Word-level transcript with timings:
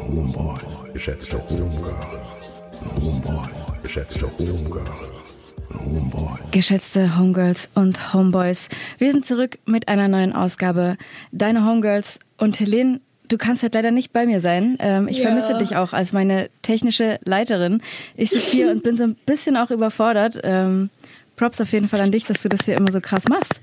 Homeboys, 0.00 0.92
geschätzte 0.94 1.36
Homegirls, 1.50 2.52
Homeboys, 2.96 3.48
geschätzte 3.82 4.26
Homegirls. 4.38 4.90
Homeboys. 5.72 6.38
Geschätzte 6.50 7.18
Homegirls 7.18 7.68
und 7.74 8.14
Homeboys, 8.14 8.68
wir 8.98 9.12
sind 9.12 9.24
zurück 9.24 9.58
mit 9.66 9.88
einer 9.88 10.08
neuen 10.08 10.32
Ausgabe. 10.32 10.96
Deine 11.32 11.64
Homegirls 11.64 12.18
und 12.38 12.58
Helene, 12.58 13.00
du 13.28 13.36
kannst 13.36 13.62
halt 13.62 13.74
leider 13.74 13.90
nicht 13.90 14.12
bei 14.12 14.26
mir 14.26 14.40
sein. 14.40 14.78
Ähm, 14.80 15.06
ich 15.06 15.18
ja. 15.18 15.24
vermisse 15.24 15.58
dich 15.58 15.76
auch 15.76 15.92
als 15.92 16.12
meine 16.12 16.48
technische 16.62 17.20
Leiterin. 17.24 17.82
Ich 18.16 18.30
sitze 18.30 18.56
hier 18.56 18.70
und 18.70 18.82
bin 18.82 18.96
so 18.96 19.04
ein 19.04 19.16
bisschen 19.26 19.56
auch 19.56 19.70
überfordert. 19.70 20.40
Ähm, 20.42 20.90
Props 21.36 21.60
auf 21.60 21.72
jeden 21.72 21.88
Fall 21.88 22.00
an 22.00 22.10
dich, 22.10 22.24
dass 22.24 22.42
du 22.42 22.48
das 22.48 22.64
hier 22.64 22.76
immer 22.76 22.90
so 22.90 23.00
krass 23.00 23.24
machst. 23.28 23.60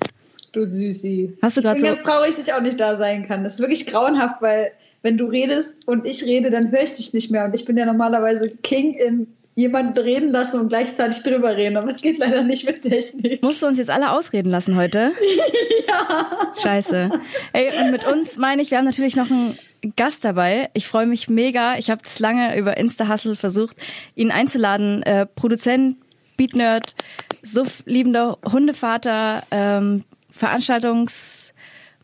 Du 0.51 0.65
Süßi. 0.65 1.37
Hast 1.41 1.57
du 1.57 1.61
gerade 1.61 1.79
so? 1.79 1.87
Ich 1.87 1.93
bin 1.93 2.03
ganz 2.03 2.15
traurig, 2.15 2.35
dass 2.35 2.47
ich 2.47 2.53
auch 2.53 2.61
nicht 2.61 2.79
da 2.79 2.95
sein 2.97 3.27
kann. 3.27 3.43
Das 3.43 3.55
ist 3.55 3.59
wirklich 3.59 3.85
grauenhaft, 3.87 4.41
weil 4.41 4.71
wenn 5.01 5.17
du 5.17 5.25
redest 5.25 5.87
und 5.87 6.05
ich 6.05 6.23
rede, 6.25 6.51
dann 6.51 6.71
höre 6.71 6.83
ich 6.83 6.95
dich 6.95 7.13
nicht 7.13 7.31
mehr. 7.31 7.45
Und 7.45 7.53
ich 7.53 7.65
bin 7.65 7.77
ja 7.77 7.85
normalerweise 7.85 8.49
King 8.49 8.93
in 8.93 9.27
jemanden 9.57 9.97
reden 9.97 10.29
lassen 10.29 10.59
und 10.59 10.69
gleichzeitig 10.69 11.23
drüber 11.23 11.57
reden. 11.57 11.77
Aber 11.77 11.89
es 11.89 12.01
geht 12.01 12.19
leider 12.19 12.43
nicht 12.43 12.67
mit 12.67 12.81
Technik. 12.83 13.41
Musst 13.41 13.63
du 13.63 13.67
uns 13.67 13.79
jetzt 13.79 13.89
alle 13.89 14.11
ausreden 14.11 14.51
lassen 14.51 14.75
heute? 14.75 15.13
ja. 15.87 16.53
Scheiße. 16.61 17.09
Ey, 17.53 17.71
und 17.81 17.91
mit 17.91 18.05
uns 18.05 18.37
meine 18.37 18.61
ich, 18.61 18.69
wir 18.69 18.77
haben 18.77 18.85
natürlich 18.85 19.15
noch 19.15 19.31
einen 19.31 19.57
Gast 19.95 20.23
dabei. 20.23 20.69
Ich 20.73 20.87
freue 20.87 21.07
mich 21.07 21.27
mega. 21.27 21.75
Ich 21.77 21.89
habe 21.89 22.01
es 22.05 22.19
lange 22.19 22.55
über 22.55 22.77
Insta-Hustle 22.77 23.35
versucht, 23.35 23.77
ihn 24.13 24.29
einzuladen. 24.29 25.01
Äh, 25.01 25.25
Produzent, 25.25 25.97
Beat-Nerd, 26.37 26.93
suff-liebender 27.41 28.37
Hundevater, 28.45 29.41
ähm, 29.49 30.03
Veranstaltungs- 30.39 31.53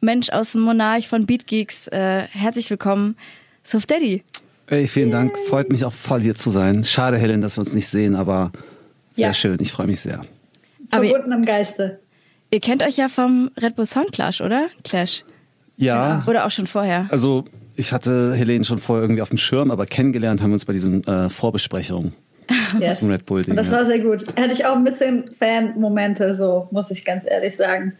Mensch 0.03 0.29
aus 0.29 0.51
dem 0.51 0.61
Monarch 0.61 1.07
von 1.07 1.25
Beatgeeks. 1.25 1.87
Äh, 1.87 2.23
herzlich 2.31 2.69
willkommen, 2.69 3.15
Soft 3.63 3.89
Daddy. 3.89 4.23
Hey, 4.67 4.87
vielen 4.87 5.11
Dank. 5.11 5.37
Freut 5.47 5.71
mich 5.71 5.85
auch 5.85 5.93
voll 5.93 6.21
hier 6.21 6.35
zu 6.35 6.49
sein. 6.49 6.83
Schade, 6.83 7.17
Helen, 7.17 7.41
dass 7.41 7.57
wir 7.57 7.61
uns 7.61 7.73
nicht 7.73 7.87
sehen, 7.87 8.15
aber 8.15 8.51
sehr 9.13 9.27
ja. 9.27 9.33
schön. 9.33 9.57
Ich 9.61 9.71
freue 9.71 9.87
mich 9.87 10.01
sehr. 10.01 10.21
Verbunden 10.89 11.31
im 11.31 11.45
Geiste. 11.45 11.99
Ihr 12.51 12.59
kennt 12.59 12.83
euch 12.83 12.97
ja 12.97 13.07
vom 13.07 13.49
Red 13.59 13.75
Bull 13.75 13.87
Sound 13.87 14.11
Clash, 14.11 14.41
oder? 14.41 14.67
Clash. 14.83 15.23
Ja. 15.77 16.23
Oder 16.27 16.45
auch 16.45 16.51
schon 16.51 16.67
vorher? 16.67 17.07
Also, 17.09 17.45
ich 17.75 17.91
hatte 17.91 18.33
Helene 18.35 18.63
schon 18.63 18.77
vorher 18.77 19.03
irgendwie 19.03 19.21
auf 19.21 19.29
dem 19.29 19.37
Schirm, 19.37 19.71
aber 19.71 19.85
kennengelernt 19.85 20.41
haben 20.41 20.51
wir 20.51 20.55
uns 20.55 20.65
bei 20.65 20.73
diesen 20.73 21.03
äh, 21.07 21.29
Vorbesprechungen. 21.29 22.13
Yes. 22.79 23.03
Red 23.03 23.25
Bull 23.25 23.43
Und 23.47 23.55
das 23.55 23.71
war 23.71 23.85
sehr 23.85 23.99
gut. 23.99 24.25
Hatte 24.35 24.51
ich 24.51 24.65
auch 24.65 24.75
ein 24.75 24.83
bisschen 24.83 25.31
Fan-Momente, 25.31 26.33
so 26.33 26.67
muss 26.71 26.89
ich 26.89 27.05
ganz 27.05 27.23
ehrlich 27.25 27.55
sagen 27.55 27.93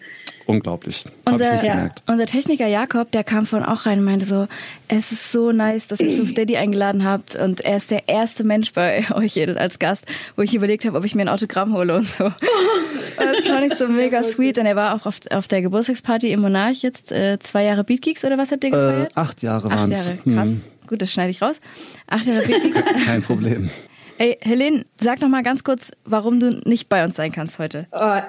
unglaublich. 0.46 1.06
Unser, 1.26 1.64
ja, 1.64 1.90
unser 2.08 2.26
Techniker 2.26 2.68
Jakob, 2.68 3.12
der 3.12 3.24
kam 3.24 3.46
vorhin 3.46 3.68
auch 3.68 3.86
rein 3.86 4.00
und 4.00 4.06
meinte 4.06 4.26
so, 4.26 4.48
es 4.88 5.12
ist 5.12 5.32
so 5.32 5.52
nice, 5.52 5.88
dass 5.88 6.00
ihr 6.00 6.10
Suf 6.10 6.34
Daddy 6.36 6.58
eingeladen 6.58 7.04
habt 7.04 7.36
und 7.36 7.62
er 7.62 7.78
ist 7.78 7.92
der 7.92 8.08
erste 8.08 8.44
Mensch 8.44 8.74
bei 8.74 9.06
euch 9.14 9.40
als 9.58 9.80
Gast, 9.80 10.06
wo 10.36 10.42
ich 10.42 10.54
überlegt 10.54 10.86
habe, 10.86 10.98
ob 10.98 11.06
ich 11.06 11.16
mir 11.16 11.22
ein 11.22 11.30
Autogramm 11.30 11.74
hole 11.74 11.96
und 11.96 12.10
so. 12.10 12.26
Und 12.26 12.34
das 13.18 13.40
fand 13.46 13.72
ich 13.72 13.78
so 13.78 13.88
mega 13.88 14.24
sweet 14.24 14.58
und 14.58 14.66
er 14.66 14.76
war 14.76 14.96
auch 14.96 15.06
auf, 15.06 15.20
auf 15.32 15.48
der 15.48 15.62
Geburtstagsparty 15.62 16.32
im 16.32 16.42
Monarch 16.42 16.82
jetzt 16.82 17.12
äh, 17.12 17.40
zwei 17.40 17.64
Jahre 17.64 17.84
Beatgeeks 17.84 18.26
oder 18.26 18.38
was 18.38 18.52
habt 18.52 18.64
ihr 18.64 18.72
gefeiert? 18.72 19.12
Äh, 19.12 19.20
acht 19.20 19.42
Jahre 19.44 19.70
waren 19.70 19.92
es. 19.92 20.12
Acht 20.12 20.26
Jahre, 20.26 20.36
krass. 20.36 20.50
Hm. 20.50 20.64
Gut, 20.88 21.02
das 21.02 21.12
schneide 21.12 21.32
ich 21.32 21.42
raus. 21.42 21.62
Acht 22.08 22.26
Jahre 22.26 22.42
Beatgeeks. 22.42 22.80
Kein 23.06 23.22
Problem. 23.22 23.70
Ey, 24.18 24.38
Helene, 24.42 24.86
sag 25.02 25.22
noch 25.22 25.30
mal 25.30 25.44
ganz 25.44 25.64
kurz, 25.64 25.92
warum 26.06 26.40
du 26.40 26.62
nicht 26.66 26.88
bei 26.88 27.04
uns 27.04 27.16
sein 27.16 27.32
kannst 27.32 27.60
heute. 27.60 27.88
Oh, 27.92 28.20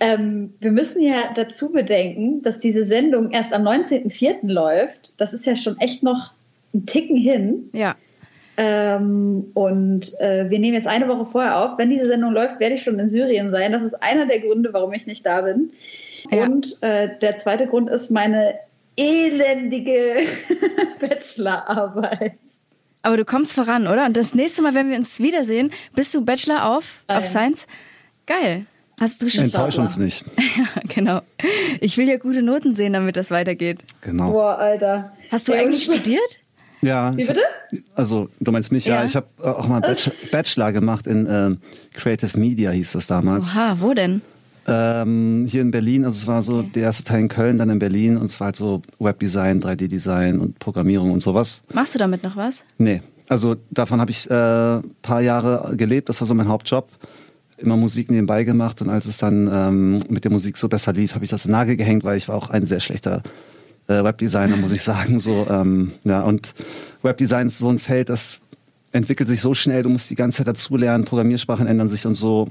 ähm, 0.00 0.54
wir 0.60 0.70
müssen 0.70 1.02
ja 1.02 1.32
dazu 1.34 1.72
bedenken, 1.72 2.42
dass 2.42 2.58
diese 2.58 2.84
Sendung 2.84 3.30
erst 3.30 3.52
am 3.52 3.66
19.04. 3.66 4.38
läuft. 4.42 5.20
Das 5.20 5.32
ist 5.32 5.46
ja 5.46 5.56
schon 5.56 5.78
echt 5.78 6.02
noch 6.02 6.32
ein 6.72 6.86
Ticken 6.86 7.16
hin. 7.16 7.70
Ja. 7.72 7.96
Ähm, 8.56 9.50
und 9.54 10.18
äh, 10.20 10.50
wir 10.50 10.58
nehmen 10.58 10.74
jetzt 10.74 10.88
eine 10.88 11.08
Woche 11.08 11.26
vorher 11.26 11.58
auf. 11.58 11.78
Wenn 11.78 11.90
diese 11.90 12.08
Sendung 12.08 12.32
läuft, 12.32 12.60
werde 12.60 12.74
ich 12.74 12.82
schon 12.82 12.98
in 12.98 13.08
Syrien 13.08 13.50
sein. 13.50 13.72
Das 13.72 13.82
ist 13.82 13.94
einer 13.94 14.26
der 14.26 14.40
Gründe, 14.40 14.72
warum 14.72 14.92
ich 14.92 15.06
nicht 15.06 15.24
da 15.24 15.42
bin. 15.42 15.70
Ja. 16.30 16.44
Und 16.44 16.82
äh, 16.82 17.18
der 17.20 17.38
zweite 17.38 17.66
Grund 17.66 17.88
ist 17.88 18.10
meine 18.10 18.54
elendige 18.96 20.16
Bachelorarbeit. 21.00 22.34
Aber 23.02 23.16
du 23.16 23.24
kommst 23.24 23.54
voran, 23.54 23.86
oder? 23.86 24.06
Und 24.06 24.16
das 24.16 24.34
nächste 24.34 24.62
Mal, 24.62 24.74
wenn 24.74 24.90
wir 24.90 24.96
uns 24.96 25.20
wiedersehen, 25.20 25.72
bist 25.94 26.14
du 26.14 26.24
Bachelor 26.24 26.68
auf, 26.76 27.04
auf 27.06 27.24
Science. 27.26 27.66
Geil. 28.26 28.66
Hast 29.00 29.22
du 29.22 29.28
schon 29.28 29.44
Enttäusch 29.44 29.78
uns 29.78 29.96
nicht. 29.96 30.24
ja, 30.36 30.82
genau. 30.88 31.20
Ich 31.80 31.96
will 31.98 32.08
ja 32.08 32.16
gute 32.16 32.42
Noten 32.42 32.74
sehen, 32.74 32.92
damit 32.92 33.16
das 33.16 33.30
weitergeht. 33.30 33.84
Genau. 34.00 34.32
Boah, 34.32 34.58
Alter. 34.58 35.12
Hast 35.30 35.46
du 35.48 35.52
ja, 35.52 35.60
eigentlich 35.60 35.84
studiert? 35.84 36.40
Ja. 36.80 37.16
Wie 37.16 37.26
bitte? 37.26 37.40
Also, 37.94 38.28
du 38.40 38.52
meinst 38.52 38.72
mich? 38.72 38.86
Ja, 38.86 39.00
ja 39.00 39.04
ich 39.04 39.16
habe 39.16 39.26
auch 39.42 39.68
mal 39.68 39.80
Bachelor 40.32 40.72
gemacht 40.72 41.06
in 41.06 41.26
äh, 41.26 41.56
Creative 41.94 42.38
Media, 42.38 42.70
hieß 42.70 42.92
das 42.92 43.06
damals. 43.06 43.50
Oha, 43.50 43.76
wo 43.80 43.94
denn? 43.94 44.20
Ähm, 44.66 45.46
hier 45.48 45.62
in 45.62 45.70
Berlin, 45.70 46.04
also 46.04 46.16
es 46.16 46.26
war 46.26 46.42
so 46.42 46.58
okay. 46.58 46.70
der 46.74 46.82
erste 46.82 47.02
Teil 47.02 47.20
in 47.20 47.28
Köln, 47.28 47.56
dann 47.56 47.70
in 47.70 47.78
Berlin 47.78 48.18
und 48.18 48.26
es 48.26 48.38
war 48.38 48.46
halt 48.46 48.56
so 48.56 48.82
Webdesign, 48.98 49.62
3D-Design 49.62 50.38
und 50.38 50.58
Programmierung 50.58 51.10
und 51.10 51.20
sowas. 51.20 51.62
Machst 51.72 51.94
du 51.94 51.98
damit 51.98 52.22
noch 52.22 52.36
was? 52.36 52.64
Nee, 52.76 53.00
also 53.28 53.56
davon 53.70 53.98
habe 53.98 54.10
ich 54.10 54.30
ein 54.30 54.80
äh, 54.80 54.82
paar 55.00 55.22
Jahre 55.22 55.74
gelebt, 55.74 56.10
das 56.10 56.20
war 56.20 56.28
so 56.28 56.34
mein 56.34 56.48
Hauptjob 56.48 56.86
immer 57.58 57.76
Musik 57.76 58.10
nebenbei 58.10 58.44
gemacht 58.44 58.80
und 58.80 58.88
als 58.88 59.06
es 59.06 59.18
dann 59.18 59.50
ähm, 59.52 60.04
mit 60.08 60.24
der 60.24 60.30
Musik 60.30 60.56
so 60.56 60.68
besser 60.68 60.92
lief, 60.92 61.14
habe 61.14 61.24
ich 61.24 61.30
das 61.30 61.44
in 61.44 61.50
den 61.50 61.58
Nagel 61.58 61.76
gehängt, 61.76 62.04
weil 62.04 62.16
ich 62.16 62.28
war 62.28 62.36
auch 62.36 62.50
ein 62.50 62.64
sehr 62.64 62.80
schlechter 62.80 63.22
äh, 63.88 64.04
Webdesigner, 64.04 64.56
muss 64.56 64.72
ich 64.72 64.82
sagen. 64.84 65.20
So, 65.20 65.46
ähm, 65.48 65.92
ja, 66.04 66.22
und 66.22 66.54
Webdesign 67.02 67.48
ist 67.48 67.58
so 67.58 67.68
ein 67.68 67.78
Feld, 67.78 68.08
das 68.08 68.40
entwickelt 68.92 69.28
sich 69.28 69.40
so 69.40 69.54
schnell, 69.54 69.82
du 69.82 69.88
musst 69.88 70.10
die 70.10 70.14
ganze 70.14 70.38
Zeit 70.38 70.48
dazulernen, 70.48 71.04
Programmiersprachen 71.04 71.66
ändern 71.66 71.88
sich 71.88 72.06
und 72.06 72.14
so. 72.14 72.48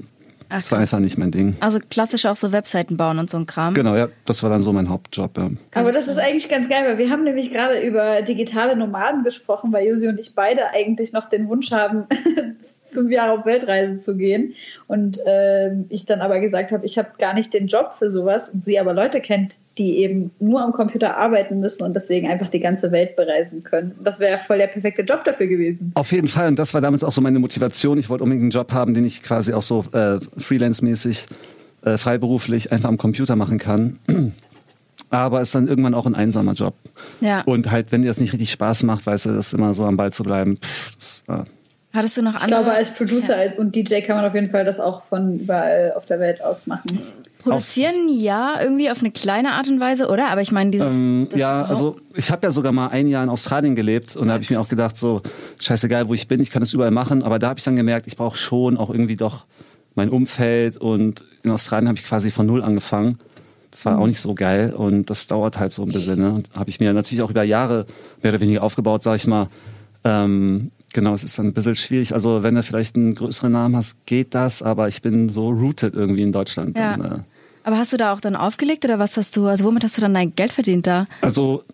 Ach, 0.50 0.56
das 0.56 0.72
war 0.72 0.78
einfach 0.78 0.98
nicht 0.98 1.18
mein 1.18 1.30
Ding. 1.30 1.56
Also 1.60 1.78
klassisch 1.90 2.24
auch 2.24 2.36
so 2.36 2.52
Webseiten 2.52 2.96
bauen 2.96 3.18
und 3.18 3.28
so 3.28 3.36
ein 3.36 3.44
Kram. 3.44 3.74
Genau, 3.74 3.94
ja, 3.96 4.08
das 4.24 4.42
war 4.42 4.48
dann 4.48 4.62
so 4.62 4.72
mein 4.72 4.88
Hauptjob. 4.88 5.36
Ja. 5.36 5.50
Aber 5.74 5.92
das 5.92 6.08
ist 6.08 6.18
eigentlich 6.18 6.48
ganz 6.48 6.70
geil, 6.70 6.84
weil 6.86 6.96
wir 6.96 7.10
haben 7.10 7.24
nämlich 7.24 7.52
gerade 7.52 7.80
über 7.80 8.22
digitale 8.22 8.74
Nomaden 8.74 9.24
gesprochen, 9.24 9.72
weil 9.72 9.86
Josi 9.86 10.08
und 10.08 10.18
ich 10.18 10.34
beide 10.34 10.70
eigentlich 10.70 11.12
noch 11.12 11.26
den 11.26 11.48
Wunsch 11.48 11.70
haben, 11.70 12.04
fünf 12.88 13.10
Jahre 13.10 13.38
auf 13.38 13.46
Weltreise 13.46 13.98
zu 13.98 14.16
gehen. 14.16 14.54
Und 14.86 15.18
äh, 15.26 15.74
ich 15.88 16.06
dann 16.06 16.20
aber 16.20 16.40
gesagt 16.40 16.72
habe, 16.72 16.84
ich 16.86 16.98
habe 16.98 17.10
gar 17.18 17.34
nicht 17.34 17.52
den 17.52 17.66
Job 17.66 17.94
für 17.98 18.10
sowas 18.10 18.50
und 18.50 18.64
sie 18.64 18.78
aber 18.78 18.94
Leute 18.94 19.20
kennt, 19.20 19.56
die 19.78 19.98
eben 19.98 20.32
nur 20.40 20.62
am 20.62 20.72
Computer 20.72 21.16
arbeiten 21.16 21.60
müssen 21.60 21.84
und 21.84 21.94
deswegen 21.94 22.28
einfach 22.28 22.48
die 22.48 22.60
ganze 22.60 22.90
Welt 22.90 23.16
bereisen 23.16 23.62
können. 23.62 23.94
Das 24.02 24.18
wäre 24.18 24.38
voll 24.38 24.58
der 24.58 24.66
perfekte 24.66 25.02
Job 25.02 25.24
dafür 25.24 25.46
gewesen. 25.46 25.92
Auf 25.94 26.10
jeden 26.12 26.28
Fall. 26.28 26.48
Und 26.48 26.58
das 26.58 26.74
war 26.74 26.80
damals 26.80 27.04
auch 27.04 27.12
so 27.12 27.20
meine 27.20 27.38
Motivation. 27.38 27.98
Ich 27.98 28.08
wollte 28.08 28.24
unbedingt 28.24 28.42
einen 28.42 28.50
Job 28.50 28.72
haben, 28.72 28.94
den 28.94 29.04
ich 29.04 29.22
quasi 29.22 29.52
auch 29.52 29.62
so 29.62 29.84
äh, 29.92 30.18
freelance-mäßig, 30.36 31.26
äh, 31.84 31.96
freiberuflich 31.96 32.72
einfach 32.72 32.88
am 32.88 32.98
Computer 32.98 33.36
machen 33.36 33.58
kann. 33.58 33.98
Aber 35.10 35.40
es 35.40 35.48
ist 35.48 35.54
dann 35.54 35.68
irgendwann 35.68 35.94
auch 35.94 36.06
ein 36.06 36.14
einsamer 36.14 36.52
Job. 36.52 36.74
Ja. 37.20 37.42
Und 37.42 37.70
halt, 37.70 37.92
wenn 37.92 38.02
dir 38.02 38.08
das 38.08 38.20
nicht 38.20 38.32
richtig 38.32 38.50
Spaß 38.50 38.82
macht, 38.82 39.06
weißt 39.06 39.26
du, 39.26 39.34
das 39.34 39.52
immer 39.52 39.72
so 39.72 39.84
am 39.84 39.96
Ball 39.96 40.12
zu 40.12 40.22
bleiben. 40.22 40.58
Pff, 40.58 40.96
das, 40.96 41.24
ja. 41.28 41.44
Hattest 41.92 42.16
du 42.18 42.22
noch 42.22 42.36
Ich 42.36 42.42
andere? 42.42 42.62
glaube, 42.62 42.76
als 42.76 42.94
Producer 42.94 43.34
und 43.56 43.74
DJ 43.74 44.00
kann 44.02 44.16
man 44.16 44.24
auf 44.26 44.34
jeden 44.34 44.50
Fall 44.50 44.64
das 44.64 44.78
auch 44.78 45.04
von 45.04 45.38
überall 45.40 45.94
auf 45.96 46.04
der 46.06 46.20
Welt 46.20 46.42
aus 46.44 46.66
machen. 46.66 47.00
Produzieren 47.38 48.08
ja 48.10 48.60
irgendwie 48.60 48.90
auf 48.90 48.98
eine 49.00 49.10
kleine 49.10 49.52
Art 49.52 49.68
und 49.68 49.80
Weise, 49.80 50.08
oder? 50.08 50.28
Aber 50.28 50.42
ich 50.42 50.52
meine, 50.52 50.70
dieses. 50.70 50.90
Ähm, 50.92 51.28
ja, 51.34 51.64
also 51.64 51.96
ich 52.14 52.30
habe 52.30 52.46
ja 52.46 52.50
sogar 52.52 52.72
mal 52.72 52.88
ein 52.88 53.06
Jahr 53.08 53.22
in 53.22 53.30
Australien 53.30 53.74
gelebt 53.74 54.16
und 54.16 54.26
da 54.26 54.34
habe 54.34 54.42
ich 54.42 54.50
mir 54.50 54.60
auch 54.60 54.68
gedacht, 54.68 54.96
so 54.98 55.22
scheißegal, 55.60 56.08
wo 56.08 56.14
ich 56.14 56.28
bin, 56.28 56.40
ich 56.40 56.50
kann 56.50 56.60
das 56.60 56.72
überall 56.74 56.90
machen. 56.90 57.22
Aber 57.22 57.38
da 57.38 57.48
habe 57.48 57.58
ich 57.58 57.64
dann 57.64 57.76
gemerkt, 57.76 58.06
ich 58.06 58.16
brauche 58.16 58.36
schon 58.36 58.76
auch 58.76 58.90
irgendwie 58.90 59.16
doch 59.16 59.46
mein 59.94 60.10
Umfeld 60.10 60.76
und 60.76 61.24
in 61.42 61.50
Australien 61.50 61.88
habe 61.88 61.98
ich 61.98 62.04
quasi 62.04 62.30
von 62.30 62.44
null 62.46 62.62
angefangen. 62.62 63.18
Das 63.70 63.84
war 63.84 63.98
auch 63.98 64.06
nicht 64.06 64.20
so 64.20 64.34
geil 64.34 64.72
und 64.74 65.08
das 65.08 65.26
dauert 65.26 65.58
halt 65.58 65.72
so 65.72 65.82
ein 65.82 65.88
bisschen. 65.88 66.18
Ne? 66.20 66.32
Und 66.32 66.50
habe 66.58 66.68
ich 66.68 66.80
mir 66.80 66.92
natürlich 66.92 67.22
auch 67.22 67.30
über 67.30 67.44
Jahre 67.44 67.86
mehr 68.22 68.32
oder 68.32 68.40
weniger 68.40 68.62
aufgebaut, 68.62 69.02
sage 69.02 69.16
ich 69.16 69.26
mal. 69.26 69.48
Ähm, 70.04 70.70
genau, 70.92 71.14
es 71.14 71.24
ist 71.24 71.38
dann 71.38 71.46
ein 71.46 71.52
bisschen 71.52 71.74
schwierig. 71.74 72.14
Also 72.14 72.42
wenn 72.42 72.54
du 72.54 72.62
vielleicht 72.62 72.96
einen 72.96 73.14
größeren 73.14 73.52
Namen 73.52 73.76
hast, 73.76 73.96
geht 74.06 74.34
das, 74.34 74.62
aber 74.62 74.88
ich 74.88 75.02
bin 75.02 75.28
so 75.28 75.48
rooted 75.50 75.94
irgendwie 75.94 76.22
in 76.22 76.32
Deutschland. 76.32 76.76
Ja. 76.78 76.94
Und, 76.94 77.04
äh, 77.04 77.18
Aber 77.64 77.78
hast 77.78 77.92
du 77.92 77.96
da 77.96 78.12
auch 78.12 78.20
dann 78.20 78.36
aufgelegt 78.36 78.84
oder 78.84 78.98
was 78.98 79.16
hast 79.16 79.36
du, 79.36 79.46
also 79.46 79.64
womit 79.64 79.84
hast 79.84 79.96
du 79.96 80.00
dann 80.02 80.14
dein 80.14 80.34
Geld 80.34 80.52
verdient 80.52 80.86
da? 80.86 81.06
Also 81.20 81.64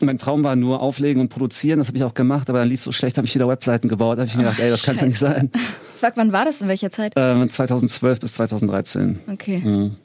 mein 0.00 0.18
Traum 0.18 0.42
war 0.42 0.56
nur 0.56 0.80
auflegen 0.80 1.20
und 1.20 1.28
produzieren, 1.28 1.78
das 1.78 1.86
habe 1.88 1.96
ich 1.96 2.04
auch 2.04 2.14
gemacht, 2.14 2.50
aber 2.50 2.58
dann 2.58 2.68
lief 2.68 2.82
so 2.82 2.90
schlecht, 2.92 3.16
habe 3.16 3.26
ich 3.26 3.34
wieder 3.34 3.46
Webseiten 3.48 3.88
gebaut, 3.88 4.18
habe 4.18 4.26
ich 4.26 4.34
mir 4.34 4.42
gedacht, 4.42 4.58
ey, 4.58 4.68
das 4.70 4.82
kann 4.82 4.96
ja 4.96 5.06
nicht 5.06 5.18
sein. 5.18 5.50
Ich 5.94 6.00
frag, 6.00 6.16
wann 6.16 6.32
war 6.32 6.44
das, 6.44 6.60
in 6.60 6.66
welcher 6.66 6.90
Zeit? 6.90 7.12
Ähm, 7.16 7.48
2012 7.48 8.20
bis 8.20 8.34
2013 8.34 9.20
Okay. 9.32 9.58
Mhm. 9.58 9.96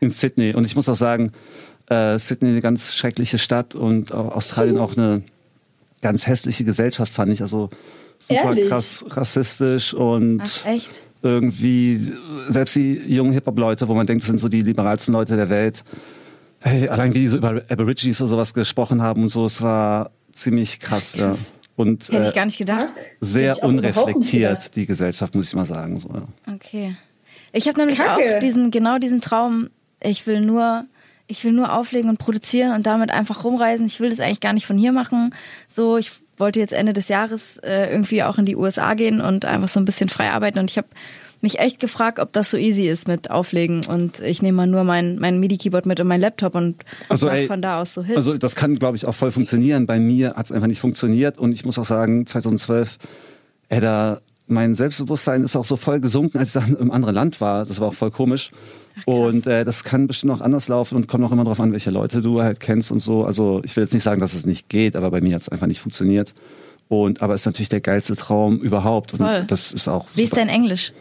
in 0.00 0.10
Sydney. 0.10 0.54
Und 0.54 0.64
ich 0.64 0.74
muss 0.74 0.88
auch 0.88 0.94
sagen, 0.94 1.32
äh, 1.88 2.18
Sydney 2.18 2.48
eine 2.50 2.60
ganz 2.62 2.94
schreckliche 2.94 3.36
Stadt 3.38 3.74
und 3.74 4.12
auch 4.12 4.34
Australien 4.34 4.78
auch 4.78 4.96
eine 4.96 5.22
ganz 6.02 6.26
hässliche 6.26 6.64
Gesellschaft, 6.64 7.12
fand 7.12 7.32
ich. 7.32 7.42
Also 7.42 7.68
super 8.18 8.44
Ehrlich? 8.44 8.68
krass 8.68 9.04
rassistisch 9.08 9.94
und 9.94 10.42
Ach, 10.42 10.66
echt? 10.66 11.02
irgendwie 11.22 12.12
selbst 12.48 12.76
die 12.76 12.94
jungen 12.94 13.32
Hip-Hop-Leute, 13.32 13.88
wo 13.88 13.94
man 13.94 14.06
denkt, 14.06 14.22
das 14.22 14.28
sind 14.28 14.38
so 14.38 14.48
die 14.48 14.62
liberalsten 14.62 15.12
Leute 15.12 15.36
der 15.36 15.50
Welt. 15.50 15.84
Hey, 16.60 16.88
allein 16.88 17.14
wie 17.14 17.20
die 17.20 17.28
so 17.28 17.38
über 17.38 17.62
Aborigines 17.68 18.20
oder 18.20 18.28
sowas 18.28 18.52
gesprochen 18.54 19.00
haben 19.02 19.22
und 19.22 19.28
so, 19.28 19.44
es 19.44 19.62
war 19.62 20.10
ziemlich 20.32 20.78
krass. 20.80 21.14
Ja. 21.14 21.28
krass. 21.28 21.54
Und 21.76 22.08
Hätte 22.08 22.18
äh, 22.24 22.28
ich 22.28 22.34
gar 22.34 22.44
nicht 22.44 22.58
gedacht. 22.58 22.92
sehr 23.20 23.62
unreflektiert, 23.62 24.76
die 24.76 24.84
Gesellschaft, 24.84 25.34
muss 25.34 25.48
ich 25.48 25.54
mal 25.54 25.64
sagen. 25.64 25.98
So, 25.98 26.10
ja. 26.10 26.54
Okay. 26.54 26.96
Ich 27.52 27.66
habe 27.66 27.78
nämlich 27.78 27.98
Kacke. 27.98 28.36
auch 28.36 28.38
diesen, 28.40 28.70
genau 28.70 28.98
diesen 28.98 29.22
Traum, 29.22 29.70
ich 30.02 30.26
will 30.26 30.40
nur, 30.42 30.84
ich 31.30 31.44
will 31.44 31.52
nur 31.52 31.72
auflegen 31.72 32.10
und 32.10 32.18
produzieren 32.18 32.72
und 32.74 32.86
damit 32.86 33.10
einfach 33.10 33.44
rumreisen. 33.44 33.86
Ich 33.86 34.00
will 34.00 34.10
das 34.10 34.20
eigentlich 34.20 34.40
gar 34.40 34.52
nicht 34.52 34.66
von 34.66 34.76
hier 34.76 34.92
machen. 34.92 35.32
So, 35.68 35.96
ich 35.96 36.10
wollte 36.36 36.58
jetzt 36.58 36.72
Ende 36.72 36.92
des 36.92 37.08
Jahres 37.08 37.58
äh, 37.58 37.90
irgendwie 37.90 38.22
auch 38.22 38.38
in 38.38 38.46
die 38.46 38.56
USA 38.56 38.94
gehen 38.94 39.20
und 39.20 39.44
einfach 39.44 39.68
so 39.68 39.78
ein 39.78 39.84
bisschen 39.84 40.08
frei 40.08 40.30
arbeiten. 40.30 40.58
Und 40.58 40.70
ich 40.70 40.76
habe 40.76 40.88
mich 41.40 41.58
echt 41.58 41.78
gefragt, 41.78 42.18
ob 42.18 42.32
das 42.32 42.50
so 42.50 42.56
easy 42.56 42.88
ist 42.88 43.06
mit 43.06 43.30
Auflegen. 43.30 43.82
Und 43.86 44.20
ich 44.20 44.42
nehme 44.42 44.56
mal 44.56 44.66
nur 44.66 44.82
mein, 44.82 45.18
mein 45.18 45.38
MIDI-Keyboard 45.38 45.86
mit 45.86 46.00
und 46.00 46.08
mein 46.08 46.20
Laptop 46.20 46.54
und 46.54 46.84
Also, 47.08 47.28
ey, 47.28 47.46
von 47.46 47.62
da 47.62 47.80
aus 47.80 47.94
so 47.94 48.02
Hits. 48.02 48.16
Also 48.16 48.36
das 48.36 48.56
kann, 48.56 48.76
glaube 48.78 48.96
ich, 48.96 49.06
auch 49.06 49.14
voll 49.14 49.30
funktionieren. 49.30 49.86
Bei 49.86 50.00
mir 50.00 50.34
hat 50.34 50.46
es 50.46 50.52
einfach 50.52 50.66
nicht 50.66 50.80
funktioniert. 50.80 51.38
Und 51.38 51.52
ich 51.52 51.64
muss 51.64 51.78
auch 51.78 51.84
sagen, 51.86 52.26
2012, 52.26 52.98
ey, 53.68 53.80
da, 53.80 54.20
mein 54.50 54.74
Selbstbewusstsein 54.74 55.42
ist 55.44 55.56
auch 55.56 55.64
so 55.64 55.76
voll 55.76 56.00
gesunken, 56.00 56.38
als 56.38 56.54
ich 56.54 56.62
dann 56.62 56.76
im 56.76 56.90
anderen 56.90 57.14
Land 57.14 57.40
war. 57.40 57.64
Das 57.64 57.80
war 57.80 57.88
auch 57.88 57.94
voll 57.94 58.10
komisch. 58.10 58.50
und 59.06 59.46
äh, 59.46 59.64
das 59.64 59.84
kann 59.84 60.06
bestimmt 60.06 60.32
auch 60.32 60.40
anders 60.40 60.68
laufen 60.68 60.96
und 60.96 61.06
kommt 61.06 61.24
auch 61.24 61.32
immer 61.32 61.44
darauf 61.44 61.60
an, 61.60 61.72
welche 61.72 61.90
Leute 61.90 62.20
du 62.20 62.42
halt 62.42 62.60
kennst 62.60 62.90
und 62.90 63.00
so. 63.00 63.24
Also 63.24 63.62
ich 63.64 63.76
will 63.76 63.84
jetzt 63.84 63.94
nicht 63.94 64.02
sagen, 64.02 64.20
dass 64.20 64.34
es 64.34 64.44
nicht 64.44 64.68
geht, 64.68 64.96
aber 64.96 65.10
bei 65.10 65.20
mir 65.20 65.34
hat 65.34 65.42
es 65.42 65.48
einfach 65.48 65.66
nicht 65.66 65.80
funktioniert. 65.80 66.34
Und 66.88 67.22
aber 67.22 67.34
es 67.34 67.42
ist 67.42 67.46
natürlich 67.46 67.68
der 67.68 67.80
geilste 67.80 68.16
Traum 68.16 68.58
überhaupt. 68.58 69.14
Und 69.14 69.50
das 69.50 69.72
ist 69.72 69.86
auch 69.86 70.06
Wie 70.14 70.24
ist 70.24 70.30
super. 70.30 70.42
dein 70.42 70.48
Englisch? 70.48 70.92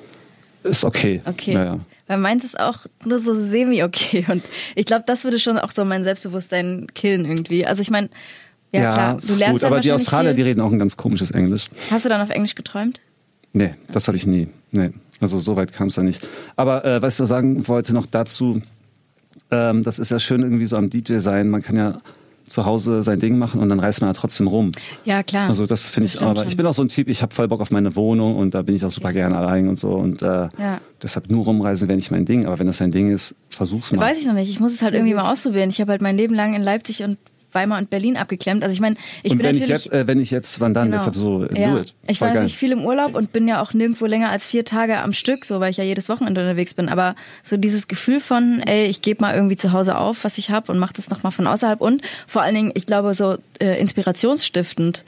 ist 0.64 0.84
okay. 0.84 1.22
Okay. 1.26 1.54
Naja. 1.54 1.80
Weil 2.08 2.18
meins 2.18 2.44
ist 2.44 2.60
auch 2.60 2.86
nur 3.06 3.20
so 3.20 3.36
semi-okay. 3.36 4.26
Und 4.30 4.44
ich 4.76 4.86
glaube, 4.86 5.04
das 5.08 5.24
würde 5.24 5.40
schon 5.40 5.58
auch 5.58 5.72
so 5.72 5.86
mein 5.86 6.04
Selbstbewusstsein 6.04 6.88
killen 6.94 7.26
irgendwie. 7.26 7.66
Also 7.66 7.82
ich 7.82 7.90
meine, 7.90 8.10
ja, 8.72 8.92
klar, 8.92 9.20
du 9.26 9.36
lernst 9.36 9.62
gut, 9.62 9.64
aber 9.64 9.80
die 9.80 9.92
Australier, 9.92 10.34
die 10.34 10.38
viel. 10.38 10.46
reden 10.46 10.62
auch 10.62 10.72
ein 10.72 10.80
ganz 10.80 10.96
komisches 10.96 11.32
Englisch. 11.32 11.70
Hast 11.90 12.06
du 12.06 12.10
dann 12.10 12.22
auf 12.22 12.30
Englisch 12.30 12.56
geträumt? 12.56 13.00
Nee, 13.54 13.74
das 13.92 14.08
habe 14.08 14.18
ich 14.18 14.28
nie. 14.28 14.48
Nee, 14.72 14.92
also 15.20 15.40
so 15.40 15.56
weit 15.56 15.74
kam 15.74 15.88
es 15.88 15.96
da 15.96 16.04
nicht. 16.04 16.26
Aber 16.56 16.86
äh, 16.86 17.02
was 17.02 17.20
ich 17.20 17.28
sagen 17.28 17.68
wollte 17.68 17.94
noch 17.94 18.06
dazu, 18.06 18.62
ähm, 19.52 19.84
das 19.84 20.00
ist 20.00 20.12
ja 20.12 20.20
schön 20.20 20.42
irgendwie 20.42 20.66
so 20.66 20.76
am 20.78 20.90
DJ 20.90 21.18
sein. 21.18 21.50
Man 21.50 21.62
kann 21.62 21.76
ja 21.76 21.98
zu 22.48 22.66
Hause 22.66 23.04
sein 23.04 23.20
Ding 23.20 23.38
machen 23.38 23.62
und 23.62 23.70
dann 23.70 23.80
reist 23.80 24.02
man 24.02 24.10
ja 24.10 24.14
trotzdem 24.14 24.48
rum. 24.48 24.72
Ja, 25.06 25.22
klar. 25.22 25.50
Also 25.50 25.68
das 25.68 25.88
finde 25.88 26.08
ich 26.08 26.20
aber. 26.22 26.36
schon. 26.42 26.48
Ich 26.48 26.58
bin 26.58 26.66
auch 26.66 26.74
so 26.74 26.82
ein 26.82 26.90
Typ, 26.90 27.08
ich 27.08 27.22
habe 27.22 27.34
voll 27.34 27.48
Bock 27.48 27.62
auf 27.62 27.70
meine 27.70 27.96
Wohnung 27.96 28.38
und 28.38 28.56
da 28.56 28.64
bin 28.64 28.76
ich 28.76 28.84
auch 28.86 28.92
super 28.92 29.14
gerne 29.14 29.38
allein 29.38 29.68
und 29.68 29.80
so. 29.80 29.92
Und 29.92 30.22
äh, 30.24 30.50
Ja. 30.58 30.82
deshalb 31.02 31.30
nur 31.30 31.46
rumreisen 31.46 31.88
wäre 31.88 31.96
nicht 31.96 32.10
mein 32.10 32.26
Ding. 32.26 32.46
Aber 32.48 32.58
wenn 32.58 32.66
das 32.68 32.78
dein 32.78 32.92
Ding 32.92 33.12
ist, 33.12 33.36
versuch's 33.50 33.92
mal. 33.92 34.00
Weiß 34.02 34.20
ich 34.22 34.26
noch 34.28 34.34
nicht. 34.34 34.50
Ich 34.50 34.60
muss 34.60 34.74
es 34.74 34.82
halt 34.82 34.96
irgendwie 34.96 35.14
mal 35.14 35.32
ausprobieren. 35.32 35.70
Ich 35.70 35.80
habe 35.80 35.92
halt 35.92 36.02
mein 36.02 36.18
Leben 36.18 36.34
lang 36.34 36.56
in 36.56 36.64
Leipzig 36.64 37.04
und 37.04 37.18
Weimar 37.52 37.80
und 37.80 37.90
Berlin 37.90 38.18
abgeklemmt. 38.18 38.64
Also 38.64 38.74
ich 38.74 38.80
meine, 38.80 38.96
ich 39.24 39.32
und 39.32 39.38
bin 39.40 39.48
wenn 39.48 39.56
ich 39.56 39.62
natürlich 39.62 39.86
jetzt, 39.86 39.94
äh, 39.94 40.08
wenn 40.08 40.20
ich 40.20 40.32
jetzt, 40.32 40.60
wann 40.60 40.74
dann? 40.74 40.92
Genau. 40.92 40.98
Deshalb 40.98 41.16
so, 41.16 41.44
äh, 41.46 41.62
ja. 41.62 41.72
do 41.72 41.78
it. 41.80 41.94
Ich 42.08 42.20
Voll 42.20 42.28
war 42.28 42.34
geil. 42.34 42.44
natürlich 42.44 42.58
viel 42.58 42.72
im 42.72 42.86
Urlaub 42.86 43.16
und 43.16 43.32
bin 43.32 43.48
ja 43.48 43.62
auch 43.62 43.74
nirgendwo 43.74 44.06
länger 44.06 44.30
als 44.30 44.46
vier 44.46 44.66
Tage 44.66 45.00
am 45.00 45.14
Stück, 45.14 45.46
so 45.46 45.60
weil 45.60 45.72
ich 45.72 45.78
ja 45.78 45.84
jedes 45.84 46.10
Wochenende 46.10 46.42
unterwegs 46.42 46.74
bin. 46.74 46.90
Aber 46.90 47.16
so 47.44 47.58
dieses 47.58 47.88
Gefühl 47.88 48.20
von, 48.20 48.62
ey, 48.66 48.86
ich 48.86 49.02
gebe 49.02 49.22
mal 49.22 49.36
irgendwie 49.36 49.56
zu 49.56 49.72
Hause 49.72 49.98
auf, 49.98 50.24
was 50.24 50.38
ich 50.38 50.50
habe 50.52 50.72
und 50.72 50.80
mache 50.80 50.94
das 50.94 51.10
nochmal 51.10 51.32
von 51.32 51.48
außerhalb. 51.48 51.82
Und 51.82 52.02
vor 52.28 52.42
allen 52.42 52.56
Dingen, 52.56 52.72
ich 52.76 52.86
glaube, 52.86 53.14
so 53.14 53.38
äh, 53.60 53.80
inspirationsstiftend 53.80 55.04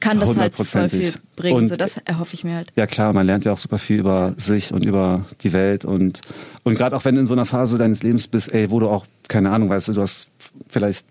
kann 0.00 0.18
das 0.18 0.36
halt 0.36 0.54
voll 0.54 0.88
viel 0.88 1.12
bringen. 1.36 1.56
Und- 1.58 1.68
so 1.68 1.76
das 1.76 1.96
erhoffe 1.98 2.34
ich 2.34 2.44
mir 2.44 2.56
halt. 2.56 2.68
Ja 2.76 2.86
klar, 2.86 3.12
man 3.12 3.26
lernt 3.26 3.44
ja 3.44 3.52
auch 3.52 3.58
super 3.58 3.78
viel 3.78 4.00
über 4.00 4.34
sich 4.36 4.72
und 4.72 4.84
über 4.84 5.24
die 5.42 5.52
Welt 5.52 5.84
und 5.84 6.20
und 6.64 6.74
gerade 6.74 6.96
auch 6.96 7.04
wenn 7.04 7.14
du 7.14 7.20
in 7.20 7.26
so 7.26 7.34
einer 7.34 7.46
Phase 7.46 7.78
deines 7.78 8.02
Lebens 8.02 8.28
bist, 8.28 8.52
ey, 8.52 8.70
wo 8.70 8.80
du 8.80 8.88
auch 8.88 9.06
keine 9.28 9.50
Ahnung, 9.50 9.68
weißt 9.70 9.88
du, 9.88 9.92
du 9.92 10.02
hast 10.02 10.26
vielleicht 10.68 11.06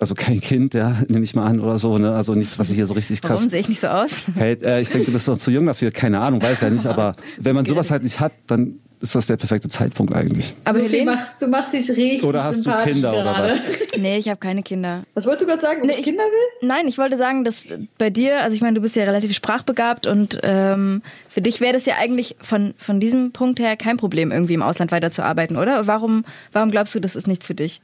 also 0.00 0.14
kein 0.14 0.40
Kind, 0.40 0.74
ja, 0.74 1.02
nehme 1.08 1.24
ich 1.24 1.34
mal 1.34 1.46
an 1.46 1.60
oder 1.60 1.78
so, 1.78 1.98
ne? 1.98 2.14
Also 2.14 2.34
nichts, 2.34 2.58
was 2.58 2.70
ich 2.70 2.76
hier 2.76 2.86
so 2.86 2.94
richtig 2.94 3.20
krass 3.22 3.40
Warum 3.40 3.50
sehe 3.50 3.60
ich 3.60 3.68
nicht 3.68 3.80
so 3.80 3.88
aus? 3.88 4.22
Hey, 4.34 4.54
äh, 4.62 4.80
ich 4.80 4.88
denke, 4.88 5.06
du 5.06 5.12
bist 5.12 5.28
noch 5.28 5.36
zu 5.36 5.50
jung 5.50 5.66
dafür, 5.66 5.90
keine 5.90 6.20
Ahnung, 6.20 6.42
weiß 6.42 6.62
ja 6.62 6.70
nicht, 6.70 6.86
aber 6.86 7.12
wenn 7.38 7.54
man 7.54 7.66
sowas 7.66 7.90
halt 7.90 8.02
nicht 8.02 8.18
hat, 8.18 8.32
dann 8.46 8.80
ist 9.02 9.14
das 9.14 9.26
der 9.26 9.38
perfekte 9.38 9.68
Zeitpunkt 9.70 10.14
eigentlich. 10.14 10.54
Aber 10.64 10.74
so 10.74 10.82
Helene, 10.82 11.12
machst, 11.12 11.40
du 11.40 11.48
machst 11.48 11.72
dich 11.72 11.88
richtig 11.88 12.22
Oder 12.22 12.44
hast 12.44 12.66
du 12.66 12.70
Kinder 12.84 13.12
oder 13.14 13.22
gerade. 13.22 13.54
nee, 13.98 14.18
ich 14.18 14.28
habe 14.28 14.38
keine 14.38 14.62
Kinder. 14.62 15.04
Was 15.14 15.24
wolltest 15.24 15.44
du 15.44 15.46
gerade 15.48 15.62
sagen? 15.62 15.80
Ob 15.80 15.86
Nee, 15.86 15.92
ich 15.94 15.98
ich- 16.00 16.04
Kinder 16.04 16.22
will? 16.24 16.68
Nein, 16.68 16.86
ich 16.86 16.98
wollte 16.98 17.16
sagen, 17.16 17.42
dass 17.44 17.66
bei 17.96 18.10
dir, 18.10 18.42
also 18.42 18.54
ich 18.54 18.60
meine, 18.60 18.74
du 18.74 18.82
bist 18.82 18.96
ja 18.96 19.04
relativ 19.04 19.34
sprachbegabt 19.34 20.06
und 20.06 20.38
ähm, 20.42 21.00
für 21.30 21.40
dich 21.40 21.62
wäre 21.62 21.72
das 21.72 21.86
ja 21.86 21.94
eigentlich 21.98 22.36
von, 22.42 22.74
von 22.76 23.00
diesem 23.00 23.32
Punkt 23.32 23.58
her 23.58 23.74
kein 23.78 23.96
Problem, 23.96 24.32
irgendwie 24.32 24.52
im 24.54 24.62
Ausland 24.62 24.92
weiterzuarbeiten, 24.92 25.56
oder? 25.56 25.86
Warum, 25.86 26.26
warum 26.52 26.70
glaubst 26.70 26.94
du, 26.94 27.00
das 27.00 27.16
ist 27.16 27.26
nichts 27.26 27.46
für 27.46 27.54
dich? 27.54 27.80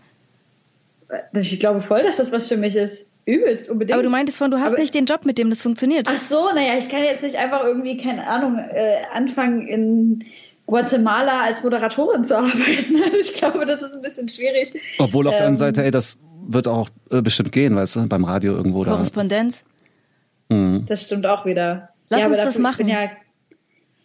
Ich 1.32 1.60
glaube 1.60 1.80
voll, 1.80 2.02
dass 2.02 2.16
das 2.16 2.32
was 2.32 2.48
für 2.48 2.56
mich 2.56 2.76
ist. 2.76 3.06
Übelst, 3.28 3.68
unbedingt. 3.68 3.94
Aber 3.94 4.04
du 4.04 4.10
meintest 4.10 4.38
von, 4.38 4.52
du 4.52 4.60
hast 4.60 4.72
Aber- 4.72 4.80
nicht 4.80 4.94
den 4.94 5.04
Job, 5.06 5.24
mit 5.24 5.36
dem 5.36 5.50
das 5.50 5.60
funktioniert. 5.60 6.06
Ach 6.08 6.16
so, 6.16 6.48
naja, 6.54 6.74
ich 6.78 6.88
kann 6.88 7.02
jetzt 7.02 7.24
nicht 7.24 7.34
einfach 7.36 7.64
irgendwie, 7.64 7.96
keine 7.96 8.24
Ahnung, 8.26 8.56
äh, 8.58 8.98
anfangen 9.12 9.66
in 9.66 10.24
Guatemala 10.66 11.42
als 11.42 11.64
Moderatorin 11.64 12.22
zu 12.22 12.36
arbeiten. 12.38 12.96
Also 13.04 13.16
ich 13.20 13.34
glaube, 13.34 13.66
das 13.66 13.82
ist 13.82 13.96
ein 13.96 14.02
bisschen 14.02 14.28
schwierig. 14.28 14.72
Obwohl 14.98 15.26
auf 15.26 15.32
der 15.34 15.40
Ähm, 15.42 15.46
anderen 15.54 15.56
Seite, 15.74 15.84
ey, 15.84 15.90
das 15.90 16.16
wird 16.46 16.68
auch 16.68 16.88
äh, 17.10 17.20
bestimmt 17.20 17.50
gehen, 17.50 17.74
weißt 17.74 17.96
du, 17.96 18.06
beim 18.06 18.24
Radio 18.24 18.52
irgendwo 18.54 18.84
da. 18.84 18.92
Korrespondenz. 18.92 19.64
Das 20.48 21.02
stimmt 21.02 21.26
auch 21.26 21.44
wieder. 21.44 21.88
Lass 22.08 22.20
ja, 22.20 22.26
uns 22.28 22.36
das 22.36 22.44
dafür- 22.46 22.58
ich 22.58 22.62
machen. 22.62 22.76
bin 22.86 22.88
Ja, 22.88 23.10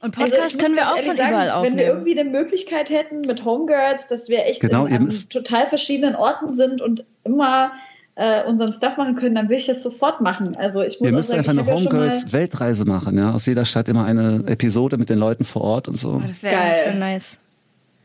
Und 0.01 0.17
also 0.17 0.31
Podcast 0.35 0.55
muss 0.55 0.63
können 0.63 0.75
wir 0.75 0.87
auch 0.87 0.95
ehrlich 0.95 1.07
von 1.07 1.17
sagen, 1.17 1.29
überall 1.29 1.47
Wenn 1.47 1.53
wir 1.77 1.83
aufnehmen. 1.83 1.87
irgendwie 1.87 2.19
eine 2.19 2.29
Möglichkeit 2.29 2.89
hätten 2.89 3.21
mit 3.21 3.45
Homegirls, 3.45 4.07
dass 4.07 4.29
wir 4.29 4.45
echt 4.45 4.59
Genau, 4.61 4.85
in, 4.87 4.95
an 4.95 5.07
ist- 5.07 5.29
total 5.31 5.67
verschiedenen 5.67 6.15
Orten 6.15 6.53
sind 6.55 6.81
und 6.81 7.03
immer 7.23 7.71
äh, 8.15 8.43
unseren 8.43 8.73
Stuff 8.73 8.97
machen 8.97 9.15
können, 9.15 9.35
dann 9.35 9.47
will 9.49 9.57
ich 9.57 9.67
das 9.67 9.83
sofort 9.83 10.19
machen. 10.21 10.55
Also 10.57 10.81
ich 10.81 10.99
muss 10.99 11.01
Wir 11.01 11.09
auch 11.09 11.15
müssen 11.17 11.31
sagen, 11.31 11.39
einfach 11.39 11.53
ich 11.53 11.59
eine 11.59 11.69
ja 11.69 11.75
Homegirls-Weltreise 11.75 12.85
machen, 12.85 13.17
ja. 13.17 13.31
Aus 13.33 13.45
jeder 13.45 13.63
Stadt 13.63 13.87
immer 13.87 14.05
eine 14.05 14.43
Episode 14.47 14.97
mit 14.97 15.09
den 15.09 15.17
Leuten 15.19 15.43
vor 15.45 15.61
Ort 15.61 15.87
und 15.87 15.97
so. 15.97 16.13
Oh, 16.21 16.27
das 16.27 16.43
wäre 16.43 16.57
eigentlich 16.57 16.83
voll 16.83 16.99
nice. 16.99 17.37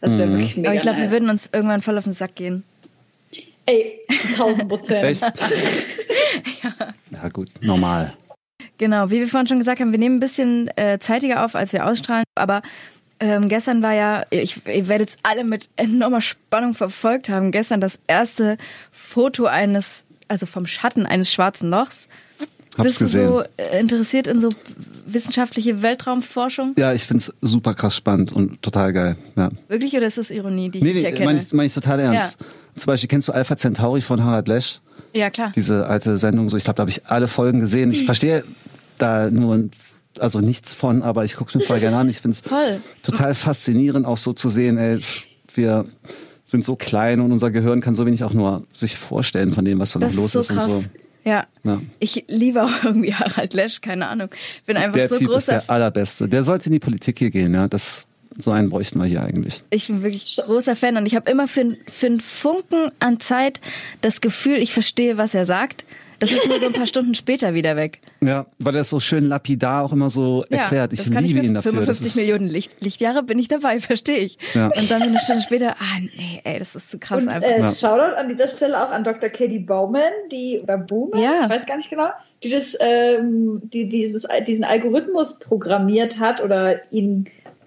das 0.00 0.18
wäre 0.18 0.30
wirklich 0.30 0.56
mega 0.56 0.68
Aber 0.68 0.76
ich 0.76 0.82
glaube, 0.82 0.98
nice. 1.00 1.10
wir 1.10 1.18
würden 1.18 1.30
uns 1.30 1.48
irgendwann 1.52 1.82
voll 1.82 1.98
auf 1.98 2.04
den 2.04 2.12
Sack 2.12 2.34
gehen. 2.36 2.62
Ey, 3.68 3.98
zu 4.16 4.28
1000 4.44 4.68
Prozent. 4.68 5.04
Echt? 5.04 5.22
ja. 7.10 7.28
gut, 7.30 7.48
normal. 7.60 8.12
Genau, 8.78 9.10
wie 9.10 9.20
wir 9.20 9.28
vorhin 9.28 9.46
schon 9.46 9.58
gesagt 9.58 9.80
haben, 9.80 9.92
wir 9.92 9.98
nehmen 9.98 10.16
ein 10.16 10.20
bisschen 10.20 10.68
äh, 10.76 10.98
zeitiger 10.98 11.44
auf, 11.44 11.54
als 11.54 11.72
wir 11.72 11.86
ausstrahlen. 11.86 12.24
Aber 12.34 12.62
ähm, 13.20 13.48
gestern 13.48 13.82
war 13.82 13.94
ja, 13.94 14.24
ich, 14.30 14.66
ihr 14.66 14.88
werdet 14.88 15.08
es 15.10 15.16
alle 15.22 15.44
mit 15.44 15.70
enormer 15.76 16.20
Spannung 16.20 16.74
verfolgt 16.74 17.28
haben, 17.30 17.52
gestern 17.52 17.80
das 17.80 17.98
erste 18.06 18.58
Foto 18.92 19.46
eines, 19.46 20.04
also 20.28 20.44
vom 20.46 20.66
Schatten 20.66 21.06
eines 21.06 21.32
schwarzen 21.32 21.70
Lochs. 21.70 22.08
Hab's 22.76 22.84
Bist 22.88 22.98
gesehen. 22.98 23.26
du 23.28 23.32
so 23.32 23.42
äh, 23.56 23.80
interessiert 23.80 24.26
in 24.26 24.38
so 24.38 24.50
wissenschaftliche 25.06 25.80
Weltraumforschung? 25.80 26.74
Ja, 26.76 26.92
ich 26.92 27.04
find's 27.04 27.32
super 27.40 27.72
krass 27.72 27.96
spannend 27.96 28.32
und 28.32 28.60
total 28.60 28.92
geil. 28.92 29.16
Ja. 29.34 29.48
Wirklich 29.68 29.96
oder 29.96 30.06
ist 30.06 30.18
das 30.18 30.30
Ironie, 30.30 30.68
die 30.68 30.78
ich 30.78 30.84
Nee, 30.84 30.92
nicht 30.92 31.02
nee, 31.04 31.08
erkenne? 31.08 31.24
meine 31.24 31.38
ich, 31.40 31.52
mein 31.54 31.66
ich 31.66 31.72
total 31.74 32.00
ernst. 32.00 32.36
Zum 32.76 32.86
Beispiel 32.86 33.08
kennst 33.08 33.28
du 33.28 33.32
Alpha 33.32 33.56
Centauri 33.56 34.00
von 34.00 34.22
Harald 34.22 34.48
Lesch? 34.48 34.80
ja, 35.12 35.30
klar. 35.30 35.52
Diese 35.56 35.86
alte 35.86 36.18
Sendung, 36.18 36.48
so 36.48 36.56
ich 36.56 36.64
glaube, 36.64 36.76
da 36.76 36.82
habe 36.82 36.90
ich 36.90 37.06
alle 37.06 37.26
Folgen 37.28 37.60
gesehen. 37.60 37.90
Ich 37.90 38.04
verstehe 38.04 38.44
da 38.98 39.30
nur 39.30 39.70
also 40.18 40.40
nichts 40.40 40.72
von, 40.72 41.02
aber 41.02 41.24
ich 41.24 41.36
gucke 41.36 41.50
es 41.50 41.54
mir 41.54 41.60
voll 41.62 41.80
gerne 41.80 41.96
an. 41.96 42.08
Ich 42.08 42.20
finde 42.20 42.36
es 42.38 43.02
total 43.02 43.34
faszinierend, 43.34 44.06
auch 44.06 44.16
so 44.16 44.32
zu 44.32 44.48
sehen, 44.48 44.78
ey, 44.78 45.00
wir 45.54 45.86
sind 46.44 46.64
so 46.64 46.76
klein 46.76 47.20
und 47.20 47.32
unser 47.32 47.50
Gehirn 47.50 47.80
kann 47.80 47.94
so 47.94 48.06
wenig 48.06 48.24
auch 48.24 48.32
nur 48.32 48.64
sich 48.72 48.96
vorstellen 48.96 49.52
von 49.52 49.64
dem, 49.64 49.78
was 49.78 49.92
da 49.92 49.98
noch 49.98 50.12
los 50.14 50.26
ist 50.26 50.32
so 50.32 50.40
ist 50.40 50.48
krass. 50.48 50.72
und 50.72 50.82
so. 50.82 50.88
Ja. 51.24 51.46
Ja. 51.64 51.82
Ich 51.98 52.24
liebe 52.28 52.62
auch 52.62 52.84
irgendwie 52.84 53.12
Harald 53.14 53.52
Lesch, 53.52 53.80
keine 53.80 54.06
Ahnung. 54.06 54.28
Bin 54.64 54.76
einfach 54.76 54.92
Der 54.92 55.08
so 55.08 55.18
Typ 55.18 55.28
ist 55.28 55.32
großer 55.32 55.52
der 55.52 55.70
allerbeste. 55.70 56.28
Der 56.28 56.44
sollte 56.44 56.66
in 56.66 56.72
die 56.72 56.78
Politik 56.78 57.18
hier 57.18 57.30
gehen, 57.30 57.52
ja. 57.52 57.66
Das 57.66 58.05
so 58.38 58.50
einen 58.50 58.70
bräuchten 58.70 58.98
wir 58.98 59.06
hier 59.06 59.22
eigentlich. 59.22 59.62
Ich 59.70 59.86
bin 59.86 60.02
wirklich 60.02 60.36
großer 60.36 60.76
Fan 60.76 60.96
und 60.96 61.06
ich 61.06 61.14
habe 61.14 61.30
immer 61.30 61.48
für, 61.48 61.76
für 61.90 62.06
einen 62.06 62.20
Funken 62.20 62.90
an 62.98 63.20
Zeit 63.20 63.60
das 64.02 64.20
Gefühl, 64.20 64.58
ich 64.58 64.72
verstehe, 64.72 65.16
was 65.18 65.34
er 65.34 65.44
sagt. 65.44 65.84
Das 66.18 66.30
ist 66.32 66.48
nur 66.48 66.58
so 66.58 66.66
ein 66.68 66.72
paar 66.72 66.86
Stunden 66.86 67.14
später 67.14 67.52
wieder 67.52 67.76
weg. 67.76 67.98
Ja, 68.22 68.46
weil 68.58 68.74
er 68.74 68.80
es 68.80 68.88
so 68.88 69.00
schön 69.00 69.26
lapidar 69.26 69.84
auch 69.84 69.92
immer 69.92 70.08
so 70.08 70.44
erklärt. 70.48 70.94
Ich 70.94 70.98
das 70.98 71.10
kann 71.10 71.22
liebe 71.22 71.40
ich 71.40 71.44
ihn 71.44 71.52
dafür. 71.52 71.72
Das 71.72 71.98
55 71.98 72.06
ist, 72.06 72.16
Millionen 72.16 72.48
Licht, 72.48 72.82
Lichtjahre 72.82 73.22
bin 73.22 73.38
ich 73.38 73.48
dabei, 73.48 73.80
verstehe 73.80 74.16
ich. 74.18 74.38
Ja. 74.54 74.66
Und 74.68 74.90
dann 74.90 75.02
so 75.02 75.08
eine 75.08 75.18
Stunde 75.20 75.42
später, 75.42 75.72
ah 75.78 75.98
nee, 76.16 76.40
ey, 76.44 76.58
das 76.58 76.74
ist 76.74 76.90
zu 76.90 76.98
krass 76.98 77.22
Und 77.22 77.28
einfach. 77.28 77.46
äh, 77.46 77.60
Ja. 77.60 77.70
Shoutout 77.70 78.16
an 78.16 78.28
dieser 78.30 78.48
Stelle 78.48 78.82
auch 78.82 78.90
an 78.92 79.04
Dr. 79.04 79.28
Katie 79.28 79.58
Bowman, 79.58 80.02
die, 80.32 80.58
oder 80.62 80.78
Bowman, 80.78 81.20
Ja. 81.20 81.40
ich 81.44 81.50
weiß 81.50 81.66
gar 81.66 81.76
nicht 81.76 81.90
genau, 81.90 82.08
die, 82.42 82.50
das, 82.50 82.78
ähm, 82.80 83.60
die 83.74 83.86
dieses, 83.86 84.26
diesen 84.48 84.64
Algorithmus 84.64 85.38
programmiert 85.38 86.18
hat 86.18 86.42
oder 86.42 86.80
ihn 86.90 87.26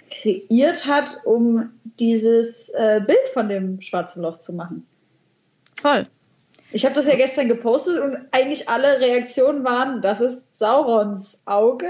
kreiert 0.09 0.85
hat, 0.85 1.21
um 1.25 1.69
dieses 1.99 2.69
äh, 2.69 3.01
Bild 3.05 3.29
von 3.33 3.49
dem 3.49 3.81
schwarzen 3.81 4.21
Loch 4.23 4.39
zu 4.39 4.53
machen. 4.53 4.85
Voll. 5.79 6.07
Ich 6.71 6.85
habe 6.85 6.95
das 6.95 7.07
ja 7.07 7.15
gestern 7.15 7.47
gepostet 7.47 7.99
und 7.99 8.17
eigentlich 8.31 8.69
alle 8.69 8.99
Reaktionen 8.99 9.63
waren, 9.63 10.01
das 10.01 10.21
ist 10.21 10.57
Saurons 10.57 11.41
Auge. 11.45 11.89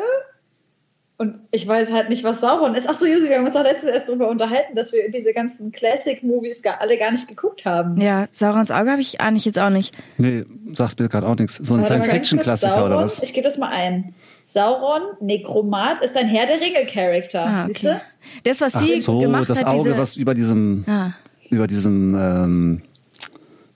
Und 1.21 1.35
ich 1.51 1.67
weiß 1.67 1.91
halt 1.91 2.07
nicht, 2.07 2.23
was 2.23 2.39
Sauron 2.39 2.75
ist. 2.75 2.87
Ach 2.87 2.95
so, 2.95 3.05
Jusi, 3.05 3.27
wir 3.27 3.39
haben 3.39 3.45
uns 3.45 3.57
auch 3.57 3.63
letztens 3.63 3.91
erst 3.91 4.07
darüber 4.07 4.29
unterhalten, 4.29 4.73
dass 4.73 4.93
wir 4.93 5.11
diese 5.11 5.33
ganzen 5.33 5.73
Classic-Movies 5.73 6.61
gar, 6.61 6.79
alle 6.79 6.97
gar 6.97 7.11
nicht 7.11 7.27
geguckt 7.27 7.65
haben. 7.65 7.99
Ja, 7.99 8.27
Saurons 8.31 8.71
Auge 8.71 8.89
habe 8.89 9.01
ich 9.01 9.19
eigentlich 9.19 9.43
jetzt 9.43 9.59
auch 9.59 9.69
nicht. 9.69 9.93
nee, 10.17 10.45
sagt 10.71 10.97
mir 10.97 11.09
gerade 11.09 11.27
auch 11.27 11.35
nichts. 11.35 11.57
So 11.57 11.75
ein 11.75 11.83
Science-Fiction-Klassiker 11.83 12.85
oder 12.85 12.99
was? 12.99 13.21
Ich 13.21 13.33
gebe 13.33 13.43
das 13.43 13.57
mal 13.57 13.67
ein. 13.67 14.13
Sauron, 14.49 15.01
Nekromat, 15.21 16.03
ist 16.03 16.17
ein 16.17 16.27
Herr 16.27 16.47
der 16.47 16.59
Ringe-Charakter. 16.59 17.45
Ah, 17.45 17.67
Siehst 17.67 17.85
okay. 17.85 17.99
du? 18.43 18.49
Das, 18.49 18.61
was 18.61 18.75
Ach 18.75 18.81
sie 18.81 18.95
so, 18.99 19.19
gemacht 19.19 19.47
das 19.47 19.59
hat, 19.63 19.67
Auge, 19.67 19.89
diese, 19.89 19.97
was 19.99 20.17
über 20.17 20.33
diesem, 20.33 20.83
Ah. 20.87 21.11
über 21.51 21.67
diesem, 21.67 22.15
ähm, 22.15 22.81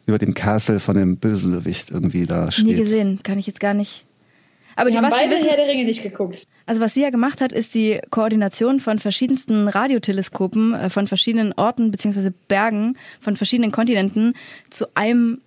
über 0.07 0.17
dem 0.17 0.33
Castle 0.33 0.79
von 0.79 0.95
dem 0.95 1.17
Bösewicht 1.17 1.91
irgendwie 1.91 2.25
da 2.25 2.49
steht. 2.51 2.65
nie 2.65 2.73
gesehen, 2.73 3.19
kann 3.21 3.37
ich 3.37 3.45
jetzt 3.45 3.59
gar 3.59 3.75
nicht. 3.75 4.05
Aber 4.75 4.87
Wir 4.87 4.93
die, 4.93 4.97
haben 4.97 5.05
was 5.05 5.13
sie 5.13 5.19
beide 5.27 5.35
wissen, 5.35 5.47
Herr 5.47 5.57
der 5.57 5.67
Ringe 5.67 5.85
nicht 5.85 6.01
geguckt. 6.01 6.45
Also 6.65 6.81
was 6.81 6.95
sie 6.95 7.01
ja 7.03 7.11
gemacht 7.11 7.39
hat, 7.41 7.51
ist 7.51 7.75
die 7.75 8.01
Koordination 8.09 8.79
von 8.79 8.97
verschiedensten 8.97 9.67
Radioteleskopen 9.67 10.73
äh, 10.73 10.89
von 10.89 11.05
verschiedenen 11.05 11.53
Orten 11.53 11.91
beziehungsweise 11.91 12.33
Bergen 12.47 12.97
von 13.21 13.37
verschiedenen 13.37 13.71
Kontinenten 13.71 14.33
zu 14.71 14.87
einem 14.95 15.39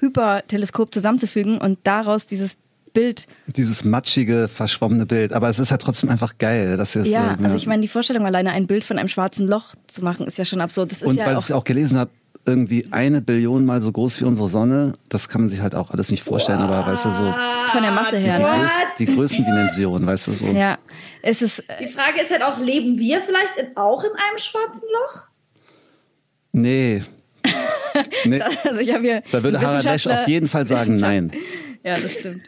Hyperteleskop 0.00 0.94
zusammenzufügen 0.94 1.58
und 1.58 1.78
daraus 1.84 2.26
dieses 2.26 2.56
Bild. 2.92 3.26
Dieses 3.46 3.84
matschige, 3.84 4.48
verschwommene 4.48 5.06
Bild. 5.06 5.32
Aber 5.32 5.48
es 5.48 5.58
ist 5.58 5.70
halt 5.70 5.82
trotzdem 5.82 6.10
einfach 6.10 6.38
geil, 6.38 6.76
dass 6.76 6.94
wir 6.94 7.02
es 7.02 7.10
Ja, 7.10 7.36
so, 7.38 7.44
also 7.44 7.56
ich 7.56 7.66
meine, 7.66 7.82
die 7.82 7.88
Vorstellung 7.88 8.26
alleine 8.26 8.50
ein 8.52 8.66
Bild 8.66 8.84
von 8.84 8.98
einem 8.98 9.08
schwarzen 9.08 9.46
Loch 9.46 9.74
zu 9.86 10.04
machen, 10.04 10.26
ist 10.26 10.38
ja 10.38 10.44
schon 10.44 10.60
absurd. 10.60 10.90
Das 10.90 11.02
ist 11.02 11.08
Und 11.08 11.16
ja 11.16 11.26
weil 11.26 11.36
auch, 11.36 11.44
ich 11.44 11.52
auch 11.52 11.64
gelesen 11.64 11.98
habe, 11.98 12.10
irgendwie 12.46 12.86
eine 12.90 13.20
Billion 13.20 13.64
mal 13.66 13.80
so 13.80 13.92
groß 13.92 14.20
wie 14.20 14.24
unsere 14.24 14.48
Sonne, 14.48 14.94
das 15.08 15.28
kann 15.28 15.42
man 15.42 15.48
sich 15.48 15.60
halt 15.60 15.74
auch 15.74 15.90
alles 15.90 16.10
nicht 16.10 16.22
vorstellen, 16.22 16.60
aber 16.60 16.90
weißt 16.90 17.04
du, 17.04 17.10
so 17.10 17.16
von 17.16 17.82
der 17.82 17.92
Masse 17.92 18.16
her. 18.16 18.36
die, 18.38 18.42
Ne? 18.42 18.48
Größ 18.48 18.70
die 18.98 19.06
Größendimension, 19.06 20.06
weißt 20.06 20.26
du, 20.28 20.32
so. 20.32 20.46
Ja, 20.46 20.78
es 21.22 21.42
ist 21.42 21.62
Die 21.80 21.88
Frage 21.88 22.20
ist 22.22 22.30
halt 22.30 22.42
auch, 22.42 22.58
leben 22.58 22.98
wir 22.98 23.20
vielleicht 23.20 23.58
in, 23.58 23.76
auch 23.76 24.02
in 24.02 24.10
einem 24.10 24.38
schwarzen 24.38 24.88
Loch? 24.92 25.22
Nee. 26.52 27.02
nee. 28.24 28.40
also 28.40 28.80
ich 28.80 28.92
habe 28.92 29.02
hier 29.02 29.22
Da 29.30 29.42
würde 29.42 29.60
Harald 29.60 29.84
Lesch 29.84 30.06
auf 30.06 30.26
jeden 30.26 30.48
Fall 30.48 30.66
sagen, 30.66 30.94
nein. 30.94 31.32
Ja, 31.82 31.98
das 31.98 32.12
stimmt. 32.12 32.42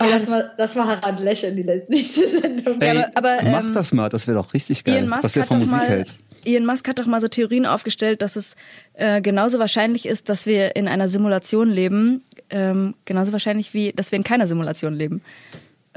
Hey, 0.00 0.12
das, 0.12 0.30
war, 0.30 0.44
das 0.56 0.76
war 0.76 0.86
Harald 0.86 1.42
in 1.42 1.56
die 1.56 1.62
letzte 1.64 1.92
nächste 1.92 2.28
Sendung. 2.28 2.80
Ey, 2.80 3.04
aber, 3.14 3.38
mach 3.42 3.64
ähm, 3.64 3.72
das 3.72 3.92
mal, 3.92 4.08
das 4.08 4.28
wäre 4.28 4.38
doch 4.38 4.54
richtig 4.54 4.84
geil, 4.84 4.98
Elon 4.98 5.08
Musk, 5.08 5.24
was 5.24 5.32
der 5.32 5.42
hat 5.42 5.48
von 5.48 5.58
doch 5.58 5.66
Musik 5.66 5.78
mal, 5.78 5.88
hält. 5.88 6.16
Elon 6.44 6.66
Musk 6.66 6.88
hat 6.88 6.98
doch 7.00 7.06
mal 7.06 7.20
so 7.20 7.26
Theorien 7.26 7.66
aufgestellt, 7.66 8.22
dass 8.22 8.36
es 8.36 8.54
äh, 8.94 9.20
genauso 9.20 9.58
wahrscheinlich 9.58 10.06
ist, 10.06 10.28
dass 10.28 10.46
wir 10.46 10.76
in 10.76 10.86
einer 10.86 11.08
Simulation 11.08 11.68
leben, 11.70 12.22
ähm, 12.48 12.94
genauso 13.06 13.32
wahrscheinlich 13.32 13.74
wie, 13.74 13.92
dass 13.92 14.12
wir 14.12 14.16
in 14.18 14.24
keiner 14.24 14.46
Simulation 14.46 14.94
leben. 14.94 15.20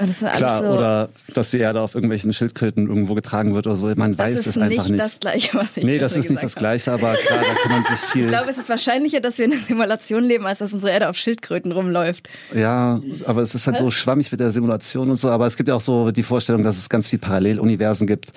Das 0.06 0.22
ist 0.22 0.32
Klar, 0.32 0.62
so, 0.62 0.68
oder 0.70 1.08
dass 1.34 1.50
die 1.50 1.58
Erde 1.58 1.80
auf 1.80 1.94
irgendwelchen 1.94 2.32
Schildkröten 2.32 2.88
irgendwo 2.88 3.14
getragen 3.14 3.54
wird 3.54 3.66
oder 3.66 3.76
so. 3.76 3.86
Man 3.94 4.16
das 4.16 4.18
weiß 4.18 4.40
ist 4.40 4.46
es 4.46 4.58
einfach 4.58 4.88
nicht. 4.88 4.98
das 5.00 5.20
Gleiche, 5.20 5.50
was 5.56 5.76
ich 5.76 5.84
nee, 5.84 5.98
das 5.98 6.16
ist 6.16 6.30
nicht 6.30 6.42
das 6.42 6.52
habe. 6.52 6.60
Gleiche, 6.60 6.92
aber 6.92 7.14
klar, 7.14 7.40
da 7.40 7.54
kann 7.62 7.72
man 7.72 7.84
sich 7.84 7.98
viel. 8.12 8.22
Ich 8.22 8.28
glaube, 8.28 8.50
es 8.50 8.58
ist 8.58 8.68
wahrscheinlicher, 8.68 9.20
dass 9.20 9.38
wir 9.38 9.44
in 9.44 9.52
einer 9.52 9.60
Simulation 9.60 10.24
leben, 10.24 10.46
als 10.46 10.58
dass 10.58 10.72
unsere 10.72 10.92
Erde 10.92 11.08
auf 11.08 11.16
Schildkröten 11.16 11.72
rumläuft. 11.72 12.28
Ja, 12.54 13.00
aber 13.26 13.42
es 13.42 13.54
ist 13.54 13.66
halt 13.66 13.76
so 13.76 13.90
schwammig 13.90 14.30
mit 14.32 14.40
der 14.40 14.50
Simulation 14.50 15.10
und 15.10 15.16
so. 15.18 15.30
Aber 15.30 15.46
es 15.46 15.56
gibt 15.56 15.68
ja 15.68 15.74
auch 15.74 15.80
so 15.80 16.10
die 16.10 16.22
Vorstellung, 16.22 16.62
dass 16.64 16.76
es 16.78 16.88
ganz 16.88 17.08
viel 17.08 17.18
Paralleluniversen 17.18 18.06
gibt. 18.06 18.32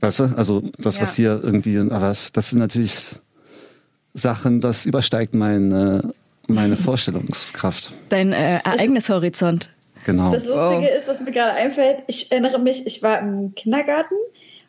Weißt 0.00 0.20
du? 0.20 0.24
Also 0.36 0.62
das, 0.78 1.00
was 1.00 1.16
Ja. 1.18 1.34
hier 1.34 1.40
irgendwie, 1.42 1.78
aber 1.78 2.14
das 2.32 2.50
sind 2.50 2.58
natürlich 2.58 3.16
Sachen, 4.14 4.60
das 4.60 4.86
übersteigt 4.86 5.34
meine, 5.34 6.12
meine 6.46 6.76
Vorstellungskraft. 6.78 7.92
Dein 8.08 8.32
äh, 8.32 8.58
Ereignishorizont. 8.64 9.70
Genau. 10.04 10.30
Das 10.30 10.46
Lustige 10.46 10.88
ist, 10.88 11.08
was 11.08 11.20
mir 11.20 11.32
gerade 11.32 11.52
einfällt, 11.52 12.02
ich 12.06 12.30
erinnere 12.32 12.58
mich, 12.58 12.86
ich 12.86 13.02
war 13.02 13.18
im 13.18 13.54
Kindergarten 13.54 14.14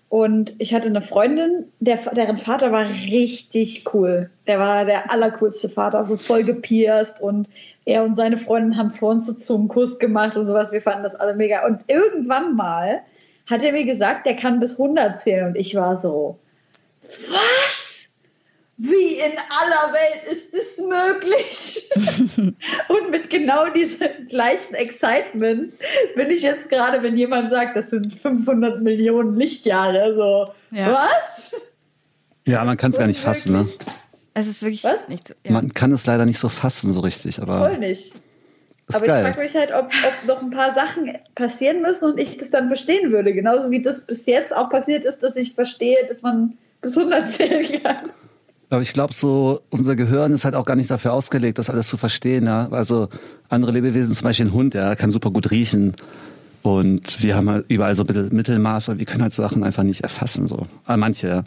und 0.09 0.55
ich 0.57 0.73
hatte 0.73 0.87
eine 0.87 1.01
Freundin, 1.01 1.71
der, 1.79 1.97
deren 2.13 2.37
Vater 2.37 2.71
war 2.71 2.85
richtig 2.85 3.85
cool. 3.93 4.29
Der 4.45 4.59
war 4.59 4.83
der 4.83 5.09
allercoolste 5.09 5.69
Vater, 5.69 6.05
so 6.05 6.17
voll 6.17 6.43
gepierst 6.43 7.21
und 7.21 7.47
er 7.85 8.03
und 8.03 8.15
seine 8.15 8.37
Freundin 8.37 8.77
haben 8.77 8.91
vor 8.91 9.11
uns 9.11 9.27
so 9.27 9.33
zum 9.33 9.67
Kuss 9.67 9.99
gemacht 9.99 10.35
und 10.35 10.45
sowas. 10.45 10.73
Wir 10.73 10.81
fanden 10.81 11.03
das 11.03 11.15
alle 11.15 11.35
mega. 11.35 11.65
Und 11.65 11.81
irgendwann 11.87 12.55
mal 12.55 13.01
hat 13.49 13.63
er 13.63 13.71
mir 13.71 13.85
gesagt, 13.85 14.25
der 14.25 14.35
kann 14.35 14.59
bis 14.59 14.79
100 14.79 15.19
zählen 15.19 15.47
und 15.47 15.55
ich 15.55 15.75
war 15.75 15.97
so, 15.97 16.37
was? 17.01 17.50
Wie 18.83 19.19
in 19.19 19.33
aller 19.49 19.93
Welt 19.93 20.23
ist 20.31 20.53
das 20.55 20.83
möglich? 20.83 21.87
und 22.87 23.11
mit 23.11 23.29
genau 23.29 23.69
diesem 23.69 24.27
gleichen 24.27 24.73
Excitement 24.73 25.77
bin 26.15 26.29
ich 26.31 26.41
jetzt 26.41 26.67
gerade, 26.69 27.03
wenn 27.03 27.15
jemand 27.15 27.51
sagt, 27.51 27.77
das 27.77 27.91
sind 27.91 28.11
500 28.11 28.81
Millionen 28.81 29.35
Lichtjahre, 29.35 30.15
so, 30.15 30.75
Ja. 30.75 30.93
was? 30.93 31.51
Ja, 32.45 32.65
man 32.65 32.75
kann 32.75 32.89
es 32.91 32.97
gar 32.97 33.05
nicht 33.05 33.19
fassen, 33.19 33.51
ne? 33.53 33.67
Es 34.33 34.47
ist 34.47 34.63
wirklich 34.63 34.83
Was? 34.83 35.07
nicht 35.09 35.27
so. 35.27 35.35
Ja. 35.45 35.51
Man 35.51 35.73
kann 35.75 35.91
es 35.91 36.07
leider 36.07 36.25
nicht 36.25 36.39
so 36.39 36.49
fassen, 36.49 36.91
so 36.91 37.01
richtig, 37.01 37.39
aber 37.39 37.59
Voll 37.59 37.77
nicht. 37.77 38.15
ist 38.15 38.15
Aber 38.95 39.05
ich 39.05 39.11
geil. 39.11 39.23
frage 39.25 39.39
mich 39.41 39.53
halt, 39.53 39.71
ob, 39.73 39.85
ob 40.07 40.27
noch 40.27 40.41
ein 40.41 40.49
paar 40.49 40.71
Sachen 40.71 41.15
passieren 41.35 41.83
müssen 41.83 42.11
und 42.13 42.19
ich 42.19 42.37
das 42.37 42.49
dann 42.49 42.65
verstehen 42.67 43.11
würde. 43.11 43.31
Genauso 43.33 43.69
wie 43.69 43.81
das 43.83 44.01
bis 44.07 44.25
jetzt 44.25 44.55
auch 44.55 44.71
passiert 44.71 45.05
ist, 45.05 45.19
dass 45.21 45.35
ich 45.35 45.53
verstehe, 45.53 45.97
dass 46.07 46.23
man 46.23 46.57
bis 46.81 46.97
100 46.97 47.29
zählen 47.29 47.83
kann. 47.83 48.09
Aber 48.71 48.81
ich 48.81 48.93
glaube, 48.93 49.13
so 49.13 49.61
unser 49.69 49.95
Gehirn 49.95 50.33
ist 50.33 50.45
halt 50.45 50.55
auch 50.55 50.65
gar 50.65 50.75
nicht 50.75 50.89
dafür 50.89 51.13
ausgelegt, 51.13 51.59
das 51.59 51.69
alles 51.69 51.87
zu 51.89 51.97
verstehen. 51.97 52.45
Ja? 52.45 52.69
Also 52.71 53.09
andere 53.49 53.71
Lebewesen, 53.73 54.15
zum 54.15 54.23
Beispiel 54.23 54.47
ein 54.47 54.53
Hund, 54.53 54.73
der 54.73 54.95
kann 54.95 55.11
super 55.11 55.29
gut 55.29 55.51
riechen. 55.51 55.93
Und 56.63 57.21
wir 57.21 57.35
haben 57.35 57.49
halt 57.49 57.65
überall 57.69 57.95
so 57.95 58.03
Mittel- 58.03 58.29
Mittelmaß, 58.31 58.89
aber 58.89 58.99
wir 58.99 59.05
können 59.05 59.23
halt 59.23 59.33
Sachen 59.33 59.63
einfach 59.63 59.83
nicht 59.83 60.01
erfassen. 60.01 60.47
So. 60.47 60.67
Aber 60.85 60.97
manche, 60.97 61.27
ja. 61.27 61.43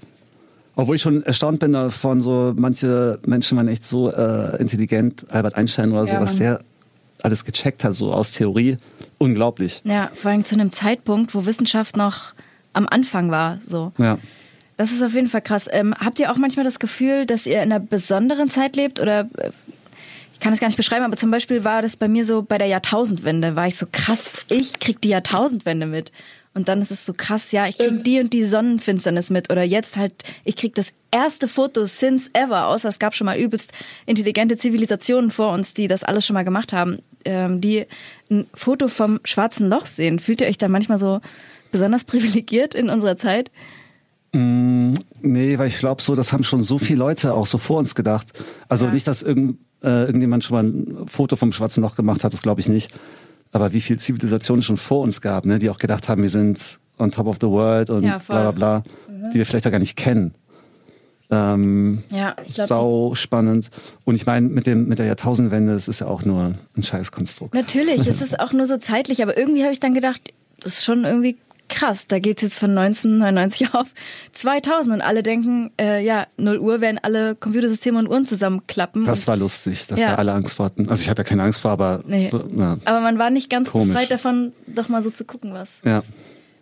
Obwohl 0.77 0.97
ich 0.97 1.03
schon 1.03 1.23
erstaunt 1.23 1.61
bin 1.61 1.73
davon, 1.73 2.21
so 2.21 2.53
manche 2.57 3.19
Menschen 3.25 3.57
waren 3.57 3.69
echt 3.69 3.85
so 3.85 4.11
äh, 4.11 4.57
intelligent, 4.61 5.25
Albert 5.31 5.55
Einstein 5.55 5.93
oder 5.93 6.07
so, 6.07 6.15
Ja, 6.15 6.21
was 6.21 6.37
der 6.37 6.61
alles 7.23 7.45
gecheckt 7.45 7.85
hat, 7.85 7.95
so 7.95 8.13
aus 8.13 8.33
Theorie. 8.33 8.77
Unglaublich. 9.19 9.81
ja, 9.85 10.11
vor 10.15 10.33
allem 10.33 10.45
zu 10.45 10.57
einem 10.57 10.73
Zeitpunkt, 10.73 11.35
wo 11.35 11.47
Wissenschaft 11.47 11.97
noch 11.97 12.35
am 12.75 12.87
Anfang 12.89 13.31
war. 13.31 13.61
So. 13.67 13.93
Ja. 13.99 14.19
Das 14.77 14.91
ist 14.91 15.03
auf 15.03 15.15
jeden 15.15 15.29
Fall 15.29 15.43
krass. 15.43 15.69
Ähm, 15.71 15.95
habt 15.99 16.19
ihr 16.19 16.33
auch 16.33 16.37
manchmal 16.37 16.65
das 16.65 16.79
Gefühl, 16.79 17.27
dass 17.27 17.47
ihr 17.47 17.63
in 17.63 17.73
einer 17.73 17.81
besonderen 17.81 18.51
Zeit 18.51 18.77
lebt? 18.77 19.01
Oder 19.01 19.29
äh, 19.39 19.51
kann 20.41 20.53
es 20.53 20.61
gar 20.61 20.69
nicht 20.69 20.77
beschreiben, 20.77 21.05
aber 21.05 21.17
zum 21.17 21.31
Beispiel 21.31 21.65
war 21.65 21.81
das 21.81 21.97
bei 21.97 22.09
mir 22.09 22.25
so 22.25 22.43
bei 22.43 22.59
der 22.59 22.67
Jahrtausendwende, 22.67 23.57
war 23.57 23.67
ich 23.67 23.79
so 23.79 23.87
krass, 23.91 24.45
ich 24.51 24.79
krieg 24.79 25.01
die 25.01 25.09
Jahrtausendwende 25.09 25.87
mit. 25.87 26.13
Und 26.53 26.69
dann 26.69 26.81
ist 26.81 26.93
es 26.93 27.05
so 27.05 27.15
krass, 27.15 27.51
ja, 27.51 27.67
ich 27.67 27.79
krieg 27.79 28.05
die 28.05 28.21
und 28.21 28.33
die 28.33 28.45
Sonnenfinsternis 28.45 29.31
mit. 29.31 29.51
Oder 29.51 29.65
jetzt 29.65 29.97
halt, 29.97 30.13
ich 30.45 30.55
krieg 30.55 30.75
das 30.77 30.93
erste 31.11 31.49
Foto 31.49 31.85
since 31.85 32.31
ever, 32.33 32.69
außer 32.69 32.89
es 32.89 33.01
gab 33.01 33.17
schon 33.17 33.25
mal 33.25 33.39
übelst 33.39 33.73
intelligente 34.07 34.57
Zivilisationen 34.57 35.33
vor 35.33 35.53
uns, 35.53 35.75
die 35.75 35.89
das 35.89 36.05
alles 36.05 36.25
schon 36.25 36.35
mal 36.35 36.45
gemacht 36.45 36.73
haben, 36.73 36.99
ähm, 37.25 37.61
die 37.61 37.87
ein 38.31 38.47
Foto 38.55 38.87
vom 38.87 39.19
schwarzen 39.25 39.69
Loch 39.69 39.87
sehen. 39.87 40.21
Fühlt 40.21 40.43
ihr 40.43 40.47
euch 40.47 40.59
da 40.59 40.69
manchmal 40.69 40.99
so 40.99 41.21
besonders 41.73 42.05
privilegiert 42.05 42.77
in 42.77 42.89
unserer 42.89 43.17
Zeit? 43.17 43.51
Mm, 44.35 44.95
nee, 45.23 45.59
weil 45.59 45.69
ich 45.69 45.79
glaube 45.79 46.03
so, 46.03 46.15
das 46.15 46.33
haben 46.33 46.43
schon 46.45 46.63
so 46.63 46.79
viele 46.79 46.99
Leute 46.99 47.35
auch 47.35 47.47
so 47.47 47.59
vor 47.59 47.79
uns 47.79 47.95
gedacht. 47.95 48.33
Also 48.69 48.87
Ja. 48.87 48.93
nicht, 48.93 49.07
dass 49.07 49.23
irgend, 49.23 49.59
äh, 49.83 50.05
irgendjemand 50.07 50.43
schon 50.45 50.55
mal 50.57 50.65
ein 50.65 51.07
Foto 51.09 51.37
vom 51.37 51.53
schwarzen 51.53 51.83
Loch 51.83 51.95
gemacht 51.95 52.25
hat, 52.25 52.33
das 52.35 52.43
glaube 52.43 52.61
ich 52.61 52.69
nicht. 52.69 52.93
Aber 53.53 53.73
wie 53.73 53.81
viel 53.81 53.99
Zivilisationen 53.99 54.63
schon 54.63 54.77
vor 54.77 55.03
uns 55.03 55.21
gab, 55.21 55.45
ne, 55.47 55.59
die 55.61 55.71
auch 55.71 55.79
gedacht 55.79 56.09
haben, 56.09 56.23
wir 56.23 56.29
sind 56.31 56.81
on 56.99 57.13
top 57.13 57.27
of 57.27 57.37
the 57.41 57.47
world 57.47 57.91
und 57.91 58.03
Ja, 58.05 58.19
bla 58.19 58.51
bla 58.51 58.51
bla, 58.51 58.83
die 59.33 59.39
wir 59.39 59.47
vielleicht 59.47 59.67
auch 59.67 59.71
gar 59.73 59.79
nicht 59.79 59.97
kennen. 59.97 60.35
Ähm, 61.31 62.03
Ja, 62.11 62.35
ich 62.45 62.55
glaube. 62.55 62.69
sau 62.69 63.15
spannend. 63.15 63.71
Und 64.05 64.15
ich 64.17 64.27
meine, 64.27 64.49
mit 64.49 64.67
dem 64.67 64.89
mit 64.89 64.99
der 64.99 65.07
Jahrtausendwende, 65.07 65.73
das 65.73 65.89
ist 65.89 66.01
ja 66.01 66.07
auch 66.09 66.25
nur 66.25 66.53
ein 66.77 66.83
Scheißkonstrukt. 66.83 67.55
Natürlich, 67.55 68.07
es 68.07 68.21
ist 68.21 68.39
auch 68.41 68.53
nur 68.53 68.67
so 68.67 68.77
zeitlich, 68.79 69.23
aber 69.23 69.37
irgendwie 69.39 69.63
habe 69.63 69.73
ich 69.73 69.81
dann 69.81 69.95
gedacht, 69.95 70.33
das 70.61 70.75
ist 70.79 70.85
schon 70.85 71.05
irgendwie 71.05 71.37
krass. 71.69 72.07
Da 72.07 72.19
geht's 72.19 72.43
jetzt 72.43 72.59
von 72.59 72.77
1999 72.77 73.75
auf 73.75 73.89
2000 74.33 74.95
und 74.95 75.01
alle 75.01 75.23
denken, 75.23 75.71
äh, 75.81 76.05
ja, 76.05 76.27
0 76.37 76.59
Uhr 76.59 76.81
werden 76.81 76.99
alle 77.03 77.35
Computersysteme 77.35 77.99
und 77.99 78.09
Uhren 78.09 78.27
zusammenklappen. 78.27 79.05
Das 79.07 79.27
war 79.27 79.37
lustig, 79.37 79.87
dass 79.87 80.01
Ja. 80.01 80.09
da 80.11 80.15
alle 80.17 80.33
Angst 80.33 80.55
vor 80.55 80.67
hatten. 80.67 80.89
Also 80.89 81.03
ich 81.03 81.11
hatte 81.11 81.25
keine 81.25 81.43
Angst 81.43 81.61
vor, 81.61 81.71
aber 81.73 82.03
Nee. 82.07 82.31
ja. 82.57 82.79
aber 82.85 83.01
man 83.01 83.19
war 83.19 83.31
nicht 83.31 83.51
ganz 83.51 83.71
Komisch. 83.71 83.95
befreit 83.95 84.11
davon, 84.11 84.53
doch 84.67 84.89
mal 84.89 85.03
so 85.03 85.11
zu 85.11 85.25
gucken, 85.25 85.53
was, 85.53 85.81
ja. 85.85 86.03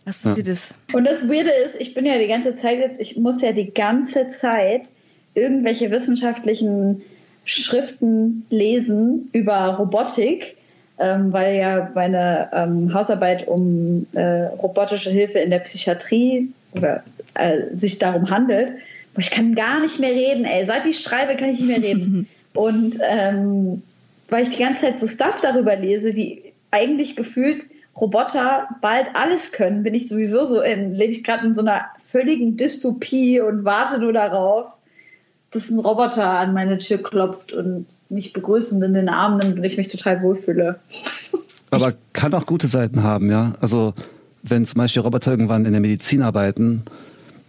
was 0.04 0.18
passiert 0.20 0.48
ist. 0.48 0.74
Und 0.92 1.04
das 1.04 1.28
Weirde 1.28 1.50
ist, 1.64 1.80
ich 1.80 1.94
bin 1.94 2.06
ja 2.06 2.18
die 2.18 2.28
ganze 2.28 2.54
Zeit 2.54 2.78
jetzt, 2.78 3.00
ich 3.00 3.16
muss 3.16 3.42
ja 3.42 3.52
die 3.52 3.72
ganze 3.72 4.30
Zeit 4.30 4.88
irgendwelche 5.34 5.90
wissenschaftlichen 5.90 7.02
Schriften 7.44 8.46
lesen 8.50 9.28
über 9.32 9.54
Robotik, 9.76 10.56
ähm, 11.02 11.32
weil 11.32 11.56
ja 11.56 11.90
meine 11.94 12.48
ähm, 12.52 12.94
Hausarbeit 12.94 13.48
um 13.48 14.06
äh, 14.12 14.44
robotische 14.44 15.10
Hilfe 15.10 15.40
in 15.40 15.50
der 15.50 15.58
Psychiatrie 15.58 16.48
oder, 16.72 17.02
äh, 17.34 17.74
sich 17.74 17.98
darum 17.98 18.30
handelt. 18.30 18.72
Boah, 19.14 19.20
ich 19.20 19.30
kann 19.30 19.54
gar 19.54 19.80
nicht 19.80 20.00
mehr 20.00 20.12
reden, 20.12 20.44
ey. 20.44 20.64
Seit 20.64 20.86
ich 20.86 21.00
schreibe, 21.00 21.36
kann 21.36 21.50
ich 21.50 21.60
nicht 21.60 21.68
mehr 21.68 21.82
reden. 21.82 22.28
Und 22.54 22.98
ähm, 23.02 23.82
weil 24.28 24.44
ich 24.44 24.50
die 24.50 24.62
ganze 24.62 24.86
Zeit 24.86 25.00
so 25.00 25.06
Stuff 25.06 25.40
darüber 25.40 25.76
lese, 25.76 26.14
wie 26.14 26.40
eigentlich 26.70 27.16
gefühlt 27.16 27.66
Roboter 28.00 28.68
bald 28.80 29.08
alles 29.14 29.52
können, 29.52 29.82
bin 29.82 29.94
ich 29.94 30.08
sowieso 30.08 30.46
so 30.46 30.62
in, 30.62 30.94
lebe 30.94 31.12
ich 31.12 31.24
gerade 31.24 31.46
in 31.46 31.54
so 31.54 31.60
einer 31.60 31.86
völligen 32.06 32.56
Dystopie 32.56 33.40
und 33.40 33.64
warte 33.64 33.98
nur 33.98 34.12
darauf, 34.12 34.66
dass 35.52 35.70
ein 35.70 35.78
Roboter 35.78 36.28
an 36.38 36.54
meine 36.54 36.78
Tür 36.78 36.98
klopft 36.98 37.52
und 37.52 37.86
mich 38.08 38.32
begrüßend 38.32 38.82
in 38.82 38.94
den 38.94 39.08
Arm 39.08 39.38
nimmt 39.38 39.58
und 39.58 39.64
ich 39.64 39.76
mich 39.76 39.88
total 39.88 40.22
wohlfühle. 40.22 40.80
Aber 41.70 41.94
kann 42.12 42.34
auch 42.34 42.46
gute 42.46 42.68
Seiten 42.68 43.02
haben, 43.02 43.30
ja. 43.30 43.52
Also 43.60 43.94
wenn 44.42 44.64
zum 44.64 44.78
Beispiel 44.78 45.02
Roboter 45.02 45.30
irgendwann 45.30 45.64
in 45.64 45.72
der 45.72 45.80
Medizin 45.80 46.22
arbeiten, 46.22 46.84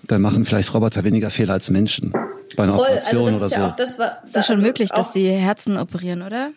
dann 0.08 0.22
machen 0.22 0.46
vielleicht 0.46 0.74
Roboter 0.74 1.04
weniger 1.04 1.30
Fehler 1.30 1.54
als 1.54 1.70
Menschen 1.70 2.14
bei 2.56 2.64
einer 2.64 2.76
Voll, 2.76 2.86
Operation 2.86 3.28
also 3.28 3.32
das 3.32 3.38
oder 3.38 3.46
ist 3.46 3.52
so. 3.52 3.60
ja 3.60 3.70
auch 3.70 3.76
das, 3.76 4.00
was. 4.00 4.24
Ist 4.24 4.38
doch 4.38 4.44
schon 4.44 4.56
also 4.56 4.68
möglich, 4.68 4.90
dass 4.90 5.12
die 5.12 5.30
Herzen 5.30 5.78
operieren, 5.78 6.22
oder? 6.22 6.52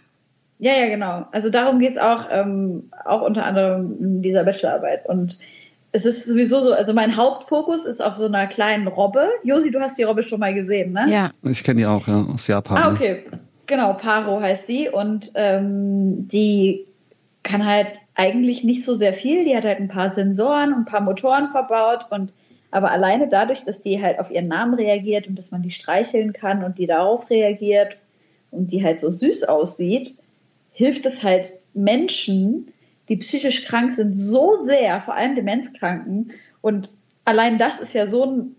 Ja, 0.58 0.72
ja, 0.72 0.88
genau. 0.88 1.26
Also 1.32 1.50
darum 1.50 1.78
geht's 1.78 1.98
auch, 1.98 2.26
ähm, 2.30 2.90
auch 3.04 3.22
unter 3.22 3.44
anderem 3.44 3.96
in 4.00 4.22
dieser 4.22 4.44
Bachelorarbeit. 4.44 5.06
Und 5.06 5.38
es 5.96 6.04
ist 6.04 6.28
sowieso 6.28 6.60
so, 6.60 6.74
also 6.74 6.92
mein 6.92 7.16
Hauptfokus 7.16 7.86
ist 7.86 8.04
auf 8.04 8.14
so 8.14 8.26
einer 8.26 8.46
kleinen 8.46 8.86
Robbe. 8.86 9.30
Josi, 9.44 9.70
du 9.70 9.80
hast 9.80 9.96
die 9.98 10.02
Robbe 10.02 10.22
schon 10.22 10.40
mal 10.40 10.52
gesehen, 10.52 10.92
ne? 10.92 11.06
Ja. 11.08 11.32
ich 11.42 11.64
kenne 11.64 11.80
die 11.80 11.86
auch, 11.86 12.06
ja, 12.06 12.26
aus 12.32 12.46
Japan. 12.46 12.76
Ah, 12.76 12.92
okay. 12.92 13.24
Genau, 13.64 13.94
Paro 13.94 14.40
heißt 14.40 14.68
die. 14.68 14.90
Und 14.90 15.32
ähm, 15.34 16.28
die 16.28 16.84
kann 17.42 17.64
halt 17.64 17.88
eigentlich 18.14 18.62
nicht 18.62 18.84
so 18.84 18.94
sehr 18.94 19.14
viel. 19.14 19.44
Die 19.44 19.56
hat 19.56 19.64
halt 19.64 19.80
ein 19.80 19.88
paar 19.88 20.12
Sensoren 20.12 20.74
und 20.74 20.80
ein 20.80 20.84
paar 20.84 21.00
Motoren 21.00 21.48
verbaut. 21.48 22.06
Und 22.10 22.32
aber 22.70 22.90
alleine 22.90 23.26
dadurch, 23.26 23.64
dass 23.64 23.80
die 23.80 24.02
halt 24.02 24.18
auf 24.18 24.30
ihren 24.30 24.48
Namen 24.48 24.74
reagiert 24.74 25.26
und 25.28 25.36
dass 25.36 25.50
man 25.50 25.62
die 25.62 25.70
streicheln 25.70 26.34
kann 26.34 26.62
und 26.62 26.76
die 26.78 26.86
darauf 26.86 27.30
reagiert 27.30 27.96
und 28.50 28.70
die 28.70 28.84
halt 28.84 29.00
so 29.00 29.08
süß 29.08 29.44
aussieht, 29.44 30.14
hilft 30.72 31.06
es 31.06 31.22
halt 31.22 31.62
Menschen, 31.72 32.70
die 33.08 33.16
psychisch 33.16 33.64
krank 33.66 33.92
sind, 33.92 34.16
so 34.16 34.64
sehr, 34.64 35.00
vor 35.00 35.14
allem 35.14 35.34
Demenzkranken. 35.34 36.32
Und 36.60 36.90
allein 37.24 37.58
das 37.58 37.80
ist 37.80 37.92
ja 37.94 38.08
so 38.08 38.24
ein 38.26 38.56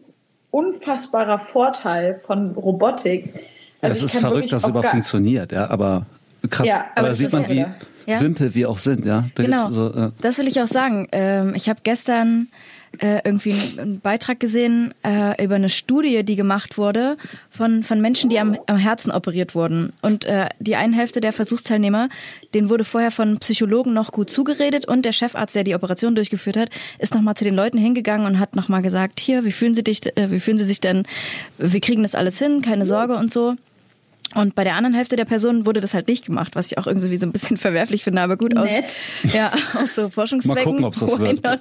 unfassbarer 0.52 1.40
Vorteil 1.40 2.16
von 2.16 2.52
Robotik. 2.52 3.26
Ja, 3.26 3.42
Also 3.90 4.06
es 4.06 4.12
ich 4.14 4.16
ist 4.16 4.22
verrückt, 4.26 4.52
dass 4.52 4.64
es 4.64 4.70
überhaupt 4.70 4.90
funktioniert, 4.90 5.52
ja, 5.52 5.70
aber 5.70 6.06
krass. 6.50 6.68
Ja, 6.68 6.76
aber 6.76 6.86
aber 6.96 7.02
da 7.04 7.08
das 7.10 7.18
sieht 7.18 7.32
man, 7.34 7.44
ja 7.44 7.50
wie 7.50 8.12
Ja. 8.12 8.18
simpel 8.20 8.56
wir 8.56 8.70
auch 8.70 8.78
sind, 8.80 9.06
ja. 9.06 9.26
Da 9.36 9.44
Genau. 9.44 9.70
so, 9.70 9.94
äh, 9.94 10.12
Das 10.22 10.38
will 10.38 10.48
ich 10.48 10.62
auch 10.62 10.68
sagen. 10.68 11.10
Ähm, 11.12 11.54
ich 11.56 11.68
habe 11.68 11.82
gestern 11.84 12.48
äh, 13.00 13.20
irgendwie 13.24 13.54
einen, 13.54 13.80
einen 13.80 14.00
Beitrag 14.00 14.40
gesehen 14.40 14.94
äh, 15.04 15.44
über 15.44 15.56
eine 15.56 15.70
Studie, 15.70 16.24
die 16.24 16.36
gemacht 16.36 16.78
wurde 16.78 17.18
von, 17.50 17.84
von 17.84 18.02
Menschen, 18.02 18.30
die 18.30 18.40
am, 18.40 18.58
am 18.66 18.78
Herzen 18.78 19.12
operiert 19.12 19.56
wurden. 19.56 19.92
Und 20.02 20.26
äh, 20.26 20.50
die 20.60 20.76
eine 20.76 20.96
Hälfte 20.96 21.22
der 21.22 21.34
Versuchsteilnehmer, 21.34 22.10
denen 22.54 22.70
wurde 22.70 22.84
vorher 22.84 23.12
von 23.12 23.38
Psychologen 23.38 23.94
noch 23.94 24.12
gut 24.12 24.30
zugeredet 24.30 24.88
und 24.88 25.04
der 25.06 25.12
Chefarzt, 25.12 25.56
der 25.56 25.64
die 25.64 25.76
Operation 25.76 26.16
durchgeführt 26.16 26.58
hat, 26.58 26.70
ist 27.00 27.14
nochmal 27.14 27.36
zu 27.36 27.44
den 27.44 27.56
Leuten 27.56 27.78
hingegangen 27.78 28.26
und 28.26 28.40
hat 28.40 28.56
nochmal 28.56 28.82
gesagt, 28.82 29.20
hier, 29.20 29.44
wie 29.44 29.52
fühlen 29.52 29.76
Sie 29.76 29.84
dich, 29.84 30.06
äh, 30.18 30.32
wie 30.32 30.40
fühlen 30.40 30.58
Sie 30.58 30.64
sich 30.64 30.82
denn, 30.82 31.04
wir 31.58 31.82
kriegen 31.82 32.04
das 32.04 32.16
alles 32.16 32.40
hin, 32.40 32.62
keine 32.62 32.86
Sorge 32.86 33.16
und 33.16 33.32
so. 33.32 33.56
Und 34.36 34.56
bei 34.56 34.64
der 34.64 34.76
anderen 34.76 34.94
Hälfte 34.94 35.16
der 35.16 35.26
Personen 35.26 35.66
wurde 35.66 35.80
das 35.80 35.94
halt 35.94 36.08
nicht 36.10 36.26
gemacht, 36.26 36.56
was 36.56 36.72
ich 36.72 36.78
auch 36.78 36.86
irgendwie 36.86 37.18
so 37.18 37.26
ein 37.26 37.32
bisschen 37.32 37.58
verwerflich 37.58 38.04
finde, 38.04 38.22
aber 38.22 38.38
gut 38.38 38.56
aus. 38.58 38.70
Nett. 38.70 39.02
Ja, 39.34 39.52
aus 39.76 39.96
so 39.96 40.10
Forschungszwecken. 40.10 40.64
Mal 40.64 40.70
gucken, 40.72 40.84
ob's 40.86 41.02
was 41.02 41.14
Why 41.18 41.20
wird. 41.20 41.44
not? 41.44 41.60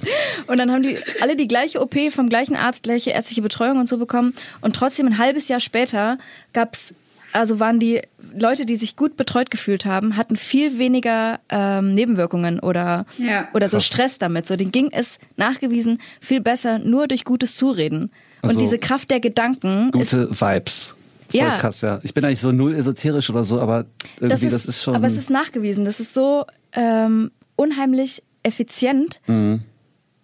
Und 0.49 0.59
dann 0.59 0.73
haben 0.73 0.83
die 0.83 0.99
alle 1.21 1.37
die 1.37 1.47
gleiche 1.47 1.81
OP 1.81 1.95
vom 2.11 2.29
gleichen 2.29 2.57
Arzt, 2.57 2.83
gleiche 2.83 3.11
ärztliche 3.11 3.41
Betreuung 3.43 3.79
und 3.79 3.89
so 3.89 3.99
bekommen. 3.99 4.35
Und 4.61 4.75
trotzdem 4.77 5.07
ein 5.07 5.19
halbes 5.19 5.49
Jahr 5.49 5.61
später 5.61 6.19
gab's 6.53 6.95
also 7.33 7.61
waren 7.61 7.79
die 7.79 8.01
Leute, 8.35 8.65
die 8.65 8.77
sich 8.77 8.97
gut 8.97 9.17
betreut 9.19 9.51
gefühlt 9.51 9.85
haben, 9.85 10.17
hatten 10.17 10.37
viel 10.37 10.79
weniger 10.79 11.39
ähm, 11.51 11.93
Nebenwirkungen 11.95 12.61
oder, 12.61 13.05
Ja. 13.19 13.49
oder 13.53 13.69
so 13.69 13.77
Krass. 13.77 13.87
Stress 13.87 14.19
damit. 14.19 14.47
So, 14.47 14.57
denen 14.57 14.73
ging 14.73 14.89
es 14.91 15.19
nachgewiesen 15.37 16.01
viel 16.21 16.41
besser 16.41 16.79
nur 16.79 17.09
durch 17.09 17.25
gutes 17.25 17.55
Zureden. 17.55 18.11
Also 18.43 18.55
und 18.55 18.63
diese 18.63 18.79
Kraft 18.79 19.11
der 19.11 19.21
Gedanken 19.21 19.91
ist 19.99 20.13
gute 20.13 20.31
Vibes. 20.31 20.95
Voll 21.31 21.41
Ja. 21.41 21.57
krass, 21.59 21.81
ja. 21.81 22.01
Ich 22.03 22.15
bin 22.15 22.25
eigentlich 22.25 22.41
so 22.41 22.53
null 22.53 22.75
esoterisch 22.75 23.31
oder 23.31 23.45
so, 23.45 23.61
aber 23.61 23.87
irgendwie 24.17 24.29
das 24.29 24.43
ist, 24.43 24.53
das 24.53 24.67
ist 24.67 24.83
schon. 24.83 24.95
aber 24.95 25.07
es 25.07 25.17
ist 25.17 25.31
nachgewiesen. 25.31 25.85
Das 25.85 26.01
ist 26.01 26.15
so 26.15 26.45
ähm, 26.73 27.31
unheimlich 27.57 28.23
effizient 28.43 29.21
Mhm. 29.27 29.62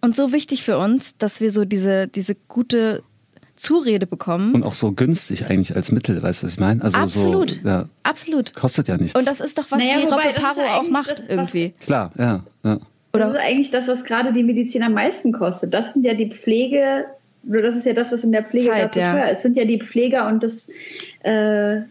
und 0.01 0.15
so 0.15 0.31
wichtig 0.31 0.63
für 0.63 0.77
uns, 0.77 1.17
dass 1.17 1.41
wir 1.41 1.51
so 1.51 1.65
diese, 1.65 2.07
diese 2.07 2.35
gute 2.47 3.03
Zurede 3.55 4.07
bekommen. 4.07 4.53
und 4.55 4.63
auch 4.63 4.73
so 4.73 4.91
günstig 4.91 5.45
eigentlich 5.49 5.75
als 5.75 5.91
Mittel, 5.91 6.21
weißt 6.23 6.41
du, 6.41 6.47
was 6.47 6.53
ich 6.53 6.59
meine? 6.59 6.83
Also 6.83 6.97
Absolut. 6.97 7.51
so 7.63 7.67
ja, 7.69 7.85
Absolut. 8.03 8.53
kostet 8.55 8.87
ja 8.87 8.97
nichts. 8.97 9.15
Und 9.17 9.25
das 9.27 9.39
ist 9.39 9.57
doch, 9.57 9.65
was 9.69 9.79
Naja, 9.79 9.97
die 9.97 10.03
Robbe 10.05 10.15
das 10.23 10.33
ist 10.35 10.41
Paro 10.41 10.59
ja 10.61 10.77
auch 10.79 10.89
macht 10.89 11.11
irgendwie. 11.29 11.73
Klar, 11.79 12.11
ja, 12.17 12.43
ja. 12.63 12.79
Das 13.11 13.29
ist 13.29 13.37
eigentlich 13.37 13.69
das, 13.69 13.87
was 13.87 14.05
gerade 14.05 14.33
die 14.33 14.43
Medizin 14.43 14.81
am 14.81 14.93
meisten 14.93 15.31
kostet. 15.33 15.71
Das 15.73 15.93
sind 15.93 16.03
ja 16.03 16.15
die 16.15 16.31
Pflege, 16.31 17.05
oder 17.05 17.22
das 17.43 17.75
ist 17.75 17.85
ja 17.85 17.93
das, 17.93 18.11
was 18.11 18.23
in 18.23 18.31
der 18.31 18.43
Pflege 18.43 18.69
Zeit, 18.69 18.79
gerade 18.79 18.93
so 18.93 18.99
ja. 18.99 19.13
teuer 19.13 19.31
ist. 19.31 19.37
Es 19.37 19.43
sind 19.43 19.57
ja 19.57 19.65
die 19.65 19.79
Pfleger 19.79 20.27
und 20.27 20.43
das, 20.43 20.69
äh, 21.23 21.81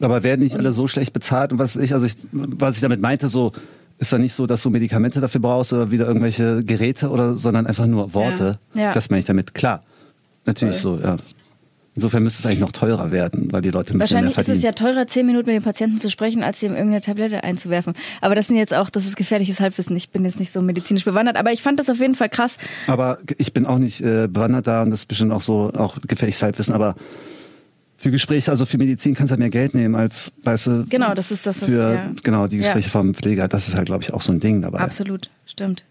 Aber 0.00 0.22
werden 0.22 0.40
nicht 0.40 0.56
alle 0.56 0.72
so 0.72 0.86
schlecht 0.86 1.12
bezahlt 1.12 1.52
und 1.52 1.58
was 1.58 1.76
ich, 1.76 1.94
also 1.94 2.06
ich, 2.06 2.16
was 2.32 2.76
ich 2.76 2.82
damit 2.82 3.00
meinte, 3.00 3.28
so 3.28 3.52
ist 3.98 4.12
ja 4.12 4.18
nicht 4.18 4.32
so, 4.32 4.46
dass 4.46 4.62
du 4.62 4.70
Medikamente 4.70 5.20
dafür 5.20 5.40
brauchst 5.40 5.72
oder 5.72 5.90
wieder 5.90 6.06
irgendwelche 6.06 6.62
Geräte 6.62 7.10
oder, 7.10 7.36
sondern 7.36 7.66
einfach 7.66 7.86
nur 7.86 8.14
Worte. 8.14 8.58
Ja. 8.74 8.82
Ja. 8.82 8.92
Das 8.92 9.10
meine 9.10 9.20
ich 9.20 9.26
damit. 9.26 9.54
Klar, 9.54 9.82
natürlich 10.46 10.76
so, 10.76 10.98
ja. 10.98 11.16
Insofern 11.98 12.22
müsste 12.22 12.38
es 12.38 12.46
eigentlich 12.46 12.60
noch 12.60 12.70
teurer 12.70 13.10
werden, 13.10 13.50
weil 13.50 13.60
die 13.60 13.70
Leute 13.70 13.92
ein 13.92 13.98
bisschen 13.98 14.14
mehr 14.22 14.22
Wahrscheinlich 14.26 14.30
ist 14.30 14.34
verdienen. 14.36 14.56
es 14.58 14.62
ja 14.62 14.70
teurer, 14.70 15.06
zehn 15.08 15.26
Minuten 15.26 15.46
mit 15.48 15.56
dem 15.56 15.64
Patienten 15.64 15.98
zu 15.98 16.08
sprechen, 16.08 16.44
als 16.44 16.62
ihm 16.62 16.70
irgendeine 16.74 17.00
Tablette 17.00 17.42
einzuwerfen. 17.42 17.94
Aber 18.20 18.36
das 18.36 18.46
sind 18.46 18.54
jetzt 18.56 18.72
auch, 18.72 18.88
das 18.88 19.04
ist 19.04 19.16
gefährliches 19.16 19.58
Halbwissen. 19.60 19.96
Ich 19.96 20.10
bin 20.10 20.24
jetzt 20.24 20.38
nicht 20.38 20.52
so 20.52 20.62
medizinisch 20.62 21.04
bewandert, 21.04 21.36
aber 21.36 21.52
ich 21.52 21.60
fand 21.60 21.80
das 21.80 21.90
auf 21.90 21.98
jeden 21.98 22.14
Fall 22.14 22.28
krass. 22.28 22.56
Aber 22.86 23.18
ich 23.36 23.52
bin 23.52 23.66
auch 23.66 23.78
nicht 23.78 24.00
äh, 24.00 24.28
bewandert 24.28 24.68
da 24.68 24.82
und 24.82 24.90
das 24.90 25.00
ist 25.00 25.06
bestimmt 25.06 25.32
auch 25.32 25.40
so 25.42 25.72
auch 25.74 25.98
gefährliches 26.06 26.40
Halbwissen, 26.40 26.72
aber 26.72 26.94
für 27.96 28.12
Gespräche, 28.12 28.52
also 28.52 28.64
für 28.64 28.78
Medizin 28.78 29.16
kannst 29.16 29.30
du 29.30 29.32
halt 29.32 29.40
mehr 29.40 29.50
Geld 29.50 29.74
nehmen 29.74 29.96
als, 29.96 30.30
weißt 30.44 30.66
du, 30.68 30.84
Genau, 30.88 31.14
das 31.14 31.32
ist 31.32 31.46
das, 31.48 31.60
was- 31.62 31.68
für 31.68 31.94
ja. 31.94 32.12
genau 32.22 32.46
die 32.46 32.58
Gespräche 32.58 32.86
Ja. 32.86 32.92
vom 32.92 33.12
Pfleger. 33.12 33.48
Das 33.48 33.66
ist 33.68 33.74
halt, 33.74 33.86
glaube 33.86 34.04
ich, 34.04 34.14
auch 34.14 34.22
so 34.22 34.30
ein 34.30 34.38
Ding 34.38 34.62
dabei. 34.62 34.78
Absolut, 34.78 35.30
stimmt. 35.46 35.84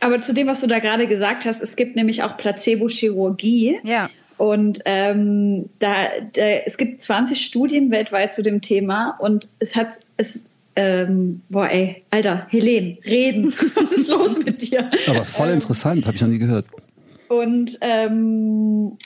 aber 0.00 0.20
zu 0.20 0.34
dem, 0.34 0.46
was 0.46 0.60
du 0.60 0.66
da 0.66 0.78
gerade 0.80 1.06
gesagt 1.06 1.46
hast, 1.46 1.62
es 1.62 1.74
gibt 1.76 1.96
nämlich 1.96 2.22
auch 2.22 2.36
Placebo-Chirurgie. 2.36 3.78
Ja. 3.84 4.10
Und 4.36 4.80
ähm, 4.84 5.68
da, 5.78 6.06
da, 6.32 6.42
es 6.42 6.76
gibt 6.76 7.00
20 7.00 7.44
Studien 7.44 7.90
weltweit 7.90 8.34
zu 8.34 8.42
dem 8.42 8.60
Thema 8.60 9.16
und 9.20 9.48
es 9.60 9.76
hat, 9.76 10.00
es 10.16 10.46
ähm, 10.76 11.42
boah, 11.48 11.68
ey, 11.70 12.02
Alter, 12.10 12.46
Helen, 12.50 12.98
reden. 13.04 13.52
Was 13.74 13.92
ist 13.92 14.08
los 14.08 14.38
mit 14.44 14.60
dir? 14.62 14.90
Aber 15.06 15.24
voll 15.24 15.48
Ähm, 15.48 15.54
interessant, 15.54 16.06
habe 16.06 16.16
ich 16.16 16.22
noch 16.22 16.28
nie 16.28 16.38
gehört. 16.38 16.66
Und 17.28 17.78
ähm, 17.80 18.96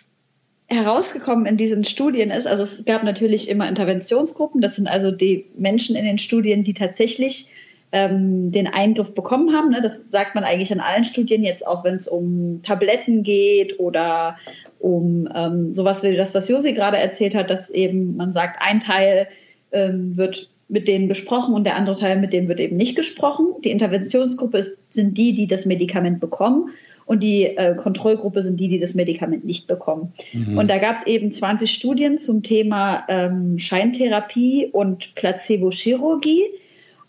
herausgekommen 0.67 1.47
in 1.47 1.57
diesen 1.57 1.85
Studien 1.85 2.31
ist, 2.31 2.47
also 2.47 2.63
es 2.63 2.85
gab 2.85 3.03
natürlich 3.03 3.49
immer 3.49 3.69
Interventionsgruppen, 3.69 4.61
das 4.61 4.77
sind 4.77 4.87
also 4.87 5.11
die 5.11 5.47
Menschen 5.57 5.97
in 5.97 6.05
den 6.05 6.19
Studien, 6.19 6.65
die 6.65 6.75
tatsächlich 6.75 7.51
ähm, 7.93 8.53
den 8.53 8.67
Eingriff 8.67 9.15
bekommen 9.15 9.55
haben. 9.55 9.71
Ne? 9.71 9.81
Das 9.81 10.03
sagt 10.07 10.35
man 10.35 10.45
eigentlich 10.45 10.71
in 10.71 10.81
allen 10.81 11.05
Studien, 11.05 11.43
jetzt 11.43 11.67
auch 11.67 11.85
wenn 11.85 11.95
es 11.95 12.07
um 12.07 12.61
Tabletten 12.63 13.23
geht 13.23 13.79
oder 13.81 14.37
um 14.79 15.29
ähm, 15.35 15.73
sowas 15.73 16.03
wie 16.03 16.17
das, 16.17 16.35
was 16.35 16.49
Josi 16.49 16.73
gerade 16.73 16.99
erzählt 16.99 17.35
hat, 17.35 17.51
dass 17.51 17.71
eben 17.71 18.17
man 18.17 18.33
sagt, 18.33 18.61
ein 18.61 18.81
Teil 18.81 19.29
ähm, 19.73 20.17
wird 20.17 20.49
mit 20.69 20.87
denen 20.87 21.09
besprochen 21.09 21.55
und 21.55 21.65
der 21.65 21.77
andere 21.77 21.99
Teil 21.99 22.21
mit 22.21 22.33
dem 22.33 22.49
wird 22.49 22.61
eben 22.61 22.77
nicht 22.77 22.95
gesprochen. 22.95 23.55
Die 23.65 23.71
Interventionsgruppe 23.71 24.59
ist, 24.59 24.77
sind 24.89 25.17
die, 25.17 25.33
die 25.33 25.47
das 25.47 25.65
Medikament 25.65 26.21
bekommen 26.21 26.71
und 27.09 27.23
die 27.23 27.45
äh, 27.45 27.75
Kontrollgruppe 27.75 28.43
sind 28.43 28.61
die, 28.61 28.69
die 28.69 28.79
das 28.79 28.95
Medikament 28.95 29.43
nicht 29.47 29.67
bekommen. 29.67 30.13
Und 30.59 30.69
da 30.69 30.77
gab 30.77 30.95
es 30.95 31.07
eben 31.07 31.33
20 31.33 31.73
Studien 31.73 32.19
zum 32.19 32.43
Thema 32.43 33.05
ähm, 33.09 33.59
Scheintherapie 33.59 34.69
und 34.71 35.15
Placebo-Chirurgie. 35.15 36.45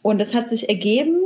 Und 0.01 0.21
es 0.21 0.34
hat 0.34 0.49
sich 0.49 0.69
ergeben, 0.69 1.19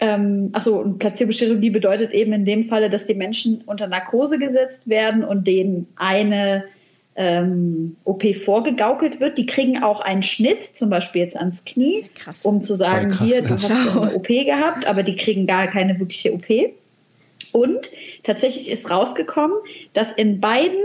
ähm, 0.00 0.50
achso, 0.52 0.78
und 0.80 0.98
Placebo-Chirurgie 0.98 1.70
bedeutet 1.70 2.12
eben 2.12 2.32
in 2.32 2.44
dem 2.44 2.64
Falle, 2.64 2.88
dass 2.88 3.04
die 3.04 3.14
Menschen 3.14 3.62
unter 3.66 3.86
Narkose 3.86 4.38
gesetzt 4.38 4.88
werden 4.88 5.22
und 5.22 5.46
denen 5.46 5.88
eine 5.96 6.64
ähm, 7.16 7.96
OP 8.04 8.34
vorgegaukelt 8.34 9.20
wird. 9.20 9.36
Die 9.36 9.44
kriegen 9.44 9.82
auch 9.82 10.00
einen 10.00 10.22
Schnitt, 10.22 10.62
zum 10.62 10.88
Beispiel 10.88 11.22
jetzt 11.22 11.36
ans 11.36 11.66
Knie, 11.66 12.06
krass. 12.14 12.44
um 12.46 12.62
zu 12.62 12.76
sagen, 12.76 13.08
krass, 13.08 13.26
hier, 13.26 13.42
du 13.42 13.48
ja. 13.48 13.54
hast 13.56 13.70
eine 13.70 14.14
OP 14.14 14.28
gehabt, 14.28 14.86
aber 14.86 15.02
die 15.02 15.16
kriegen 15.16 15.46
gar 15.46 15.66
keine 15.66 16.00
wirkliche 16.00 16.32
OP. 16.32 16.46
Und 17.52 17.90
tatsächlich 18.22 18.70
ist 18.70 18.90
rausgekommen, 18.90 19.56
dass 19.92 20.12
in 20.14 20.40
beiden 20.40 20.78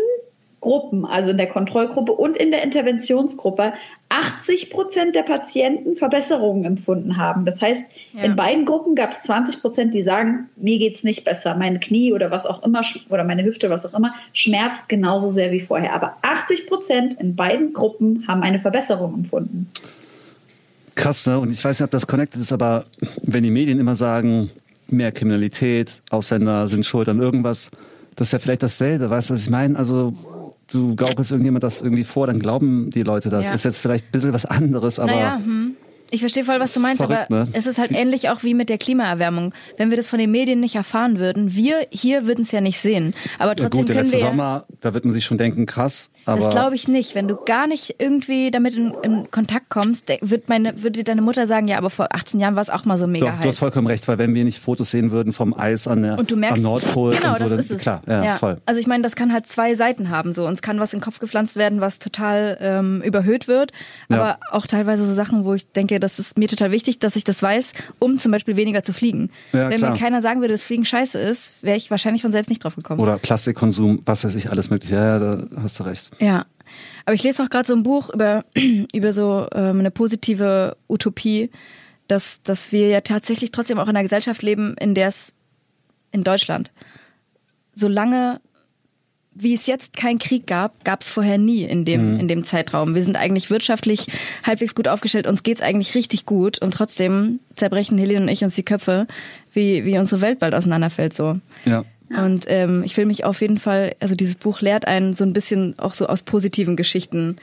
Gruppen, 0.59 1.05
also 1.05 1.31
in 1.31 1.37
der 1.37 1.47
Kontrollgruppe 1.47 2.11
und 2.11 2.35
in 2.35 2.51
der 2.51 2.63
Interventionsgruppe, 2.63 3.73
80 4.09 4.69
Prozent 4.69 5.15
der 5.15 5.23
Patienten 5.23 5.95
Verbesserungen 5.95 6.63
empfunden 6.63 7.17
haben. 7.17 7.43
Das 7.45 7.61
heißt, 7.61 7.91
Ja. 8.13 8.23
in 8.23 8.35
beiden 8.35 8.65
Gruppen 8.65 8.95
gab 8.95 9.11
es 9.11 9.23
20 9.23 9.61
Prozent, 9.61 9.93
die 9.93 10.03
sagen, 10.03 10.49
mir 10.55 10.77
geht's 10.77 11.03
nicht 11.03 11.25
besser, 11.25 11.55
mein 11.55 11.79
Knie 11.79 12.13
oder 12.13 12.29
was 12.31 12.45
auch 12.45 12.63
immer 12.63 12.81
oder 13.09 13.23
meine 13.23 13.43
Hüfte, 13.43 13.69
was 13.69 13.85
auch 13.85 13.97
immer, 13.97 14.13
schmerzt 14.31 14.89
genauso 14.89 15.29
sehr 15.29 15.51
wie 15.51 15.59
vorher. 15.59 15.93
Aber 15.93 16.17
80 16.21 16.67
Prozent 16.67 17.13
in 17.15 17.35
beiden 17.35 17.73
Gruppen 17.73 18.25
haben 18.27 18.43
eine 18.43 18.59
Verbesserung 18.59 19.13
empfunden. 19.15 19.69
Krass, 20.95 21.25
ne? 21.25 21.39
Und 21.39 21.51
ich 21.51 21.63
weiß 21.63 21.79
nicht, 21.79 21.85
ob 21.85 21.91
das 21.91 22.07
connected 22.07 22.39
ist, 22.39 22.53
aber 22.53 22.85
wenn 23.23 23.43
die 23.43 23.51
Medien 23.51 23.79
immer 23.79 23.95
sagen, 23.95 24.49
mehr 24.87 25.11
Kriminalität, 25.11 25.89
Ausländer 26.09 26.67
sind 26.67 26.85
schuld 26.85 27.09
an 27.09 27.19
irgendwas, 27.19 27.69
das 28.15 28.29
ist 28.29 28.31
ja 28.31 28.39
vielleicht 28.39 28.63
dasselbe, 28.63 29.09
weißt 29.09 29.29
du, 29.29 29.33
was 29.33 29.41
ich 29.43 29.49
meine? 29.49 29.77
Also 29.77 30.13
du 30.71 30.95
gaukelst 30.95 31.31
irgendjemand 31.31 31.63
das 31.63 31.81
irgendwie 31.81 32.03
vor, 32.03 32.27
dann 32.27 32.39
glauben 32.39 32.89
die 32.89 33.03
Leute 33.03 33.29
das. 33.29 33.49
Ja. 33.49 33.55
Ist 33.55 33.65
jetzt 33.65 33.79
vielleicht 33.79 34.05
ein 34.05 34.11
bisschen 34.11 34.33
was 34.33 34.45
anderes, 34.45 34.99
aber 34.99 35.11
Naja, 35.11 35.37
hm. 35.37 35.64
Ich 36.11 36.19
verstehe 36.21 36.43
voll, 36.45 36.59
was 36.59 36.73
du 36.73 36.79
meinst, 36.79 37.01
Verrückt, 37.03 37.31
aber 37.31 37.45
ne? 37.45 37.49
es 37.53 37.65
ist 37.65 37.77
halt 37.79 37.91
ähnlich 37.91 38.29
auch 38.29 38.43
wie 38.43 38.53
mit 38.53 38.69
der 38.69 38.77
Klimaerwärmung. 38.77 39.53
Wenn 39.77 39.89
wir 39.89 39.97
das 39.97 40.07
von 40.07 40.19
den 40.19 40.31
Medien 40.31 40.59
nicht 40.59 40.75
erfahren 40.75 41.19
würden, 41.19 41.53
wir 41.55 41.87
hier 41.89 42.27
würden 42.27 42.43
es 42.43 42.51
ja 42.51 42.61
nicht 42.61 42.79
sehen. 42.79 43.13
Aber 43.39 43.51
ja, 43.51 43.55
trotzdem 43.55 43.79
gut, 43.81 43.89
der 43.89 43.95
können 43.95 44.05
letzte 44.05 44.17
wir. 44.17 44.23
ja- 44.25 44.29
Sommer, 44.31 44.65
da 44.81 44.93
wird 44.93 45.05
man 45.05 45.13
sich 45.13 45.25
schon 45.25 45.37
denken, 45.37 45.65
krass, 45.65 46.09
das 46.25 46.49
glaube 46.49 46.75
ich 46.75 46.87
nicht. 46.87 47.13
Wenn 47.15 47.27
du 47.27 47.35
gar 47.35 47.67
nicht 47.67 47.95
irgendwie 47.99 48.49
damit 48.51 48.75
in, 48.75 48.93
in 49.03 49.29
Kontakt 49.31 49.69
kommst, 49.69 50.09
wird 50.21 50.49
meine, 50.49 50.81
würde 50.81 51.03
deine 51.03 51.21
Mutter 51.21 51.45
sagen, 51.47 51.67
ja, 51.67 51.77
aber 51.77 51.89
vor 51.91 52.07
18 52.15 52.39
Jahren 52.39 52.55
war 52.55 52.61
es 52.61 52.69
auch 52.69 52.85
mal 52.85 52.97
so 52.97 53.05
mega 53.07 53.25
doch, 53.27 53.33
heiß. 53.33 53.41
du 53.41 53.47
hast 53.49 53.59
vollkommen 53.59 53.87
recht, 53.87 54.07
weil 54.07 54.17
wenn 54.17 54.33
wir 54.33 54.43
nicht 54.43 54.59
Fotos 54.59 54.89
sehen 54.91 55.11
würden 55.11 55.33
vom 55.33 55.53
Eis 55.57 55.87
an 55.87 56.01
der 56.03 56.17
und 56.17 56.31
du 56.31 56.35
merkst, 56.35 56.57
am 56.57 56.63
Nordpol 56.63 57.13
genau, 57.15 57.29
und 57.29 57.35
so, 57.37 57.43
das 57.43 57.51
dann, 57.51 57.59
ist 57.59 57.71
es. 57.71 57.81
klar, 57.81 58.01
ja, 58.07 58.37
voll. 58.37 58.57
Also 58.65 58.79
ich 58.79 58.87
meine, 58.87 59.03
das 59.03 59.15
kann 59.15 59.31
halt 59.33 59.45
zwei 59.47 59.75
Seiten 59.75 60.09
haben 60.09 60.33
so 60.33 60.47
und 60.47 60.53
es 60.53 60.61
kann 60.61 60.79
was 60.79 60.93
in 60.93 60.99
den 60.99 61.03
Kopf 61.03 61.19
gepflanzt 61.19 61.55
werden, 61.57 61.79
was 61.81 61.99
total 61.99 62.57
ähm, 62.59 63.01
überhöht 63.03 63.47
wird, 63.47 63.71
Ja. 64.09 64.17
aber 64.17 64.39
auch 64.51 64.65
teilweise 64.67 65.05
so 65.05 65.13
Sachen, 65.13 65.45
wo 65.45 65.53
ich 65.53 65.71
denke, 65.73 65.94
das 65.99 66.19
ist 66.19 66.37
mir 66.37 66.47
total 66.47 66.71
wichtig, 66.71 66.99
dass 66.99 67.15
ich 67.15 67.23
das 67.23 67.41
weiß, 67.41 67.73
um 67.99 68.17
zum 68.17 68.31
Beispiel 68.31 68.55
weniger 68.55 68.83
zu 68.83 68.93
fliegen. 68.93 69.31
Ja, 69.53 69.69
Wenn 69.69 69.77
klar. 69.77 69.91
mir 69.91 69.97
keiner 69.99 70.21
sagen 70.21 70.41
würde, 70.41 70.53
dass 70.53 70.63
Fliegen 70.63 70.85
scheiße 70.85 71.19
ist, 71.19 71.53
wäre 71.61 71.77
ich 71.77 71.91
wahrscheinlich 71.91 72.21
von 72.21 72.31
selbst 72.31 72.49
nicht 72.49 72.63
drauf 72.63 72.75
gekommen. 72.75 72.99
Oder 72.99 73.17
Plastikkonsum, 73.17 74.01
was 74.05 74.23
weiß 74.23 74.35
ich, 74.35 74.49
alles 74.49 74.69
mögliche. 74.69 74.95
Ja, 74.95 75.05
ja, 75.05 75.19
da 75.19 75.47
hast 75.61 75.79
du 75.79 75.83
recht. 75.83 76.11
Ja. 76.19 76.45
Aber 77.05 77.13
ich 77.13 77.23
lese 77.23 77.43
auch 77.43 77.49
gerade 77.49 77.67
so 77.67 77.75
ein 77.75 77.83
Buch 77.83 78.09
über, 78.13 78.45
über 78.93 79.11
so 79.13 79.47
ähm, 79.53 79.79
eine 79.79 79.91
positive 79.91 80.77
Utopie, 80.87 81.51
dass, 82.07 82.41
dass 82.43 82.71
wir 82.71 82.89
ja 82.89 83.01
tatsächlich 83.01 83.51
trotzdem 83.51 83.79
auch 83.79 83.87
in 83.87 83.89
einer 83.89 84.03
Gesellschaft 84.03 84.41
leben, 84.41 84.75
in 84.79 84.93
der 84.95 85.07
es 85.07 85.33
in 86.11 86.23
Deutschland, 86.23 86.71
solange 87.73 88.39
wie 89.35 89.53
es 89.53 89.67
jetzt 89.67 89.95
keinen 89.97 90.17
Krieg 90.17 90.47
gab, 90.47 90.85
gab 90.85 91.01
es 91.01 91.09
vorher 91.09 91.37
nie 91.37 91.63
in 91.63 91.83
dem, 91.83 92.19
in 92.19 92.27
dem 92.29 92.45
Zeitraum. 92.45 92.95
Wir 92.95 93.03
sind 93.03 93.17
eigentlich 93.17 93.49
wirtschaftlich 93.49 94.07
halbwegs 94.43 94.75
gut 94.75 94.87
aufgestellt, 94.87 95.27
uns 95.27 95.43
geht's 95.43 95.61
eigentlich 95.61 95.93
richtig 95.93 96.25
gut 96.25 96.57
und 96.61 96.73
trotzdem 96.73 97.41
zerbrechen 97.55 97.97
Helene 97.97 98.21
und 98.21 98.29
ich 98.29 98.43
uns 98.43 98.55
die 98.55 98.63
Köpfe, 98.63 99.07
wie, 99.53 99.85
wie 99.85 99.99
unsere 99.99 100.21
Welt 100.21 100.39
bald 100.39 100.55
auseinanderfällt 100.55 101.13
so. 101.13 101.39
Ja. 101.65 101.83
Und 102.09 102.45
ähm, 102.47 102.83
ich 102.85 102.95
will 102.95 103.05
mich 103.05 103.25
auf 103.25 103.41
jeden 103.41 103.57
Fall, 103.57 103.95
also 103.99 104.15
dieses 104.15 104.35
Buch 104.35 104.61
lehrt 104.61 104.87
einen 104.87 105.15
so 105.15 105.25
ein 105.25 105.33
bisschen 105.33 105.77
auch 105.79 105.93
so 105.93 106.07
aus 106.07 106.21
positiven 106.21 106.77
Geschichten. 106.77 107.35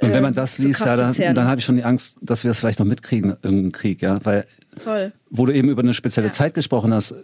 Und 0.00 0.12
wenn 0.12 0.22
man 0.22 0.32
äh, 0.32 0.36
das 0.36 0.58
liest, 0.58 0.84
ja, 0.84 0.96
dann, 0.96 1.14
dann 1.14 1.48
habe 1.48 1.58
ich 1.58 1.64
schon 1.66 1.76
die 1.76 1.84
Angst, 1.84 2.16
dass 2.22 2.44
wir 2.44 2.52
es 2.52 2.60
vielleicht 2.60 2.78
noch 2.78 2.86
mitkriegen, 2.86 3.30
irgendeinen 3.42 3.72
Krieg, 3.72 4.00
ja. 4.00 4.24
Weil, 4.24 4.46
Voll. 4.78 5.12
wo 5.28 5.44
du 5.44 5.52
eben 5.52 5.68
über 5.68 5.82
eine 5.82 5.92
spezielle 5.92 6.28
Ja. 6.28 6.32
Zeit 6.32 6.54
gesprochen 6.54 6.94
hast, 6.94 7.14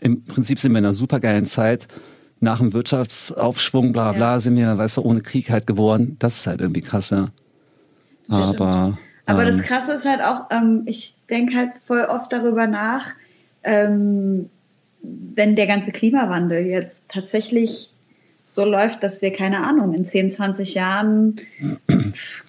im 0.00 0.24
Prinzip 0.24 0.60
sind 0.60 0.72
wir 0.72 0.78
in 0.80 0.84
einer 0.84 0.94
supergeilen 0.94 1.46
Zeit. 1.46 1.88
Nach 2.40 2.58
dem 2.58 2.72
Wirtschaftsaufschwung, 2.72 3.92
bla 3.92 4.12
bla, 4.12 4.34
Ja. 4.34 4.40
sind 4.40 4.56
wir, 4.56 4.76
weißt 4.76 4.98
du, 4.98 5.02
ohne 5.02 5.20
Krieg 5.20 5.50
halt 5.50 5.66
geboren. 5.66 6.16
Das 6.18 6.36
ist 6.38 6.46
halt 6.46 6.60
irgendwie 6.60 6.82
krass, 6.82 7.10
ja. 7.10 7.28
Aber. 8.28 8.98
Aber 9.26 9.42
ähm, 9.42 9.46
das 9.46 9.62
Krasse 9.62 9.92
ist 9.92 10.04
halt 10.04 10.20
auch, 10.20 10.46
ähm, 10.50 10.82
ich 10.86 11.14
denke 11.30 11.56
halt 11.56 11.78
voll 11.78 12.04
oft 12.04 12.32
darüber 12.32 12.66
nach, 12.66 13.06
ähm, 13.62 14.50
wenn 15.02 15.56
der 15.56 15.66
ganze 15.66 15.92
Klimawandel 15.92 16.66
jetzt 16.66 17.08
tatsächlich 17.08 17.90
so 18.46 18.64
läuft, 18.64 19.02
dass 19.02 19.22
wir, 19.22 19.32
keine 19.32 19.66
Ahnung, 19.66 19.94
in 19.94 20.04
10, 20.04 20.30
20 20.30 20.74
Jahren, 20.74 21.36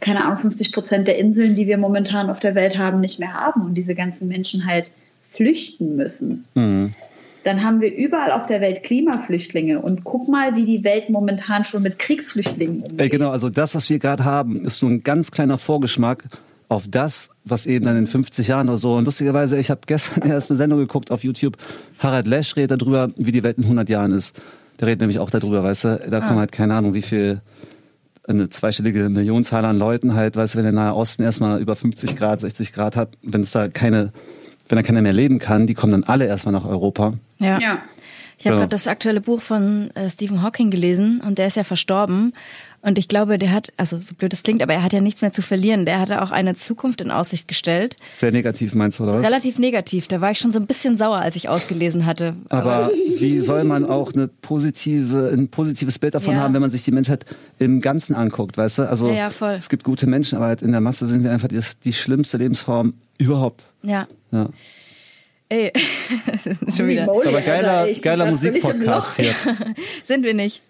keine 0.01 0.25
Ahnung, 0.25 0.39
50 0.39 0.73
Prozent 0.73 1.07
der 1.07 1.17
Inseln, 1.17 1.55
die 1.55 1.67
wir 1.67 1.77
momentan 1.77 2.29
auf 2.29 2.39
der 2.39 2.55
Welt 2.55 2.77
haben, 2.77 2.99
nicht 2.99 3.19
mehr 3.19 3.33
haben 3.33 3.61
und 3.61 3.75
diese 3.75 3.95
ganzen 3.95 4.27
Menschen 4.27 4.65
halt 4.65 4.91
flüchten 5.23 5.95
müssen. 5.95 6.45
Mhm. 6.55 6.93
Dann 7.45 7.63
haben 7.63 7.79
wir 7.79 7.93
überall 7.95 8.31
auf 8.31 8.47
der 8.47 8.59
Welt 8.59 8.81
Klimaflüchtlinge 8.81 9.79
und 9.79 10.03
guck 10.03 10.27
mal, 10.27 10.55
wie 10.55 10.65
die 10.65 10.83
Welt 10.83 11.11
momentan 11.11 11.63
schon 11.63 11.83
mit 11.83 11.99
Kriegsflüchtlingen 11.99 12.81
umgeht. 12.81 12.99
Ey, 12.99 13.07
genau, 13.07 13.29
also 13.29 13.49
das, 13.49 13.75
was 13.75 13.87
wir 13.87 13.99
gerade 13.99 14.25
haben, 14.25 14.65
ist 14.65 14.81
nur 14.81 14.89
ein 14.89 15.03
ganz 15.03 15.29
kleiner 15.29 15.59
Vorgeschmack 15.59 16.23
auf 16.69 16.85
das, 16.89 17.29
was 17.43 17.67
eben 17.67 17.85
dann 17.85 17.97
in 17.97 18.07
50 18.07 18.47
Jahren 18.47 18.67
oder 18.67 18.79
so. 18.79 18.95
Und 18.95 19.05
lustigerweise, 19.05 19.59
ich 19.59 19.69
habe 19.69 19.81
gestern 19.85 20.23
erst 20.27 20.49
eine 20.49 20.57
Sendung 20.57 20.79
geguckt 20.79 21.11
auf 21.11 21.23
YouTube. 21.23 21.57
Harald 21.99 22.25
Lesch 22.25 22.55
redet 22.55 22.81
darüber, 22.81 23.11
wie 23.15 23.31
die 23.31 23.43
Welt 23.43 23.59
in 23.59 23.65
100 23.65 23.89
Jahren 23.89 24.11
ist. 24.11 24.35
Der 24.79 24.87
redet 24.87 25.01
nämlich 25.01 25.19
auch 25.19 25.29
darüber, 25.29 25.61
weißt 25.61 25.83
du. 25.83 25.99
Da 26.09 26.21
kommen 26.21 26.39
halt 26.39 26.51
keine 26.51 26.73
Ahnung, 26.73 26.95
wie 26.95 27.03
viel 27.03 27.41
eine 28.27 28.49
zweistellige 28.49 29.07
Millionenzahl 29.09 29.65
an 29.65 29.77
Leuten 29.77 30.15
halt, 30.15 30.35
weißt 30.35 30.55
du, 30.55 30.57
wenn 30.57 30.65
der 30.65 30.73
Nahe 30.73 30.95
Osten 30.95 31.21
erstmal 31.21 31.61
über 31.61 31.75
50 31.75 32.15
Grad, 32.15 32.39
60 32.39 32.73
Grad 32.73 32.95
hat, 32.95 33.09
wenn 33.21 33.41
es 33.41 33.51
da 33.51 33.67
keine, 33.67 34.13
wenn 34.67 34.77
da 34.77 34.83
keiner 34.83 35.01
mehr 35.01 35.13
leben 35.13 35.39
kann, 35.39 35.67
die 35.67 35.73
kommen 35.73 35.91
dann 35.91 36.03
alle 36.03 36.25
erstmal 36.25 36.53
nach 36.53 36.65
Europa. 36.65 37.13
Ja. 37.39 37.59
Ja. 37.59 37.77
Ich 38.37 38.45
habe 38.45 38.55
Ja. 38.55 38.59
gerade 38.61 38.69
das 38.69 38.87
aktuelle 38.87 39.21
Buch 39.21 39.41
von 39.41 39.91
äh, 39.95 40.09
Stephen 40.09 40.41
Hawking 40.41 40.69
gelesen 40.71 41.21
und 41.25 41.37
der 41.37 41.47
ist 41.47 41.55
ja 41.57 41.63
verstorben. 41.63 42.33
Und 42.81 42.99
ich 42.99 43.07
glaube, 43.07 43.39
der 43.39 43.51
hat, 43.51 43.73
also 43.77 43.99
so 43.99 44.13
blöd 44.13 44.31
es 44.31 44.43
klingt, 44.43 44.61
aber 44.61 44.73
er 44.73 44.83
hat 44.83 44.93
ja 44.93 45.01
nichts 45.01 45.21
mehr 45.23 45.31
zu 45.31 45.41
verlieren. 45.41 45.87
Der 45.87 45.99
hatte 45.99 46.21
auch 46.21 46.29
eine 46.29 46.53
Zukunft 46.53 47.01
in 47.01 47.09
Aussicht 47.09 47.47
gestellt. 47.47 47.97
Sehr 48.13 48.31
negativ 48.31 48.75
meinst 48.75 48.99
du, 48.99 49.03
oder 49.05 49.13
was? 49.15 49.23
Relativ 49.25 49.57
negativ. 49.57 50.07
Da 50.07 50.21
war 50.21 50.29
ich 50.29 50.37
schon 50.37 50.51
so 50.51 50.59
ein 50.59 50.67
bisschen 50.67 50.95
sauer, 50.95 51.17
als 51.17 51.35
ich 51.35 51.49
ausgelesen 51.49 52.05
hatte. 52.05 52.35
Aber 52.49 52.91
wie 53.17 53.39
soll 53.39 53.63
man 53.63 53.85
auch 53.85 54.13
eine 54.13 54.27
positive, 54.27 55.31
ein 55.33 55.47
positives 55.47 55.97
Bild 55.97 56.13
davon 56.13 56.35
Ja. 56.35 56.41
haben, 56.41 56.53
wenn 56.53 56.61
man 56.61 56.69
sich 56.69 56.83
die 56.83 56.91
Menschheit 56.91 57.25
im 57.57 57.81
Ganzen 57.81 58.13
anguckt, 58.15 58.55
weißt 58.57 58.77
du? 58.77 58.81
Also 58.89 59.07
Ja, 59.07 59.13
ja, 59.15 59.29
voll. 59.31 59.53
es 59.53 59.69
gibt 59.69 59.83
gute 59.83 60.05
Menschen, 60.05 60.35
aber 60.37 60.45
halt 60.45 60.61
in 60.61 60.71
der 60.71 60.81
Masse 60.81 61.07
sind 61.07 61.23
wir 61.23 61.31
einfach 61.31 61.47
die, 61.47 61.59
die 61.85 61.93
schlimmste 61.93 62.37
Lebensform 62.37 62.93
überhaupt. 63.17 63.65
Ja. 63.81 64.07
Ja. 64.31 64.49
Ey, 65.49 65.71
das 66.25 66.45
ist 66.47 66.77
schon 66.77 66.87
wieder. 66.87 67.03
Aber 67.03 67.23
Alter, 67.23 67.41
geiler, 67.41 67.85
bin 67.85 68.01
geiler 68.01 68.25
Musikpodcast 68.25 69.17
hier. 69.17 69.35
Sind 70.03 70.25
wir 70.25 70.33
nicht. 70.33 70.63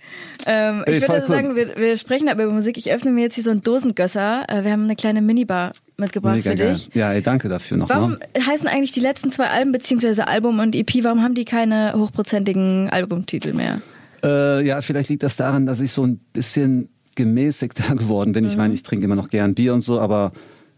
Ähm, 0.45 0.83
Ey, 0.85 0.95
ich 0.95 1.01
würde 1.01 1.13
also 1.13 1.27
sagen, 1.27 1.55
wir, 1.55 1.77
wir 1.77 1.95
sprechen 1.97 2.27
aber 2.27 2.43
über 2.43 2.51
Musik. 2.51 2.77
Ich 2.77 2.91
öffne 2.91 3.11
mir 3.11 3.21
jetzt 3.21 3.35
hier 3.35 3.43
so 3.43 3.51
einen 3.51 3.63
Dosengösser. 3.63 4.43
Äh, 4.49 4.63
wir 4.65 4.71
haben 4.71 4.83
eine 4.83 4.95
kleine 4.97 5.21
Minibar 5.21 5.71
mitgebracht 5.97 6.35
Mega 6.35 6.51
für 6.51 6.57
geil. 6.57 6.73
dich. 6.73 6.89
Ja, 6.93 7.13
ey, 7.13 7.21
danke 7.21 7.47
dafür 7.47 7.77
noch. 7.77 7.87
Warum 7.89 8.11
Ne? 8.11 8.19
heißen 8.45 8.67
eigentlich 8.67 8.91
die 8.91 8.99
letzten 8.99 9.31
zwei 9.31 9.47
Alben 9.47 9.71
beziehungsweise 9.71 10.27
Album 10.27 10.59
und 10.59 10.75
EP, 10.75 11.03
warum 11.03 11.23
haben 11.23 11.35
die 11.35 11.45
keine 11.45 11.93
hochprozentigen 11.95 12.89
Albumtitel 12.89 13.53
mehr? 13.53 13.81
Äh, 14.23 14.65
ja, 14.67 14.81
vielleicht 14.81 15.09
liegt 15.09 15.23
das 15.23 15.37
daran, 15.37 15.65
dass 15.65 15.79
ich 15.79 15.93
so 15.93 16.05
ein 16.05 16.17
bisschen 16.33 16.89
gemäßigter 17.15 17.95
geworden 17.95 18.33
bin. 18.33 18.43
Mhm. 18.43 18.49
Ich 18.49 18.57
meine, 18.57 18.73
ich 18.73 18.83
trinke 18.83 19.05
immer 19.05 19.15
noch 19.15 19.29
gern 19.29 19.55
Bier 19.55 19.73
und 19.73 19.81
so, 19.81 19.99
aber 20.01 20.33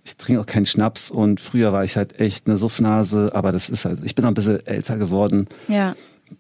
ich 0.07 0.17
trinke 0.17 0.41
auch 0.41 0.45
keinen 0.45 0.65
Schnaps 0.65 1.11
und 1.11 1.41
früher 1.41 1.73
war 1.73 1.83
ich 1.83 1.97
halt 1.97 2.19
echt 2.19 2.47
eine 2.47 2.57
Suffnase, 2.57 3.31
aber 3.33 3.51
das 3.51 3.69
ist 3.69 3.83
halt, 3.85 3.99
ich 4.03 4.15
bin 4.15 4.23
auch 4.25 4.29
ein 4.29 4.33
bisschen 4.33 4.65
älter 4.65 4.97
geworden. 4.97 5.47
Ja. 5.67 5.95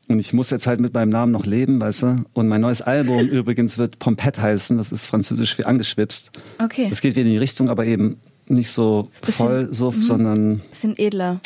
Und 0.07 0.19
ich 0.19 0.33
muss 0.33 0.49
jetzt 0.49 0.67
halt 0.67 0.79
mit 0.79 0.93
meinem 0.93 1.09
Namen 1.09 1.31
noch 1.31 1.45
leben, 1.45 1.79
weißt 1.79 2.01
du? 2.03 2.23
Und 2.33 2.47
mein 2.47 2.61
neues 2.61 2.81
Album 2.81 3.19
übrigens 3.27 3.77
wird 3.77 3.99
Pompette 3.99 4.41
heißen, 4.41 4.77
das 4.77 4.91
ist 4.91 5.05
französisch 5.05 5.55
für 5.55 5.65
angeschwipst. 5.65 6.31
Okay. 6.63 6.87
Das 6.89 7.01
geht 7.01 7.15
wieder 7.15 7.25
in 7.25 7.31
die 7.33 7.37
Richtung, 7.37 7.69
aber 7.69 7.85
eben 7.85 8.17
nicht 8.47 8.69
so 8.71 9.09
Bisschen- 9.25 9.45
voll 9.45 9.73
Suff, 9.73 9.95
sondern 10.01 10.59
Bisschen 10.69 10.97
edler. 10.97 11.39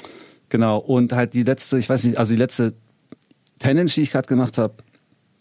genau. 0.49 0.77
Und 0.77 1.13
halt 1.13 1.33
die 1.33 1.43
letzte, 1.43 1.77
ich 1.79 1.89
weiß 1.89 2.03
nicht, 2.03 2.17
also 2.17 2.33
die 2.33 2.39
letzte 2.39 2.73
10-Inch, 3.61 3.93
die 3.95 4.01
ich 4.01 4.11
gerade 4.11 4.27
gemacht 4.27 4.57
habe, 4.59 4.73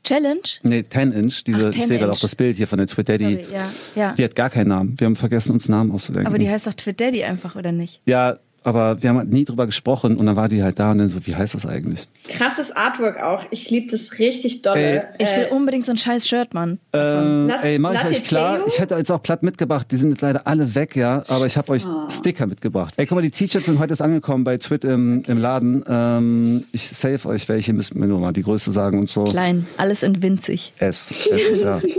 Challenge? 0.05 0.41
nee, 0.63 0.81
10-Inch, 0.81 1.45
diese, 1.45 1.69
Ach, 1.69 1.75
ich 1.75 1.87
sehe 1.87 1.99
gerade 1.99 2.13
10-Inch. 2.13 2.17
auch 2.17 2.21
das 2.21 2.35
Bild 2.37 2.57
hier 2.57 2.67
von 2.67 2.79
der 2.79 2.87
Twit 2.87 3.09
Daddy, 3.09 3.25
Sorry, 3.35 3.47
ja. 3.53 3.71
ja. 3.95 4.13
die 4.15 4.25
hat 4.25 4.35
gar 4.35 4.51
keinen 4.51 4.69
Namen. 4.69 4.99
Wir 4.99 5.05
haben 5.07 5.17
vergessen, 5.17 5.53
uns 5.53 5.69
Namen 5.69 5.93
auszudenken. 5.93 6.27
Aber 6.27 6.39
die 6.39 6.49
heißt 6.49 6.67
doch 6.67 6.75
Twit 6.75 7.01
Daddy 7.01 7.23
einfach, 7.25 7.55
oder 7.57 7.73
nicht? 7.73 8.01
ja, 8.07 8.39
aber 8.65 9.03
wir 9.03 9.11
haben 9.11 9.17
halt 9.19 9.31
nie 9.31 9.45
drüber 9.45 9.67
gesprochen 9.67 10.17
und 10.17 10.27
dann 10.27 10.37
war 10.37 10.49
die 10.49 10.63
halt 10.63 10.79
da 10.79 10.91
und 10.91 10.99
dann 10.99 11.09
so, 11.09 11.27
wie 11.27 11.35
heißt 11.35 11.55
das 11.55 11.67
eigentlich? 11.67 12.09
Krasses 12.29 12.73
Artwork 12.73 13.19
auch. 13.23 13.45
Ich 13.51 13.71
liebe 13.71 13.91
das 13.91 14.19
richtig 14.19 14.63
dolle. 14.63 14.81
Ey, 14.81 15.03
Ich 15.19 15.37
will 15.37 15.45
Äh, 15.45 15.55
unbedingt 15.55 15.87
so 15.87 15.93
ein 15.93 15.97
scheiß 15.99 16.29
Shirt, 16.29 16.55
Mann. 16.55 16.79
Ähm, 16.93 17.51
ey, 17.63 17.79
mach 17.79 17.93
ich 18.05 18.19
euch 18.19 18.25
klar. 18.25 18.61
Ich 18.67 18.79
hätte 18.79 18.95
jetzt 18.97 19.11
auch 19.11 19.23
platt 19.23 19.43
mitgebracht. 19.43 19.87
Die 19.91 19.97
sind 19.97 20.11
jetzt 20.11 20.21
leider 20.21 20.47
alle 20.47 20.75
weg, 20.75 20.97
ja. 20.97 21.25
Aber 21.29 21.47
ich 21.47 21.57
habe 21.57 21.71
euch 21.73 21.85
Sticker 22.09 22.47
mitgebracht. 22.47 22.95
Ey, 22.97 23.07
guck 23.07 23.17
mal, 23.17 23.23
die 23.23 23.31
T-Shirts 23.31 23.67
sind 23.67 23.79
heute 23.79 23.93
erst 23.93 24.03
angekommen 24.03 24.45
bei 24.45 24.57
Twit 24.59 24.85
im, 24.85 25.23
im 25.27 25.39
Laden. 25.39 25.85
Ähm, 25.89 26.65
ich 26.73 26.89
save 26.89 27.29
euch 27.29 27.49
welche, 27.49 27.73
müsst 27.73 27.95
mir 27.95 28.07
nur 28.07 28.21
mal 28.21 28.33
die 28.33 28.43
Größe 28.43 28.73
sagen 28.73 28.99
und 28.99 29.09
so. 29.09 29.25
Klein, 29.25 29.67
alles 29.77 30.03
in 30.03 30.23
winzig. 30.23 30.73
S. 30.79 31.11
S 31.31 31.49
ist 31.49 31.63
ja. 31.65 31.81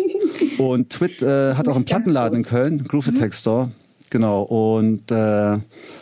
Und 0.58 0.92
Twit 0.92 1.24
äh, 1.24 1.56
hat 1.56 1.68
auch 1.68 1.76
einen 1.76 1.86
Plattenladen 1.86 2.40
in. 2.40 2.44
Köln, 2.46 2.84
Groove 2.84 3.08
Attack 3.08 3.34
Store. 3.34 3.72
Genau. 4.12 4.44
Und 4.44 5.10
äh, 5.12 5.58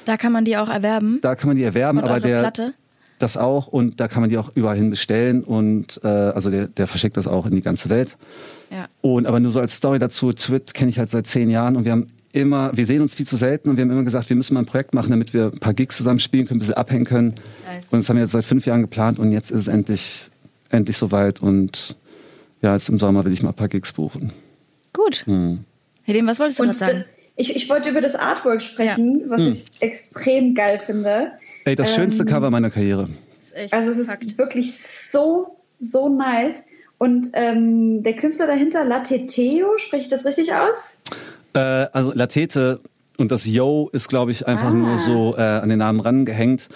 Da 0.06 0.18
kann 0.18 0.34
man 0.34 0.44
die 0.44 0.58
auch 0.58 0.68
erwerben. 0.68 1.20
da 1.22 1.36
kann 1.36 1.48
man 1.48 1.56
die 1.56 1.64
erwerben, 1.64 2.00
Und 2.00 2.04
aber 2.04 2.20
der 2.20 2.40
Platte? 2.42 2.74
das 3.20 3.38
auch 3.38 3.68
und 3.68 4.00
da 4.00 4.08
kann 4.08 4.22
man 4.22 4.30
die 4.30 4.38
auch 4.38 4.52
überall 4.56 4.76
hin 4.78 4.90
bestellen 4.90 5.44
und 5.44 6.00
äh, 6.04 6.08
also 6.08 6.50
der, 6.50 6.68
der 6.68 6.88
verschickt 6.88 7.18
das 7.18 7.28
auch 7.28 7.46
in 7.46 7.56
die 7.56 7.62
ganze 7.62 7.90
Welt. 7.90 8.18
Ja. 8.72 8.88
Und 9.02 9.28
aber 9.28 9.40
nur 9.40 9.52
so 9.52 9.60
als 9.60 9.76
Story 9.76 10.00
dazu, 10.00 10.32
Twit 10.34 10.74
kenne 10.74 10.90
ich 10.90 11.00
halt 11.00 11.10
seit 11.12 11.28
zehn 11.28 11.50
Jahren 11.50 11.76
und 11.76 11.86
wir 11.86 11.92
haben 11.92 12.08
immer, 12.32 12.72
wir 12.76 12.86
sehen 12.86 13.02
uns 13.02 13.16
viel 13.16 13.28
zu 13.28 13.36
selten 13.36 13.70
und 13.70 13.78
wir 13.78 13.84
haben 13.84 13.92
immer 13.92 14.04
gesagt, 14.04 14.30
wir 14.30 14.36
müssen 14.38 14.54
mal 14.54 14.62
ein 14.62 14.66
Projekt 14.66 14.94
machen, 14.94 15.10
damit 15.10 15.34
wir 15.34 15.52
ein 15.54 15.60
paar 15.60 15.74
Gigs 15.74 15.98
zusammen 15.98 16.20
spielen 16.20 16.46
können, 16.46 16.58
ein 16.58 16.62
bisschen 16.62 16.76
abhängen 16.76 17.06
können. 17.06 17.36
Nice. 17.66 17.90
Und 17.92 18.00
das 18.00 18.10
haben 18.10 18.16
wir 18.18 18.24
jetzt 18.24 18.32
seit 18.32 18.46
fünf 18.46 18.66
Jahren 18.66 18.82
geplant 18.82 19.20
und 19.20 19.32
jetzt 19.32 19.52
ist 19.52 19.62
es 19.62 19.68
endlich, 19.68 20.30
endlich 20.70 20.96
soweit 20.98 21.42
und 21.42 21.98
ja, 22.62 22.74
jetzt 22.74 22.90
im 22.90 23.00
Sommer 23.00 23.26
will 23.26 23.34
ich 23.34 23.42
mal 23.44 23.50
ein 23.50 23.56
paar 23.56 23.68
Gigs 23.68 23.94
buchen. 23.94 24.32
Gut. 24.94 25.26
Hm. 25.26 25.60
Helene, 26.04 26.28
was 26.28 26.40
wolltest 26.40 26.60
du 26.60 26.66
noch 26.66 26.74
sagen? 26.74 27.06
Ich, 27.40 27.56
ich 27.56 27.70
wollte 27.70 27.90
über 27.90 28.02
das 28.02 28.16
Artwork 28.16 28.62
sprechen, 28.62 29.24
was 29.28 29.42
ich 29.42 29.66
extrem 29.82 30.54
geil 30.56 30.80
finde. 30.86 31.32
Ey, 31.66 31.76
das 31.76 31.96
schönste 31.96 32.26
Cover 32.26 32.50
meiner 32.52 32.70
Karriere. 32.70 33.08
Also 33.72 33.92
es 33.92 33.98
ist 33.98 34.38
wirklich 34.38 34.78
so, 34.78 35.58
so 35.80 36.10
nice. 36.10 36.66
Und 36.98 37.30
ähm, 37.34 38.04
der 38.04 38.14
Künstler 38.14 38.48
dahinter, 38.48 38.84
Lateteo, 38.84 39.78
spreche 39.78 40.04
ich 40.04 40.08
das 40.10 40.26
richtig 40.26 40.54
aus? 40.54 41.00
Äh, 41.54 41.60
also 41.60 42.12
Latete 42.14 42.82
und 43.18 43.32
das 43.32 43.46
Yo 43.46 43.90
ist, 43.94 44.10
glaube 44.10 44.32
ich, 44.32 44.46
einfach 44.48 44.68
Ah. 44.68 44.74
nur 44.74 44.98
so 44.98 45.36
äh, 45.38 45.42
an 45.42 45.70
den 45.70 45.80
Namen 45.80 46.02
rangehängt. 46.02 46.68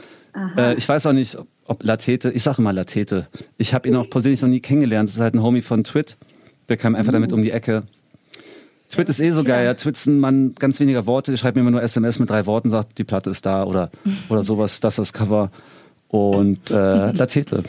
Äh, 0.58 0.76
ich 0.76 0.88
weiß 0.88 1.06
auch 1.08 1.14
nicht, 1.14 1.38
ob 1.66 1.84
Latete, 1.84 2.32
ich 2.32 2.42
sage 2.44 2.60
immer 2.60 2.72
Latete. 2.74 3.28
Ich 3.58 3.74
habe 3.74 3.88
ihn 3.88 3.96
auch 3.96 4.10
persönlich 4.10 4.42
noch 4.42 4.50
nie 4.50 4.62
kennengelernt. 4.62 5.10
Das 5.10 5.16
ist 5.16 5.22
halt 5.22 5.36
ein 5.36 5.44
Homie 5.44 5.62
von 5.62 5.84
Twit. 5.84 6.18
Der 6.70 6.78
kam 6.78 6.96
einfach 6.96 7.12
damit 7.12 7.34
um 7.34 7.42
die 7.42 7.52
Ecke. 7.52 7.84
Twit 8.94 9.10
ist 9.10 9.20
eh 9.20 9.32
so 9.32 9.44
geil. 9.44 9.66
Ja. 9.66 9.74
Twit 9.74 9.96
ist 9.96 10.06
ein 10.06 10.20
Mann 10.20 10.54
ganz 10.54 10.80
weniger 10.80 11.08
Worte. 11.08 11.32
Der 11.32 11.38
schreibt 11.38 11.56
mir 11.56 11.62
immer 11.62 11.72
nur 11.72 11.82
SMS 11.82 12.20
mit 12.20 12.30
drei 12.30 12.46
Worten, 12.46 12.70
sagt, 12.70 13.00
die 13.00 13.04
Platte 13.04 13.32
ist 13.32 13.44
da 13.44 13.64
oder, 13.64 13.90
oder 14.30 14.44
sowas. 14.44 14.80
Das 14.82 14.94
ist 14.94 15.00
das 15.00 15.14
Cover. 15.14 15.50
Und 16.10 16.70
äh, 16.70 16.74
Latete. 17.12 17.64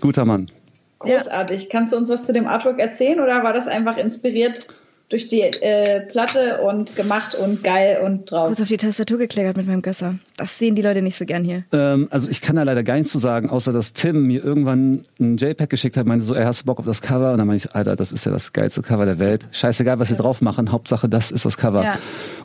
Guter 0.00 0.24
Mann. 0.24 0.50
Großartig. 0.98 1.68
Kannst 1.70 1.92
du 1.92 1.96
uns 1.96 2.10
was 2.10 2.26
zu 2.26 2.32
dem 2.32 2.48
Artwork 2.48 2.80
erzählen 2.80 3.20
oder 3.20 3.44
war 3.44 3.52
das 3.52 3.68
einfach 3.68 3.96
inspiriert 3.96 4.74
durch 5.14 5.28
die 5.28 5.42
äh, 5.42 6.00
Platte 6.06 6.60
und 6.62 6.96
gemacht 6.96 7.36
und 7.36 7.62
geil 7.62 8.00
und 8.04 8.32
drauf? 8.32 8.48
kurz 8.48 8.60
auf 8.60 8.66
die 8.66 8.76
Tastatur 8.76 9.16
gekleckert 9.16 9.56
mit 9.56 9.68
meinem 9.68 9.80
Gösser. 9.80 10.16
Das 10.36 10.58
sehen 10.58 10.74
die 10.74 10.82
Leute 10.82 11.02
nicht 11.02 11.16
so 11.16 11.24
gern 11.24 11.44
hier. 11.44 11.62
Ähm, 11.70 12.08
also 12.10 12.28
ich 12.28 12.40
kann 12.40 12.56
da 12.56 12.64
leider 12.64 12.82
gar 12.82 12.96
nichts 12.96 13.12
zu 13.12 13.20
sagen, 13.20 13.48
außer 13.48 13.72
dass 13.72 13.92
Tim 13.92 14.26
mir 14.26 14.42
irgendwann 14.42 15.04
ein 15.20 15.36
JPEG 15.36 15.70
geschickt 15.70 15.96
hat, 15.96 16.06
meinte 16.06 16.24
so, 16.24 16.34
ey, 16.34 16.42
hast 16.42 16.62
du 16.62 16.64
Bock 16.66 16.80
auf 16.80 16.84
das 16.84 17.00
Cover? 17.00 17.30
Und 17.30 17.38
dann 17.38 17.46
meinte 17.46 17.68
ich, 17.68 17.76
Alter, 17.76 17.94
das 17.94 18.10
ist 18.10 18.26
ja 18.26 18.32
das 18.32 18.52
geilste 18.52 18.82
Cover 18.82 19.06
der 19.06 19.20
Welt. 19.20 19.46
Scheißegal, 19.52 20.00
was 20.00 20.10
wir 20.10 20.16
drauf 20.16 20.40
machen, 20.40 20.72
Hauptsache 20.72 21.08
das 21.08 21.30
ist 21.30 21.44
das 21.44 21.56
Cover. 21.58 21.84
Ja. 21.84 22.00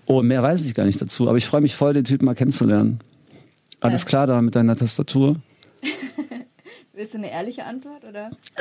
Und 0.05 0.27
mehr 0.27 0.43
weiß 0.43 0.63
ich 0.65 0.75
gar 0.75 0.85
nicht 0.85 1.01
dazu, 1.01 1.27
aber 1.27 1.37
ich 1.37 1.47
freue 1.47 1.61
mich 1.61 1.75
voll, 1.75 1.93
den 1.93 2.03
Typen 2.03 2.25
mal 2.25 2.35
kennenzulernen. 2.35 2.99
Alles 3.79 4.05
klar 4.05 4.27
da 4.27 4.39
mit 4.43 4.53
deiner 4.53 4.75
Tastatur? 4.75 5.37
Willst 6.99 7.13
du 7.13 7.17
eine 7.19 7.31
ehrliche 7.31 7.63
Antwort 7.63 8.03
oder? 8.03 8.29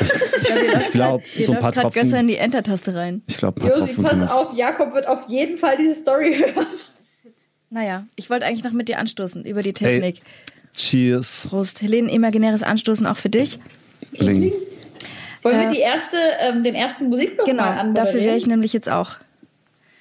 Ich 0.79 0.92
glaube, 0.92 1.24
so 1.44 1.53
ein 1.55 1.59
paar 1.59 1.72
gerade 1.72 1.88
Gösser 1.88 2.01
in 2.05 2.11
Tropfen. 2.11 2.29
die 2.29 2.37
Enter-Taste 2.37 2.94
rein. 2.94 3.22
Ich 3.27 3.37
glaube, 3.38 3.61
ein 3.61 3.68
paar 3.68 3.79
Josi, 3.81 3.94
Tropfen. 3.94 4.05
pass 4.05 4.12
Thomas. 4.12 4.33
auf, 4.33 4.55
Jakob 4.57 4.94
wird 4.94 5.09
auf 5.09 5.29
jeden 5.29 5.59
Fall 5.59 5.77
diese 5.77 5.94
Story 5.94 6.37
hören. 6.37 6.66
Naja, 7.70 8.07
ich 8.14 8.31
wollte 8.31 8.46
eigentlich 8.46 8.62
noch 8.62 8.70
mit 8.70 8.88
dir 8.88 9.01
anstoßen 9.01 9.44
über 9.44 9.62
die 9.62 9.72
Technik. 9.72 10.22
Cheers. 10.72 11.48
Prost. 11.51 11.83
Helene, 11.83 12.12
imaginäres 12.12 12.62
Anstoßen 12.62 13.07
auch 13.09 13.16
für 13.16 13.29
dich. 13.29 13.59
Bling. 14.12 14.53
Wollen 15.42 15.57
Äh, 15.59 15.64
wir 15.64 15.70
die 15.72 15.81
erste, 15.81 16.16
ähm, 16.40 16.62
den 16.62 16.77
ersten 16.77 17.09
Musikblock 17.09 17.44
Genau, 17.44 17.62
mal 17.64 17.70
anmoderieren? 17.77 17.94
dafür 17.94 18.20
wäre 18.20 18.37
ich 18.37 18.46
nämlich 18.46 18.72
jetzt 18.72 18.88
auch. 18.88 19.16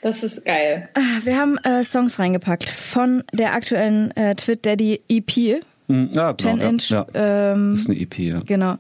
Das 0.02 0.24
ist 0.24 0.46
geil. 0.46 0.90
Ah, 0.94 1.00
Wir 1.24 1.38
haben 1.38 1.58
äh, 1.64 1.84
Songs 1.84 2.20
reingepackt 2.20 2.70
von 2.70 3.24
der 3.34 3.54
aktuellen 3.54 4.16
äh, 4.16 4.36
Twit 4.36 4.64
Daddy 4.64 5.02
EP, 5.10 5.64
Hm, 5.88 6.10
Ja, 6.12 6.38
10 6.38 6.52
genau, 6.52 6.64
ja, 6.64 6.70
Inch. 6.70 6.90
Ja. 6.90 7.06
Ähm, 7.14 7.72
Das 7.72 7.80
ist 7.82 7.90
eine 7.90 8.00
EP, 8.00 8.20
ja. 8.20 8.40
Genau. 8.46 8.76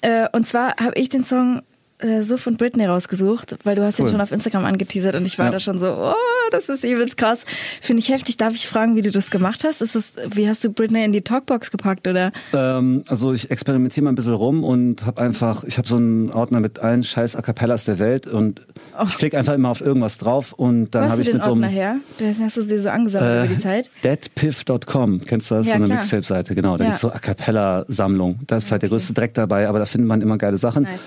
Äh, 0.00 0.28
und 0.32 0.46
zwar 0.46 0.76
habe 0.76 0.92
ich 0.96 1.08
den 1.08 1.24
Song 1.24 1.62
äh, 2.02 2.22
so 2.22 2.36
von 2.36 2.56
Britney 2.56 2.84
rausgesucht, 2.86 3.56
weil 3.64 3.76
du 3.76 3.82
hast 3.84 3.98
ihn 3.98 4.04
Cool. 4.04 4.10
schon 4.12 4.20
auf 4.20 4.32
Instagram 4.32 4.64
angeteasert 4.64 5.14
und 5.14 5.24
ich 5.26 5.38
war 5.38 5.46
Ja. 5.46 5.52
da 5.52 5.60
schon 5.60 5.78
so, 5.78 5.86
oh, 5.92 6.14
das 6.50 6.68
ist 6.68 6.84
übelst 6.84 7.16
krass. 7.16 7.44
Finde 7.80 8.00
ich 8.00 8.08
heftig. 8.10 8.36
Darf 8.36 8.54
ich 8.54 8.66
fragen, 8.68 8.96
wie 8.96 9.02
du 9.02 9.10
das 9.10 9.30
gemacht 9.30 9.64
hast? 9.64 9.80
Ist 9.80 9.94
das, 9.94 10.12
wie 10.30 10.48
hast 10.48 10.64
du 10.64 10.70
Britney 10.70 11.04
in 11.04 11.12
die 11.12 11.22
Talkbox 11.22 11.70
gepackt 11.70 12.06
oder? 12.08 12.32
Ähm, 12.52 13.02
also 13.08 13.32
ich 13.32 13.50
experimentiere 13.50 14.04
mal 14.04 14.12
ein 14.12 14.14
bisschen 14.16 14.34
rum 14.34 14.64
und 14.64 15.06
habe 15.06 15.20
einfach, 15.22 15.64
ich 15.64 15.78
habe 15.78 15.88
so 15.88 15.96
einen 15.96 16.30
Ordner 16.32 16.60
mit 16.60 16.78
allen 16.80 17.04
scheiß 17.04 17.36
A 17.36 17.42
Cappellas 17.42 17.84
der 17.86 17.98
Welt 17.98 18.26
und 18.26 18.60
ich 19.08 19.16
klicke 19.16 19.38
einfach 19.38 19.54
immer 19.54 19.70
auf 19.70 19.80
irgendwas 19.80 20.18
drauf 20.18 20.52
und 20.52 20.90
dann 20.94 21.10
habe 21.10 21.22
ich 21.22 21.28
den 21.28 21.36
mit 21.36 21.44
so 21.44 21.50
Ordner 21.50 21.66
einem 21.68 21.74
her? 21.74 21.96
Den 22.20 22.36
hast 22.40 22.56
du 22.58 22.62
dir 22.62 22.78
so 22.80 22.90
angesammelt 22.90 23.46
über 23.46 23.54
die 23.54 23.60
Zeit? 23.60 23.90
deadpiff.com, 24.04 25.22
kennst 25.24 25.50
du 25.50 25.54
das? 25.56 25.68
Ja, 25.68 25.78
so 25.78 25.84
eine. 25.84 25.94
Mixtape-Seite, 25.94 26.54
genau. 26.54 26.76
Da 26.76 26.84
Ja. 26.84 26.90
gibt's 26.90 27.00
so 27.00 27.10
A 27.12 27.18
Cappella-Sammlung. 27.18 28.40
Da 28.46 28.56
ist 28.56 28.70
halt 28.72 28.82
der 28.82 28.88
größte 28.88 29.12
Dreck 29.12 29.34
dabei, 29.34 29.68
aber 29.68 29.78
da 29.78 29.84
findet 29.86 30.08
man 30.08 30.20
immer 30.20 30.38
geile 30.38 30.56
Sachen. 30.56 30.84
Nice. 30.84 31.02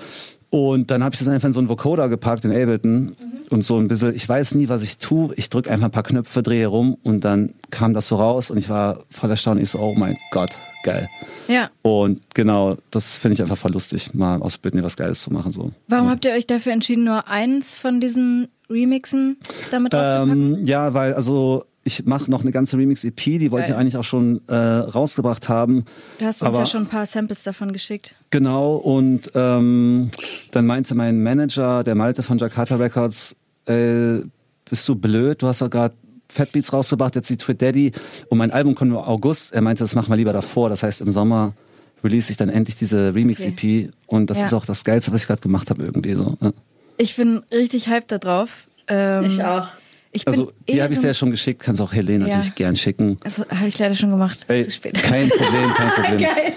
Und 0.50 0.90
dann 0.90 1.02
habe 1.02 1.14
ich 1.14 1.18
das 1.18 1.28
einfach 1.28 1.46
in 1.46 1.52
so 1.52 1.58
einen 1.58 1.68
Vocoder 1.68 2.08
gepackt, 2.08 2.44
in 2.44 2.52
Ableton. 2.52 3.00
Mhm. 3.00 3.14
Und 3.48 3.62
so 3.62 3.76
ein 3.78 3.88
bisschen, 3.88 4.14
ich 4.14 4.28
weiß 4.28 4.56
nie, 4.56 4.68
was 4.68 4.82
ich 4.82 4.98
tue. 4.98 5.32
Ich 5.36 5.50
drücke 5.50 5.70
einfach 5.70 5.86
ein 5.86 5.92
paar 5.92 6.02
Knöpfe, 6.02 6.42
drehe 6.42 6.66
rum 6.66 6.96
und 7.04 7.24
dann 7.24 7.54
kam 7.70 7.94
das 7.94 8.08
so 8.08 8.16
raus 8.16 8.50
und 8.50 8.58
ich 8.58 8.68
war 8.68 9.04
voll 9.08 9.30
erstaunt. 9.30 9.60
Ich 9.60 9.70
so, 9.70 9.78
oh 9.78 9.94
mein 9.94 10.18
Gott, 10.32 10.58
geil. 10.82 11.08
Ja. 11.46 11.70
Und 11.82 12.22
genau, 12.34 12.76
das 12.90 13.18
finde 13.18 13.34
ich 13.34 13.42
einfach 13.42 13.56
voll 13.56 13.72
lustig, 13.72 14.14
mal 14.14 14.42
aus 14.42 14.58
Britney 14.58 14.82
was 14.82 14.96
Geiles 14.96 15.20
zu 15.22 15.32
machen. 15.32 15.52
So. 15.52 15.70
Warum 15.86 16.08
habt 16.08 16.24
ihr 16.24 16.32
euch 16.32 16.46
dafür 16.46 16.72
entschieden, 16.72 17.04
nur 17.04 17.28
eins 17.28 17.78
von 17.78 18.00
diesen 18.00 18.48
Remixen 18.68 19.36
damit? 19.70 19.92
Ähm, 19.94 20.64
ja, 20.64 20.92
weil 20.94 21.14
also 21.14 21.64
ich 21.86 22.04
mache 22.04 22.28
noch 22.30 22.40
eine 22.42 22.50
ganze 22.50 22.76
Remix-EP, 22.76 23.16
die 23.38 23.50
wollte 23.52 23.70
ich 23.70 23.76
eigentlich 23.76 23.96
auch 23.96 24.02
schon 24.04 24.40
äh, 24.48 24.54
rausgebracht 24.56 25.48
haben. 25.48 25.84
du 26.18 26.24
hast 26.26 26.42
uns 26.42 26.48
aber- 26.54 26.58
ja 26.64 26.66
schon 26.66 26.82
ein 26.82 26.88
paar 26.88 27.06
Samples 27.06 27.44
davon 27.44 27.72
geschickt. 27.72 28.16
Genau, 28.30 28.74
und 28.74 29.30
ähm, 29.36 30.10
dann 30.50 30.66
meinte 30.66 30.94
mein 30.96 31.22
Manager, 31.22 31.84
der 31.84 31.94
Malte 31.94 32.22
von 32.24 32.38
Jakarta 32.38 32.74
Records, 32.76 33.36
äh, 33.66 34.18
bist 34.68 34.88
du 34.88 34.96
blöd, 34.96 35.42
du 35.42 35.46
hast 35.46 35.60
doch 35.62 35.70
gerade 35.70 35.94
Fatbeats 36.28 36.72
rausgebracht, 36.72 37.14
jetzt 37.14 37.30
die 37.30 37.36
Twit 37.36 37.62
Daddy 37.62 37.92
und 38.30 38.38
mein 38.38 38.50
Album 38.50 38.74
kommt 38.74 38.90
nur 38.90 39.06
August. 39.06 39.52
Er 39.52 39.60
meinte, 39.62 39.84
das 39.84 39.94
machen 39.94 40.10
wir 40.10 40.16
lieber 40.16 40.32
davor, 40.32 40.68
das 40.68 40.82
heißt 40.82 41.00
im 41.00 41.12
Sommer 41.12 41.54
release 42.02 42.30
ich 42.32 42.36
dann 42.36 42.48
endlich 42.48 42.76
diese 42.76 43.14
Remix-EP 43.14 43.90
und 44.06 44.28
das 44.28 44.40
Ja. 44.40 44.46
ist 44.46 44.54
auch 44.54 44.66
das 44.66 44.82
Geilste, 44.84 45.12
was 45.12 45.22
ich 45.22 45.26
gerade 45.28 45.40
gemacht 45.40 45.70
habe 45.70 45.84
irgendwie 45.84 46.14
so. 46.14 46.36
ne? 46.40 46.52
Ich 46.98 47.14
bin 47.16 47.42
richtig 47.52 47.88
hyped 47.88 48.10
da 48.10 48.18
drauf. 48.18 48.66
Ähm, 48.88 49.24
Ich 49.24 49.42
auch. 49.44 49.68
Ich 50.16 50.24
bin 50.24 50.32
Also 50.34 50.52
die 50.68 50.82
habe 50.82 50.92
ich 50.92 51.00
so 51.00 51.06
ja 51.06 51.14
schon 51.14 51.30
geschickt, 51.30 51.62
kannst 51.62 51.80
auch 51.80 51.92
Helene 51.92 52.24
Ja. 52.26 52.36
natürlich 52.36 52.54
gern 52.54 52.76
schicken. 52.76 53.18
Also 53.24 53.44
habe 53.48 53.68
ich 53.68 53.78
leider 53.78 53.94
schon 53.94 54.10
gemacht. 54.10 54.44
Ey, 54.48 54.64
Zu 54.64 54.70
spät. 54.72 54.94
kein 55.02 55.28
Problem, 55.28 55.64
kein 55.74 55.88
Problem. 56.04 56.18
Geil. 56.20 56.52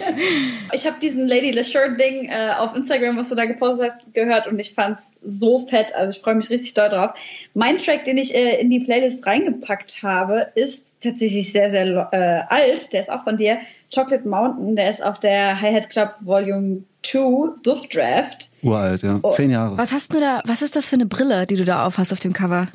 Ich 0.74 0.86
habe 0.86 0.98
diesen 1.02 1.28
Lady 1.28 1.52
LeSure-Ding 1.52 2.30
äh, 2.30 2.52
auf 2.58 2.76
Instagram, 2.76 3.18
was 3.18 3.30
du 3.30 3.36
da 3.36 3.46
gepostet 3.46 3.92
hast, 3.92 4.14
gehört 4.14 4.48
und 4.48 4.60
ich 4.60 4.74
fand's 4.74 5.02
so 5.26 5.68
fett. 5.68 5.94
Also 5.96 6.18
ich 6.18 6.24
freue 6.24 6.36
mich 6.36 6.50
richtig 6.50 6.74
doll 6.74 6.90
drauf. 6.90 7.12
Mein 7.54 7.78
Track, 7.78 8.06
den 8.06 8.18
ich 8.18 8.34
äh, 8.36 8.60
in 8.62 8.70
die 8.70 8.80
Playlist 8.80 9.26
reingepackt 9.26 10.02
habe, 10.04 10.48
ist 10.56 10.88
tatsächlich 11.04 11.52
sehr, 11.52 11.72
sehr 11.72 12.10
äh, 12.12 12.54
alt. 12.54 12.92
Der 12.94 13.02
ist 13.02 13.12
auch 13.12 13.24
von 13.24 13.38
dir. 13.38 13.60
Chocolate 13.94 14.28
Mountain, 14.28 14.76
der 14.76 14.90
ist 14.90 15.04
auf 15.04 15.20
der 15.20 15.60
Hi-Hat 15.60 15.90
Club 15.90 16.16
Volume 16.22 16.84
2 17.04 17.56
Suff 17.64 17.88
Draft. 17.88 18.50
Uralt, 18.62 19.02
ja. 19.02 19.20
Oh. 19.22 19.32
Zehn 19.32 19.50
Jahre. 19.50 19.78
Was 19.78 19.92
hast 19.92 20.14
du 20.14 20.20
da, 20.20 20.42
was 20.46 20.62
ist 20.62 20.76
das 20.76 20.90
für 20.90 20.96
eine 20.96 21.06
Brille, 21.06 21.48
die 21.48 21.56
du 21.56 21.66
da 21.66 21.86
auf 21.86 21.98
hast 21.98 22.12
auf 22.14 22.20
dem 22.20 22.34
Cover? 22.34 22.68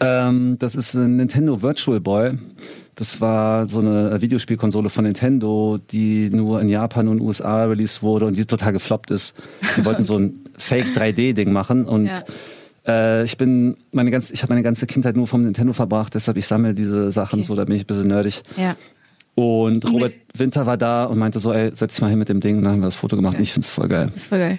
Ähm, 0.00 0.56
das 0.58 0.74
ist 0.74 0.94
ein 0.94 1.16
Nintendo 1.16 1.62
Virtual 1.62 2.00
Boy. 2.00 2.32
Das 2.96 3.20
war 3.20 3.66
so 3.66 3.80
eine 3.80 4.22
Videospielkonsole 4.22 4.88
von 4.88 5.04
Nintendo, 5.04 5.78
die 5.90 6.30
nur 6.30 6.62
in 6.62 6.68
Japan 6.68 7.08
und 7.08 7.20
USA 7.20 7.64
released 7.64 8.02
wurde 8.02 8.24
und 8.24 8.38
die 8.38 8.46
total 8.46 8.72
gefloppt 8.72 9.10
ist. 9.10 9.34
Die 9.76 9.84
wollten 9.84 10.02
so 10.02 10.18
ein 10.18 10.40
Fake 10.56 10.96
3D-Ding 10.96 11.52
machen 11.52 11.84
und 11.84 12.06
ja. 12.06 12.22
äh, 12.86 13.24
ich 13.24 13.36
bin 13.36 13.76
meine 13.92 14.10
ganze, 14.10 14.32
ich 14.32 14.42
habe 14.42 14.54
meine 14.54 14.62
ganze 14.62 14.86
Kindheit 14.86 15.14
nur 15.14 15.26
vom 15.26 15.44
Nintendo 15.44 15.74
verbracht, 15.74 16.14
deshalb 16.14 16.38
ich 16.38 16.46
sammle 16.46 16.72
diese 16.72 17.12
Sachen 17.12 17.40
okay. 17.40 17.48
so, 17.48 17.54
da 17.54 17.64
bin 17.66 17.76
ich 17.76 17.82
ein 17.82 17.86
bisschen 17.86 18.08
nerdig. 18.08 18.42
Ja. 18.56 18.76
Und 19.36 19.84
Robert 19.84 20.14
Winter 20.34 20.64
war 20.64 20.78
da 20.78 21.04
und 21.04 21.18
meinte 21.18 21.40
so, 21.40 21.52
ey, 21.52 21.70
setz 21.74 21.94
dich 21.94 22.00
mal 22.00 22.08
hin 22.08 22.18
mit 22.18 22.30
dem 22.30 22.40
Ding 22.40 22.56
und 22.56 22.64
dann 22.64 22.72
haben 22.72 22.80
wir 22.80 22.86
das 22.86 22.96
Foto 22.96 23.16
gemacht 23.16 23.34
okay. 23.34 23.40
und 23.40 23.42
ich 23.42 23.52
finde 23.52 23.66
es 23.66 23.70
voll 23.70 23.86
geil. 23.86 24.06
Das 24.06 24.22
ist 24.22 24.28
voll 24.28 24.38
geil. 24.38 24.58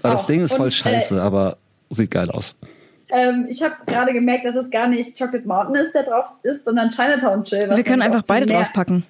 Weil 0.00 0.12
das 0.12 0.26
Ding 0.26 0.40
ist 0.40 0.54
voll 0.54 0.66
und, 0.66 0.72
scheiße, 0.72 1.16
äh, 1.16 1.20
aber 1.20 1.58
sieht 1.90 2.10
geil 2.10 2.30
aus. 2.30 2.54
Ähm, 3.10 3.46
ich 3.50 3.62
habe 3.62 3.74
gerade 3.84 4.14
gemerkt, 4.14 4.46
dass 4.46 4.56
es 4.56 4.70
gar 4.70 4.88
nicht 4.88 5.18
Chocolate 5.18 5.46
Mountain 5.46 5.74
ist, 5.74 5.94
der 5.94 6.04
drauf 6.04 6.32
ist, 6.42 6.64
sondern 6.64 6.88
Chinatown 6.88 7.44
Chill. 7.44 7.68
Wir 7.68 7.84
können 7.84 8.00
einfach 8.00 8.22
beide 8.22 8.46
draufpacken. 8.46 9.04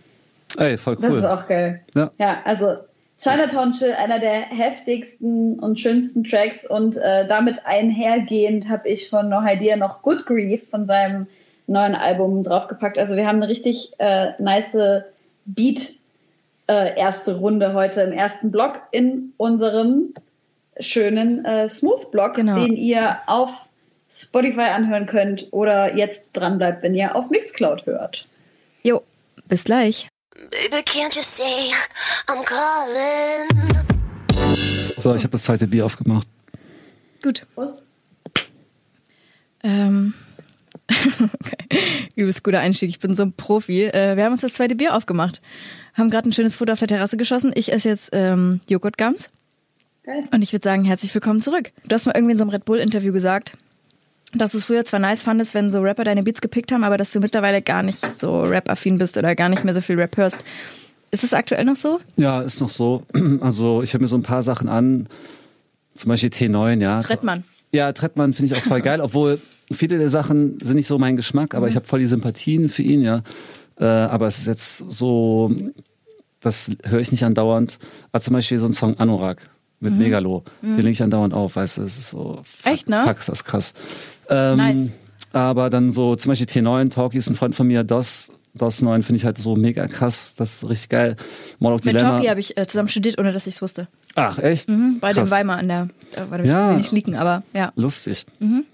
Ey, 0.57 0.77
voll 0.77 0.97
cool. 0.97 1.03
Das 1.03 1.17
ist 1.17 1.25
auch 1.25 1.47
geil. 1.47 1.81
Ja, 1.95 2.11
ja 2.19 2.39
also 2.45 2.79
Chinatown 3.19 3.75
Chill, 3.75 3.95
einer 4.03 4.19
der 4.19 4.33
heftigsten 4.33 5.61
und 5.61 5.79
schönsten 5.79 6.25
Tracks 6.25 6.69
und 6.69 6.97
äh, 6.97 7.25
damit 7.29 7.67
einhergehend 7.67 8.69
habe 8.69 8.89
ich 8.89 9.09
von 9.09 9.29
No 9.29 9.43
Idea 9.47 9.77
noch 9.77 10.03
Good 10.03 10.27
Grief 10.27 10.69
von 10.69 10.87
seinem 10.87 11.29
neuen 11.69 11.95
Album 11.95 12.43
draufgepackt. 12.43 12.99
Also 12.99 13.17
wir 13.17 13.27
haben 13.27 13.37
eine 13.37 13.49
richtig 13.49 13.93
äh, 13.99 14.33
nice 14.39 14.77
Beat 15.45 15.99
äh, 16.69 16.99
erste 16.99 17.37
Runde 17.37 17.73
heute 17.75 18.03
im 18.03 18.13
ersten 18.13 18.51
Block 18.51 18.81
in 18.91 19.33
unserem 19.37 20.15
schönen 20.79 21.45
äh, 21.45 21.69
Smooth 21.69 22.11
Block, 22.11 22.35
genau. 22.35 22.55
den 22.55 22.77
ihr 22.77 23.19
auf 23.27 23.51
Spotify 24.11 24.71
anhören 24.75 25.07
könnt 25.07 25.49
oder 25.51 25.97
jetzt 25.97 26.33
dran 26.33 26.59
bleibt, 26.59 26.83
wenn 26.83 26.95
ihr 26.95 27.15
auf 27.15 27.31
Mixcloud 27.31 27.87
hört. 27.87 28.27
Jo, 28.83 29.03
bis 29.47 29.65
gleich. 29.65 30.09
Baby, 30.51 30.83
can't 30.85 31.17
you 31.17 31.23
say 31.23 31.73
I'm 32.27 32.45
calling? 32.45 33.49
So, 34.97 35.15
ich 35.15 35.23
habe 35.23 35.33
das 35.33 35.43
zweite 35.43 35.67
Bier 35.67 35.85
aufgemacht. 35.85 36.27
Gut. 37.23 37.47
Prost. 37.55 37.85
Ähm. 39.63 40.15
Okay. 40.91 41.81
Übelst 42.17 42.43
guter 42.43 42.61
Einstieg. 42.61 42.89
Ich 42.89 42.99
bin 42.99 43.15
so 43.15 43.23
ein 43.23 43.33
Profi. 43.33 43.85
Äh, 43.85 44.17
wir 44.17 44.25
haben 44.25 44.33
uns 44.33 44.43
das 44.43 44.55
zweite 44.55 44.75
Bier 44.75 44.95
aufgemacht. 44.95 45.41
Haben 45.95 46.11
gerade 46.11 46.29
ein 46.29 46.33
schönes 46.33 46.57
Foto 46.57 46.73
auf 46.73 46.79
der 46.79 46.89
Terrasse 46.89 47.17
geschossen. 47.17 47.53
Ich 47.55 47.73
esse 47.73 47.89
jetzt 47.89 48.11
ähm, 48.13 48.61
Joghurtgums. 48.69 49.31
Geil. 50.05 50.25
Und 50.33 50.43
ich 50.43 50.53
würde 50.53 50.65
sagen, 50.65 50.85
herzlich 50.85 51.15
willkommen 51.15 51.41
zurück. 51.41 51.71
Du 51.87 51.95
hast 51.95 52.07
mal 52.07 52.13
irgendwie 52.15 52.33
in 52.33 52.39
so 52.39 52.45
einem 52.45 52.51
Red 52.51 52.65
Bull-Interview 52.65 53.13
gesagt, 53.13 53.53
dass 54.35 54.53
du 54.53 54.59
es 54.59 54.65
früher 54.65 54.85
zwar 54.85 55.01
nice 55.01 55.23
fandest, 55.23 55.55
wenn 55.55 55.71
so 55.71 55.81
Rapper 55.81 56.05
deine 56.05 56.23
Beats 56.23 56.41
gepickt 56.41 56.73
haben, 56.73 56.85
aber 56.85 56.97
dass 56.97 57.13
du 57.13 57.21
mittlerweile 57.21 57.63
gar 57.63 57.83
nicht 57.83 58.07
so 58.07 58.43
Rap-affin 58.43 58.99
bist 58.99 59.17
oder 59.17 59.35
gar 59.35 59.49
nicht 59.49 59.65
mehr 59.65 59.75
so 59.75 59.81
viel 59.81 59.99
Rap 59.99 60.17
hörst. 60.17 60.45
Ist 61.11 61.25
es 61.25 61.33
aktuell 61.33 61.65
noch 61.65 61.77
so? 61.77 62.01
Ja, 62.17 62.43
ist 62.43 62.61
noch 62.61 62.71
so. 62.71 63.03
Also 63.41 63.83
ich 63.83 63.93
höre 63.93 64.01
mir 64.01 64.09
so 64.09 64.17
ein 64.17 64.23
paar 64.23 64.43
Sachen 64.43 64.69
an, 64.69 65.09
zum 65.95 66.09
Beispiel 66.11 66.31
T9, 66.31 66.81
ja. 66.81 67.01
Trettmann. 67.01 67.45
Ja, 67.73 67.93
Trettmann 67.93 68.33
finde 68.33 68.53
ich 68.53 68.61
auch 68.61 68.67
voll 68.67 68.81
geil, 68.83 69.01
obwohl 69.01 69.41
viele 69.73 69.99
der 69.99 70.11
Sachen 70.11 70.59
sind 70.61 70.77
nicht 70.77 70.87
so 70.87 70.99
mein 70.99 71.17
Geschmack, 71.17 71.55
aber 71.55 71.67
mhm. 71.67 71.71
ich 71.71 71.77
habe 71.77 71.87
voll 71.87 72.01
die 72.01 72.07
Sympathien 72.07 72.69
für 72.69 72.83
ihn, 72.83 73.03
ja. 73.03 73.23
Äh, 73.79 73.85
aber 73.85 74.27
es 74.27 74.39
ist 74.39 74.47
jetzt 74.47 74.79
so, 74.91 75.53
das 76.41 76.71
höre 76.85 77.01
ich 77.01 77.13
nicht 77.13 77.25
andauernd. 77.25 77.79
Aber 78.13 78.21
zum 78.21 78.35
Beispiel 78.35 78.59
so 78.59 78.67
ein 78.67 78.73
Song 78.73 78.99
Anorak 78.99 79.51
mit 79.81 79.93
mhm. 79.93 79.99
Megalo, 79.99 80.45
mhm. 80.63 80.75
den 80.75 80.77
lege 80.77 80.91
ich 80.91 81.03
andauernd 81.03 81.35
auf, 81.35 81.57
weißt 81.57 81.79
du, 81.79 81.83
es 81.83 81.99
ist 81.99 82.11
so, 82.11 82.41
fuck, 82.45 82.73
Echt, 82.73 82.89
ne? 82.89 83.05
fuck, 83.07 83.19
ist 83.19 83.29
das 83.29 83.45
krass. 83.45 83.75
Ähm, 84.29 84.57
nice. 84.57 84.91
Aber 85.33 85.71
dann 85.71 85.93
so, 85.93 86.17
zum 86.17 86.31
Beispiel 86.31 86.47
T9, 86.47 86.91
Talkie 86.91 87.19
ist 87.19 87.29
ein 87.29 87.35
Freund 87.35 87.55
von 87.55 87.67
mir, 87.67 87.85
DOS, 87.85 88.33
DOS 88.55 88.83
9 88.83 89.03
finde 89.03 89.19
ich 89.19 89.25
halt 89.25 89.39
so 89.39 89.55
mega 89.55 89.87
krass, 89.87 90.35
das 90.37 90.63
ist 90.63 90.69
richtig 90.69 90.89
geil. 90.89 91.17
Moloch 91.59 91.77
Mit 91.85 91.95
Dilemma. 91.95 92.15
Talkie 92.15 92.31
habe 92.31 92.41
ich 92.41 92.57
äh, 92.57 92.67
zusammen 92.67 92.89
studiert, 92.89 93.19
ohne 93.19 93.33
dass 93.33 93.47
ich 93.47 93.55
es 93.55 93.63
wusste. 93.63 93.89
Ach, 94.15 94.39
echt? 94.39 94.69
Mhm, 94.69 94.99
bei 95.01 95.13
krass. 95.13 95.29
dem 95.29 95.31
Weimar 95.31 95.59
an 95.59 95.69
der, 95.69 95.89
da 96.15 96.31
war 96.31 96.45
ja. 96.45 96.73
nicht 96.75 96.91
liegen, 96.91 97.15
aber 97.15 97.43
ja. 97.55 97.73
Lustig. 97.77 98.27
Mhm. 98.41 98.65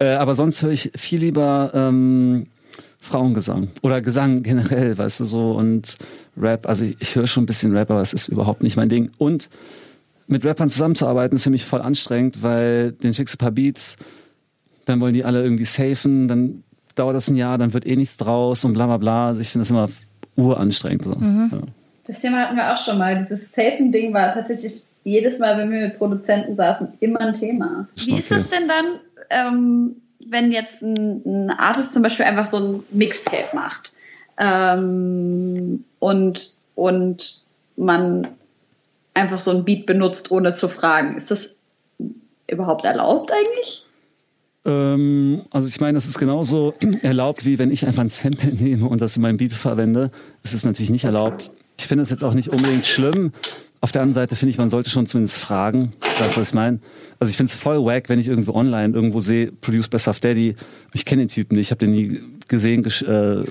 Äh, 0.00 0.14
aber 0.14 0.34
sonst 0.34 0.62
höre 0.62 0.72
ich 0.72 0.90
viel 0.96 1.20
lieber 1.20 1.70
ähm, 1.74 2.46
Frauengesang 3.00 3.68
oder 3.82 4.00
Gesang 4.00 4.42
generell, 4.42 4.98
weißt 4.98 5.20
du 5.20 5.24
so 5.24 5.52
und 5.52 5.96
Rap. 6.36 6.66
Also 6.66 6.84
ich, 6.84 6.96
ich 7.00 7.14
höre 7.14 7.26
schon 7.26 7.44
ein 7.44 7.46
bisschen 7.46 7.76
Rap, 7.76 7.90
aber 7.90 8.00
es 8.00 8.12
ist 8.12 8.28
überhaupt 8.28 8.62
nicht 8.62 8.76
mein 8.76 8.88
Ding. 8.88 9.10
Und 9.18 9.48
mit 10.26 10.44
Rappern 10.44 10.68
zusammenzuarbeiten 10.68 11.36
ist 11.36 11.44
für 11.44 11.50
mich 11.50 11.64
voll 11.64 11.82
anstrengend, 11.82 12.42
weil 12.42 12.92
den 12.92 13.14
schickst 13.14 13.34
du 13.34 13.36
ein 13.36 13.38
paar 13.38 13.50
Beats, 13.50 13.96
dann 14.86 15.00
wollen 15.00 15.14
die 15.14 15.24
alle 15.24 15.42
irgendwie 15.42 15.64
safen, 15.64 16.28
dann 16.28 16.64
dauert 16.94 17.16
das 17.16 17.28
ein 17.28 17.36
Jahr, 17.36 17.58
dann 17.58 17.72
wird 17.72 17.86
eh 17.86 17.96
nichts 17.96 18.16
draus 18.16 18.64
und 18.64 18.72
bla 18.72 18.86
bla 18.86 18.96
bla. 18.96 19.26
Also 19.28 19.40
ich 19.40 19.48
finde 19.48 19.62
das 19.62 19.70
immer 19.70 19.88
uranstrengend. 20.36 21.04
So. 21.04 21.14
Mhm. 21.16 21.50
Ja. 21.52 21.60
Das 22.06 22.20
Thema 22.20 22.38
hatten 22.38 22.56
wir 22.56 22.72
auch 22.72 22.78
schon 22.78 22.98
mal. 22.98 23.16
Dieses 23.16 23.52
Safen-Ding 23.52 24.14
war 24.14 24.32
tatsächlich 24.32 24.84
jedes 25.04 25.38
Mal, 25.38 25.58
wenn 25.58 25.70
wir 25.70 25.80
mit 25.80 25.98
Produzenten 25.98 26.56
saßen, 26.56 26.88
immer 27.00 27.20
ein 27.20 27.34
Thema. 27.34 27.88
Wie 27.96 28.16
ist 28.16 28.30
das 28.30 28.48
denn 28.48 28.68
dann, 28.68 29.00
ähm, 29.30 29.96
wenn 30.26 30.52
jetzt 30.52 30.82
ein, 30.82 31.22
ein, 31.24 31.50
Artist 31.50 31.92
zum 31.92 32.02
Beispiel 32.02 32.26
einfach 32.26 32.46
so 32.46 32.58
ein 32.58 32.82
Mixtape 32.90 33.54
macht 33.54 33.92
ähm, 34.38 35.84
und, 35.98 36.54
und 36.74 37.42
man 37.76 38.28
einfach 39.14 39.40
so 39.40 39.50
ein 39.50 39.64
Beat 39.64 39.86
benutzt, 39.86 40.30
ohne 40.30 40.54
zu 40.54 40.68
fragen. 40.68 41.16
Ist 41.16 41.30
das 41.30 41.56
überhaupt 42.46 42.84
erlaubt 42.84 43.32
eigentlich? 43.32 43.86
Ähm, 44.64 45.42
also 45.50 45.66
ich 45.68 45.80
meine, 45.80 45.94
das 45.94 46.06
ist 46.06 46.18
genauso 46.18 46.74
erlaubt, 47.02 47.44
wie 47.44 47.58
wenn 47.58 47.70
ich 47.70 47.86
einfach 47.86 48.02
ein 48.02 48.10
Sample 48.10 48.52
nehme 48.52 48.86
und 48.86 49.00
das 49.00 49.16
in 49.16 49.22
meinem 49.22 49.36
Beat 49.36 49.52
verwende. 49.52 50.10
Es 50.42 50.52
ist 50.52 50.64
natürlich 50.64 50.90
nicht 50.90 51.04
erlaubt. 51.04 51.50
Ich 51.78 51.86
finde 51.86 52.04
es 52.04 52.10
jetzt 52.10 52.22
auch 52.22 52.34
nicht 52.34 52.48
unbedingt 52.48 52.84
schlimm. 52.84 53.32
Auf 53.82 53.92
der 53.92 54.02
anderen 54.02 54.14
Seite 54.14 54.36
finde 54.36 54.50
ich, 54.50 54.58
man 54.58 54.68
sollte 54.68 54.90
schon 54.90 55.06
zumindest 55.06 55.38
fragen, 55.38 55.90
das 56.18 56.36
was 56.36 56.48
ich 56.48 56.54
meine. 56.54 56.80
Also 57.18 57.30
ich 57.30 57.36
finde 57.36 57.50
es 57.50 57.58
voll 57.58 57.82
wack, 57.82 58.10
wenn 58.10 58.18
ich 58.18 58.28
irgendwo 58.28 58.52
online 58.52 58.94
irgendwo 58.94 59.20
sehe, 59.20 59.52
Produce 59.52 59.88
by 59.88 59.98
Stuff 59.98 60.20
Daddy. 60.20 60.54
Ich 60.92 61.06
kenne 61.06 61.22
den 61.22 61.28
Typen 61.28 61.56
nicht, 61.56 61.68
ich 61.68 61.70
habe 61.70 61.78
den 61.78 61.92
nie 61.92 62.20
gesehen, 62.46 62.84
äh, 62.84 63.44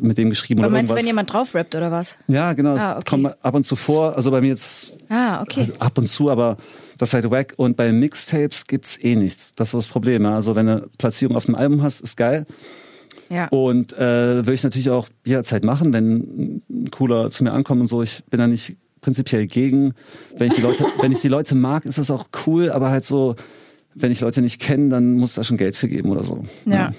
mit 0.00 0.16
dem 0.16 0.30
geschrieben 0.30 0.60
Aber 0.60 0.68
oder 0.68 0.76
meinst 0.76 0.90
irgendwas. 0.90 1.02
wenn 1.02 1.06
jemand 1.06 1.32
drauf 1.32 1.54
rappt 1.54 1.74
oder 1.74 1.90
was? 1.90 2.16
Ja, 2.26 2.54
genau. 2.54 2.76
Ah, 2.76 2.98
okay. 2.98 3.04
kommt 3.08 3.44
ab 3.44 3.54
und 3.54 3.64
zu 3.64 3.76
vor. 3.76 4.16
Also 4.16 4.30
bei 4.30 4.40
mir 4.40 4.48
jetzt 4.48 4.94
ah, 5.10 5.42
okay. 5.42 5.60
Also 5.60 5.74
ab 5.78 5.98
und 5.98 6.06
zu, 6.06 6.30
aber 6.30 6.56
das 6.96 7.10
ist 7.10 7.14
halt 7.14 7.30
wack. 7.30 7.54
Und 7.56 7.76
bei 7.76 7.92
Mixtapes 7.92 8.66
gibt's 8.66 9.02
eh 9.02 9.14
nichts. 9.14 9.52
Das 9.54 9.68
ist 9.68 9.74
das 9.74 9.86
Problem. 9.88 10.24
Also 10.26 10.56
wenn 10.56 10.66
du 10.66 10.72
eine 10.72 10.88
Platzierung 10.96 11.36
auf 11.36 11.46
dem 11.46 11.54
Album 11.54 11.82
hast, 11.82 12.00
ist 12.00 12.16
geil. 12.16 12.46
Ja. 13.28 13.48
Und 13.48 13.92
äh, 13.92 14.36
würde 14.36 14.54
ich 14.54 14.62
natürlich 14.62 14.90
auch 14.90 15.08
jederzeit 15.24 15.64
machen, 15.64 15.92
wenn 15.92 16.62
ein 16.68 16.90
cooler 16.90 17.30
zu 17.30 17.44
mir 17.44 17.52
ankommt 17.52 17.80
und 17.80 17.86
so. 17.86 18.02
Ich 18.02 18.24
bin 18.24 18.38
da 18.38 18.46
nicht 18.46 18.76
prinzipiell 19.00 19.46
gegen. 19.46 19.94
Wenn 20.36 20.48
ich 20.48 20.54
die 20.54 20.62
Leute, 20.62 20.84
wenn 21.00 21.12
ich 21.12 21.20
die 21.20 21.28
Leute 21.28 21.54
mag, 21.54 21.84
ist 21.84 21.98
das 21.98 22.10
auch 22.10 22.26
cool, 22.46 22.70
aber 22.70 22.90
halt 22.90 23.04
so, 23.04 23.36
wenn 23.94 24.12
ich 24.12 24.20
Leute 24.20 24.42
nicht 24.42 24.60
kenne, 24.60 24.88
dann 24.88 25.14
muss 25.14 25.34
da 25.34 25.44
schon 25.44 25.56
Geld 25.56 25.76
für 25.76 25.88
geben 25.88 26.10
oder 26.10 26.24
so. 26.24 26.44
Ja. 26.66 26.74
ja. 26.74 26.92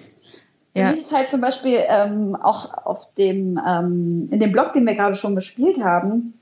Ja. 0.74 0.88
Für 0.88 0.92
mich 0.94 1.02
ist 1.02 1.12
halt 1.14 1.30
zum 1.30 1.42
Beispiel 1.42 1.80
ähm, 1.86 2.36
auch 2.36 2.86
auf 2.86 3.14
dem, 3.16 3.60
ähm, 3.68 4.30
in 4.32 4.40
dem 4.40 4.52
Blog, 4.54 4.72
den 4.74 4.86
wir 4.86 4.96
gerade 4.96 5.16
schon 5.16 5.36
gespielt 5.36 5.84
haben, 5.84 6.34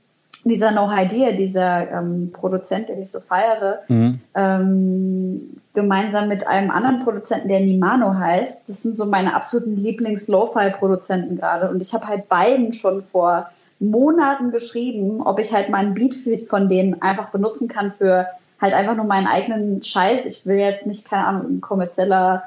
dieser 0.44 0.70
No 0.70 0.88
Idea, 0.90 1.32
dieser 1.32 1.90
ähm, 1.90 2.30
Produzent, 2.32 2.88
den 2.88 3.02
ich 3.02 3.10
so 3.10 3.20
feiere, 3.20 3.80
mhm. 3.88 4.20
ähm, 4.34 5.60
gemeinsam 5.74 6.28
mit 6.28 6.46
einem 6.46 6.70
anderen 6.70 7.00
Produzenten, 7.00 7.48
der 7.48 7.60
Nimano 7.60 8.14
heißt. 8.14 8.68
Das 8.68 8.82
sind 8.82 8.96
so 8.96 9.04
meine 9.04 9.34
absoluten 9.34 9.76
Lieblings-Lo-Fi-Produzenten 9.76 11.36
gerade. 11.36 11.68
Und 11.68 11.82
ich 11.82 11.92
habe 11.92 12.06
halt 12.06 12.28
beiden 12.28 12.72
schon 12.72 13.02
vor 13.02 13.50
Monaten 13.80 14.52
geschrieben, 14.52 15.22
ob 15.22 15.38
ich 15.38 15.52
halt 15.52 15.70
meinen 15.70 15.94
Beat 15.94 16.14
von 16.48 16.68
denen 16.68 17.02
einfach 17.02 17.30
benutzen 17.30 17.66
kann 17.66 17.90
für 17.90 18.26
halt 18.60 18.74
einfach 18.74 18.94
nur 18.94 19.06
meinen 19.06 19.26
eigenen 19.26 19.82
Scheiß. 19.82 20.26
Ich 20.26 20.46
will 20.46 20.58
jetzt 20.58 20.86
nicht, 20.86 21.08
keine 21.08 21.26
Ahnung, 21.26 21.56
ein 21.56 21.60
kommerzieller 21.60 22.44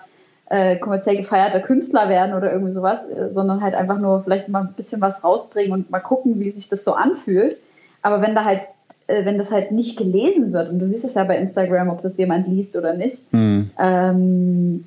äh, 0.49 0.75
kommerziell 0.75 1.17
gefeierter 1.17 1.59
Künstler 1.59 2.09
werden 2.09 2.35
oder 2.35 2.51
irgendwie 2.51 2.73
sowas, 2.73 3.09
äh, 3.09 3.29
sondern 3.33 3.61
halt 3.61 3.73
einfach 3.73 3.97
nur 3.97 4.21
vielleicht 4.21 4.49
mal 4.49 4.61
ein 4.61 4.73
bisschen 4.73 5.01
was 5.01 5.23
rausbringen 5.23 5.71
und 5.71 5.89
mal 5.89 5.99
gucken, 5.99 6.39
wie 6.39 6.51
sich 6.51 6.69
das 6.69 6.83
so 6.83 6.93
anfühlt. 6.93 7.57
Aber 8.03 8.21
wenn 8.21 8.35
da 8.35 8.45
halt, 8.45 8.61
äh, 9.07 9.25
wenn 9.25 9.39
das 9.39 9.51
halt 9.51 9.71
nicht 9.71 9.97
gelesen 9.97 10.53
wird, 10.53 10.69
und 10.69 10.77
du 10.77 10.85
siehst 10.85 11.05
es 11.05 11.15
ja 11.15 11.23
bei 11.23 11.37
Instagram, 11.37 11.89
ob 11.89 12.03
das 12.03 12.17
jemand 12.17 12.47
liest 12.47 12.75
oder 12.75 12.93
nicht, 12.93 13.33
mhm. 13.33 13.71
ähm, 13.79 14.85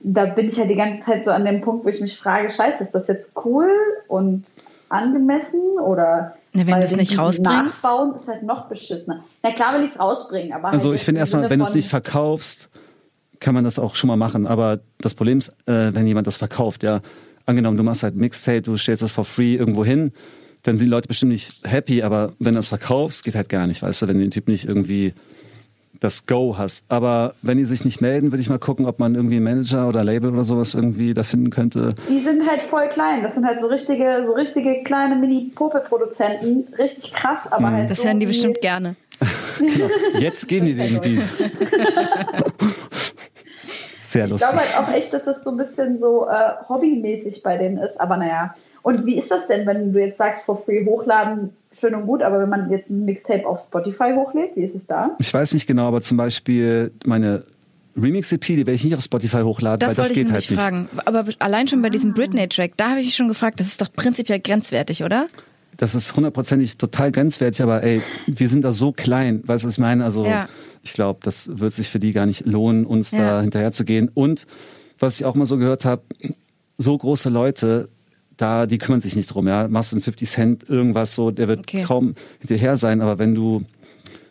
da 0.00 0.26
bin 0.26 0.46
ich 0.46 0.58
halt 0.58 0.68
die 0.68 0.74
ganze 0.74 1.04
Zeit 1.04 1.24
so 1.24 1.30
an 1.30 1.44
dem 1.44 1.60
Punkt, 1.60 1.84
wo 1.84 1.88
ich 1.88 2.00
mich 2.00 2.18
frage, 2.18 2.50
scheiße, 2.50 2.82
ist 2.82 2.94
das 2.94 3.08
jetzt 3.08 3.32
cool 3.44 3.70
und 4.08 4.44
angemessen 4.88 5.60
oder 5.84 6.34
na, 6.52 6.66
wenn 6.66 6.76
du 6.76 6.82
es 6.82 6.96
nicht 6.96 7.18
rausbringst. 7.18 7.82
Nachbauen 7.84 8.14
ist 8.16 8.28
halt 8.28 8.42
noch 8.42 8.68
beschissener. 8.68 9.24
Na 9.42 9.52
klar 9.52 9.74
will 9.74 9.84
ich 9.84 9.90
es 9.90 10.00
rausbringen, 10.00 10.52
aber. 10.52 10.68
Also 10.68 10.90
halt 10.90 10.98
ich 10.98 11.04
finde 11.04 11.20
erstmal, 11.20 11.48
wenn 11.48 11.58
du 11.58 11.64
es 11.64 11.74
nicht 11.74 11.88
verkaufst, 11.88 12.68
kann 13.40 13.54
man 13.54 13.64
das 13.64 13.78
auch 13.78 13.94
schon 13.94 14.08
mal 14.08 14.16
machen. 14.16 14.46
Aber 14.46 14.80
das 14.98 15.14
Problem 15.14 15.38
ist, 15.38 15.50
äh, 15.66 15.94
wenn 15.94 16.06
jemand 16.06 16.26
das 16.26 16.36
verkauft, 16.36 16.82
ja. 16.82 17.00
angenommen, 17.46 17.76
du 17.76 17.82
machst 17.82 18.02
halt 18.02 18.16
Mixtape, 18.16 18.62
du 18.62 18.76
stellst 18.76 19.02
das 19.02 19.10
for 19.10 19.24
free 19.24 19.54
irgendwo 19.54 19.84
hin, 19.84 20.12
dann 20.62 20.76
sind 20.76 20.86
die 20.86 20.90
Leute 20.90 21.08
bestimmt 21.08 21.32
nicht 21.32 21.66
happy, 21.66 22.02
aber 22.02 22.32
wenn 22.38 22.54
du 22.54 22.58
das 22.58 22.68
verkaufst, 22.68 23.24
geht 23.24 23.34
halt 23.34 23.48
gar 23.48 23.66
nicht, 23.66 23.82
weißt 23.82 24.02
du, 24.02 24.08
wenn 24.08 24.16
du 24.18 24.24
den 24.24 24.30
Typ 24.30 24.48
nicht 24.48 24.66
irgendwie 24.66 25.14
das 26.00 26.26
Go 26.26 26.56
hast. 26.58 26.84
Aber 26.88 27.34
wenn 27.42 27.58
die 27.58 27.64
sich 27.64 27.84
nicht 27.84 28.00
melden, 28.00 28.30
würde 28.32 28.40
ich 28.40 28.48
mal 28.48 28.58
gucken, 28.58 28.86
ob 28.86 28.98
man 28.98 29.14
irgendwie 29.14 29.36
einen 29.36 29.44
Manager 29.44 29.88
oder 29.88 30.04
Label 30.04 30.32
oder 30.32 30.44
sowas 30.44 30.74
irgendwie 30.74 31.14
da 31.14 31.22
finden 31.22 31.50
könnte. 31.50 31.94
Die 32.08 32.20
sind 32.20 32.48
halt 32.48 32.62
voll 32.62 32.88
klein. 32.88 33.22
Das 33.22 33.34
sind 33.34 33.44
halt 33.44 33.60
so 33.60 33.66
richtige, 33.66 34.22
so 34.26 34.32
richtige 34.32 34.82
kleine 34.84 35.16
Mini-Popel-Produzenten. 35.16 36.72
Richtig 36.78 37.12
krass, 37.12 37.50
aber 37.52 37.70
halt. 37.72 37.90
Das 37.90 38.02
so 38.02 38.08
hören 38.08 38.20
die 38.20 38.26
bestimmt 38.26 38.60
gerne. 38.60 38.96
genau. 39.58 39.88
Jetzt 40.18 40.46
geben 40.48 40.66
die 40.66 40.74
den 40.74 41.00
Beat. 41.00 41.20
Sehr 44.02 44.24
Ich 44.24 44.30
lustig. 44.30 44.48
glaube 44.48 44.64
halt 44.64 44.78
auch 44.78 44.92
echt, 44.94 45.12
dass 45.12 45.24
das 45.24 45.44
so 45.44 45.50
ein 45.50 45.56
bisschen 45.58 45.98
so 46.00 46.26
äh, 46.28 46.52
hobbymäßig 46.68 47.42
bei 47.42 47.58
denen 47.58 47.76
ist. 47.78 48.00
Aber 48.00 48.16
naja. 48.16 48.54
Und 48.82 49.06
wie 49.06 49.16
ist 49.16 49.30
das 49.30 49.48
denn, 49.48 49.66
wenn 49.66 49.92
du 49.92 50.00
jetzt 50.00 50.18
sagst, 50.18 50.44
for 50.44 50.56
free 50.56 50.84
hochladen, 50.84 51.50
schön 51.72 51.94
und 51.94 52.06
gut, 52.06 52.22
aber 52.22 52.40
wenn 52.40 52.48
man 52.48 52.70
jetzt 52.70 52.90
ein 52.90 53.04
Mixtape 53.04 53.46
auf 53.46 53.60
Spotify 53.60 54.12
hochlädt, 54.14 54.56
wie 54.56 54.62
ist 54.62 54.74
es 54.74 54.86
da? 54.86 55.16
Ich 55.18 55.32
weiß 55.32 55.52
nicht 55.54 55.66
genau, 55.66 55.86
aber 55.88 56.00
zum 56.00 56.16
Beispiel 56.16 56.92
meine 57.04 57.44
Remix-EP, 57.96 58.40
die 58.46 58.58
werde 58.58 58.72
ich 58.72 58.84
nicht 58.84 58.94
auf 58.96 59.02
Spotify 59.02 59.42
hochladen, 59.42 59.80
Das 59.80 59.90
weil 59.90 59.94
das 59.96 59.98
wollte 60.10 60.12
ich 60.20 60.26
geht 60.26 60.32
halt 60.32 60.50
nicht. 60.50 60.60
fragen. 60.60 60.88
Aber 61.04 61.24
allein 61.40 61.66
schon 61.68 61.82
bei 61.82 61.90
diesem 61.90 62.14
Britney-Track, 62.14 62.72
da 62.76 62.90
habe 62.90 63.00
ich 63.00 63.06
mich 63.06 63.16
schon 63.16 63.28
gefragt, 63.28 63.58
das 63.60 63.66
ist 63.68 63.80
doch 63.80 63.92
prinzipiell 63.92 64.38
grenzwertig, 64.40 65.02
oder? 65.02 65.26
Das 65.76 65.94
ist 65.94 66.14
hundertprozentig 66.16 66.78
total 66.78 67.12
grenzwertig, 67.12 67.62
aber 67.62 67.82
ey, 67.82 68.00
wir 68.26 68.48
sind 68.48 68.62
da 68.62 68.72
so 68.72 68.92
klein, 68.92 69.42
weißt 69.46 69.64
du, 69.64 69.68
was 69.68 69.74
ich 69.74 69.78
meine? 69.80 70.04
Also 70.04 70.24
Ja. 70.24 70.48
ich 70.82 70.92
glaube, 70.92 71.20
das 71.22 71.58
wird 71.58 71.72
sich 71.72 71.88
für 71.88 71.98
die 71.98 72.12
gar 72.12 72.26
nicht 72.26 72.46
lohnen, 72.46 72.86
uns 72.86 73.10
Ja. 73.12 73.18
da 73.36 73.40
hinterher 73.42 73.72
zu 73.72 73.84
gehen. 73.84 74.10
Und 74.14 74.46
was 74.98 75.18
ich 75.20 75.24
auch 75.26 75.34
mal 75.34 75.46
so 75.46 75.56
gehört 75.56 75.84
habe, 75.84 76.02
so 76.78 76.96
große 76.96 77.28
Leute, 77.28 77.88
da, 78.38 78.66
die 78.66 78.78
kümmern 78.78 79.00
sich 79.00 79.14
nicht 79.16 79.26
drum, 79.26 79.46
ja. 79.46 79.68
Machst 79.68 79.92
du 79.92 79.96
einen 79.96 80.02
50 80.02 80.28
Cent 80.30 80.68
irgendwas 80.68 81.14
so, 81.14 81.30
der 81.30 81.48
wird 81.48 81.60
Okay. 81.60 81.82
kaum 81.82 82.14
hinterher 82.40 82.76
sein, 82.76 83.00
aber 83.02 83.18
wenn 83.18 83.34
du 83.34 83.62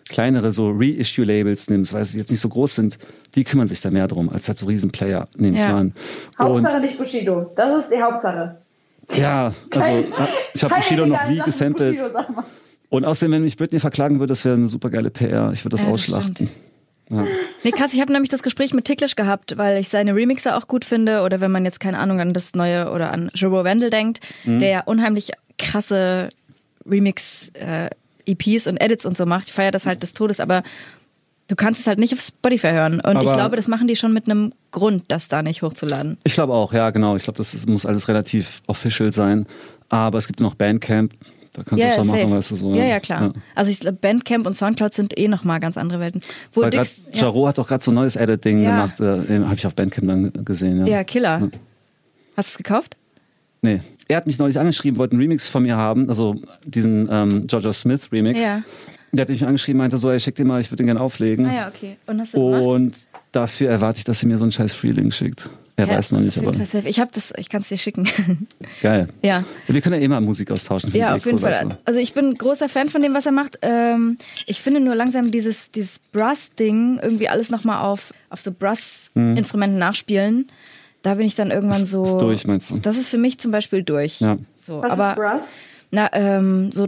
kleinere 0.10 0.52
so 0.54 0.72
Reissue-Labels 0.74 1.70
nimmst, 1.70 1.94
weil 1.94 2.06
sie 2.06 2.18
jetzt 2.18 2.32
nicht 2.32 2.40
so 2.40 2.48
groß 2.50 2.76
sind, 2.76 2.98
die 3.36 3.44
kümmern 3.44 3.68
sich 3.68 3.82
da 3.82 3.92
mehr 3.92 4.08
drum, 4.08 4.30
als 4.30 4.48
halt 4.48 4.58
so 4.58 4.66
Riesenplayer, 4.66 5.28
nehme 5.36 5.58
ich 5.58 5.62
Ja. 5.64 5.70
mal 5.74 5.80
an. 5.82 5.94
Und 6.40 6.46
Hauptsache 6.46 6.80
nicht 6.80 6.98
Bushido. 6.98 7.52
Das 7.56 7.84
ist 7.84 7.92
die 7.94 8.02
Hauptsache. 8.02 8.58
ja, 9.16 9.54
also 9.72 10.06
ich 10.54 10.64
habe 10.64 10.76
Bushido 10.76 11.06
noch 11.06 11.28
nie 11.28 11.36
Sachen, 11.38 11.46
gesampelt. 11.46 11.98
Bushido. 11.98 12.20
Und 12.90 13.04
außerdem, 13.04 13.34
wenn 13.34 13.42
mich 13.44 13.58
Britney 13.58 13.80
verklagen 13.82 14.20
würde, 14.20 14.32
das 14.32 14.46
wäre 14.46 14.56
eine 14.56 14.70
super 14.70 14.90
geile 14.90 15.10
PR. 15.10 15.52
Ich 15.52 15.66
würde 15.66 15.76
das 15.76 15.82
Ja, 15.84 15.92
das 15.92 15.96
ausschlachten. 16.02 16.36
stimmt. 16.36 16.52
Ja. 17.10 17.26
Nee, 17.64 17.72
krass, 17.72 17.94
ich 17.94 18.02
habe 18.02 18.12
nämlich 18.12 18.30
das 18.30 18.44
Gespräch 18.44 18.74
mit 18.74 18.86
Ticklish 18.86 19.16
gehabt, 19.16 19.58
weil 19.58 19.78
ich 19.80 19.90
seine 19.90 20.14
Remixer 20.16 20.58
auch 20.58 20.68
gut 20.68 20.84
finde 20.86 21.22
oder 21.22 21.40
wenn 21.40 21.52
man 21.52 21.64
jetzt 21.66 21.80
keine 21.80 22.00
Ahnung 22.00 22.20
an 22.20 22.34
das 22.34 22.54
neue 22.54 22.92
oder 22.92 23.12
an 23.12 23.30
Jero 23.34 23.64
Wendell 23.64 23.90
denkt, 23.90 24.20
Mhm. 24.44 24.60
der 24.60 24.70
ja 24.70 24.82
unheimlich 24.86 25.32
krasse 25.58 26.30
Remix 26.86 27.50
äh, 27.54 27.90
EPs 28.26 28.68
und 28.68 28.78
Edits 28.82 29.06
und 29.06 29.18
so 29.18 29.26
macht. 29.26 29.48
Ich 29.48 29.54
feiere 29.54 29.72
das 29.72 29.86
halt 29.86 30.04
des 30.04 30.14
Todes, 30.14 30.40
aber 30.40 30.64
du 31.48 31.56
kannst 31.56 31.80
es 31.82 31.88
halt 31.88 31.98
nicht 32.00 32.14
auf 32.14 32.20
Spotify 32.20 32.72
hören 32.72 33.00
und 33.00 33.22
ich 33.22 33.28
Aber- 33.28 33.34
glaube, 33.36 33.56
das 33.56 33.68
machen 33.70 33.88
die 33.88 33.96
schon 33.96 34.14
mit 34.14 34.26
einem 34.30 34.54
Grund, 34.72 35.06
das 35.08 35.28
da 35.30 35.42
nicht 35.42 35.62
hochzuladen. 35.62 36.18
Ich 36.26 36.34
glaube 36.34 36.54
auch, 36.54 36.74
ja, 36.74 36.90
genau. 36.90 37.16
Ich 37.16 37.24
glaube, 37.24 37.38
das 37.38 37.66
muss 37.68 37.86
alles 37.86 38.08
relativ 38.10 38.62
official 38.68 39.12
sein. 39.14 39.46
Aber 39.90 40.18
es 40.18 40.28
gibt 40.28 40.42
noch 40.42 40.56
Bandcamp. 40.56 41.14
Da 41.58 41.64
kannst 41.64 41.84
du 41.84 41.88
es 41.88 41.96
schon 41.96 42.08
machen, 42.08 42.32
weißt 42.32 42.52
du 42.52 42.56
so. 42.56 42.74
ja, 42.76 42.86
ja, 42.86 43.00
klar. 43.00 43.34
Also 43.56 43.72
ich 43.72 43.80
Bandcamp 44.00 44.46
und 44.46 44.56
Soundcloud 44.56 44.94
sind 44.94 45.18
eh 45.18 45.28
nochmal 45.28 45.60
ganz 45.60 45.76
andere 45.76 46.00
Welten. 46.00 46.22
Wo 46.54 46.62
Weil 46.62 46.70
grad, 46.70 46.86
Dix, 46.86 47.08
ja, 47.12 47.24
Jaro 47.24 47.48
hat 47.48 47.58
doch 47.58 47.68
gerade 47.68 47.84
so 47.84 47.90
ein 47.90 47.96
neues 47.96 48.16
Edit-Ding 48.16 48.62
Ja. 48.64 48.86
gemacht. 48.86 49.00
Äh, 49.00 49.40
Habe 49.44 49.56
ich 49.56 49.66
auf 49.66 49.74
Bandcamp 49.74 50.08
dann 50.08 50.46
gesehen. 50.46 50.86
Ja. 50.86 50.98
ja, 50.98 51.04
Killer. 51.04 51.50
Hast 52.38 52.50
du 52.50 52.52
es 52.52 52.58
gekauft? 52.58 52.96
Nee. 53.64 53.82
Er 54.08 54.18
hat 54.18 54.28
mich 54.28 54.38
neulich 54.38 54.60
angeschrieben, 54.60 55.00
wollte 55.00 55.14
einen 55.14 55.22
Remix 55.22 55.48
von 55.48 55.64
mir 55.64 55.76
haben, 55.76 56.08
also 56.10 56.36
diesen 56.64 57.10
ähm, 57.12 57.48
Jojo 57.48 57.74
Smith 57.74 58.12
Remix. 58.12 58.42
Ja. 58.42 58.62
Der 59.12 59.24
hat 59.24 59.30
mich 59.30 59.44
angeschrieben, 59.46 59.80
meinte 59.80 59.98
so, 59.98 60.12
ey, 60.12 60.20
schick 60.20 60.36
den 60.36 60.46
mal, 60.48 60.62
ich 60.62 60.70
würde 60.70 60.84
den 60.84 60.86
gerne 60.86 61.02
auflegen. 61.02 61.48
Ah 61.48 61.56
ja, 61.56 61.68
okay. 61.68 61.98
Und 62.06 62.20
hast 62.20 62.36
du? 62.36 62.40
Und 62.40 62.96
dafür 63.32 63.72
erwarte 63.72 63.98
ich, 63.98 64.04
dass 64.04 64.22
er 64.22 64.28
mir 64.30 64.38
so 64.38 64.44
einen 64.44 64.52
scheiß 64.52 64.74
Freelink 64.74 65.12
schickt. 65.14 65.50
Er 65.80 65.86
Ja, 65.88 65.96
weiß 65.98 66.12
noch 66.14 66.22
nicht, 66.22 66.36
aber 66.40 66.54
Fall 66.54 66.66
safe. 66.66 66.90
Ich 66.90 67.00
habe 67.00 67.12
das, 67.14 67.32
ich 67.38 67.50
kann 67.50 67.62
es 67.62 67.70
dir 67.70 67.78
schicken. 67.78 68.10
geil. 68.82 69.10
ja. 69.22 69.44
Wir 69.68 69.80
können 69.82 69.96
ja 69.96 70.02
immer 70.02 70.20
Musik 70.20 70.50
austauschen. 70.50 70.92
Ja, 70.92 71.16
ich 71.16 71.22
auf 71.22 71.26
eh 71.28 71.30
jeden 71.30 71.38
cool, 71.38 71.42
Fall. 71.52 71.52
weißt 71.52 71.64
du. 71.72 71.78
Also 71.86 72.00
ich 72.00 72.14
bin 72.14 72.30
ein 72.30 72.34
großer 72.36 72.68
Fan 72.68 72.90
von 72.90 73.04
dem, 73.04 73.14
was 73.14 73.28
er 73.28 73.32
macht. 73.32 73.60
Ähm, 73.62 74.18
ich 74.48 74.60
finde 74.60 74.80
nur 74.80 74.96
langsam 74.96 75.30
dieses, 75.30 75.70
dieses 75.70 76.00
Brass-Ding, 76.12 77.00
irgendwie 77.02 77.30
alles 77.30 77.52
nochmal 77.52 77.86
auf, 77.86 78.12
auf 78.32 78.42
so 78.42 78.52
Brass-Instrumenten 78.52 79.78
nachspielen. 79.78 80.48
Da 81.04 81.14
bin 81.14 81.28
ich 81.28 81.36
dann 81.36 81.52
irgendwann 81.52 81.86
so. 81.86 82.00
Mhm. 82.00 82.06
ist 82.06 82.18
durch, 82.18 82.48
meinst 82.48 82.72
du? 82.72 82.78
Das 82.80 82.98
ist 82.98 83.10
für 83.10 83.20
mich 83.20 83.40
zum 83.40 83.52
Beispiel 83.52 83.84
durch. 83.84 84.20
Ja. 84.20 84.38
So, 84.56 84.82
Was 84.82 84.92
aber 84.92 85.10
ist 85.12 85.16
Brass? 85.16 85.58
na, 85.92 86.10
ähm, 86.14 86.72
so 86.72 86.88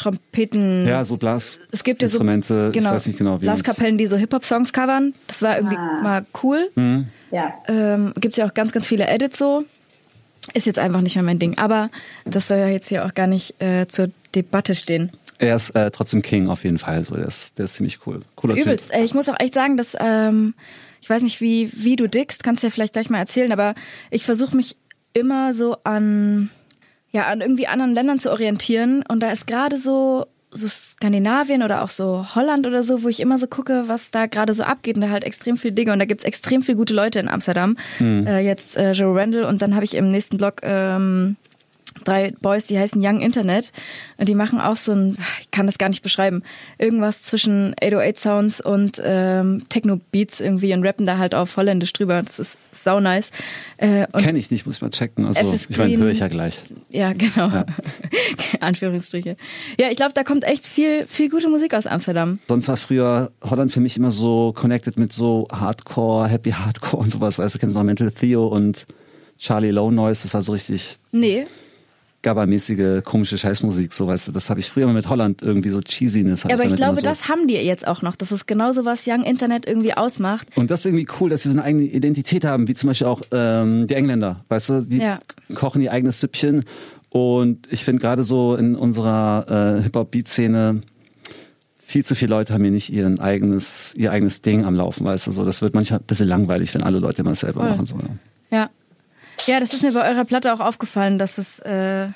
Trompeten. 0.00 0.86
Ja, 0.86 1.04
so 1.04 1.16
Blas. 1.16 1.60
es 1.70 1.84
gibt 1.84 2.02
ja 2.02 2.08
so 2.08 2.14
Instrumente, 2.18 2.70
genau, 2.72 2.88
ich 2.90 2.94
weiß 2.96 3.06
nicht 3.06 3.18
genau, 3.18 3.36
wie 3.40 3.44
Blaskapellen, 3.44 3.98
die 3.98 4.06
so 4.06 4.16
Hip-Hop-Songs 4.16 4.72
covern. 4.72 5.14
Das 5.26 5.42
war 5.42 5.56
irgendwie 5.56 5.76
Ah. 5.76 6.00
mal 6.02 6.26
cool. 6.42 6.70
Mhm. 6.74 7.06
Ja. 7.30 7.54
Ähm, 7.68 8.12
Gibt 8.14 8.32
es 8.32 8.36
ja 8.36 8.46
auch 8.46 8.54
ganz, 8.54 8.72
ganz 8.72 8.86
viele 8.86 9.06
Edits 9.06 9.38
so. 9.38 9.64
Ist 10.54 10.66
jetzt 10.66 10.78
einfach 10.78 11.00
nicht 11.02 11.14
mehr 11.14 11.22
mein 11.22 11.38
Ding. 11.38 11.58
Aber 11.58 11.90
das 12.24 12.48
soll 12.48 12.58
ja 12.58 12.68
jetzt 12.68 12.88
hier 12.88 13.04
auch 13.04 13.14
gar 13.14 13.26
nicht 13.26 13.60
äh, 13.62 13.86
zur 13.88 14.10
Debatte 14.34 14.74
stehen. 14.74 15.10
Er 15.38 15.54
ist 15.56 15.70
äh, 15.70 15.90
trotzdem 15.90 16.22
King 16.22 16.48
auf 16.48 16.64
jeden 16.64 16.78
Fall. 16.78 17.04
So, 17.04 17.14
der, 17.14 17.26
ist, 17.28 17.56
der 17.58 17.66
ist 17.66 17.74
ziemlich 17.74 17.98
cool. 18.06 18.20
Cooler 18.36 18.56
Übelst. 18.56 18.92
Ey, 18.92 19.04
Ich 19.04 19.14
muss 19.14 19.28
auch 19.28 19.38
echt 19.38 19.54
sagen, 19.54 19.76
dass 19.76 19.96
ähm, 20.00 20.54
ich 21.02 21.08
weiß 21.08 21.22
nicht, 21.22 21.40
wie, 21.40 21.70
wie 21.74 21.96
du 21.96 22.08
dickst, 22.08 22.42
kannst 22.42 22.62
du 22.62 22.66
ja 22.66 22.70
vielleicht 22.70 22.94
gleich 22.94 23.10
mal 23.10 23.18
erzählen, 23.18 23.52
aber 23.52 23.74
ich 24.10 24.24
versuche 24.24 24.56
mich 24.56 24.76
immer 25.12 25.54
so 25.54 25.76
an, 25.84 26.50
ja, 27.12 27.26
an 27.26 27.40
irgendwie 27.40 27.66
anderen 27.66 27.94
Ländern 27.94 28.18
zu 28.18 28.30
orientieren. 28.30 29.04
Und 29.08 29.20
da 29.20 29.30
ist 29.30 29.46
gerade 29.46 29.76
so, 29.76 30.26
so 30.50 30.68
Skandinavien 30.68 31.62
oder 31.62 31.82
auch 31.82 31.88
so 31.90 32.26
Holland 32.34 32.66
oder 32.66 32.82
so, 32.82 33.02
wo 33.02 33.08
ich 33.08 33.20
immer 33.20 33.38
so 33.38 33.46
gucke, 33.46 33.84
was 33.86 34.10
da 34.10 34.26
gerade 34.26 34.52
so 34.52 34.62
abgeht 34.62 34.96
und 34.96 35.02
da 35.02 35.10
halt 35.10 35.24
extrem 35.24 35.56
viel 35.56 35.72
Dinge 35.72 35.92
und 35.92 35.98
da 35.98 36.04
gibt's 36.04 36.24
extrem 36.24 36.62
viel 36.62 36.74
gute 36.74 36.94
Leute 36.94 37.18
in 37.20 37.28
Amsterdam. 37.28 37.76
Äh, 38.26 38.44
jetzt 38.44 38.76
äh, 38.76 38.92
Joe 38.92 39.14
Randall 39.18 39.44
und 39.44 39.62
dann 39.62 39.74
habe 39.74 39.84
ich 39.84 39.94
im 39.94 40.10
nächsten 40.10 40.36
Blog 40.36 40.60
ähm, 40.62 41.36
drei 42.04 42.32
Boys, 42.40 42.66
die 42.66 42.78
heißen 42.78 43.00
Young 43.04 43.20
Internet 43.20 43.72
und 44.16 44.28
die 44.28 44.34
machen 44.34 44.60
auch 44.60 44.76
so 44.76 44.92
ein, 44.92 45.18
ich 45.40 45.50
kann 45.50 45.66
das 45.66 45.78
gar 45.78 45.88
nicht 45.88 46.02
beschreiben, 46.02 46.42
irgendwas 46.78 47.22
zwischen 47.22 47.74
808 47.80 48.18
Sounds 48.18 48.60
und 48.60 49.00
ähm, 49.04 49.66
Techno 49.68 50.00
Beats 50.10 50.40
irgendwie 50.40 50.72
und 50.72 50.84
rappen 50.84 51.06
da 51.06 51.18
halt 51.18 51.34
auf 51.34 51.56
Holländisch 51.56 51.92
drüber. 51.92 52.22
Das 52.22 52.38
ist 52.38 52.58
sau 52.72 53.00
nice. 53.00 53.30
Äh, 53.76 54.06
Kenne 54.18 54.38
ich 54.38 54.50
nicht, 54.50 54.66
muss 54.66 54.76
ich 54.76 54.82
mal 54.82 54.90
checken. 54.90 55.26
Also, 55.26 55.52
ich 55.52 55.76
meine, 55.76 55.96
höre 55.96 56.10
ich 56.10 56.20
ja 56.20 56.28
gleich. 56.28 56.64
ja, 56.88 57.12
genau. 57.12 57.50
Anführungsstriche. 58.60 59.36
Ja, 59.78 59.90
ich 59.90 59.96
glaube, 59.96 60.12
da 60.14 60.24
kommt 60.24 60.44
echt 60.44 60.66
viel, 60.66 61.06
viel 61.06 61.28
gute 61.28 61.48
Musik 61.48 61.74
aus 61.74 61.86
Amsterdam. 61.86 62.38
Sonst 62.48 62.68
war 62.68 62.76
früher 62.76 63.30
Holland 63.42 63.72
für 63.72 63.80
mich 63.80 63.96
immer 63.96 64.10
so 64.10 64.52
connected 64.52 64.98
mit 64.98 65.12
so 65.12 65.48
Hardcore, 65.52 66.28
Happy 66.28 66.50
Hardcore 66.52 67.02
und 67.02 67.10
sowas. 67.10 67.38
Weißt 67.38 67.54
du, 67.54 67.58
kennst 67.58 67.74
du 67.74 67.78
noch 67.78 67.84
Mental 67.84 68.10
Theo 68.10 68.46
und 68.46 68.86
Charlie 69.38 69.70
Low 69.70 69.90
Noise? 69.90 70.22
Das 70.22 70.34
war 70.34 70.42
so 70.42 70.52
richtig 70.52 70.98
Nee. 71.12 71.46
Gabbermäßige, 72.22 73.02
komische 73.04 73.38
Scheißmusik, 73.38 73.92
so 73.92 74.06
weißt 74.06 74.28
du. 74.28 74.32
Das 74.32 74.50
habe 74.50 74.60
ich 74.60 74.70
früher 74.70 74.86
mal 74.86 74.92
mit 74.92 75.08
Holland 75.08 75.42
irgendwie 75.42 75.70
so 75.70 75.80
Cheesiness. 75.80 76.42
Ja, 76.42 76.50
aber 76.50 76.64
ich 76.64 76.70
damit 76.70 76.76
glaube, 76.76 76.96
so. 76.96 77.02
das 77.02 77.28
haben 77.28 77.48
die 77.48 77.54
jetzt 77.54 77.86
auch 77.86 78.02
noch. 78.02 78.16
Das 78.16 78.30
ist 78.30 78.46
genauso, 78.46 78.84
was 78.84 79.06
Young 79.06 79.22
Internet 79.22 79.66
irgendwie 79.66 79.94
ausmacht. 79.94 80.48
Und 80.56 80.70
das 80.70 80.80
ist 80.80 80.86
irgendwie 80.86 81.06
cool, 81.20 81.30
dass 81.30 81.42
sie 81.42 81.50
so 81.50 81.58
eine 81.58 81.64
eigene 81.64 81.84
Identität 81.84 82.44
haben, 82.44 82.68
wie 82.68 82.74
zum 82.74 82.88
Beispiel 82.88 83.06
auch 83.06 83.22
ähm, 83.32 83.86
die 83.86 83.94
Engländer, 83.94 84.44
weißt 84.48 84.68
du, 84.68 84.80
die 84.82 84.98
Ja. 84.98 85.18
kochen 85.54 85.80
ihr 85.80 85.92
eigenes 85.92 86.20
Süppchen. 86.20 86.64
Und 87.08 87.66
ich 87.72 87.84
finde 87.84 88.00
gerade 88.00 88.22
so 88.22 88.54
in 88.54 88.76
unserer 88.76 89.78
äh, 89.78 89.82
Hip-Hop-Beat-Szene, 89.82 90.82
viel 91.78 92.04
zu 92.04 92.14
viele 92.14 92.30
Leute 92.30 92.54
haben 92.54 92.62
hier 92.62 92.70
nicht 92.70 92.92
ihren 92.92 93.18
eigenes, 93.18 93.94
ihr 93.96 94.12
eigenes 94.12 94.42
Ding 94.42 94.64
am 94.64 94.76
Laufen, 94.76 95.04
weißt 95.04 95.26
du, 95.26 95.32
so. 95.32 95.44
Das 95.44 95.60
wird 95.60 95.74
manchmal 95.74 95.98
ein 95.98 96.04
bisschen 96.06 96.28
langweilig, 96.28 96.72
wenn 96.74 96.82
alle 96.84 97.00
Leute 97.00 97.22
immer 97.22 97.34
selber 97.34 97.62
Voll. 97.62 97.70
machen. 97.70 97.86
So, 97.86 97.96
ja. 97.96 98.56
Ja. 98.58 98.70
Ja, 99.46 99.60
das 99.60 99.72
ist 99.74 99.82
mir 99.82 99.92
bei 99.92 100.08
eurer 100.08 100.24
Platte 100.24 100.52
auch 100.52 100.60
aufgefallen, 100.60 101.18
dass 101.18 101.38
es, 101.38 101.58
äh, 101.60 102.08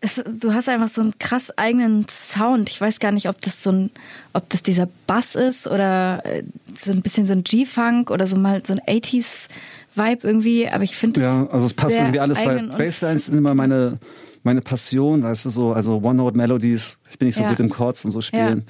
es, 0.00 0.22
du 0.40 0.52
hast 0.52 0.68
einfach 0.68 0.88
so 0.88 1.00
einen 1.00 1.18
krass 1.18 1.56
eigenen 1.56 2.06
Sound. 2.08 2.68
Ich 2.68 2.80
weiß 2.80 3.00
gar 3.00 3.12
nicht, 3.12 3.28
ob 3.28 3.40
das 3.40 3.62
so 3.62 3.72
ein, 3.72 3.90
ob 4.34 4.48
das 4.50 4.62
dieser 4.62 4.88
Bass 5.06 5.34
ist 5.34 5.66
oder 5.66 6.22
äh, 6.24 6.42
so 6.78 6.92
ein 6.92 7.02
bisschen 7.02 7.26
so 7.26 7.32
ein 7.32 7.42
G-Funk 7.44 8.10
oder 8.10 8.26
so 8.26 8.36
mal 8.36 8.62
so 8.64 8.74
ein 8.74 8.80
80s 8.80 9.48
Vibe 9.94 10.26
irgendwie, 10.26 10.68
aber 10.68 10.84
ich 10.84 10.96
finde 10.96 11.20
Ja, 11.20 11.46
also 11.50 11.66
es 11.66 11.74
passt 11.74 11.98
irgendwie 11.98 12.20
alles, 12.20 12.44
weil 12.44 12.66
Basslines 12.68 13.26
sind 13.26 13.38
immer 13.38 13.54
meine, 13.54 13.98
meine 14.42 14.60
Passion, 14.60 15.22
weißt 15.22 15.46
du, 15.46 15.50
so, 15.50 15.72
also 15.72 15.98
One-Note-Melodies. 16.02 16.98
Ich 17.10 17.18
bin 17.18 17.26
nicht 17.26 17.36
so 17.36 17.42
Ja. 17.42 17.48
gut 17.48 17.60
im 17.60 17.70
Chords 17.70 18.04
und 18.04 18.10
so 18.10 18.20
spielen. 18.20 18.66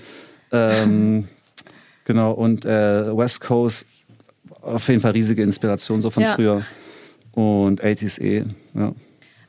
Ähm, 0.53 1.29
genau, 2.05 2.33
und 2.33 2.65
äh, 2.67 3.17
West 3.17 3.41
Coast, 3.41 3.87
auf 4.61 4.87
jeden 4.89 5.01
Fall 5.01 5.13
riesige 5.13 5.43
Inspiration 5.43 6.01
so 6.01 6.11
von 6.11 6.23
Ja. 6.23 6.35
früher. 6.35 6.63
Und 7.35 7.83
80s 7.83 8.21
eh, 8.21 8.45
ja. 8.75 8.93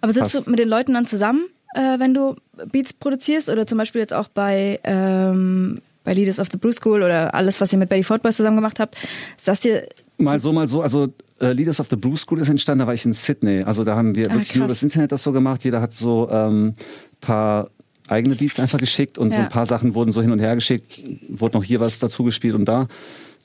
Aber 0.02 0.12
sitzt 0.14 0.34
passt. 0.34 0.48
du 0.48 0.50
mit 0.50 0.60
den 0.60 0.68
Leuten 0.70 0.94
dann 0.94 1.06
zusammen, 1.06 1.46
äh, 1.76 2.00
wenn 2.00 2.14
du 2.14 2.36
Beats 2.72 2.94
produzierst 2.94 3.50
oder 3.50 3.66
zum 3.68 3.78
Beispiel 3.78 4.02
jetzt 4.02 4.14
auch 4.14 4.28
bei, 4.28 4.80
ähm, 4.84 5.82
bei 6.04 6.14
Leaders 6.14 6.40
of 6.40 6.48
the 6.52 6.58
Blue 6.58 6.74
School 6.74 7.04
oder 7.04 7.34
alles, 7.34 7.60
was 7.62 7.72
ihr 7.74 7.80
mit 7.80 7.90
Betty 7.90 8.04
Ford 8.04 8.22
Boys 8.24 8.38
zusammen 8.38 8.56
gemacht 8.58 8.80
habt, 8.80 8.96
saßt 9.38 9.66
ihr 9.66 9.88
Mal 10.18 10.40
so, 10.40 10.54
mal 10.54 10.66
so. 10.68 10.82
Also 10.82 11.14
äh, 11.42 11.52
Leaders 11.52 11.82
of 11.82 11.88
the 11.90 11.98
Blues 11.98 12.22
School 12.22 12.40
ist 12.40 12.48
entstanden, 12.48 12.80
da 12.80 12.88
war 12.88 12.94
ich 12.94 13.04
in 13.06 13.12
Sydney. 13.12 13.64
Also 13.64 13.84
da 13.84 13.98
haben 13.98 14.16
wir 14.16 14.28
Ah, 14.30 14.34
wirklich 14.36 14.56
nur 14.56 14.68
krass. 14.68 14.78
das 14.80 14.84
Internet 14.84 15.12
das 15.12 15.24
so 15.24 15.34
gemacht. 15.34 15.66
Jeder 15.66 15.82
hat 15.82 15.92
so 15.92 16.30
ähm, 16.32 16.74
paar 17.20 17.70
eigene 18.08 18.36
Beats 18.36 18.58
einfach 18.62 18.80
geschickt 18.80 19.18
und 19.18 19.32
so 19.32 19.36
Ja. 19.36 19.44
ein 19.44 19.50
paar 19.50 19.66
Sachen 19.66 19.94
wurden 19.94 20.14
so 20.14 20.22
hin 20.22 20.32
und 20.32 20.40
her 20.40 20.56
geschickt. 20.56 21.02
Wurde 21.28 21.58
noch 21.58 21.66
hier 21.66 21.82
was 21.82 22.00
dazu 22.00 22.24
gespielt 22.24 22.56
und 22.56 22.64
da. 22.64 22.88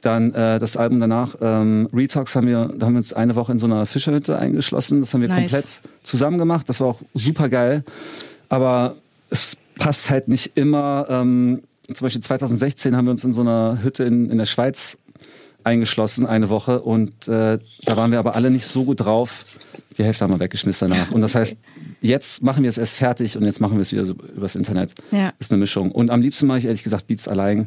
Dann 0.00 0.32
äh, 0.34 0.58
das 0.58 0.76
Album 0.76 1.00
danach, 1.00 1.36
ähm, 1.40 1.88
Retox, 1.92 2.34
haben 2.34 2.46
wir, 2.46 2.72
da 2.76 2.86
haben 2.86 2.94
wir 2.94 2.98
uns 2.98 3.12
eine 3.12 3.34
Woche 3.34 3.52
in 3.52 3.58
so 3.58 3.66
einer 3.66 3.84
Fischerhütte 3.86 4.38
eingeschlossen. 4.38 5.00
Das 5.00 5.12
haben 5.12 5.20
wir 5.20 5.28
Nice. 5.28 5.38
komplett 5.38 5.80
zusammen 6.02 6.38
gemacht. 6.38 6.68
Das 6.68 6.80
war 6.80 6.88
auch 6.88 7.00
super 7.14 7.48
geil. 7.48 7.84
Aber 8.48 8.96
es 9.28 9.56
passt 9.78 10.10
halt 10.10 10.28
nicht 10.28 10.52
immer. 10.56 11.06
Ähm, 11.08 11.62
zum 11.92 12.04
Beispiel 12.04 12.22
2016 12.22 12.96
haben 12.96 13.06
wir 13.06 13.12
uns 13.12 13.24
in 13.24 13.32
so 13.34 13.40
einer 13.42 13.78
Hütte 13.82 14.04
in, 14.04 14.30
in 14.30 14.38
der 14.38 14.46
Schweiz 14.46 14.96
eingeschlossen, 15.64 16.26
eine 16.26 16.48
Woche. 16.48 16.80
Und 16.80 17.28
äh, 17.28 17.58
da 17.84 17.96
waren 17.96 18.10
wir 18.10 18.18
aber 18.18 18.34
alle 18.34 18.50
nicht 18.50 18.66
so 18.66 18.84
gut 18.84 19.00
drauf. 19.00 19.44
Die 19.98 20.04
Hälfte 20.04 20.24
haben 20.24 20.32
wir 20.32 20.40
weggeschmissen 20.40 20.88
danach. 20.88 21.10
Und 21.10 21.20
das 21.20 21.34
heißt, 21.34 21.56
jetzt 22.00 22.42
machen 22.42 22.62
wir 22.62 22.70
es 22.70 22.78
erst 22.78 22.96
fertig 22.96 23.36
und 23.36 23.44
jetzt 23.44 23.60
machen 23.60 23.74
wir 23.74 23.82
es 23.82 23.92
wieder 23.92 24.04
so 24.04 24.14
übers 24.14 24.54
Internet. 24.54 24.94
Ja. 25.10 25.32
Ist 25.38 25.52
eine 25.52 25.58
Mischung. 25.58 25.90
Und 25.92 26.10
am 26.10 26.22
liebsten 26.22 26.46
mache 26.46 26.58
ich 26.58 26.64
ehrlich 26.64 26.82
gesagt 26.82 27.06
Beats 27.06 27.28
allein, 27.28 27.66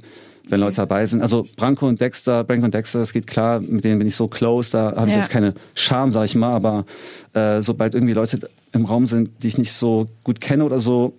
wenn 0.49 0.59
Leute 0.59 0.75
dabei 0.77 1.05
sind. 1.05 1.21
Also 1.21 1.47
Branko 1.55 1.87
und 1.87 2.01
Dexter, 2.01 2.43
Branko 2.43 2.65
und 2.65 2.73
Dexter, 2.73 2.99
das 2.99 3.13
geht 3.13 3.27
klar, 3.27 3.59
mit 3.61 3.83
denen 3.83 3.97
bin 3.99 4.07
ich 4.07 4.15
so 4.15 4.27
close, 4.27 4.71
da 4.71 4.95
habe 4.95 5.07
ich 5.07 5.15
Ja. 5.15 5.21
jetzt 5.21 5.29
keine 5.31 5.53
Scham, 5.73 6.09
sag 6.11 6.25
ich 6.25 6.35
mal, 6.35 6.51
aber 6.53 6.85
äh, 7.33 7.61
sobald 7.61 7.93
irgendwie 7.95 8.13
Leute 8.13 8.49
im 8.73 8.85
Raum 8.85 9.07
sind, 9.07 9.29
die 9.41 9.47
ich 9.47 9.57
nicht 9.57 9.71
so 9.71 10.07
gut 10.23 10.41
kenne 10.41 10.65
oder 10.65 10.79
so, 10.79 11.13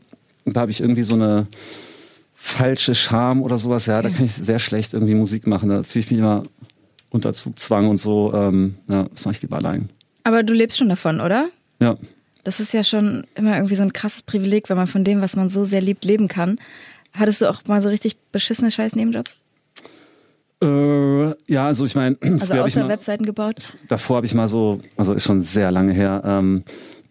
da 0.45 0.61
habe 0.61 0.71
ich 0.71 0.81
irgendwie 0.81 1.03
so 1.05 1.15
eine 1.15 1.47
falsche 2.35 2.95
Scham 2.95 3.43
oder 3.43 3.57
sowas, 3.59 3.87
ja, 3.87 4.03
da 4.03 4.11
kann 4.11 4.25
ich 4.25 4.35
sehr 4.35 4.59
schlecht 4.59 4.93
irgendwie 4.93 5.15
Musik 5.15 5.47
machen. 5.47 5.69
Da 5.71 5.83
fühle 5.83 6.05
ich 6.05 6.11
mich 6.11 6.21
immer 6.21 6.43
unter 7.11 7.33
Zugzwang 7.33 7.89
und 7.89 7.97
so. 7.99 8.33
Ähm, 8.35 8.75
ja, 8.89 9.05
das 9.15 9.25
mache 9.25 9.37
ich 9.37 9.43
lieber 9.43 9.57
allein. 9.57 9.89
Aber 10.25 10.43
du 10.43 10.53
lebst 10.53 10.79
schon 10.79 10.89
davon, 10.89 11.21
oder? 11.21 11.49
Ja. 11.81 11.97
Das 12.43 12.61
ist 12.61 12.75
ja 12.75 12.85
schon 12.85 13.25
immer 13.35 13.55
irgendwie 13.57 13.77
so 13.77 13.83
ein 13.83 13.93
krasses 13.95 14.23
Privileg, 14.23 14.69
wenn 14.69 14.77
man 14.77 14.87
von 14.87 15.05
dem, 15.05 15.23
was 15.23 15.37
man 15.37 15.49
so 15.49 15.65
sehr 15.65 15.81
liebt, 15.81 16.05
leben 16.05 16.29
kann. 16.29 16.59
Hattest 17.15 17.41
du 17.41 17.49
auch 17.49 17.63
mal 17.67 17.81
so 17.81 17.89
richtig 17.89 18.17
beschissene 18.33 18.71
scheiß 18.71 18.97
Nebenjobs? 18.97 19.45
Äh, 20.63 21.27
ja, 21.53 21.67
also 21.67 21.85
ich 21.85 21.95
meine, 21.95 22.17
Also 22.23 22.49
hab 22.49 22.55
ich 22.55 22.61
außer 22.61 22.81
mal- 22.83 22.89
Webseiten 22.89 23.25
gebaut? 23.27 23.57
davor 23.89 24.17
habe 24.17 24.27
ich 24.27 24.35
mal 24.35 24.49
so, 24.49 24.79
also 24.97 25.13
ist 25.15 25.25
schon 25.25 25.41
sehr 25.41 25.71
lange 25.71 25.93
her, 25.93 26.23
ähm, 26.25 26.63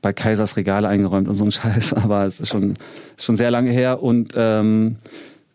bei 0.01 0.11
Kaisers 0.11 0.57
Regale 0.57 0.87
eingeräumt 0.87 1.27
und 1.27 1.35
so 1.35 1.45
ein 1.45 1.51
Scheiß, 1.51 1.93
aber 1.93 2.25
es 2.25 2.39
ist 2.41 2.49
schon, 2.49 2.75
schon 3.17 3.35
sehr 3.35 3.51
lange 3.51 3.71
her 3.71 4.01
und 4.03 4.33
ähm, 4.35 4.97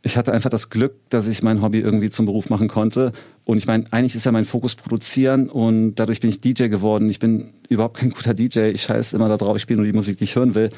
ich 0.02 0.16
hatte 0.16 0.32
einfach 0.32 0.48
das 0.48 0.70
Glück, 0.70 0.94
dass 1.10 1.26
ich 1.26 1.42
mein 1.42 1.60
Hobby 1.60 1.80
irgendwie 1.80 2.08
zum 2.08 2.24
Beruf 2.24 2.50
machen 2.50 2.68
konnte. 2.68 3.12
Und 3.44 3.58
ich 3.58 3.66
meine, 3.66 3.84
eigentlich 3.90 4.14
ist 4.14 4.24
ja 4.24 4.32
mein 4.32 4.44
Fokus 4.44 4.76
produzieren 4.76 5.50
und 5.50 5.96
dadurch 5.96 6.20
bin 6.20 6.30
ich 6.30 6.40
DJ 6.40 6.68
geworden. 6.68 7.10
Ich 7.10 7.18
bin 7.18 7.52
überhaupt 7.68 7.96
kein 7.96 8.10
guter 8.10 8.32
DJ. 8.32 8.68
Ich 8.68 8.82
scheiß 8.82 9.12
immer 9.12 9.28
da 9.28 9.36
drauf, 9.36 9.56
ich 9.56 9.62
spiele 9.62 9.78
nur 9.78 9.86
die 9.86 9.92
Musik, 9.92 10.16
die 10.18 10.24
ich 10.24 10.36
hören 10.36 10.54
will. 10.54 10.70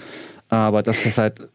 Aber 0.48 0.82
das 0.82 1.04
ist 1.04 1.18
halt, 1.18 1.48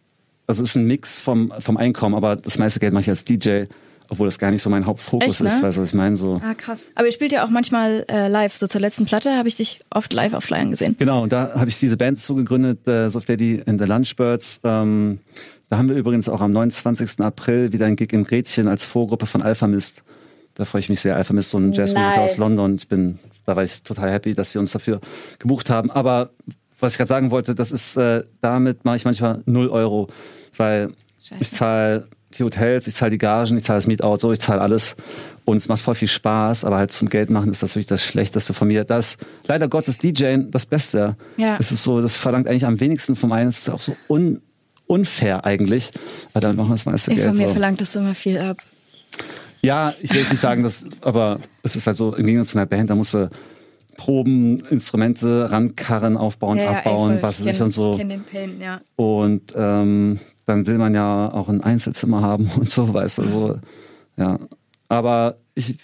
also 0.47 0.63
es 0.63 0.69
ist 0.69 0.75
ein 0.75 0.85
Mix 0.85 1.19
vom, 1.19 1.53
vom 1.59 1.77
Einkommen, 1.77 2.15
aber 2.15 2.35
das 2.35 2.57
meiste 2.57 2.79
Geld 2.79 2.93
mache 2.93 3.01
ich 3.01 3.09
als 3.09 3.23
DJ, 3.25 3.65
obwohl 4.09 4.27
das 4.27 4.37
gar 4.37 4.51
nicht 4.51 4.61
so 4.61 4.69
mein 4.69 4.85
Hauptfokus 4.85 5.27
Echt, 5.27 5.41
ne? 5.41 5.49
ist, 5.49 5.63
weißt 5.63 5.77
du, 5.77 5.81
was 5.81 5.89
ich 5.89 5.95
meine? 5.95 6.15
So. 6.15 6.39
Ah, 6.43 6.53
krass. 6.53 6.91
Aber 6.95 7.07
ihr 7.07 7.11
spielt 7.11 7.31
ja 7.31 7.43
auch 7.43 7.49
manchmal 7.49 8.05
äh, 8.07 8.27
live. 8.27 8.55
So 8.55 8.67
zur 8.67 8.81
letzten 8.81 9.05
Platte 9.05 9.35
habe 9.35 9.47
ich 9.47 9.55
dich 9.55 9.81
oft 9.89 10.13
live 10.13 10.33
auf 10.33 10.43
Flyern 10.43 10.69
gesehen. 10.71 10.95
Genau, 10.99 11.23
und 11.23 11.31
da 11.31 11.53
habe 11.55 11.69
ich 11.69 11.79
diese 11.79 11.97
Band 11.97 12.19
so 12.19 12.35
gegründet, 12.35 12.87
äh, 12.87 13.09
Soft 13.09 13.29
Daddy 13.29 13.63
and 13.65 13.79
the 13.81 13.87
Lunchbirds. 13.87 14.61
Ähm, 14.63 15.19
da 15.69 15.77
haben 15.77 15.89
wir 15.89 15.95
übrigens 15.95 16.29
auch 16.29 16.41
am 16.41 16.51
29. 16.51 17.21
April 17.21 17.71
wieder 17.71 17.87
ein 17.87 17.95
Gig 17.95 18.13
im 18.13 18.23
Gretchen 18.23 18.67
als 18.67 18.85
Vorgruppe 18.85 19.25
von 19.25 19.41
Alpha 19.41 19.65
Mist. 19.65 20.03
Da 20.53 20.65
freue 20.65 20.79
ich 20.79 20.89
mich 20.89 20.99
sehr. 21.01 21.15
Alpha 21.15 21.33
Mist, 21.33 21.49
so 21.49 21.57
ein 21.57 21.73
Jazzmusiker 21.73 22.17
Nice. 22.21 22.31
aus 22.31 22.37
London. 22.37 22.75
Ich 22.75 22.87
bin, 22.87 23.17
da 23.45 23.55
war 23.55 23.63
ich 23.63 23.81
total 23.81 24.11
happy, 24.11 24.33
dass 24.33 24.51
sie 24.51 24.59
uns 24.59 24.71
dafür 24.71 25.01
gebucht 25.39 25.71
haben. 25.71 25.89
Aber 25.89 26.29
was 26.80 26.93
ich 26.93 26.97
gerade 26.97 27.09
sagen 27.09 27.32
wollte, 27.32 27.55
das 27.55 27.71
ist, 27.71 27.97
äh, 27.97 28.23
damit 28.41 28.86
mache 28.86 28.97
ich 28.97 29.05
manchmal 29.05 29.41
0 29.45 29.69
Euro, 29.69 30.09
weil 30.57 30.89
Scheiße. 31.21 31.41
ich 31.41 31.51
zahle 31.51 32.07
die 32.38 32.43
Hotels, 32.43 32.88
ich 32.88 32.95
zahle 32.95 33.11
die 33.11 33.17
Gagen, 33.17 33.57
ich 33.57 33.63
zahle 33.63 33.78
das 33.78 33.88
Mietauto, 33.88 34.32
ich 34.32 34.39
zahle 34.39 34.61
alles. 34.61 34.95
Und 35.45 35.57
es 35.57 35.67
macht 35.67 35.82
voll 35.82 35.95
viel 35.95 36.07
Spaß, 36.07 36.63
aber 36.63 36.78
halt 36.78 36.91
zum 36.91 37.07
Geld 37.07 37.30
machen 37.30 37.51
ist 37.51 37.61
das 37.61 37.76
wirklich 37.76 37.86
das 37.86 38.03
Schlechteste 38.03 38.53
von 38.53 38.67
mir. 38.67 38.84
Das 38.84 39.17
leider 39.47 39.67
Gottes 39.67 39.99
DJing 39.99 40.51
das 40.51 40.65
Beste. 40.65 41.15
Ja. 41.38 41.57
Es 41.59 41.71
ist 41.71 41.84
so, 41.84 42.01
das 42.01 42.17
verlangt 42.17 42.47
eigentlich 42.47 42.65
am 42.65 42.80
wenigsten 42.80 43.15
vom 43.15 43.32
einen. 43.32 43.49
Es 43.49 43.59
ist 43.59 43.69
auch 43.69 43.82
so 43.82 43.95
un, 44.09 44.41
unfair 44.88 45.45
eigentlich. 45.45 45.91
Aber 46.34 46.41
damit 46.41 46.57
machen 46.57 46.69
wir 46.69 46.73
das 46.73 46.86
meiste 46.86 47.11
Ey, 47.11 47.17
Geld. 47.17 47.30
von 47.30 47.38
mir 47.38 47.47
so. 47.47 47.53
verlangt 47.53 47.80
das 47.80 47.95
immer 47.95 48.15
viel 48.15 48.39
ab. 48.39 48.57
Ja, 49.61 49.93
ich 50.01 50.11
will 50.11 50.21
jetzt 50.21 50.32
nicht 50.32 50.41
sagen, 50.41 50.63
dass, 50.63 50.86
aber 51.01 51.39
es 51.63 51.76
ist 51.76 51.88
halt 51.88 51.97
so, 51.97 52.13
im 52.15 52.26
Gegensatz 52.26 52.51
zu 52.51 52.57
einer 52.57 52.67
Band, 52.67 52.89
da 52.89 52.95
musst 52.95 53.13
du 53.13 53.30
Proben, 53.97 54.59
Instrumente 54.69 55.49
rankarren, 55.51 56.17
aufbauen, 56.17 56.59
abbauen, 56.59 57.13
ey, 57.13 57.19
voll. 57.19 57.23
was 57.23 57.39
ich 57.39 57.45
kenn- 57.45 57.63
und 57.63 57.71
so. 57.71 57.93
Ich 57.93 58.07
den 58.07 58.23
Pain, 58.23 58.59
ja. 58.59 58.81
Und 58.95 59.53
ähm, 59.55 60.19
dann 60.45 60.67
will 60.67 60.77
man 60.77 60.93
ja 60.93 61.31
auch 61.33 61.49
ein 61.49 61.61
Einzelzimmer 61.61 62.21
haben 62.21 62.51
und 62.57 62.69
so, 62.69 62.93
weißt 62.93 63.19
du, 63.19 63.23
so. 63.23 63.59
Ja. 64.17 64.39
Aber 64.87 65.37
ich 65.55 65.77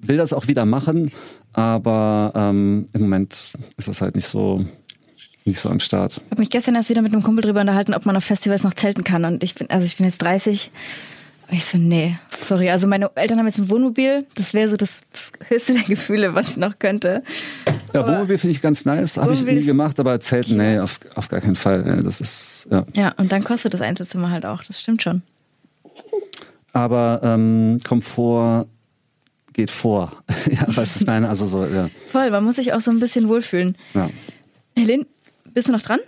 will 0.00 0.16
das 0.16 0.32
auch 0.32 0.46
wieder 0.46 0.64
machen, 0.64 1.10
aber 1.52 2.32
ähm, 2.34 2.88
im 2.92 3.02
Moment 3.02 3.52
ist 3.76 3.88
das 3.88 4.00
halt 4.00 4.14
nicht 4.14 4.26
so, 4.28 4.64
nicht 5.44 5.58
so 5.58 5.68
am 5.70 5.80
Start. 5.80 6.20
Ich 6.24 6.30
habe 6.30 6.40
mich 6.40 6.50
gestern 6.50 6.74
erst 6.74 6.90
wieder 6.90 7.02
mit 7.02 7.12
einem 7.12 7.22
Kumpel 7.22 7.42
drüber 7.42 7.60
unterhalten, 7.60 7.94
ob 7.94 8.06
man 8.06 8.16
auf 8.16 8.24
Festivals 8.24 8.62
noch 8.62 8.74
zelten 8.74 9.04
kann. 9.04 9.24
Und 9.24 9.42
ich 9.42 9.54
bin, 9.54 9.70
also 9.70 9.84
ich 9.84 9.96
bin 9.96 10.06
jetzt 10.06 10.22
30. 10.22 10.70
Ich 11.50 11.64
so, 11.66 11.78
nee, 11.78 12.18
sorry. 12.38 12.70
Also 12.70 12.86
meine 12.86 13.10
Eltern 13.14 13.38
haben 13.38 13.46
jetzt 13.46 13.58
ein 13.58 13.68
Wohnmobil. 13.70 14.26
Das 14.34 14.54
wäre 14.54 14.68
so 14.68 14.76
das 14.76 15.02
höchste 15.48 15.74
der 15.74 15.82
Gefühle, 15.82 16.34
was 16.34 16.50
ich 16.50 16.56
noch 16.56 16.78
könnte. 16.78 17.22
Ja, 17.92 18.06
Wohnmobil 18.06 18.38
finde 18.38 18.52
ich 18.52 18.62
ganz 18.62 18.84
nice, 18.84 19.18
habe 19.18 19.32
ich 19.34 19.44
nie 19.44 19.62
gemacht, 19.64 20.00
aber 20.00 20.18
Zelten, 20.20 20.56
nee, 20.56 20.78
auf, 20.78 20.98
auf 21.14 21.28
gar 21.28 21.40
keinen 21.40 21.54
Fall. 21.56 21.84
Ja, 21.86 21.96
Das 21.96 22.20
ist, 22.20 22.66
ja. 22.70 22.84
Ja, 22.94 23.12
und 23.18 23.30
dann 23.30 23.44
kostet 23.44 23.74
das 23.74 23.80
Einzelzimmer 23.82 24.30
halt 24.30 24.46
auch. 24.46 24.64
Das 24.64 24.80
stimmt 24.80 25.02
schon. 25.02 25.22
Aber 26.72 27.20
ähm, 27.22 27.78
Komfort 27.86 28.66
geht 29.52 29.70
vor. 29.70 30.24
ja, 30.50 30.64
was 30.68 30.96
ich 30.96 31.06
meine, 31.06 31.28
also 31.28 31.46
so, 31.46 31.64
ja. 31.66 31.88
Voll, 32.10 32.30
man 32.30 32.42
muss 32.42 32.56
sich 32.56 32.72
auch 32.72 32.80
so 32.80 32.90
ein 32.90 33.00
bisschen 33.00 33.28
wohlfühlen. 33.28 33.76
ja. 33.94 34.10
Helene, 34.76 35.06
bist 35.52 35.68
du 35.68 35.72
noch 35.72 35.82
dran? 35.82 36.00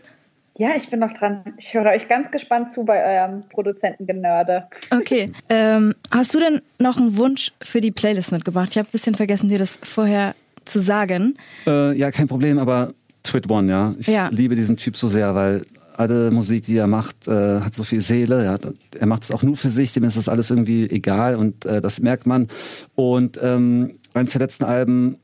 Ja, 0.58 0.70
ich 0.76 0.88
bin 0.88 1.00
noch 1.00 1.12
dran. 1.12 1.42
Ich 1.58 1.74
höre 1.74 1.86
euch 1.86 2.08
ganz 2.08 2.30
gespannt 2.30 2.70
zu 2.70 2.84
bei 2.84 3.04
eurem 3.04 3.42
Produzentengenörde. 3.50 4.68
Okay. 4.90 5.32
Ähm, 5.50 5.94
hast 6.10 6.34
du 6.34 6.38
denn 6.40 6.62
noch 6.78 6.96
einen 6.96 7.16
Wunsch 7.18 7.52
für 7.62 7.80
die 7.82 7.90
Playlist 7.90 8.32
mitgebracht? 8.32 8.68
Ich 8.70 8.78
habe 8.78 8.88
ein 8.88 8.92
bisschen 8.92 9.14
vergessen, 9.14 9.48
dir 9.50 9.58
das 9.58 9.78
vorher 9.82 10.34
zu 10.64 10.80
sagen. 10.80 11.36
Äh, 11.66 11.96
ja, 11.98 12.10
kein 12.10 12.26
Problem, 12.26 12.58
aber 12.58 12.94
Twit 13.22 13.50
One, 13.50 13.70
ja. 13.70 13.94
Ich 13.98 14.06
Ja. 14.06 14.28
liebe 14.32 14.54
diesen 14.54 14.76
Typ 14.78 14.96
so 14.96 15.08
sehr, 15.08 15.34
weil 15.34 15.64
alle 15.96 16.30
Musik, 16.30 16.64
die 16.66 16.76
er 16.78 16.86
macht, 16.86 17.28
äh, 17.28 17.60
hat 17.60 17.74
so 17.74 17.82
viel 17.84 18.00
Seele. 18.00 18.44
Ja. 18.44 18.58
Er 18.98 19.06
macht 19.06 19.24
es 19.24 19.32
auch 19.32 19.42
nur 19.42 19.56
für 19.56 19.70
sich, 19.70 19.92
dem 19.92 20.04
ist 20.04 20.16
das 20.16 20.28
alles 20.28 20.50
irgendwie 20.50 20.88
egal 20.90 21.36
und 21.36 21.66
äh, 21.66 21.80
das 21.82 22.00
merkt 22.00 22.26
man. 22.26 22.48
Und 22.94 23.38
ähm, 23.42 23.98
eines 24.14 24.32
der 24.32 24.40
letzten 24.40 24.64
Alben, 24.64 25.18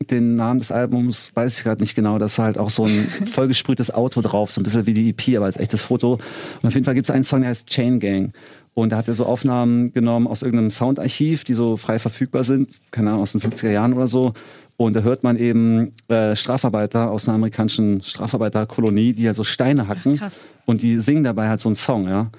den 0.00 0.36
Namen 0.36 0.60
des 0.60 0.70
Albums 0.70 1.30
weiß 1.34 1.58
ich 1.58 1.64
gerade 1.64 1.80
nicht 1.80 1.94
genau, 1.94 2.18
das 2.18 2.38
war 2.38 2.46
halt 2.46 2.58
auch 2.58 2.70
so 2.70 2.84
ein 2.84 3.08
vollgesprühtes 3.26 3.92
Auto 3.92 4.20
drauf, 4.20 4.52
so 4.52 4.60
ein 4.60 4.64
bisschen 4.64 4.86
wie 4.86 4.94
die 4.94 5.10
EP, 5.10 5.36
aber 5.36 5.46
als 5.46 5.56
echtes 5.56 5.82
Foto. 5.82 6.14
Und 6.62 6.66
auf 6.66 6.74
jeden 6.74 6.84
Fall 6.84 6.94
gibt 6.94 7.08
es 7.08 7.14
einen 7.14 7.24
Song, 7.24 7.40
der 7.40 7.50
heißt 7.50 7.68
Chain 7.68 7.98
Gang. 7.98 8.32
Und 8.74 8.90
da 8.90 8.96
hat 8.98 9.08
er 9.08 9.14
so 9.14 9.26
Aufnahmen 9.26 9.92
genommen 9.92 10.28
aus 10.28 10.42
irgendeinem 10.42 10.70
Soundarchiv, 10.70 11.42
die 11.42 11.54
so 11.54 11.76
frei 11.76 11.98
verfügbar 11.98 12.44
sind, 12.44 12.70
keine 12.92 13.10
Ahnung, 13.10 13.22
aus 13.22 13.32
den 13.32 13.40
50er 13.40 13.70
Jahren 13.70 13.92
oder 13.92 14.06
so. 14.06 14.34
Und 14.76 14.94
da 14.94 15.00
hört 15.00 15.24
man 15.24 15.36
eben 15.36 15.90
äh, 16.06 16.36
Strafarbeiter 16.36 17.10
aus 17.10 17.26
einer 17.26 17.34
amerikanischen 17.34 18.00
Strafarbeiterkolonie, 18.00 19.14
die 19.14 19.26
halt 19.26 19.34
so 19.34 19.42
Steine 19.42 19.88
hacken. 19.88 20.16
krass. 20.16 20.44
Und 20.64 20.82
die 20.82 21.00
singen 21.00 21.24
dabei 21.24 21.48
halt 21.48 21.58
so 21.58 21.68
einen 21.68 21.74
Song, 21.74 22.06
ja. 22.06 22.30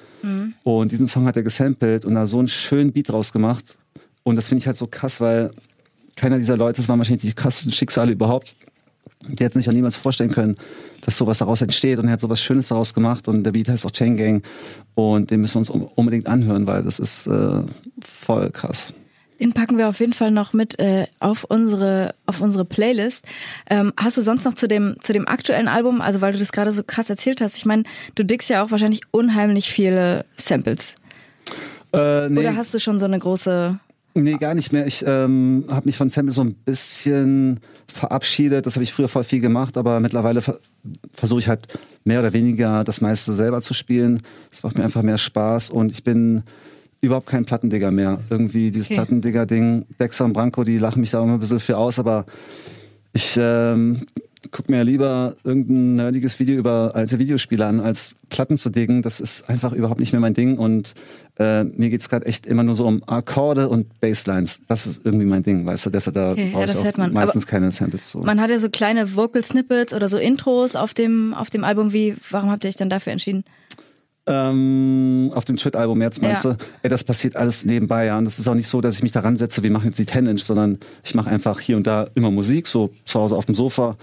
Und 0.63 0.91
diesen 0.93 1.07
Song 1.07 1.25
hat 1.25 1.35
er 1.35 1.43
gesampelt 1.43 2.05
und 2.05 2.15
da 2.15 2.25
so 2.25 2.39
einen 2.39 2.47
schönen 2.47 2.93
Beat 2.93 3.09
draus 3.09 3.33
gemacht. 3.33 3.77
Und 4.23 4.37
das 4.37 4.47
finde 4.47 4.61
ich 4.61 4.67
halt 4.67 4.77
so 4.77 4.87
krass, 4.87 5.19
weil 5.19 5.51
keiner 6.19 6.37
dieser 6.37 6.57
Leute, 6.57 6.77
das 6.77 6.89
waren 6.89 6.99
wahrscheinlich 6.99 7.23
die 7.23 7.33
krassesten 7.33 7.71
Schicksale 7.71 8.11
überhaupt. 8.11 8.55
Die 9.27 9.43
hätten 9.43 9.59
sich 9.59 9.67
auch 9.67 9.73
niemals 9.73 9.95
vorstellen 9.97 10.31
können, 10.31 10.55
dass 11.01 11.17
sowas 11.17 11.39
daraus 11.39 11.61
entsteht. 11.61 11.99
Und 11.99 12.05
er 12.07 12.13
hat 12.13 12.21
sowas 12.21 12.41
Schönes 12.41 12.69
daraus 12.69 12.93
gemacht. 12.93 13.27
Und 13.27 13.43
der 13.43 13.51
Beat 13.51 13.67
heißt 13.67 13.85
auch 13.85 13.91
Chain 13.91 14.15
Gang. 14.15 14.43
Und 14.95 15.31
den 15.31 15.41
müssen 15.41 15.55
wir 15.55 15.59
uns 15.59 15.69
un- 15.69 15.89
unbedingt 15.95 16.27
anhören, 16.27 16.67
weil 16.67 16.83
das 16.83 16.99
ist 16.99 17.27
äh, 17.27 17.61
voll 18.01 18.49
krass. 18.51 18.93
Den 19.41 19.53
packen 19.53 19.77
wir 19.77 19.87
auf 19.87 19.99
jeden 20.01 20.13
Fall 20.13 20.31
noch 20.31 20.51
mit 20.51 20.79
äh, 20.79 21.07
auf 21.21 21.45
unsere 21.45 22.13
auf 22.25 22.41
unsere 22.41 22.65
Playlist. 22.65 23.25
Ähm, 23.69 23.93
hast 23.97 24.17
du 24.17 24.21
sonst 24.21 24.43
noch 24.43 24.53
zu 24.53 24.67
dem 24.67 24.97
zu 25.01 25.13
dem 25.13 25.27
aktuellen 25.29 25.69
Album, 25.69 26.01
also 26.01 26.19
weil 26.19 26.33
du 26.33 26.39
das 26.39 26.51
gerade 26.51 26.73
so 26.73 26.83
krass 26.83 27.09
erzählt 27.09 27.39
hast, 27.39 27.55
ich 27.55 27.65
meine, 27.65 27.83
du 28.15 28.25
dickst 28.25 28.49
ja 28.49 28.61
auch 28.63 28.71
wahrscheinlich 28.71 29.01
unheimlich 29.11 29.71
viele 29.71 30.25
Samples. 30.35 30.95
Äh, 31.93 32.27
nee, 32.27 32.41
Oder 32.41 32.57
hast 32.57 32.73
du 32.73 32.79
schon 32.79 32.99
so 32.99 33.05
eine 33.05 33.17
große 33.17 33.79
Nee, 34.23 34.37
gar 34.37 34.53
nicht 34.53 34.71
mehr. 34.73 34.85
Ich 34.85 35.03
ähm, 35.05 35.65
habe 35.69 35.85
mich 35.85 35.97
von 35.97 36.09
Sample 36.09 36.31
so 36.31 36.41
ein 36.41 36.53
bisschen 36.53 37.59
verabschiedet. 37.87 38.65
Das 38.65 38.75
habe 38.75 38.83
ich 38.83 38.93
früher 38.93 39.07
voll 39.07 39.23
viel 39.23 39.39
gemacht, 39.39 39.77
aber 39.77 39.99
mittlerweile 39.99 40.41
ver 40.41 40.59
versuche 41.13 41.39
ich 41.39 41.47
halt 41.49 41.79
mehr 42.03 42.19
oder 42.19 42.33
weniger 42.33 42.83
das 42.83 43.01
meiste 43.01 43.33
selber 43.33 43.61
zu 43.61 43.73
spielen. 43.73 44.21
Es 44.51 44.63
macht 44.63 44.77
mir 44.77 44.83
einfach 44.83 45.01
mehr 45.01 45.17
Spaß 45.17 45.69
und 45.69 45.91
ich 45.91 46.03
bin 46.03 46.43
überhaupt 47.01 47.27
kein 47.27 47.45
Plattendigger 47.45 47.91
mehr. 47.91 48.19
Irgendwie 48.29 48.71
dieses 48.71 48.87
Okay. 48.87 48.95
Plattendigger-Ding, 48.95 49.85
Dexter 49.99 50.25
und 50.25 50.33
Branko, 50.33 50.63
die 50.63 50.77
lachen 50.77 51.01
mich 51.01 51.11
da 51.11 51.21
immer 51.21 51.33
ein 51.33 51.39
bisschen 51.39 51.59
für 51.59 51.77
aus, 51.77 51.99
aber 51.99 52.25
ich 53.13 53.37
ähm, 53.39 54.05
guck 54.51 54.69
mir 54.69 54.83
lieber 54.83 55.35
irgendein 55.43 55.95
nerdiges 55.95 56.39
Video 56.39 56.57
über 56.57 56.91
alte 56.95 57.19
Videospiele 57.19 57.65
an, 57.65 57.79
als 57.79 58.15
Platten 58.29 58.57
zu 58.57 58.69
diggen. 58.69 59.01
Das 59.01 59.19
ist 59.19 59.49
einfach 59.49 59.73
überhaupt 59.73 59.99
nicht 59.99 60.11
mehr 60.11 60.21
mein 60.21 60.33
Ding 60.33 60.57
und 60.57 60.93
äh, 61.39 61.63
mir 61.63 61.89
geht's 61.89 62.09
gerade 62.09 62.25
echt 62.25 62.45
immer 62.45 62.63
nur 62.63 62.75
so 62.75 62.85
um 62.85 63.01
Akkorde 63.07 63.69
und 63.69 63.99
Basslines. 64.01 64.59
Das 64.67 64.85
ist 64.85 65.05
irgendwie 65.05 65.25
mein 65.25 65.41
Ding, 65.41 65.65
weißt 65.65 65.85
du, 65.85 65.89
deshalb 65.89 66.15
da 66.15 66.31
Okay, 66.33 66.45
ja, 66.47 66.51
brauche 66.51 66.65
ich 66.65 66.71
das 66.73 66.85
auch 66.85 66.97
man. 66.97 67.13
meistens 67.13 67.47
keine 67.47 67.71
Samples 67.71 68.09
zu. 68.09 68.19
Man 68.19 68.39
hat 68.41 68.49
ja 68.49 68.59
so 68.59 68.69
kleine 68.69 69.15
Vocal 69.15 69.43
Snippets 69.43 69.93
oder 69.93 70.07
so 70.09 70.17
Intros 70.17 70.75
auf 70.75 70.93
dem, 70.93 71.33
auf 71.33 71.49
dem 71.49 71.63
Album. 71.63 71.93
Wie, 71.93 72.15
warum 72.29 72.51
habt 72.51 72.65
ihr 72.65 72.67
euch 72.69 72.75
dann 72.75 72.89
dafür 72.89 73.13
entschieden? 73.13 73.45
Ähm, 74.27 75.31
auf 75.33 75.45
dem 75.45 75.57
Twit-Album 75.57 76.01
jetzt 76.01 76.21
meinst 76.21 76.43
Ja. 76.43 76.53
du? 76.53 76.57
Ey, 76.83 76.89
das 76.89 77.03
passiert 77.03 77.35
alles 77.35 77.65
nebenbei, 77.65 78.05
ja. 78.05 78.17
Und 78.17 78.25
das 78.25 78.37
ist 78.37 78.47
auch 78.47 78.53
nicht 78.53 78.67
so, 78.67 78.79
dass 78.81 78.95
ich 78.97 79.03
mich 79.03 79.11
daran 79.11 79.37
setze, 79.37 79.63
wir 79.63 79.71
machen 79.71 79.85
jetzt 79.85 79.97
die 79.97 80.05
10-Inch, 80.05 80.43
sondern 80.43 80.77
ich 81.03 81.15
mache 81.15 81.29
einfach 81.29 81.59
hier 81.59 81.77
und 81.77 81.87
da 81.87 82.07
immer 82.15 82.29
Musik, 82.29 82.67
so 82.67 82.91
zu 83.05 83.19
Hause 83.19 83.35
auf 83.35 83.45
dem 83.45 83.55
Sofa. 83.55 83.97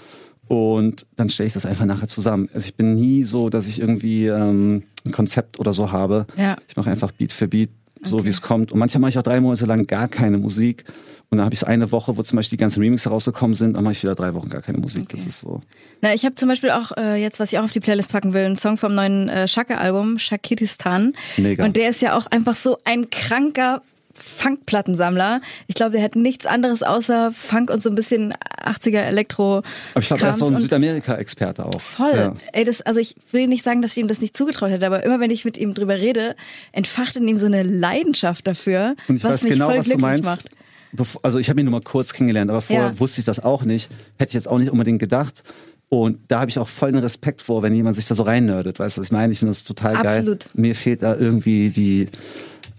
Und 0.48 1.06
dann 1.16 1.28
stelle 1.28 1.46
ich 1.48 1.52
das 1.54 1.66
einfach 1.66 1.84
nachher 1.86 2.08
zusammen. 2.08 2.48
Also 2.54 2.66
ich 2.66 2.74
bin 2.74 2.94
nie 2.94 3.24
so, 3.24 3.50
dass 3.50 3.66
ich 3.68 3.80
irgendwie 3.80 4.26
ähm, 4.26 4.84
ein 5.04 5.12
Konzept 5.12 5.58
oder 5.58 5.72
so 5.72 5.90
habe. 5.92 6.26
Ja. 6.36 6.56
Ich 6.68 6.76
mache 6.76 6.90
einfach 6.90 7.12
Beat 7.12 7.32
für 7.32 7.48
Beat, 7.48 7.70
so 8.02 8.16
Okay. 8.16 8.26
wie 8.26 8.30
es 8.30 8.40
kommt. 8.40 8.70
Und 8.72 8.78
manchmal 8.78 9.00
mache 9.00 9.10
ich 9.10 9.18
auch 9.18 9.22
drei 9.22 9.40
Monate 9.40 9.66
lang 9.66 9.86
gar 9.86 10.06
keine 10.08 10.38
Musik. 10.38 10.84
Und 11.28 11.38
dann 11.38 11.44
habe 11.46 11.54
ich 11.54 11.58
so 11.58 11.66
eine 11.66 11.90
Woche, 11.90 12.16
wo 12.16 12.22
zum 12.22 12.36
Beispiel 12.36 12.56
die 12.56 12.60
ganzen 12.60 12.80
Remixes 12.80 13.10
rausgekommen 13.10 13.56
sind, 13.56 13.74
dann 13.74 13.82
mache 13.82 13.92
ich 13.94 14.02
wieder 14.04 14.14
drei 14.14 14.32
Wochen 14.34 14.48
gar 14.48 14.62
keine 14.62 14.78
Musik. 14.78 15.08
Das 15.08 15.20
Okay. 15.22 15.28
ist 15.30 15.40
so. 15.40 15.60
Na, 16.00 16.14
ich 16.14 16.24
habe 16.24 16.36
zum 16.36 16.48
Beispiel 16.48 16.70
auch 16.70 16.92
äh, 16.96 17.20
jetzt, 17.20 17.40
was 17.40 17.52
ich 17.52 17.58
auch 17.58 17.64
auf 17.64 17.72
die 17.72 17.80
Playlist 17.80 18.12
packen 18.12 18.32
will, 18.32 18.44
einen 18.44 18.54
Song 18.54 18.76
vom 18.76 18.94
neuen 18.94 19.28
äh, 19.28 19.48
Shaka-Album, 19.48 20.18
Shakiristan. 20.20 21.14
Mega. 21.36 21.64
Und 21.64 21.74
der 21.74 21.88
ist 21.90 22.00
ja 22.02 22.16
auch 22.16 22.26
einfach 22.28 22.54
so 22.54 22.78
ein 22.84 23.10
kranker 23.10 23.82
Funkplattensammler. 24.22 25.40
Ich 25.66 25.74
glaube, 25.74 25.92
der 25.92 26.02
hat 26.02 26.16
nichts 26.16 26.46
anderes 26.46 26.82
außer 26.82 27.32
Funk 27.32 27.70
und 27.70 27.82
so 27.82 27.88
ein 27.88 27.94
bisschen 27.94 28.34
80er 28.64 29.00
Elektro. 29.00 29.58
Aber 29.58 29.64
ich 30.00 30.06
glaube, 30.06 30.22
er 30.24 30.30
ist 30.30 30.38
so 30.38 30.46
ein 30.48 30.56
Südamerika-Experte 30.58 31.64
auch. 31.66 31.80
Voll. 31.80 32.14
Ja. 32.14 32.34
Ey, 32.52 32.64
das, 32.64 32.82
also 32.82 33.00
ich 33.00 33.14
will 33.32 33.46
nicht 33.46 33.64
sagen, 33.64 33.82
dass 33.82 33.92
ich 33.92 33.98
ihm 33.98 34.08
das 34.08 34.20
nicht 34.20 34.36
zugetraut 34.36 34.70
hätte, 34.70 34.86
aber 34.86 35.02
immer 35.04 35.20
wenn 35.20 35.30
ich 35.30 35.44
mit 35.44 35.58
ihm 35.58 35.74
drüber 35.74 35.94
rede, 35.96 36.34
entfacht 36.72 37.16
in 37.16 37.26
ihm 37.28 37.38
so 37.38 37.46
eine 37.46 37.62
Leidenschaft 37.62 38.46
dafür, 38.46 38.96
Und 39.08 39.16
ich 39.16 39.24
was 39.24 39.32
weiß 39.32 39.42
mich 39.44 39.52
genau, 39.54 39.68
voll 39.70 39.78
was 39.78 39.88
du 39.88 39.98
meinst. 39.98 40.24
macht. 40.24 40.48
Bevor, 40.92 41.20
also 41.24 41.38
ich 41.38 41.50
habe 41.50 41.60
ihn 41.60 41.64
nur 41.66 41.72
mal 41.72 41.82
kurz 41.82 42.12
kennengelernt, 42.12 42.50
aber 42.50 42.62
vorher 42.62 42.86
Ja. 42.92 43.00
wusste 43.00 43.20
ich 43.20 43.24
das 43.26 43.40
auch 43.42 43.64
nicht. 43.64 43.90
Hätte 44.18 44.30
ich 44.30 44.34
jetzt 44.34 44.48
auch 44.48 44.58
nicht 44.58 44.70
unbedingt 44.70 44.98
gedacht. 44.98 45.42
Und 45.88 46.18
da 46.28 46.40
habe 46.40 46.50
ich 46.50 46.58
auch 46.58 46.68
vollen 46.68 46.96
Respekt 46.96 47.42
vor, 47.42 47.62
wenn 47.62 47.72
jemand 47.74 47.94
sich 47.96 48.06
da 48.06 48.14
so 48.16 48.24
reinnördet. 48.24 48.78
Weißt 48.80 48.96
du, 48.96 49.00
was 49.00 49.06
ich 49.06 49.12
meine? 49.12 49.32
Ich 49.32 49.38
finde 49.38 49.50
das 49.50 49.62
total 49.62 49.94
Absolut. 49.96 50.40
geil. 50.40 50.50
Mir 50.54 50.74
fehlt 50.74 51.02
da 51.02 51.14
irgendwie 51.14 51.70
die, 51.70 52.08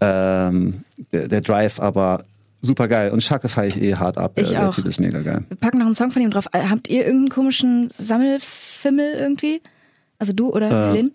ähm, 0.02 0.82
der, 1.12 1.28
der 1.28 1.42
Drive, 1.42 1.80
aber 1.80 2.26
super 2.62 2.88
geil. 2.88 3.12
Und 3.12 3.22
Schacke 3.24 3.50
feiere 3.50 3.68
ich 3.68 3.82
eh 3.82 3.96
hart 3.96 4.18
ab. 4.18 4.34
Ich 4.36 4.50
der, 4.50 4.60
der 4.60 4.70
auch. 4.70 4.76
Typ 4.76 4.86
ist 4.86 5.00
mega 5.00 5.22
geil. 5.22 5.44
Wir 5.48 5.58
packen 5.58 5.78
noch 5.80 5.86
einen 5.86 5.96
Song 5.96 6.12
von 6.12 6.22
ihm 6.22 6.32
drauf. 6.32 6.48
Äh, 6.54 6.64
Habt 6.70 6.90
ihr 6.90 7.06
irgendeinen 7.06 7.30
komischen 7.30 7.90
Sammelfimmel 7.92 9.14
irgendwie? 9.14 9.62
Also 10.20 10.34
du 10.34 10.50
oder 10.52 10.70
Äh, 10.70 10.88
Helene? 10.92 11.12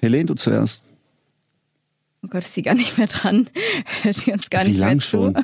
Helene, 0.00 0.24
du 0.26 0.34
zuerst. 0.34 0.82
Oh 2.22 2.28
Gott, 2.28 2.44
ist 2.44 2.54
sie 2.54 2.62
gar 2.62 2.74
nicht 2.74 2.98
mehr 2.98 3.06
dran. 3.06 3.48
Hört 4.02 4.26
die 4.26 4.32
uns 4.32 4.50
gar 4.50 4.64
Wie 4.64 4.70
nicht 4.70 4.78
lang 4.78 4.94
mehr 4.96 5.00
schon? 5.00 5.34
zu. 5.34 5.42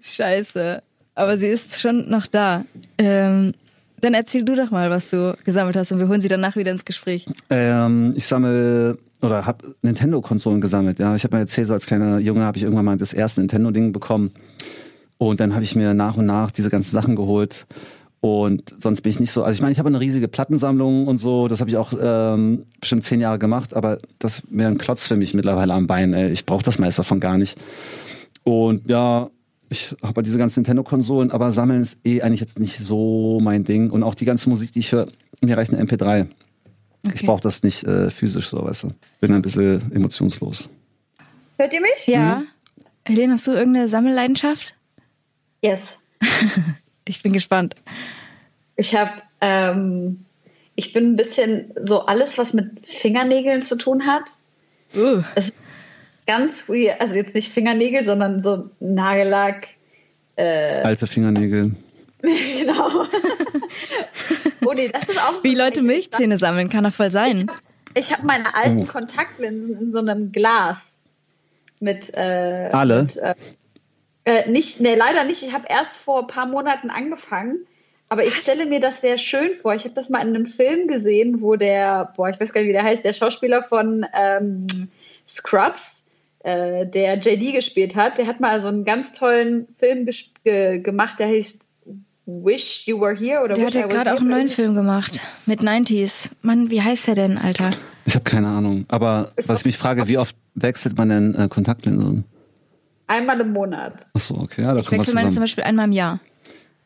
Scheiße. 0.00 0.82
Aber 1.14 1.36
sie 1.36 1.46
ist 1.48 1.80
schon 1.80 2.08
noch 2.08 2.26
da. 2.26 2.64
Ähm, 2.98 3.52
dann 4.00 4.14
erzähl 4.14 4.44
du 4.44 4.54
doch 4.56 4.70
mal, 4.70 4.90
was 4.90 5.10
du 5.10 5.36
gesammelt 5.44 5.76
hast 5.76 5.92
und 5.92 6.00
wir 6.00 6.08
holen 6.08 6.20
sie 6.20 6.28
danach 6.28 6.56
wieder 6.56 6.72
ins 6.72 6.84
Gespräch. 6.84 7.26
Ähm, 7.50 8.12
ich 8.16 8.26
sammle 8.26 8.98
oder 9.22 9.46
habe 9.46 9.74
Nintendo-Konsolen 9.82 10.60
gesammelt. 10.60 10.98
Ja, 10.98 11.14
ich 11.14 11.24
habe 11.24 11.36
mir 11.36 11.40
erzählt, 11.40 11.68
so 11.68 11.74
als 11.74 11.86
kleiner 11.86 12.18
Junge 12.18 12.42
habe 12.42 12.56
ich 12.56 12.64
irgendwann 12.64 12.84
mal 12.84 12.96
das 12.96 13.12
erste 13.12 13.40
Nintendo-Ding 13.40 13.92
bekommen. 13.92 14.32
Und 15.16 15.38
dann 15.38 15.54
habe 15.54 15.62
ich 15.62 15.76
mir 15.76 15.94
nach 15.94 16.16
und 16.16 16.26
nach 16.26 16.50
diese 16.50 16.68
ganzen 16.68 16.90
Sachen 16.90 17.14
geholt. 17.14 17.66
Und 18.20 18.74
sonst 18.80 19.02
bin 19.02 19.10
ich 19.10 19.20
nicht 19.20 19.30
so. 19.30 19.44
Also 19.44 19.56
ich 19.56 19.62
meine, 19.62 19.72
ich 19.72 19.78
habe 19.78 19.88
eine 19.88 20.00
riesige 20.00 20.28
Plattensammlung 20.28 21.06
und 21.06 21.18
so. 21.18 21.48
Das 21.48 21.60
habe 21.60 21.70
ich 21.70 21.76
auch 21.76 21.92
ähm, 22.00 22.64
bestimmt 22.80 23.04
zehn 23.04 23.20
Jahre 23.20 23.38
gemacht. 23.38 23.74
Aber 23.74 23.98
das 24.18 24.42
wäre 24.50 24.70
ein 24.70 24.78
Klotz 24.78 25.06
für 25.06 25.16
mich 25.16 25.34
mittlerweile 25.34 25.74
am 25.74 25.86
Bein. 25.86 26.12
Ey. 26.12 26.30
Ich 26.30 26.44
brauche 26.44 26.64
das 26.64 26.78
meiste 26.78 27.00
davon 27.00 27.20
gar 27.20 27.38
nicht. 27.38 27.56
Und 28.44 28.88
ja, 28.88 29.30
ich 29.70 29.96
habe 30.02 30.14
halt 30.16 30.26
diese 30.26 30.38
ganzen 30.38 30.60
Nintendo-Konsolen, 30.60 31.30
aber 31.30 31.50
sammeln 31.50 31.82
ist 31.82 31.98
eh 32.04 32.22
eigentlich 32.22 32.40
jetzt 32.40 32.58
nicht 32.58 32.78
so 32.78 33.40
mein 33.40 33.64
Ding. 33.64 33.90
Und 33.90 34.02
auch 34.02 34.14
die 34.14 34.24
ganze 34.24 34.48
Musik, 34.50 34.72
die 34.72 34.80
ich 34.80 34.92
höre, 34.92 35.06
mir 35.40 35.56
reicht 35.56 35.72
eine 35.72 35.82
MP3. 35.84 36.26
Ich 37.04 37.10
Okay. 37.14 37.26
brauche 37.26 37.40
das 37.40 37.62
nicht 37.62 37.82
äh, 37.84 38.10
physisch 38.10 38.48
so, 38.48 38.64
weißt 38.64 38.84
du. 38.84 38.90
Bin 39.20 39.34
ein 39.34 39.42
bisschen 39.42 39.90
emotionslos. 39.92 40.68
Hört 41.58 41.72
ihr 41.72 41.80
mich? 41.80 42.06
Ja. 42.06 42.40
Helene, 43.04 43.32
hast 43.34 43.46
du 43.48 43.52
irgendeine 43.52 43.88
Sammelleidenschaft? 43.88 44.74
Yes. 45.62 46.00
Ich 47.04 47.20
bin 47.20 47.32
gespannt. 47.32 47.74
Ich 48.76 48.94
habe, 48.94 49.10
ähm, 49.40 50.24
ich 50.76 50.92
bin 50.92 51.10
ein 51.12 51.16
bisschen 51.16 51.72
so 51.84 52.06
alles, 52.06 52.38
was 52.38 52.54
mit 52.54 52.86
Fingernägeln 52.86 53.62
zu 53.62 53.76
tun 53.76 54.06
hat. 54.06 54.30
Uh. 54.94 55.22
Ganz 56.28 56.68
weird. 56.68 57.00
Also 57.00 57.14
jetzt 57.16 57.34
nicht 57.34 57.50
Fingernägel, 57.52 58.04
sondern 58.06 58.40
so 58.40 58.70
Nagellack. 58.78 59.66
Alte 60.36 61.08
Fingernägel. 61.08 61.72
genau. 62.60 63.04
oh 64.64 64.72
nee, 64.72 64.88
das 64.88 65.08
ist 65.08 65.20
auch 65.20 65.36
so 65.36 65.44
Wie 65.44 65.54
Leute 65.54 65.82
Milchzähne 65.82 66.38
sammeln, 66.38 66.68
kann 66.68 66.84
doch 66.84 66.92
voll 66.92 67.10
sein. 67.10 67.50
Ich 67.94 68.12
habe 68.12 68.26
meine 68.26 68.54
alten 68.54 68.82
Oh. 68.82 68.86
Kontaktlinsen 68.86 69.76
in 69.76 69.92
so 69.92 69.98
einem 69.98 70.32
Glas 70.32 71.00
mit. 71.80 72.14
Äh, 72.14 72.70
Alle? 72.72 73.02
Mit, 73.02 73.16
äh, 73.16 73.34
äh, 74.24 74.50
nicht, 74.50 74.80
nee, 74.80 74.94
leider 74.94 75.24
nicht. 75.24 75.42
Ich 75.42 75.52
habe 75.52 75.64
erst 75.68 75.96
vor 75.96 76.20
ein 76.20 76.26
paar 76.28 76.46
Monaten 76.46 76.90
angefangen. 76.90 77.66
Aber 78.08 78.24
ich 78.26 78.36
stelle 78.36 78.66
mir 78.66 78.78
das 78.78 79.00
sehr 79.00 79.16
schön 79.16 79.54
vor. 79.54 79.74
Ich 79.74 79.84
habe 79.84 79.94
das 79.94 80.10
mal 80.10 80.20
in 80.20 80.34
einem 80.34 80.46
Film 80.46 80.86
gesehen, 80.86 81.40
wo 81.40 81.56
der, 81.56 82.12
boah, 82.14 82.28
ich 82.28 82.38
weiß 82.38 82.52
gar 82.52 82.60
nicht, 82.60 82.68
wie 82.68 82.74
der 82.74 82.84
heißt, 82.84 83.04
der 83.04 83.14
Schauspieler 83.14 83.62
von 83.62 84.06
ähm, 84.14 84.66
Scrubs, 85.26 86.10
äh, 86.40 86.86
der 86.86 87.18
JD 87.18 87.54
gespielt 87.54 87.96
hat, 87.96 88.18
der 88.18 88.26
hat 88.26 88.38
mal 88.38 88.60
so 88.60 88.68
einen 88.68 88.84
ganz 88.84 89.12
tollen 89.12 89.66
Film 89.78 90.06
ge 90.44 90.80
gemacht, 90.80 91.18
der 91.18 91.28
heißt 91.28 91.68
Wish 92.44 92.86
You 92.86 93.00
Were 93.00 93.14
Here 93.14 93.42
oder 93.42 93.54
Der 93.54 93.66
Wish 93.66 93.74
hat 93.74 93.80
ja 93.82 93.86
gerade 93.86 94.14
auch 94.14 94.20
einen 94.20 94.30
neuen 94.30 94.48
Film 94.48 94.74
gemacht 94.74 95.20
mit 95.46 95.60
90s. 95.60 96.30
Mann, 96.42 96.70
wie 96.70 96.80
heißt 96.82 97.06
der 97.08 97.14
denn, 97.14 97.38
Alter? 97.38 97.70
Ich 98.06 98.14
habe 98.14 98.24
keine 98.24 98.48
Ahnung. 98.48 98.86
Aber 98.88 99.32
Ist 99.36 99.48
was 99.48 99.60
ich 99.60 99.64
mich 99.66 99.78
frage, 99.78 100.08
wie 100.08 100.18
oft 100.18 100.34
wechselt 100.54 100.96
man 100.96 101.08
denn 101.08 101.34
äh, 101.34 101.48
Kontaktlinsen? 101.48 102.24
Einmal 103.06 103.40
im 103.40 103.52
Monat. 103.52 104.08
Achso, 104.14 104.36
okay, 104.40 104.62
ja, 104.62 104.74
da 104.74 104.80
Ich 104.80 104.90
wechsle 104.90 105.14
meine 105.14 105.30
zum. 105.30 105.42
Beispiel 105.42 105.64
einmal 105.64 105.86
im 105.86 105.92
Jahr. 105.92 106.20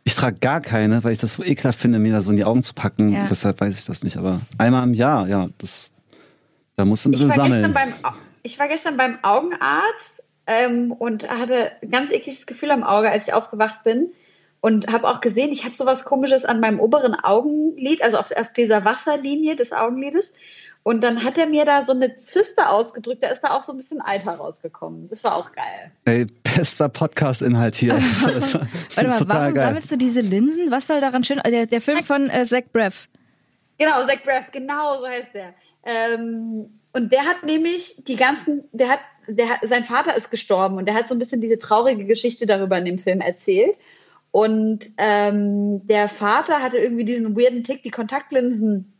Ich 0.04 0.14
trage 0.14 0.36
gar 0.40 0.60
keine, 0.60 1.02
weil 1.04 1.12
ich 1.12 1.18
das 1.18 1.34
so 1.34 1.42
ekelhaft 1.44 1.80
finde, 1.80 1.98
mir 1.98 2.12
da 2.12 2.22
so 2.22 2.30
in 2.30 2.36
die 2.36 2.44
Augen 2.44 2.62
zu 2.62 2.74
packen. 2.74 3.12
Ja. 3.12 3.26
Deshalb 3.28 3.60
weiß 3.60 3.78
ich 3.78 3.84
das 3.84 4.02
nicht. 4.02 4.16
Aber 4.16 4.40
einmal 4.58 4.84
im 4.84 4.94
Jahr, 4.94 5.28
ja, 5.28 5.48
das, 5.58 5.90
da 6.76 6.84
musst 6.84 7.04
du 7.04 7.08
ein 7.10 7.12
Ich 7.12 7.18
bisschen 7.20 7.30
war, 7.30 7.36
sammeln. 7.36 7.62
gestern 7.62 7.74
beim, 8.02 8.12
ich 8.42 8.58
war 8.58 8.68
gestern 8.68 8.96
beim 8.96 9.18
Augenarzt 9.22 10.22
ähm, 10.46 10.92
und 10.92 11.28
hatte 11.28 11.72
ein 11.82 11.90
ganz 11.90 12.10
ekliges 12.10 12.46
Gefühl 12.46 12.70
am 12.70 12.82
Auge, 12.84 13.10
als 13.10 13.28
ich 13.28 13.34
aufgewacht 13.34 13.82
bin. 13.84 14.08
Und 14.66 14.88
habe 14.88 15.08
auch 15.08 15.20
gesehen, 15.20 15.52
ich 15.52 15.62
habe 15.62 15.76
sowas 15.76 16.04
Komisches 16.04 16.44
an 16.44 16.58
meinem 16.58 16.80
oberen 16.80 17.14
Augenlid, 17.14 18.02
also 18.02 18.18
auf, 18.18 18.32
auf 18.36 18.52
dieser 18.52 18.84
Wasserlinie 18.84 19.54
des 19.54 19.72
Augenlides. 19.72 20.34
Und 20.82 21.04
dann 21.04 21.22
hat 21.22 21.38
er 21.38 21.46
mir 21.46 21.64
da 21.64 21.84
so 21.84 21.92
eine 21.92 22.16
Zyste 22.16 22.68
ausgedrückt, 22.68 23.22
da 23.22 23.28
ist 23.28 23.42
da 23.42 23.52
auch 23.52 23.62
so 23.62 23.72
ein 23.72 23.76
bisschen 23.76 24.00
Alter 24.00 24.32
rausgekommen. 24.32 25.08
Das 25.08 25.22
war 25.22 25.36
auch 25.36 25.52
geil. 25.52 25.92
Ey, 26.04 26.26
bester 26.42 26.88
Podcast-Inhalt 26.88 27.76
hier. 27.76 27.94
Das 27.94 28.24
Warte 28.96 29.06
mal, 29.06 29.20
warum 29.28 29.54
geil. 29.54 29.66
sammelst 29.66 29.92
du 29.92 29.96
diese 29.98 30.20
Linsen? 30.20 30.68
Was 30.72 30.88
soll 30.88 31.00
daran 31.00 31.22
schön? 31.22 31.40
Der, 31.46 31.66
der 31.66 31.80
Film 31.80 32.02
von 32.02 32.28
äh, 32.28 32.44
Zach 32.44 32.64
Braff. 32.72 33.06
Genau, 33.78 34.02
Zach 34.02 34.24
Braff, 34.24 34.50
genau 34.50 34.98
so 34.98 35.06
heißt 35.06 35.32
der. 35.32 35.54
Ähm, 35.84 36.80
und 36.92 37.12
der 37.12 37.24
hat 37.24 37.44
nämlich 37.44 38.02
die 38.08 38.16
ganzen, 38.16 38.64
der 38.72 38.88
hat, 38.88 39.00
der 39.28 39.48
hat, 39.48 39.60
sein 39.62 39.84
Vater 39.84 40.16
ist 40.16 40.32
gestorben 40.32 40.76
und 40.76 40.86
der 40.86 40.96
hat 40.96 41.08
so 41.08 41.14
ein 41.14 41.20
bisschen 41.20 41.40
diese 41.40 41.60
traurige 41.60 42.04
Geschichte 42.04 42.46
darüber 42.46 42.76
in 42.78 42.84
dem 42.84 42.98
Film 42.98 43.20
erzählt. 43.20 43.76
Und 44.36 44.84
ähm, 44.98 45.86
der 45.86 46.10
Vater 46.10 46.60
hatte 46.60 46.76
irgendwie 46.76 47.06
diesen 47.06 47.34
weirden 47.34 47.64
Tick, 47.64 47.82
die 47.82 47.90
Kontaktlinsen 47.90 48.92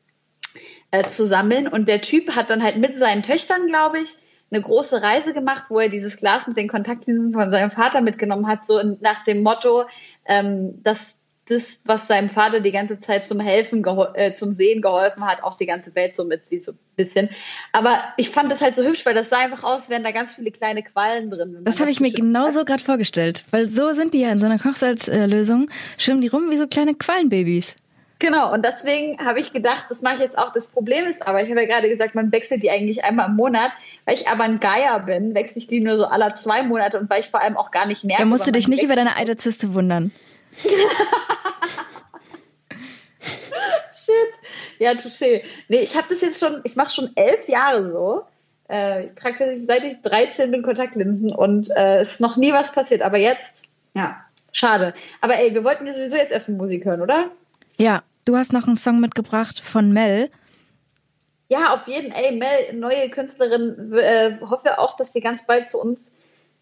äh, 0.91 1.07
zu 1.11 1.26
sammeln. 1.26 1.68
Und 1.68 1.91
der 1.91 2.01
Typ 2.01 2.34
hat 2.34 2.49
dann 2.49 2.62
halt 2.62 2.78
mit 2.78 2.99
seinen 2.99 3.22
Töchtern, 3.22 3.66
glaube 3.66 3.99
ich, 4.01 4.14
eine 4.51 4.62
große 4.62 5.03
Reise 5.03 5.34
gemacht, 5.34 5.64
wo 5.68 5.78
er 5.78 5.91
dieses 5.91 6.16
Glas 6.16 6.49
mit 6.49 6.57
den 6.57 6.68
Kontaktlinsen 6.68 7.34
von 7.34 7.51
seinem 7.51 7.70
Vater 7.70 8.01
mitgenommen 8.01 8.47
hat, 8.47 8.66
so 8.66 8.80
nach 9.03 9.24
dem 9.24 9.43
Motto, 9.43 9.84
ähm, 10.24 10.82
dass 10.82 11.18
das, 11.49 11.82
was 11.84 12.09
seinem 12.09 12.28
Vater 12.28 12.61
die 12.61 12.72
ganze 12.72 12.99
Zeit 12.99 13.26
zum 13.26 13.38
Helfen, 13.40 13.84
äh, 14.14 14.34
zum 14.34 14.53
Sehen 14.53 14.82
geholfen 14.82 15.24
hat, 15.24 15.42
auch 15.44 15.57
die 15.57 15.66
ganze 15.66 15.94
Welt 15.94 16.16
so 16.16 16.24
mitzieht, 16.24 16.64
so 16.64 16.72
ein 16.72 16.78
bisschen. 16.97 17.30
Aber 17.72 17.99
ich 18.16 18.30
fand 18.30 18.51
das 18.51 18.61
halt 18.61 18.74
so 18.74 18.82
hübsch, 18.82 19.07
weil 19.07 19.14
das 19.14 19.28
sah 19.28 19.38
einfach 19.38 19.62
aus, 19.62 19.82
als 19.82 19.90
wären 19.90 20.03
da 20.03 20.11
ganz 20.11 20.34
viele 20.34 20.51
kleine 20.51 20.82
Quallen 20.82 21.30
drin. 21.30 21.59
Das 21.62 21.80
habe 21.80 21.90
ich 21.90 22.01
mir 22.01 22.12
genauso 22.12 22.64
gerade 22.64 22.82
vorgestellt. 22.82 23.44
Weil 23.53 23.68
so 23.68 23.92
sind 23.92 24.14
die 24.14 24.20
ja 24.20 24.32
in 24.32 24.40
so 24.40 24.47
einer 24.47 24.59
Kochsalzlösung. 24.59 25.70
Schwimmen 25.99 26.20
die 26.20 26.28
rum 26.28 26.51
wie 26.51 26.57
so 26.57 26.66
kleine 26.66 26.94
Quallenbabys. 26.94 27.76
Genau, 28.18 28.53
und 28.53 28.64
deswegen 28.64 29.18
habe 29.24 29.40
ich 29.40 29.53
gedacht, 29.53 29.84
das 29.90 30.01
mache 30.01 30.14
ich 30.14 30.20
jetzt 30.20 30.38
auch. 30.38 30.53
Das 30.53 30.66
Problem 30.66 31.05
ist 31.05 31.20
aber, 31.26 31.42
ich 31.42 31.51
habe 31.51 31.61
ja 31.61 31.66
gerade 31.66 31.88
gesagt, 31.88 32.14
man 32.14 32.32
wechselt 32.32 32.62
die 32.62 32.70
eigentlich 32.70 33.05
einmal 33.05 33.28
im 33.28 33.36
Monat. 33.36 33.72
Weil 34.07 34.14
ich 34.14 34.26
aber 34.26 34.44
ein 34.44 34.59
Geier 34.59 35.01
bin, 35.01 35.34
wechsle 35.34 35.61
ich 35.61 35.66
die 35.66 35.80
nur 35.80 35.99
so 35.99 36.07
alle 36.07 36.34
zwei 36.34 36.62
Monate 36.62 36.99
und 36.99 37.11
weil 37.11 37.20
ich 37.20 37.28
vor 37.28 37.42
allem 37.42 37.57
auch 37.57 37.70
gar 37.70 37.86
nicht 37.86 38.05
merke. 38.05 38.22
Da 38.22 38.26
musst 38.26 38.47
du 38.47 38.53
dich 38.53 38.68
nicht 38.68 38.82
über 38.82 38.97
deine 38.97 39.16
Eiterzyste 39.16 39.74
wundern. 39.74 40.12
Shit. 43.90 44.32
Ja, 44.78 44.92
touché. 44.92 45.42
Nee, 45.68 45.80
ich 45.80 45.96
habe 45.96 46.07
das 46.09 46.20
jetzt 46.20 46.40
schon, 46.40 46.61
ich 46.64 46.76
mache 46.76 46.90
schon 46.90 47.11
elf 47.14 47.48
Jahre 47.48 47.90
so. 47.90 48.22
Äh, 48.68 49.07
ich 49.07 49.14
trage 49.14 49.46
das 49.46 49.66
seit 49.66 49.84
ich 49.84 50.02
13 50.02 50.50
bin 50.50 50.62
Kontaktlinsen 50.62 51.32
und 51.32 51.70
äh, 51.76 52.00
es 52.00 52.12
ist 52.12 52.20
noch 52.20 52.36
nie 52.36 52.52
was 52.52 52.72
passiert. 52.72 53.02
Aber 53.02 53.18
jetzt, 53.18 53.66
ja, 53.94 54.16
schade. 54.52 54.94
Aber 55.20 55.38
ey, 55.38 55.54
wir 55.54 55.64
wollten 55.64 55.86
ja 55.86 55.92
sowieso 55.92 56.16
jetzt 56.16 56.32
erstmal 56.32 56.59
Musik 56.59 56.84
hören, 56.84 57.00
oder? 57.00 57.30
Ja, 57.78 58.02
du 58.24 58.36
hast 58.36 58.52
noch 58.52 58.66
einen 58.66 58.76
Song 58.76 59.00
mitgebracht 59.00 59.61
von 59.61 59.92
Mel. 59.92 60.30
Ja, 61.48 61.74
auf 61.74 61.86
jeden 61.86 62.12
Fall. 62.12 62.24
Ey, 62.24 62.36
Mel, 62.36 62.74
neue 62.74 63.09
Künstlerin, 63.11 63.92
äh, 63.94 64.40
hoffe 64.40 64.78
auch, 64.78 64.96
dass 64.96 65.12
die 65.12 65.20
ganz 65.20 65.46
bald 65.46 65.70
zu 65.70 65.80
uns 65.80 66.14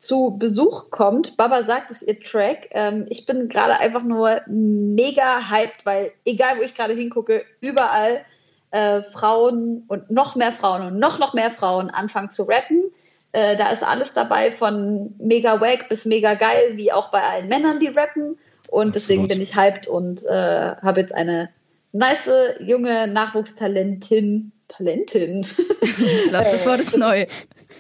zu 0.05 0.37
Besuch 0.39 0.91
kommt. 0.91 1.37
Baba 1.37 1.65
sagt, 1.65 1.91
es 1.91 2.03
ist 2.03 2.09
ihr 2.09 2.21
Track. 2.21 2.69
Ähm, 2.71 3.07
ich 3.09 3.27
bin 3.27 3.49
gerade 3.49 3.79
einfach 3.79 4.03
nur 4.03 4.41
mega 4.47 5.51
hyped, 5.51 5.85
weil 5.85 6.13
egal 6.25 6.59
wo 6.59 6.63
ich 6.63 6.75
gerade 6.75 6.95
hingucke, 6.95 7.45
überall 7.61 8.25
äh, 8.71 9.03
Frauen 9.03 9.85
und 9.89 10.11
noch 10.11 10.37
mehr 10.37 10.53
Frauen 10.53 10.87
und 10.87 10.99
noch, 10.99 11.19
noch 11.19 11.35
mehr 11.35 11.51
Frauen 11.51 11.91
anfangen 11.91 12.31
zu 12.31 12.43
rappen. 12.45 12.91
Äh, 13.33 13.57
da 13.57 13.71
ist 13.71 13.83
alles 13.83 14.15
dabei 14.15 14.53
von 14.53 15.15
mega 15.19 15.61
wack 15.61 15.89
bis 15.89 16.05
mega 16.05 16.35
geil, 16.35 16.77
wie 16.77 16.93
auch 16.93 17.11
bei 17.11 17.23
allen 17.23 17.49
Männern, 17.49 17.81
die 17.81 17.89
rappen. 17.89 18.39
Und 18.71 18.95
deswegen 18.95 19.25
Absolut. 19.25 19.29
bin 19.29 19.41
ich 19.41 19.57
hyped 19.57 19.87
und 19.87 20.25
äh, 20.27 20.77
habe 20.83 21.01
jetzt 21.01 21.15
eine 21.15 21.51
nice 21.93 22.31
junge 22.61 23.07
Nachwuchstalentin, 23.07 24.53
Talentin 24.69 25.47
Ich 25.83 26.29
glaube, 26.29 26.49
das 26.51 26.67
Wort 26.67 26.81
ist 26.81 26.97
neu. 26.97 27.27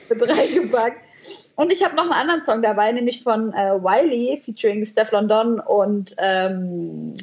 mit 0.09 0.23
reingepackt. 0.23 1.01
Und 1.57 1.73
ich 1.73 1.85
habe 1.85 1.95
noch 1.95 2.05
einen 2.05 2.13
anderen 2.13 2.45
Song 2.45 2.63
dabei, 2.63 2.91
nämlich 2.93 3.23
von 3.23 3.53
äh, 3.53 3.81
Wiley 3.81 4.41
featuring 4.45 4.85
Steph 4.85 5.13
London 5.13 5.61
und 5.61 6.15
ähm, 6.19 7.15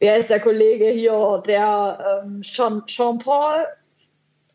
wer 0.00 0.16
ist 0.16 0.30
der 0.30 0.40
Kollege 0.40 0.86
hier? 0.86 1.42
Der 1.46 2.22
ähm, 2.24 2.42
Sean, 2.42 2.82
Sean 2.88 3.18
Paul 3.18 3.64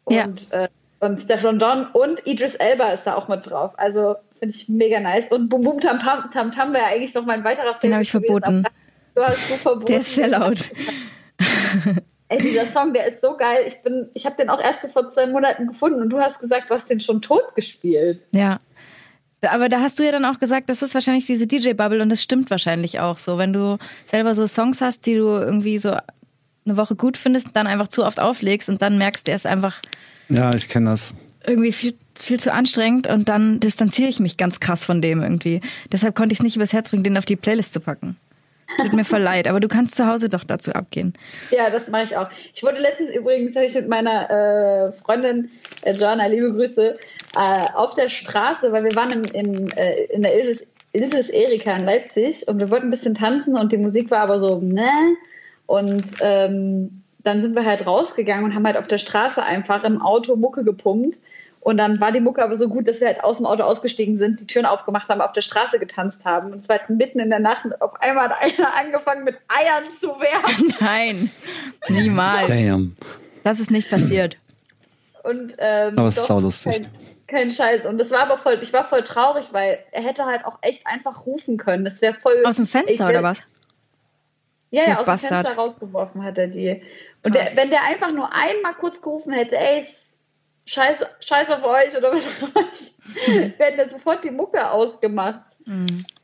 und, 0.03 0.51
äh, 0.51 0.67
und 0.99 1.21
Steph 1.21 1.43
London 1.43 1.87
und 1.93 2.25
Idris 2.27 2.55
Elba 2.55 2.91
ist 2.91 3.07
da 3.07 3.15
auch 3.15 3.29
mit 3.29 3.49
drauf. 3.49 3.73
Also 3.77 4.15
finde 4.37 4.53
ich 4.53 4.67
mega 4.67 4.99
nice. 4.99 5.31
Und 5.31 5.49
Bum 5.49 5.63
Bum 5.63 5.79
Tam 5.79 5.99
Tam 5.99 6.29
Tam 6.31 6.51
Tam 6.51 6.73
wäre 6.73 6.85
eigentlich 6.85 7.13
noch 7.13 7.25
mein 7.25 7.43
weiterer 7.43 7.75
Film. 7.75 7.91
Den 7.91 7.93
habe 7.93 8.03
ich 8.03 8.11
verboten. 8.11 8.65
Du 9.15 9.23
hast 9.23 9.49
du 9.49 9.53
verboten. 9.55 9.85
Der 9.85 9.99
ist 10.01 10.13
sehr 10.13 10.27
laut. 10.27 10.69
Ey, 12.29 12.41
dieser 12.41 12.65
Song, 12.65 12.93
der 12.93 13.07
ist 13.07 13.21
so 13.21 13.37
geil. 13.37 13.63
Ich 13.67 13.81
bin, 13.83 14.09
ich 14.13 14.25
habe 14.25 14.35
den 14.35 14.49
auch 14.49 14.59
erst 14.59 14.85
vor 14.91 15.09
zwei 15.09 15.27
Monaten 15.27 15.67
gefunden 15.67 16.01
und 16.01 16.09
du 16.09 16.19
hast 16.19 16.39
gesagt, 16.39 16.69
du 16.69 16.73
hast 16.73 16.89
den 16.89 16.99
schon 16.99 17.21
tot 17.21 17.55
gespielt. 17.55 18.19
Ja. 18.31 18.59
Aber 19.41 19.69
da 19.69 19.81
hast 19.81 19.99
du 19.99 20.03
ja 20.03 20.11
dann 20.11 20.25
auch 20.25 20.39
gesagt, 20.39 20.67
das 20.69 20.81
ist 20.81 20.93
wahrscheinlich 20.93 21.25
diese 21.25 21.47
DJ-Bubble 21.47 22.01
und 22.01 22.09
das 22.09 22.21
stimmt 22.23 22.49
wahrscheinlich 22.49 22.99
auch 22.99 23.17
so. 23.17 23.37
Wenn 23.37 23.53
du 23.53 23.77
selber 24.05 24.33
so 24.35 24.45
Songs 24.47 24.81
hast, 24.81 25.05
die 25.05 25.15
du 25.15 25.25
irgendwie 25.27 25.79
so 25.79 25.95
eine 26.65 26.75
Woche 26.75 26.95
gut 26.95 27.17
findest, 27.17 27.49
dann 27.53 27.67
einfach 27.67 27.87
zu 27.87 28.03
oft 28.03 28.19
auflegst 28.19 28.67
und 28.67 28.81
dann 28.81 28.97
merkst, 28.97 29.27
der 29.27 29.35
ist 29.35 29.45
einfach 29.45 29.81
Ja, 30.27 30.53
ich 30.53 30.67
kenne 30.67 30.89
das. 30.89 31.13
irgendwie 31.45 31.71
viel, 31.71 31.93
viel 32.15 32.39
zu 32.41 32.51
anstrengend 32.51 33.07
und 33.07 33.29
dann 33.29 33.59
distanziere 33.61 34.09
ich 34.09 34.19
mich 34.19 34.35
ganz 34.35 34.59
krass 34.59 34.83
von 34.83 35.01
dem 35.01 35.21
irgendwie. 35.21 35.61
Deshalb 35.93 36.15
konnte 36.15 36.33
ich 36.33 36.39
es 36.39 36.43
nicht 36.43 36.55
übers 36.57 36.73
Herz 36.73 36.89
bringen, 36.89 37.03
den 37.03 37.17
auf 37.17 37.25
die 37.25 37.37
Playlist 37.37 37.71
zu 37.73 37.79
packen. 37.79 38.17
Tut 38.77 38.93
mir 38.93 39.05
voll 39.05 39.21
leid, 39.21 39.47
aber 39.47 39.59
du 39.59 39.67
kannst 39.67 39.95
zu 39.95 40.07
Hause 40.07 40.29
doch 40.29 40.43
dazu 40.43 40.73
abgehen. 40.73 41.13
Ja, 41.51 41.69
das 41.69 41.89
mache 41.89 42.03
ich 42.03 42.17
auch. 42.17 42.29
Ich 42.53 42.63
wurde 42.63 42.79
letztens 42.79 43.11
übrigens, 43.11 43.55
habe 43.55 43.65
ich 43.65 43.75
mit 43.75 43.87
meiner 43.87 44.29
äh, 44.29 44.91
Freundin 44.91 45.49
äh, 45.83 45.93
Joanna, 45.93 46.25
liebe 46.27 46.51
Grüße, 46.53 46.97
äh, 47.35 47.73
auf 47.73 47.93
der 47.93 48.09
Straße, 48.09 48.71
weil 48.71 48.83
wir 48.83 48.95
waren 48.95 49.11
in, 49.11 49.23
in, 49.23 49.71
äh, 49.71 50.03
in 50.05 50.23
der 50.23 50.37
Ilses, 50.37 50.71
Ilses 50.91 51.29
Erika 51.29 51.73
in 51.73 51.85
Leipzig 51.85 52.47
und 52.47 52.59
wir 52.59 52.69
wollten 52.69 52.87
ein 52.87 52.91
bisschen 52.91 53.15
tanzen 53.15 53.57
und 53.57 53.71
die 53.71 53.77
Musik 53.77 54.11
war 54.11 54.19
aber 54.19 54.39
so, 54.39 54.59
ne? 54.59 54.89
Und 55.65 56.05
ähm, 56.21 57.03
dann 57.23 57.41
sind 57.41 57.55
wir 57.55 57.65
halt 57.65 57.85
rausgegangen 57.85 58.45
und 58.45 58.55
haben 58.55 58.65
halt 58.65 58.77
auf 58.77 58.87
der 58.87 58.97
Straße 58.97 59.43
einfach 59.43 59.83
im 59.83 60.01
Auto 60.01 60.35
Mucke 60.35 60.63
gepumpt. 60.63 61.17
Und 61.67 61.75
dann 61.75 61.99
war 61.99 62.13
die 62.13 62.21
Mucke 62.21 62.41
aber 62.41 62.55
so 62.55 62.69
gut, 62.69 62.87
dass 62.87 63.01
wir 63.01 63.07
halt 63.07 63.21
aus 63.25 63.37
dem 63.37 63.45
Auto 63.45 63.63
ausgestiegen 63.63 64.17
sind, 64.17 64.39
die 64.39 64.47
Türen 64.47 64.65
aufgemacht 64.65 65.09
haben, 65.09 65.19
auf 65.19 65.33
der 65.33 65.41
Straße 65.41 65.79
getanzt 65.79 66.23
haben. 66.23 66.53
Und 66.53 66.59
es 66.61 66.69
war 66.69 66.79
halt 66.79 66.89
mitten 66.89 67.19
in 67.19 67.29
der 67.29 67.39
Nacht 67.39 67.65
und 67.65 67.81
auf 67.81 67.99
einmal 68.01 68.29
hat 68.29 68.41
einer 68.41 68.73
angefangen 68.77 69.25
mit 69.25 69.35
Eiern 69.49 69.83
zu 69.99 70.07
werfen. 70.17 70.73
Nein, 70.79 71.29
niemals. 71.89 72.47
Damn. 72.47 72.95
Das 73.43 73.59
ist 73.59 73.69
nicht 73.69 73.89
passiert. 73.89 74.37
Und, 75.23 75.55
ähm, 75.57 75.99
Aber 75.99 76.07
es 76.07 76.17
ist 76.17 76.27
saulustig. 76.27 76.73
Kein, 76.73 76.87
kein 77.27 77.51
Scheiß. 77.51 77.85
Und 77.85 77.97
das 77.97 78.11
war 78.11 78.21
aber 78.21 78.37
voll, 78.37 78.59
ich 78.61 78.71
war 78.71 78.87
voll 78.87 79.03
traurig, 79.03 79.47
weil 79.51 79.79
er 79.91 80.03
hätte 80.03 80.23
halt 80.23 80.45
auch 80.45 80.59
echt 80.61 80.87
einfach 80.87 81.25
rufen 81.25 81.57
können. 81.57 81.83
Das 81.83 82.01
wäre 82.01 82.13
voll. 82.13 82.45
Aus 82.45 82.55
dem 82.55 82.65
Fenster 82.67 83.05
wär- 83.05 83.09
oder 83.19 83.23
was? 83.23 83.41
Ja, 84.71 84.83
ja, 84.87 84.99
aus 84.99 85.05
Bastard. 85.05 85.31
dem 85.31 85.35
Fenster 85.47 85.55
rausgeworfen 85.61 86.23
hat 86.23 86.37
er 86.37 86.47
die. 86.47 86.81
Und 87.23 87.35
der, 87.35 87.45
wenn 87.55 87.69
der 87.71 87.83
einfach 87.83 88.11
nur 88.13 88.29
einmal 88.33 88.73
kurz 88.79 89.01
gerufen 89.01 89.33
hätte, 89.33 89.57
ey, 89.57 89.79
s- 89.79 90.16
scheiß, 90.67 91.03
scheiß 91.21 91.49
auf 91.49 91.63
euch 91.63 91.97
oder 91.97 92.11
was 92.11 92.27
auch 92.27 92.49
immer, 92.49 93.49
werden 93.57 93.77
dann 93.77 93.89
sofort 93.89 94.23
die 94.23 94.31
Mucke 94.31 94.69
ausgemacht. 94.69 95.57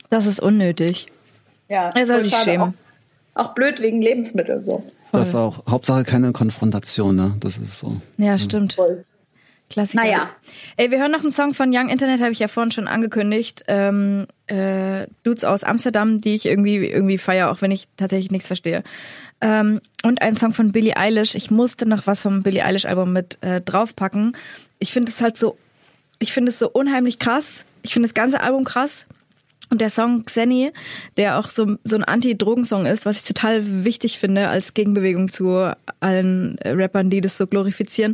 Das 0.10 0.28
ist 0.28 0.40
unnötig. 0.40 1.08
Ja, 1.70 1.90
Er 1.96 2.06
soll 2.06 2.18
voll 2.18 2.24
sich 2.26 2.36
schämen. 2.38 2.76
Auch, 3.34 3.46
auch 3.46 3.54
blöd 3.56 3.82
wegen 3.82 4.02
Lebensmittel 4.02 4.62
so. 4.62 4.84
Das 5.12 5.34
auch. 5.36 5.64
Hauptsache 5.70 6.04
keine 6.04 6.32
Konfrontation, 6.34 7.16
ne? 7.16 7.36
Das 7.40 7.58
ist 7.58 7.78
so. 7.80 7.98
Ja, 8.18 8.38
stimmt. 8.38 8.74
Voll. 8.74 9.06
Klassiker. 9.74 10.04
Naja. 10.04 10.30
Ey, 10.78 10.92
wir 10.92 11.00
hören 11.00 11.12
noch 11.12 11.22
einen 11.22 11.32
Song 11.32 11.56
von 11.56 11.76
Young 11.76 11.90
Internet, 11.90 12.22
habe 12.22 12.32
ich 12.32 12.38
ja 12.38 12.48
vorhin 12.48 12.72
schon 12.72 12.88
angekündigt. 12.88 13.64
Ähm, 13.68 14.28
äh, 14.46 15.08
Dudes 15.24 15.44
aus 15.44 15.64
Amsterdam, 15.64 16.22
die 16.22 16.36
ich 16.36 16.46
irgendwie, 16.46 16.76
irgendwie 16.76 17.18
feiere, 17.18 17.50
auch 17.50 17.64
wenn 17.64 17.72
ich 17.72 17.88
tatsächlich 17.98 18.30
nichts 18.30 18.46
verstehe. 18.46 18.84
Ähm, 19.42 19.82
und 20.04 20.22
ein 20.22 20.36
Song 20.36 20.54
von 20.54 20.72
Billie 20.72 20.96
Eilish. 20.96 21.34
Ich 21.34 21.50
musste 21.50 21.88
noch 21.88 22.06
was 22.06 22.22
vom 22.22 22.44
Billie 22.44 22.64
Eilish 22.64 22.86
Album 22.86 23.14
mit 23.14 23.40
äh, 23.42 23.62
draufpacken. 23.62 24.38
Ich 24.78 24.94
finde 24.94 25.12
es 25.12 25.22
halt 25.22 25.38
so, 25.38 25.58
ich 26.20 26.34
finde 26.34 26.50
es 26.50 26.60
so 26.60 26.70
unheimlich 26.70 27.18
krass. 27.18 27.66
Ich 27.82 27.94
finde 27.94 28.08
das 28.08 28.14
ganze 28.14 28.42
Album 28.42 28.66
krass. 28.66 29.08
Und 29.72 29.82
der 29.82 29.90
Song 29.90 30.24
Xenny, 30.26 30.72
der 31.18 31.40
auch 31.40 31.50
so, 31.50 31.78
so 31.84 31.96
ein 31.96 32.04
Anti-Drogen-Song 32.04 32.86
ist, 32.86 33.08
was 33.08 33.18
ich 33.18 33.24
total 33.24 33.84
wichtig 33.84 34.20
finde 34.20 34.50
als 34.50 34.76
Gegenbewegung 34.76 35.30
zu 35.30 35.76
allen 36.00 36.60
äh, 36.60 36.70
Rappern, 36.70 37.10
die 37.10 37.22
das 37.22 37.40
so 37.40 37.48
glorifizieren, 37.48 38.14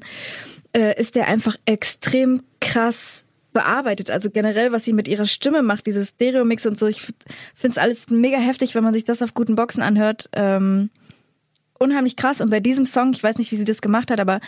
äh, 0.74 0.99
ist 0.99 1.15
der 1.15 1.28
einfach 1.28 1.55
extrem 1.65 2.43
krass 2.59 3.26
bearbeitet. 3.53 4.11
Also 4.11 4.30
generell, 4.30 4.72
was 4.72 4.86
sie 4.86 4.93
mit 4.93 5.07
ihrer 5.07 5.26
Stimme 5.26 5.63
macht, 5.63 5.88
dieses 5.88 6.09
Stereo-Mix 6.09 6.65
und 6.65 6.80
so. 6.80 6.88
Ich 6.88 7.01
finde 7.01 7.72
es 7.72 7.78
alles 7.78 8.09
mega 8.09 8.38
heftig, 8.38 8.76
wenn 8.76 8.84
man 8.84 8.93
sich 8.93 9.05
das 9.05 9.22
auf 9.22 9.34
guten 9.34 9.55
Boxen 9.55 9.82
anhört. 9.82 10.30
Ähm, 10.34 10.89
unheimlich 11.80 12.15
krass. 12.15 12.41
Und 12.41 12.49
bei 12.49 12.59
diesem 12.59 12.86
Song, 12.86 13.11
ich 13.13 13.24
weiß 13.24 13.38
nicht, 13.38 13.51
wie 13.51 13.55
sie 13.55 13.65
das 13.65 13.82
gemacht 13.82 14.11
hat, 14.11 14.20
aber 14.20 14.39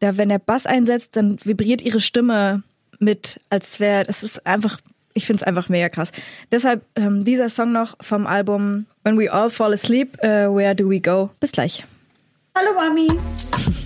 da, 0.00 0.18
wenn 0.18 0.28
der 0.28 0.38
Bass 0.38 0.66
einsetzt, 0.66 1.16
dann 1.16 1.38
vibriert 1.42 1.82
ihre 1.82 2.00
Stimme 2.00 2.62
mit, 2.98 3.40
als 3.50 3.80
wäre, 3.80 4.04
das 4.04 4.22
ist 4.22 4.46
einfach, 4.46 4.78
ich 5.14 5.26
finde 5.26 5.42
es 5.42 5.46
einfach 5.46 5.68
mega 5.68 5.88
krass. 5.88 6.12
Deshalb 6.50 6.84
ähm, 6.96 7.24
dieser 7.24 7.48
Song 7.48 7.72
noch 7.72 7.96
vom 8.00 8.26
Album 8.26 8.86
When 9.04 9.18
We 9.18 9.32
All 9.32 9.50
Fall 9.50 9.72
Asleep, 9.72 10.22
äh, 10.22 10.48
Where 10.48 10.74
Do 10.74 10.90
We 10.90 11.00
Go? 11.00 11.30
Bis 11.40 11.52
gleich. 11.52 11.84
Hallo 12.54 12.74
Mami. 12.74 13.08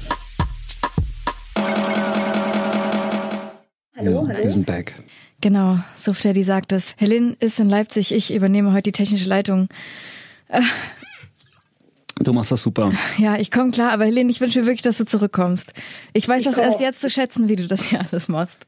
Hallo, 3.97 4.23
ja, 4.23 4.29
hallo. 4.29 4.43
Wir 4.45 4.51
sind 4.51 4.67
back. 4.67 4.95
Genau, 5.41 5.79
so 5.95 6.13
Freddy 6.13 6.43
sagt 6.45 6.73
es. 6.73 6.95
Helene 6.99 7.37
ist 7.41 7.61
in 7.61 7.69
Leipzig, 7.69 8.13
ich 8.13 8.33
übernehme 8.35 8.73
heute 8.73 8.85
die 8.85 8.93
technische 8.93 9.29
Leitung. 9.29 9.69
Du 12.19 12.33
machst 12.33 12.51
das 12.51 12.63
super. 12.63 12.93
Ja, 13.19 13.37
ich 13.37 13.51
komme 13.51 13.71
klar, 13.71 13.93
aber 13.93 14.07
Helene, 14.07 14.31
ich 14.31 14.41
wünsche 14.41 14.61
mir 14.61 14.67
wirklich, 14.67 14.83
dass 14.83 14.97
du 14.99 15.05
zurückkommst. 15.05 15.73
Ich 16.15 16.27
weiß 16.27 16.41
Ich 16.41 16.47
das 16.47 16.55
komm 16.57 16.65
erst 16.65 16.77
auch. 16.79 16.81
jetzt 16.81 17.01
zu 17.01 17.11
schätzen, 17.11 17.49
wie 17.49 17.57
du 17.57 17.67
das 17.67 17.85
hier 17.85 18.01
alles 18.01 18.29
machst. 18.29 18.67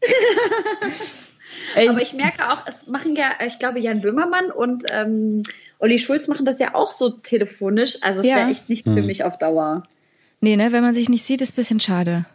Ey, 1.74 1.89
Aber 1.91 2.03
ich 2.03 2.12
merke 2.12 2.51
auch, 2.53 2.66
es 2.66 2.87
machen 2.87 3.16
ja, 3.16 3.31
ich 3.47 3.59
glaube, 3.59 3.81
Jan 3.81 4.03
Böhmermann 4.03 4.51
und 4.51 4.85
ähm, 4.91 5.43
Olli 5.79 5.99
Schulz 5.99 6.29
machen 6.29 6.45
das 6.45 6.59
ja 6.59 6.74
auch 6.74 6.91
so 6.91 7.09
telefonisch. 7.11 7.99
Also 8.03 8.20
es 8.20 8.26
Ja. 8.26 8.37
wäre 8.37 8.51
echt 8.51 8.68
nicht 8.68 8.85
für 8.85 9.03
mich 9.03 9.24
auf 9.24 9.39
Dauer. 9.39 9.85
nee, 10.41 10.57
ne, 10.57 10.72
wenn 10.72 10.83
man 10.83 10.93
sich 10.95 11.09
nicht 11.09 11.24
sieht, 11.24 11.41
ist 11.41 11.53
ein 11.53 11.57
bisschen 11.57 11.81
schade. 11.81 12.26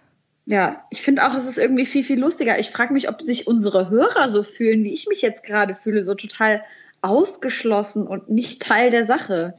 Ja, 0.46 0.84
ich 0.90 1.02
finde 1.02 1.26
auch, 1.26 1.36
es 1.36 1.46
ist 1.46 1.58
irgendwie 1.58 1.86
viel, 1.86 2.04
viel 2.04 2.20
lustiger. 2.20 2.60
Ich 2.60 2.70
frage 2.70 2.92
mich, 2.94 3.08
ob 3.10 3.22
sich 3.22 3.48
unsere 3.48 3.90
Hörer 3.90 4.30
so 4.30 4.44
fühlen, 4.44 4.84
wie 4.84 4.92
ich 4.94 5.08
mich 5.08 5.22
jetzt 5.22 5.44
gerade 5.44 5.74
fühle, 5.76 6.04
so 6.04 6.16
total 6.16 6.62
ausgeschlossen 7.02 8.08
und 8.08 8.30
nicht 8.30 8.62
Teil 8.62 8.92
der 8.92 9.04
Sache. 9.04 9.54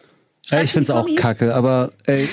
Ja, 0.45 0.61
ich 0.63 0.73
find's 0.73 0.91
auch 0.91 1.03
Tommy. 1.05 1.15
kacke, 1.15 1.55
aber 1.55 1.93
ey, 2.05 2.29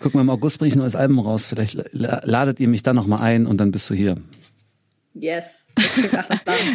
guck 0.00 0.14
mal, 0.14 0.20
im 0.20 0.30
August 0.30 0.58
bringe 0.58 0.68
ich 0.68 0.76
ein 0.76 0.80
neues 0.80 0.94
Album 0.94 1.18
raus. 1.18 1.46
Vielleicht 1.46 1.74
la- 1.92 2.22
ladet 2.24 2.60
ihr 2.60 2.68
mich 2.68 2.82
dann 2.84 2.94
nochmal 2.96 3.20
ein 3.20 3.46
und 3.46 3.58
dann 3.58 3.72
bist 3.72 3.88
du 3.90 3.94
hier. 3.94 4.16
Yes. 5.14 5.68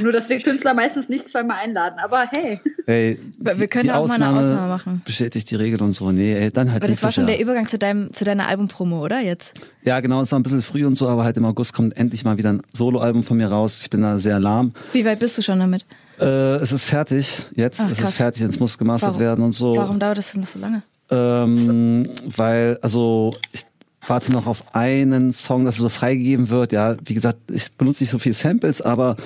Nur, 0.03 0.11
dass 0.11 0.29
wir 0.29 0.39
Künstler 0.41 0.73
meistens 0.75 1.09
nicht 1.09 1.27
zweimal 1.27 1.57
einladen. 1.57 1.97
Aber 2.03 2.25
hey. 2.31 2.59
Ey, 2.85 3.19
Wir 3.39 3.53
die- 3.55 3.67
können 3.67 3.83
die 3.85 3.91
auch 3.91 4.07
mal 4.07 4.13
eine 4.15 4.27
Ausnahme 4.27 4.39
Ausnahme 4.39 4.67
machen. 4.67 5.01
Bestätigt 5.05 5.49
die 5.49 5.55
Regel 5.55 5.81
und 5.81 5.91
so. 5.91 6.11
Nee, 6.11 6.33
ey, 6.35 6.51
dann 6.51 6.71
halt 6.71 6.83
Aber 6.83 6.91
das 6.91 7.01
war 7.01 7.11
schon 7.11 7.23
Jahr. 7.27 7.31
der 7.37 7.41
Übergang 7.41 7.67
zu 7.67 7.77
deinem, 7.79 8.13
zu 8.13 8.25
deiner 8.25 8.47
Albumpromo, 8.47 9.03
oder 9.03 9.19
jetzt? 9.21 9.53
Ja, 9.83 9.99
genau, 10.01 10.21
es 10.21 10.31
war 10.31 10.39
ein 10.39 10.43
bisschen 10.43 10.61
früh 10.61 10.85
und 10.85 10.93
so, 10.95 11.07
aber 11.09 11.23
halt 11.23 11.35
im 11.37 11.45
August 11.45 11.73
kommt 11.73 11.97
endlich 11.97 12.23
mal 12.25 12.37
wieder 12.37 12.53
ein 12.53 12.61
Soloalbum 12.73 13.23
von 13.23 13.37
mir 13.37 13.47
raus. 13.47 13.79
Ich 13.81 13.89
bin 13.89 14.01
da 14.03 14.19
sehr 14.19 14.39
lahm. 14.39 14.73
Wie 14.93 15.03
weit 15.03 15.19
bist 15.19 15.37
du 15.37 15.41
schon 15.41 15.59
damit? 15.59 15.85
Äh, 16.19 16.25
es 16.57 16.71
ist 16.71 16.85
fertig 16.85 17.41
jetzt. 17.55 17.81
Ach, 17.81 17.89
es 17.91 17.99
ist 17.99 18.13
fertig, 18.13 18.43
es 18.43 18.59
muss 18.59 18.77
gemastert 18.77 19.09
Warum- 19.11 19.19
werden 19.21 19.45
und 19.45 19.51
so. 19.53 19.75
Warum 19.75 19.99
dauert 19.99 20.17
das 20.19 20.31
denn 20.31 20.41
noch 20.41 20.47
so 20.47 20.59
lange? 20.59 20.83
Ähm, 21.09 22.07
weil, 22.35 22.77
also 22.81 23.31
ich 23.51 23.63
warte 24.09 24.31
noch 24.31 24.47
auf 24.47 24.75
einen 24.75 25.33
Song, 25.33 25.65
dass 25.65 25.79
er 25.79 25.83
so 25.83 25.89
freigegeben 25.89 26.49
wird. 26.49 26.71
Ja, 26.71 26.95
wie 27.03 27.13
gesagt, 27.13 27.39
ich 27.51 27.71
benutze 27.73 28.03
nicht 28.03 28.11
so 28.11 28.19
viel 28.19 28.33
Samples, 28.33 28.81
aber 28.81 29.17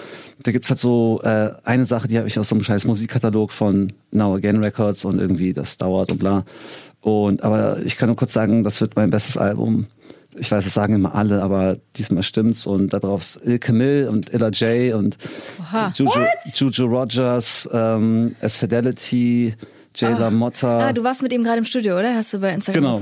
da 0.44 0.52
gibt's 0.52 0.70
halt 0.70 0.80
so 0.80 1.22
äh, 1.24 1.52
eine 1.64 1.86
Sache, 1.86 2.08
die 2.08 2.18
habe 2.18 2.28
ich 2.28 2.38
aus 2.40 2.50
so 2.50 2.56
einem 2.56 2.64
scheiß 2.64 2.86
Musikkatalog 2.86 3.52
von 3.52 3.88
Now 4.12 4.36
Again 4.36 4.64
Records 4.64 5.06
und 5.06 5.20
irgendwie 5.20 5.54
das 5.54 5.78
dauert 5.78 6.12
und 6.12 6.18
bla. 6.20 6.44
Und 7.02 7.44
aber 7.44 7.80
ich 7.84 7.98
kann 7.98 8.08
nur 8.10 8.16
kurz 8.16 8.34
sagen, 8.34 8.64
das 8.64 8.80
wird 8.82 8.96
mein 8.96 9.10
bestes 9.10 9.38
Album. 9.38 9.88
Ich 10.38 10.50
weiß, 10.50 10.64
das 10.64 10.74
sagen 10.74 10.96
immer 10.96 11.14
alle, 11.14 11.44
aber 11.44 11.78
diesmal 11.98 12.24
stimmt's 12.24 12.66
und 12.66 12.94
da 12.94 13.00
drauf 13.00 13.22
ist 13.22 13.40
Il 13.46 13.60
Camille 13.60 14.10
und 14.10 14.30
Illa 14.30 14.50
J 14.50 14.94
und. 14.96 15.18
Juju, 15.94 16.12
Juju 16.56 16.86
Rogers, 16.86 17.70
ähm, 17.74 18.36
S 18.40 18.56
Fidelity, 18.56 19.56
Jay 19.94 20.14
LaMotta. 20.14 20.88
Ah, 20.88 20.94
du 20.94 21.04
warst 21.04 21.22
mit 21.22 21.34
ihm 21.34 21.44
gerade 21.44 21.58
im 21.58 21.66
Studio, 21.66 22.00
oder? 22.00 22.16
Hast 22.16 22.34
du 22.34 22.40
bei 22.40 22.54
Instagram 22.54 22.84
Genau. 22.84 23.02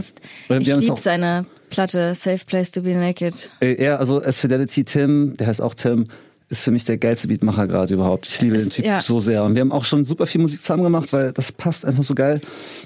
Ich 0.59 0.67
liebe 0.67 0.97
seine 0.97 1.45
Platte 1.69 2.13
Safe 2.15 2.43
Place 2.45 2.71
to 2.71 2.81
be 2.81 2.93
Naked. 2.93 3.51
Äh, 3.61 3.73
Er, 3.75 3.99
also 3.99 4.21
S 4.21 4.39
Fidelity 4.39 4.83
Tim, 4.83 5.35
der 5.37 5.47
heißt 5.47 5.61
auch 5.61 5.73
Tim, 5.73 6.05
ist 6.49 6.63
für 6.63 6.71
mich 6.71 6.83
der 6.85 6.97
geilste 6.97 7.27
Beatmacher 7.27 7.67
gerade 7.67 7.93
überhaupt. 7.93 8.27
Ich 8.27 8.41
liebe 8.41 8.57
den 8.57 8.69
Typ 8.69 8.83
ja. 8.85 9.01
so 9.01 9.19
sehr. 9.19 9.43
Und 9.43 9.53
wir 9.55 9.61
haben 9.61 9.71
auch 9.71 9.85
schon 9.85 10.03
super 10.03 10.25
viel 10.25 10.41
Musik 10.41 10.61
zusammen 10.61 10.83
gemacht, 10.83 11.13
weil 11.13 11.31
das 11.31 11.51
passt 11.51 11.85
einfach 11.85 12.03
so 12.03 12.15
geil. 12.15 12.41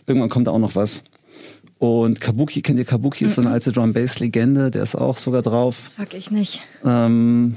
Irgendwann 0.06 0.30
kommt 0.30 0.48
da 0.48 0.52
auch 0.52 0.60
noch 0.60 0.76
was. 0.76 1.04
Und 1.80 2.20
Kabuki, 2.22 2.62
kennt 2.62 2.78
ihr 2.80 2.86
Kabuki? 2.86 3.26
Ist 3.26 3.36
so 3.36 3.42
eine 3.42 3.50
Mhm. 3.50 3.54
alte 3.56 3.72
Drum-Bass-Legende, 3.72 4.72
der 4.72 4.84
ist 4.84 4.96
auch 4.96 5.18
sogar 5.18 5.42
drauf. 5.42 5.92
Fuck 5.98 6.14
ich 6.14 6.30
nicht. 6.32 6.62
Ähm, 6.86 7.56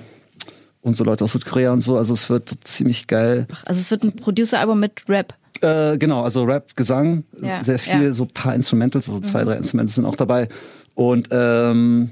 und 0.81 0.97
so 0.97 1.03
Leute 1.05 1.25
aus 1.25 1.33
Südkorea 1.33 1.73
und 1.73 1.81
so. 1.81 1.97
Also 1.97 2.15
es 2.15 2.29
wird 2.31 2.53
ziemlich 2.65 3.07
geil. 3.09 3.47
Also 3.67 3.81
es 3.81 3.91
wird 3.91 4.05
ein 4.05 4.13
Producer-Album 4.15 4.79
mit 4.81 5.03
Rap. 5.09 5.35
Äh, 5.61 5.97
genau, 5.99 6.23
also 6.23 6.45
Rap, 6.45 6.77
Gesang, 6.77 7.25
Ja, 7.41 7.63
sehr 7.65 7.79
viel, 7.79 8.03
ja. 8.05 8.13
so 8.13 8.25
ein 8.25 8.29
paar 8.31 8.55
Instrumentals, 8.55 9.09
also 9.09 9.21
zwei, 9.21 9.43
drei 9.43 9.57
Instrumentals 9.57 9.95
sind 9.97 10.05
auch 10.05 10.17
dabei. 10.17 10.49
Und 10.97 11.29
ähm, 11.31 12.11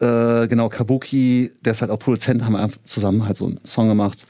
äh, 0.00 0.46
genau, 0.48 0.68
Kabuki, 0.68 1.52
der 1.62 1.72
ist 1.72 1.80
halt 1.80 1.90
auch 1.90 1.98
Produzent, 1.98 2.44
haben 2.44 2.52
wir 2.52 2.60
einfach 2.60 2.82
zusammen 2.82 3.24
halt 3.26 3.36
so 3.36 3.46
einen 3.46 3.60
Song 3.64 3.88
gemacht. 3.88 4.26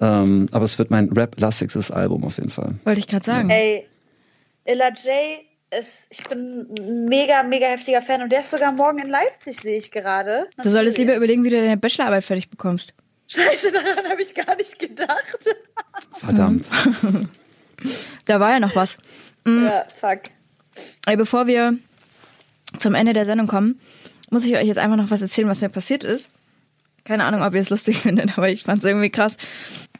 Ähm, 0.00 0.48
aber 0.52 0.64
es 0.64 0.78
wird 0.78 0.90
mein 0.90 1.10
Rap-lastigstes 1.10 1.90
Album 1.90 2.24
auf 2.24 2.38
jeden 2.38 2.50
Fall. 2.50 2.76
Wollte 2.84 3.00
ich 3.00 3.08
gerade 3.08 3.24
sagen. 3.24 3.50
Ey, 3.50 3.86
Illa 4.64 4.88
J 4.88 5.44
ist, 5.76 6.08
ich 6.10 6.24
bin 6.24 6.66
ein 6.78 7.04
mega, 7.06 7.42
mega 7.42 7.66
heftiger 7.66 8.00
Fan 8.00 8.22
und 8.22 8.30
der 8.30 8.40
ist 8.40 8.50
sogar 8.50 8.72
morgen 8.72 9.00
in 9.00 9.08
Leipzig, 9.08 9.58
sehe 9.60 9.78
ich 9.78 9.90
gerade. 9.90 10.46
Du 10.62 10.68
solltest 10.68 10.98
lieber 10.98 11.16
überlegen, 11.16 11.44
wie 11.44 11.50
du 11.50 11.56
deine 11.56 11.76
Bachelorarbeit 11.76 12.24
fertig 12.24 12.48
bekommst. 12.48 12.94
Scheiße, 13.28 13.72
daran 13.72 14.08
habe 14.08 14.22
ich 14.22 14.34
gar 14.34 14.54
nicht 14.56 14.78
gedacht. 14.78 15.46
Verdammt. 16.18 16.66
Da 18.26 18.38
war 18.38 18.52
ja 18.52 18.60
noch 18.60 18.76
was. 18.76 18.96
Ja, 19.44 19.84
fuck. 19.92 20.20
Ey, 21.06 21.16
bevor 21.16 21.48
wir 21.48 21.78
zum 22.78 22.94
Ende 22.94 23.12
der 23.12 23.26
Sendung 23.26 23.46
kommen, 23.46 23.80
muss 24.30 24.46
ich 24.46 24.56
euch 24.56 24.66
jetzt 24.66 24.78
einfach 24.78 24.96
noch 24.96 25.10
was 25.10 25.22
erzählen, 25.22 25.48
was 25.48 25.60
mir 25.60 25.68
passiert 25.68 26.04
ist. 26.04 26.30
Keine 27.04 27.24
Ahnung, 27.24 27.42
ob 27.42 27.54
ihr 27.54 27.60
es 27.60 27.70
lustig 27.70 27.98
findet, 28.02 28.36
aber 28.38 28.48
ich 28.48 28.64
fand 28.64 28.78
es 28.78 28.84
irgendwie 28.84 29.10
krass. 29.10 29.36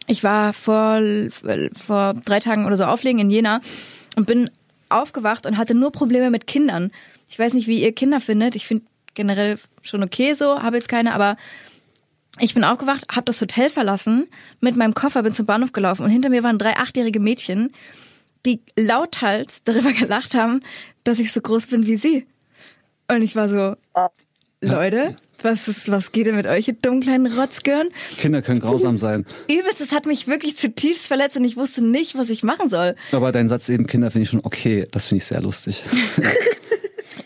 Ich 0.07 0.25
war 0.25 0.53
vor, 0.53 1.01
vor 1.75 2.15
drei 2.25 2.41
Tagen 2.41 2.67
oder 2.67 2.77
so 2.77 2.85
auflegen 2.85 3.21
in 3.21 3.31
Jena 3.31 3.61
und 4.17 4.27
bin 4.27 4.51
aufgewacht 4.89 5.47
und 5.47 5.57
hatte 5.57 5.75
nur 5.75 5.93
Probleme 5.93 6.31
mit 6.31 6.47
Kindern. 6.47 6.91
Ich 7.29 7.39
weiß 7.39 7.55
nicht, 7.55 7.67
wie 7.67 7.83
ihr 7.83 7.93
Kinder 7.93 8.21
findet. 8.21 8.57
Ich 8.57 8.67
finde 8.67 8.85
generell 9.15 9.59
schon 9.83 10.03
okay 10.03 10.35
so, 10.35 10.63
habe 10.63 10.77
jetzt 10.77 10.89
keine, 10.89 11.15
aber 11.15 11.37
ich 12.39 12.55
bin 12.55 12.65
aufgewacht, 12.65 13.05
habe 13.11 13.25
das 13.27 13.41
Hotel 13.41 13.69
verlassen, 13.69 14.27
mit 14.61 14.77
meinem 14.77 14.95
Koffer 14.95 15.23
bin 15.23 15.35
zum 15.35 15.47
Bahnhof 15.47 15.73
gelaufen 15.73 16.05
und 16.05 16.11
hinter 16.11 16.31
mir 16.31 16.43
waren 16.43 16.59
drei 16.59 16.77
achtjährige 16.77 17.21
Mädchen, 17.21 17.73
die 18.47 18.61
lauthals 18.77 19.63
darüber 19.65 19.93
gelacht 19.93 20.35
haben, 20.35 20.63
dass 21.05 21.19
ich 21.19 21.33
so 21.33 21.41
groß 21.41 21.67
bin 21.67 21.87
wie 21.87 21.97
sie. 21.97 22.27
Und 23.15 23.23
ich 23.23 23.37
war 23.37 23.49
so, 23.49 23.77
Leute, 24.61 25.17
was 25.43 25.69
ist, 25.69 25.91
was 25.91 26.13
geht 26.13 26.27
denn 26.27 26.37
mit 26.37 26.47
euch, 26.47 26.69
ihr 26.69 26.75
dummen 26.75 27.01
kleinen 27.01 27.27
Rotzgirn? 27.27 27.89
Kinder 28.17 28.43
können 28.43 28.61
grausam 28.61 28.97
sein. 28.97 29.27
Übelst, 29.49 29.81
es 29.81 29.93
hat 29.93 30.07
mich 30.07 30.29
wirklich 30.29 30.57
zutiefst 30.57 31.07
verletzt 31.07 31.37
und 31.37 31.45
ich 31.45 31.57
wusste 31.57 31.85
nicht, 31.85 32.17
was 32.17 32.31
ich 32.31 32.43
machen 32.43 32.69
soll. 32.69 32.95
Aber 33.11 33.33
dein 33.33 33.49
Satz 33.49 33.69
eben, 33.69 33.87
Kinder 33.87 34.11
finde 34.11 34.25
ich 34.25 34.31
schon 34.31 34.45
okay. 34.45 34.87
Das 34.93 35.07
finde 35.07 35.19
ich 35.19 35.27
sehr 35.27 35.41
lustig. 35.41 35.83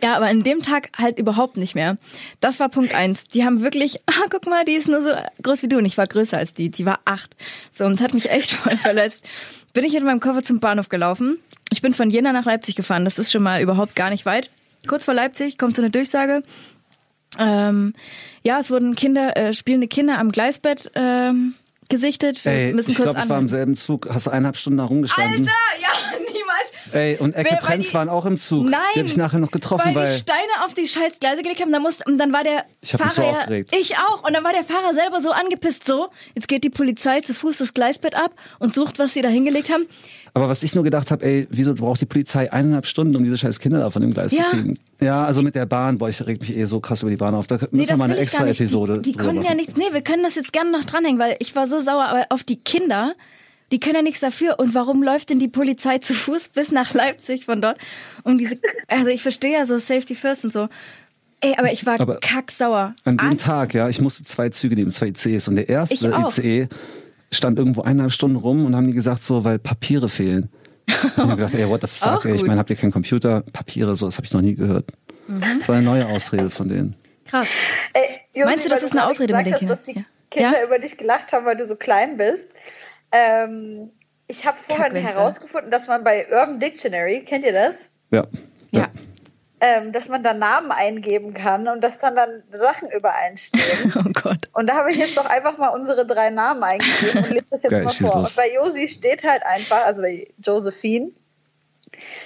Ja, 0.03 0.16
aber 0.16 0.26
an 0.26 0.43
dem 0.43 0.62
Tag 0.62 0.91
halt 0.97 1.18
überhaupt 1.18 1.57
nicht 1.57 1.74
mehr. 1.74 1.97
Das 2.41 2.61
war 2.61 2.68
Punkt 2.68 2.95
eins. 2.95 3.24
Die 3.24 3.45
haben 3.45 3.62
wirklich, 3.62 4.01
ah, 4.07 4.26
guck 4.30 4.47
mal, 4.47 4.64
die 4.64 4.74
ist 4.74 4.89
nur 4.89 5.03
so 5.03 5.11
groß 5.43 5.62
wie 5.62 5.68
du 5.68 5.78
und 5.78 5.84
ich 5.84 5.97
war 5.97 6.07
größer 6.07 6.37
als 6.37 6.55
die. 6.55 6.70
Die 6.70 6.87
war 6.87 7.01
acht. 7.05 7.34
So, 7.70 7.84
und 7.84 8.01
hat 8.01 8.14
mich 8.14 8.30
echt 8.30 8.51
voll 8.53 8.76
verletzt. 8.76 9.24
Bin 9.72 9.84
ich 9.84 9.95
mit 9.95 10.05
meinem 10.05 10.20
Koffer 10.20 10.43
zum 10.43 10.61
Bahnhof 10.61 10.89
gelaufen. 10.89 11.39
Ich 11.70 11.82
bin 11.82 11.95
von 11.95 12.11
Jena 12.11 12.32
nach 12.32 12.45
Leipzig 12.45 12.76
gefahren. 12.76 13.05
Das 13.05 13.18
ist 13.18 13.32
schon 13.32 13.43
mal 13.43 13.61
überhaupt 13.61 13.97
gar 13.97 14.11
nicht 14.11 14.26
weit. 14.26 14.51
Kurz 14.87 15.05
vor 15.05 15.14
Leipzig 15.14 15.59
kommt 15.59 15.76
so 15.76 15.82
eine 15.82 15.91
Durchsage. 15.91 16.43
Ähm, 17.39 17.95
ja, 18.43 18.59
es 18.61 18.70
wurden 18.70 18.95
Kinder, 18.95 19.37
äh, 19.37 19.53
spielende 19.55 19.89
Kinder 19.89 20.18
am 20.18 20.32
Gleisbett 20.32 20.91
ähm, 20.95 21.55
gesichtet. 21.89 22.45
Wir 22.45 22.53
Ey, 22.53 22.72
müssen 22.72 22.91
ich 22.91 22.97
kurz 22.97 23.11
glaube, 23.11 23.20
ich 23.24 23.28
war 23.28 23.39
im 23.39 23.49
selben 23.49 23.74
Zug. 23.74 24.09
Hast 24.11 24.26
du 24.26 24.30
eineinhalb 24.30 24.57
Stunden 24.57 24.78
da 24.78 24.84
rumgestanden? 24.84 25.41
Alter, 25.41 25.53
ja, 25.80 26.18
niemals. 26.32 26.86
Ey, 26.93 27.16
und 27.18 27.34
Ecke 27.34 27.57
Prenz 27.61 27.93
waren 27.95 28.09
auch 28.09 28.24
im 28.26 28.37
Zug. 28.37 28.64
Nein. 28.64 28.80
Die 28.95 28.99
habe 29.01 29.09
ich 29.09 29.16
nachher 29.16 29.39
noch 29.39 29.51
getroffen, 29.51 29.87
weil, 29.87 29.95
weil, 29.95 30.07
die 30.07 30.12
Steine 30.18 30.64
auf 30.64 30.74
die 30.74 30.87
scheiß 30.87 31.18
Gleise 31.20 31.43
gelegt 31.43 31.61
haben. 31.61 31.72
Dann, 31.72 31.82
muss, 31.82 31.99
und 32.07 32.18
dann 32.18 32.32
war 32.32 32.45
der 32.45 32.64
Ich 32.80 32.93
hab 32.95 33.01
Fahrer 33.01 33.12
so 33.12 33.22
aufgeregt. 33.22 33.74
ich 33.76 33.97
auch. 33.97 34.24
Und 34.26 34.34
dann 34.34 34.45
war 34.45 34.53
der 34.53 34.64
Fahrer 34.64 34.95
selber 34.95 35.20
so 35.20 35.30
angepisst. 35.30 35.87
So, 35.87 36.09
jetzt 36.34 36.49
geht 36.49 36.64
die 36.64 36.70
Polizei 36.70 37.20
zu 37.20 37.34
Fuß 37.34 37.59
das 37.59 37.74
Gleisbett 37.74 38.16
ab 38.16 38.32
und 38.59 38.72
sucht, 38.74 38.99
was 38.99 39.14
sie 39.14 39.22
da 39.22 39.28
hingelegt 39.28 39.70
haben. 39.70 39.87
Aber 40.34 40.49
was 40.51 40.62
ich 40.62 40.74
nur 40.74 40.84
gedacht 40.84 41.11
habe, 41.11 41.24
ey, 41.24 41.47
wieso 41.51 41.74
braucht 41.74 42.01
die 42.03 42.07
Polizei 42.07 42.53
eineinhalb 42.53 42.87
Stunden, 42.87 43.16
um 43.16 43.24
diese 43.24 43.39
scheiß 43.39 43.59
Kinder 43.59 43.78
da 43.78 43.89
von 43.89 44.03
dem 44.03 44.12
Gleis 44.12 44.32
Ja. 44.32 44.45
zu 44.45 44.51
kriegen? 44.51 44.78
Ja, 45.01 45.24
also 45.24 45.41
mit 45.41 45.55
der 45.55 45.64
Bahn, 45.64 45.97
boah, 45.97 46.11
ich 46.11 46.26
reg 46.26 46.41
mich 46.41 46.55
eh 46.57 46.64
so 46.66 46.78
krass 46.80 47.01
über 47.03 47.11
die 47.11 47.16
Bahn 47.16 47.34
auf. 47.34 47.47
Da 47.47 47.59
müssen 47.70 47.89
wir 47.89 47.97
mal 47.97 48.05
eine 48.05 48.18
extra. 48.18 48.47
Episode 48.47 49.01
Die, 49.01 49.12
die 49.12 49.18
konnten 49.18 49.43
ja 49.43 49.55
nichts. 49.55 49.76
Nee, 49.76 49.93
wir 49.93 50.03
können 50.03 50.22
das 50.22 50.34
jetzt 50.34 50.53
gerne 50.53 50.70
noch 50.70 50.84
dranhängen, 50.84 51.18
weil 51.18 51.37
ich 51.39 51.57
war 51.57 51.66
so 51.66 51.78
sauer 51.78 52.05
aber 52.05 52.26
auf 52.28 52.45
die 52.45 52.57
Kinder. 52.57 53.14
Die 53.72 53.80
können 53.80 53.96
ja 53.96 54.02
nichts 54.02 54.20
dafür. 54.20 54.58
Und 54.58 54.74
warum 54.74 55.02
läuft 55.02 55.30
denn 55.30 55.38
die 55.38 55.48
Polizei 55.48 55.98
zu 55.98 56.14
Fuß 56.14 56.50
bis 56.50 56.70
nach 56.70 56.94
Leipzig 56.94 57.44
von 57.46 57.60
dort? 57.60 57.78
Um 58.22 58.38
diese, 58.38 58.58
also 58.88 59.08
ich 59.08 59.22
verstehe 59.22 59.52
ja 59.54 59.64
so 59.66 59.76
Safety 59.78 60.14
First 60.14 60.44
und 60.44 60.52
so. 60.52 60.68
Ey, 61.40 61.54
aber 61.58 61.72
ich 61.72 61.84
war 61.84 62.00
Aber 62.00 62.18
kacksauer. 62.20 62.94
An 63.04 63.18
dem 63.18 63.30
Ah, 63.30 63.34
Tag, 63.34 63.74
ja, 63.74 63.88
ich 63.88 64.00
musste 64.00 64.24
zwei 64.24 64.48
Züge 64.50 64.74
nehmen, 64.74 64.90
zwei 64.90 65.08
ICEs. 65.08 65.48
Und 65.48 65.56
der 65.56 65.68
erste. 65.68 66.08
ICE 66.08 66.68
stand 67.32 67.58
irgendwo 67.58 67.82
eineinhalb 67.82 68.12
Stunden 68.12 68.36
rum 68.36 68.64
und 68.64 68.74
haben 68.76 68.86
die 68.86 68.94
gesagt, 68.94 69.22
so, 69.24 69.44
weil 69.44 69.58
Papiere 69.58 70.08
fehlen. 70.08 70.48
Und 71.16 71.30
ich 71.30 71.36
gedacht, 71.36 71.54
ey, 71.54 71.68
what 71.68 71.82
the 71.82 71.88
fuck, 71.92 72.24
ey, 72.24 72.36
ich 72.36 72.46
meine, 72.46 72.60
habt 72.60 72.70
ihr 72.70 72.76
keinen 72.76 72.92
Computer? 72.92 73.42
Papiere, 73.52 73.96
so, 73.96 74.06
das 74.06 74.16
habe 74.16 74.26
ich 74.26 74.32
noch 74.32 74.40
nie 74.40 74.54
gehört. 74.54 74.86
Das 75.58 75.68
war 75.68 75.74
eine 75.76 75.84
neue 75.84 76.06
Ausrede 76.06 76.50
von 76.50 76.68
denen. 76.68 76.94
Krass. 77.26 77.48
Ey, 77.92 78.02
Josi, 78.32 78.46
Meinst 78.48 78.64
du, 78.64 78.68
das 78.68 78.84
ist 78.84 78.92
eine 78.92 79.06
Ausrede 79.06 79.34
mit 79.34 79.44
gesagt 79.44 79.60
den 79.62 79.68
Kindern? 79.68 79.76
Dass 79.76 79.82
die 79.84 79.98
Ja. 79.98 80.04
Kinder 80.30 80.58
Ja? 80.60 80.64
über 80.66 80.78
dich 80.78 80.96
gelacht 80.96 81.32
haben, 81.32 81.44
weil 81.44 81.56
du 81.56 81.64
so 81.64 81.74
klein 81.76 82.16
bist. 82.16 82.50
Ähm, 83.12 83.90
ich 84.28 84.46
habe 84.46 84.57
vorhin 84.57 84.96
herausgefunden, 84.96 85.70
dass 85.70 85.86
man 85.88 86.02
bei 86.04 86.26
Urban 86.30 86.59
Dictionary, 86.59 87.24
kennt 87.24 87.44
ihr 87.44 87.52
das? 87.52 87.90
Ja. 88.11 88.26
Ja. 88.70 88.88
Ähm, 89.59 89.92
dass 89.92 90.09
man 90.09 90.22
da 90.22 90.34
Namen 90.34 90.70
eingeben 90.70 91.32
kann 91.32 91.66
und 91.68 91.82
dass 91.82 91.98
dann 91.98 92.14
dann 92.14 92.42
Sachen 92.52 92.90
übereinstehen. 92.90 93.92
Oh 93.96 94.11
Gott. 94.22 94.38
Und 94.52 94.66
da 94.66 94.74
habe 94.74 94.92
ich 94.92 94.98
jetzt 94.98 95.16
doch 95.16 95.24
einfach 95.24 95.57
mal 95.57 95.68
unsere 95.68 96.04
drei 96.07 96.28
Namen 96.30 96.62
eingegeben 96.62 97.24
und 97.24 97.30
lese 97.30 97.46
das 97.50 97.62
jetzt 97.62 97.70
Geil, 97.70 97.84
mal 97.84 97.94
vor. 97.94 98.16
los. 98.16 98.28
Und 98.30 98.36
bei 98.36 98.52
Josi 98.52 98.88
steht 98.88 99.24
halt 99.24 99.42
einfach, 99.46 99.86
also 99.86 100.02
bei 100.02 100.28
Josephine, 100.44 101.11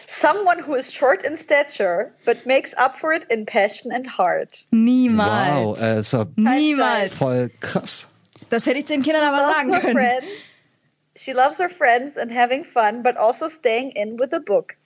someone 0.08 0.66
who 0.66 0.74
is 0.74 0.92
short 0.92 1.22
in 1.22 1.36
stature, 1.36 2.10
but 2.24 2.44
makes 2.46 2.74
up 2.74 2.96
for 2.96 3.12
it 3.12 3.24
in 3.28 3.46
passion 3.46 3.92
and 3.92 4.18
heart. 4.18 4.64
Niemals. 4.72 5.78
Wow, 5.78 5.80
äh, 5.80 6.00
ja 6.00 6.26
Niemals. 6.36 7.14
voll 7.14 7.50
krass. 7.60 8.06
Das 8.48 8.66
hätte 8.66 8.78
ich 8.78 8.86
den 8.86 9.02
Kindern 9.02 9.22
aber 9.22 9.54
sagen 9.54 9.70
können. 9.80 9.92
friends. 9.92 10.26
She 11.16 11.32
loves 11.34 11.58
her 11.58 11.68
friends 11.68 12.16
and 12.16 12.30
having 12.30 12.64
fun, 12.64 13.02
but 13.02 13.16
also 13.16 13.48
staying 13.48 13.92
in 13.92 14.16
with 14.16 14.32
a 14.32 14.40
book. 14.40 14.76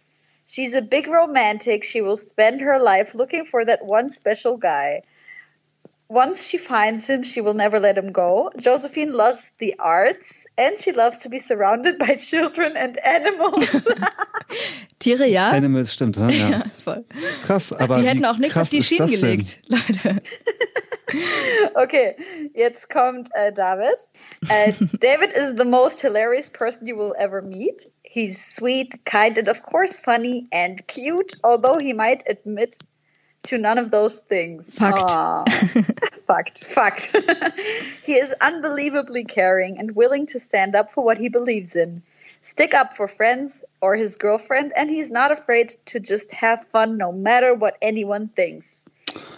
She's 0.47 0.75
a 0.75 0.83
big 0.83 1.07
romantic. 1.07 1.85
She 1.85 2.01
will 2.03 2.16
spend 2.16 2.61
her 2.61 2.79
life 2.79 3.14
looking 3.14 3.45
for 3.45 3.64
that 3.64 3.85
one 3.85 4.09
special 4.11 4.57
guy. 4.57 5.03
Once 6.09 6.47
she 6.47 6.59
finds 6.59 7.07
him, 7.09 7.22
she 7.22 7.41
will 7.41 7.55
never 7.55 7.81
let 7.81 7.97
him 7.97 8.12
go. 8.12 8.51
Josephine 8.59 9.14
loves 9.14 9.53
the 9.59 9.75
arts 9.79 10.47
and 10.59 10.79
she 10.79 10.93
loves 10.93 11.18
to 11.20 11.29
be 11.31 11.39
surrounded 11.39 11.99
by 12.07 12.14
children 12.16 12.77
and 12.77 12.99
animals. 13.07 13.87
Tiere, 15.01 15.27
ja? 15.27 15.49
Animals 15.51 15.93
stimmt, 15.93 16.16
ja. 16.16 16.29
ja. 16.29 16.49
ja, 16.51 16.64
voll. 16.85 17.05
Krass, 17.43 17.72
aber 17.72 17.97
Die 18.01 18.07
hätten 18.07 18.20
wie 18.20 18.27
auch 18.27 18.37
nichts 18.37 18.55
auf 18.57 18.62
krass 18.62 18.70
die 18.70 18.79
ist 18.79 18.89
Schienen 18.89 19.11
das 19.11 19.20
denn? 19.20 19.31
gelegt, 19.31 19.59
Leute. 19.66 20.22
Okay, 21.74 22.16
jetzt 22.55 22.88
kommt 22.88 23.28
äh, 23.34 23.52
David. 23.52 23.98
Äh, 24.48 24.72
David 25.00 25.32
is 25.32 25.55
the 25.57 25.64
most 25.64 26.00
hilarious 26.00 26.50
person 26.50 26.86
you 26.86 26.96
will 26.96 27.14
ever 27.18 27.42
meet. 27.42 27.90
He's 28.02 28.55
sweet, 28.55 28.94
kind, 29.05 29.38
and 29.38 29.48
of 29.48 29.62
course 29.62 29.98
funny 29.98 30.46
and 30.52 30.86
cute, 30.86 31.34
although 31.42 31.78
he 31.78 31.92
might 31.92 32.22
admit 32.28 32.76
to 33.44 33.59
none 33.59 33.76
of 33.78 33.90
those 33.90 34.20
things. 34.20 34.72
Fact. 34.72 35.11
Fact. 36.26 36.64
Fact. 36.64 37.16
he 38.05 38.14
is 38.14 38.34
unbelievably 38.40 39.24
caring 39.24 39.78
and 39.78 39.96
willing 39.96 40.26
to 40.26 40.38
stand 40.38 40.74
up 40.74 40.90
for 40.90 41.05
what 41.05 41.18
he 41.18 41.28
believes 41.28 41.76
in. 41.76 42.02
Stick 42.42 42.74
up 42.74 42.94
for 42.94 43.09
friends 43.09 43.64
or 43.80 43.96
his 43.96 44.16
girlfriend, 44.16 44.72
and 44.76 44.90
he's 44.90 45.11
not 45.11 45.32
afraid 45.32 45.74
to 45.86 45.98
just 45.98 46.30
have 46.32 46.64
fun 46.66 46.96
no 46.96 47.11
matter 47.11 47.55
what 47.55 47.76
anyone 47.80 48.28
thinks. 48.28 48.84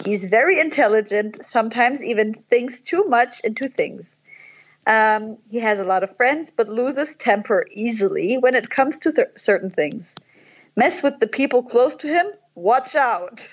He's 0.05 0.25
very 0.29 0.59
intelligent, 0.59 1.43
sometimes 1.43 2.03
even 2.03 2.33
thinks 2.33 2.79
too 2.81 3.03
much 3.07 3.39
into 3.43 3.67
things. 3.69 4.17
Um, 4.85 5.37
he 5.49 5.59
has 5.59 5.79
a 5.79 5.83
lot 5.83 6.03
of 6.03 6.15
friends, 6.15 6.49
but 6.55 6.69
loses 6.69 7.17
temper 7.17 7.65
easily 7.73 8.37
when 8.37 8.55
it 8.55 8.69
comes 8.69 8.97
to 8.99 9.11
th- 9.11 9.27
certain 9.35 9.69
things. 9.69 10.15
Mess 10.77 11.03
with 11.03 11.19
the 11.19 11.27
people 11.27 11.61
close 11.61 11.95
to 11.97 12.07
him, 12.07 12.25
watch 12.55 12.95
out. 12.95 13.39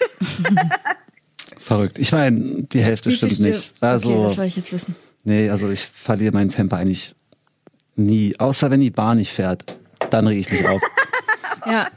Verrückt. 1.58 1.98
Ich 1.98 2.12
meine, 2.12 2.62
die 2.64 2.80
Hälfte 2.82 3.10
viel 3.10 3.16
stimmt 3.30 3.40
nicht. 3.40 3.72
Also, 3.80 4.12
okay, 4.12 4.22
das 4.22 4.36
wollte 4.36 4.48
ich 4.48 4.56
jetzt 4.56 4.72
wissen. 4.72 4.96
nee, 5.24 5.48
also 5.50 5.70
ich 5.70 5.80
verliere 5.86 6.32
meinen 6.32 6.50
Temper 6.50 6.76
eigentlich 6.76 7.14
nie. 7.96 8.34
Außer 8.38 8.70
wenn 8.70 8.80
die 8.80 8.90
Bahn 8.90 9.18
nicht 9.18 9.32
fährt. 9.32 9.64
Dann 10.10 10.26
rege 10.26 10.40
ich 10.40 10.50
mich 10.52 10.66
auf. 10.68 10.80
Ja, 11.66 11.88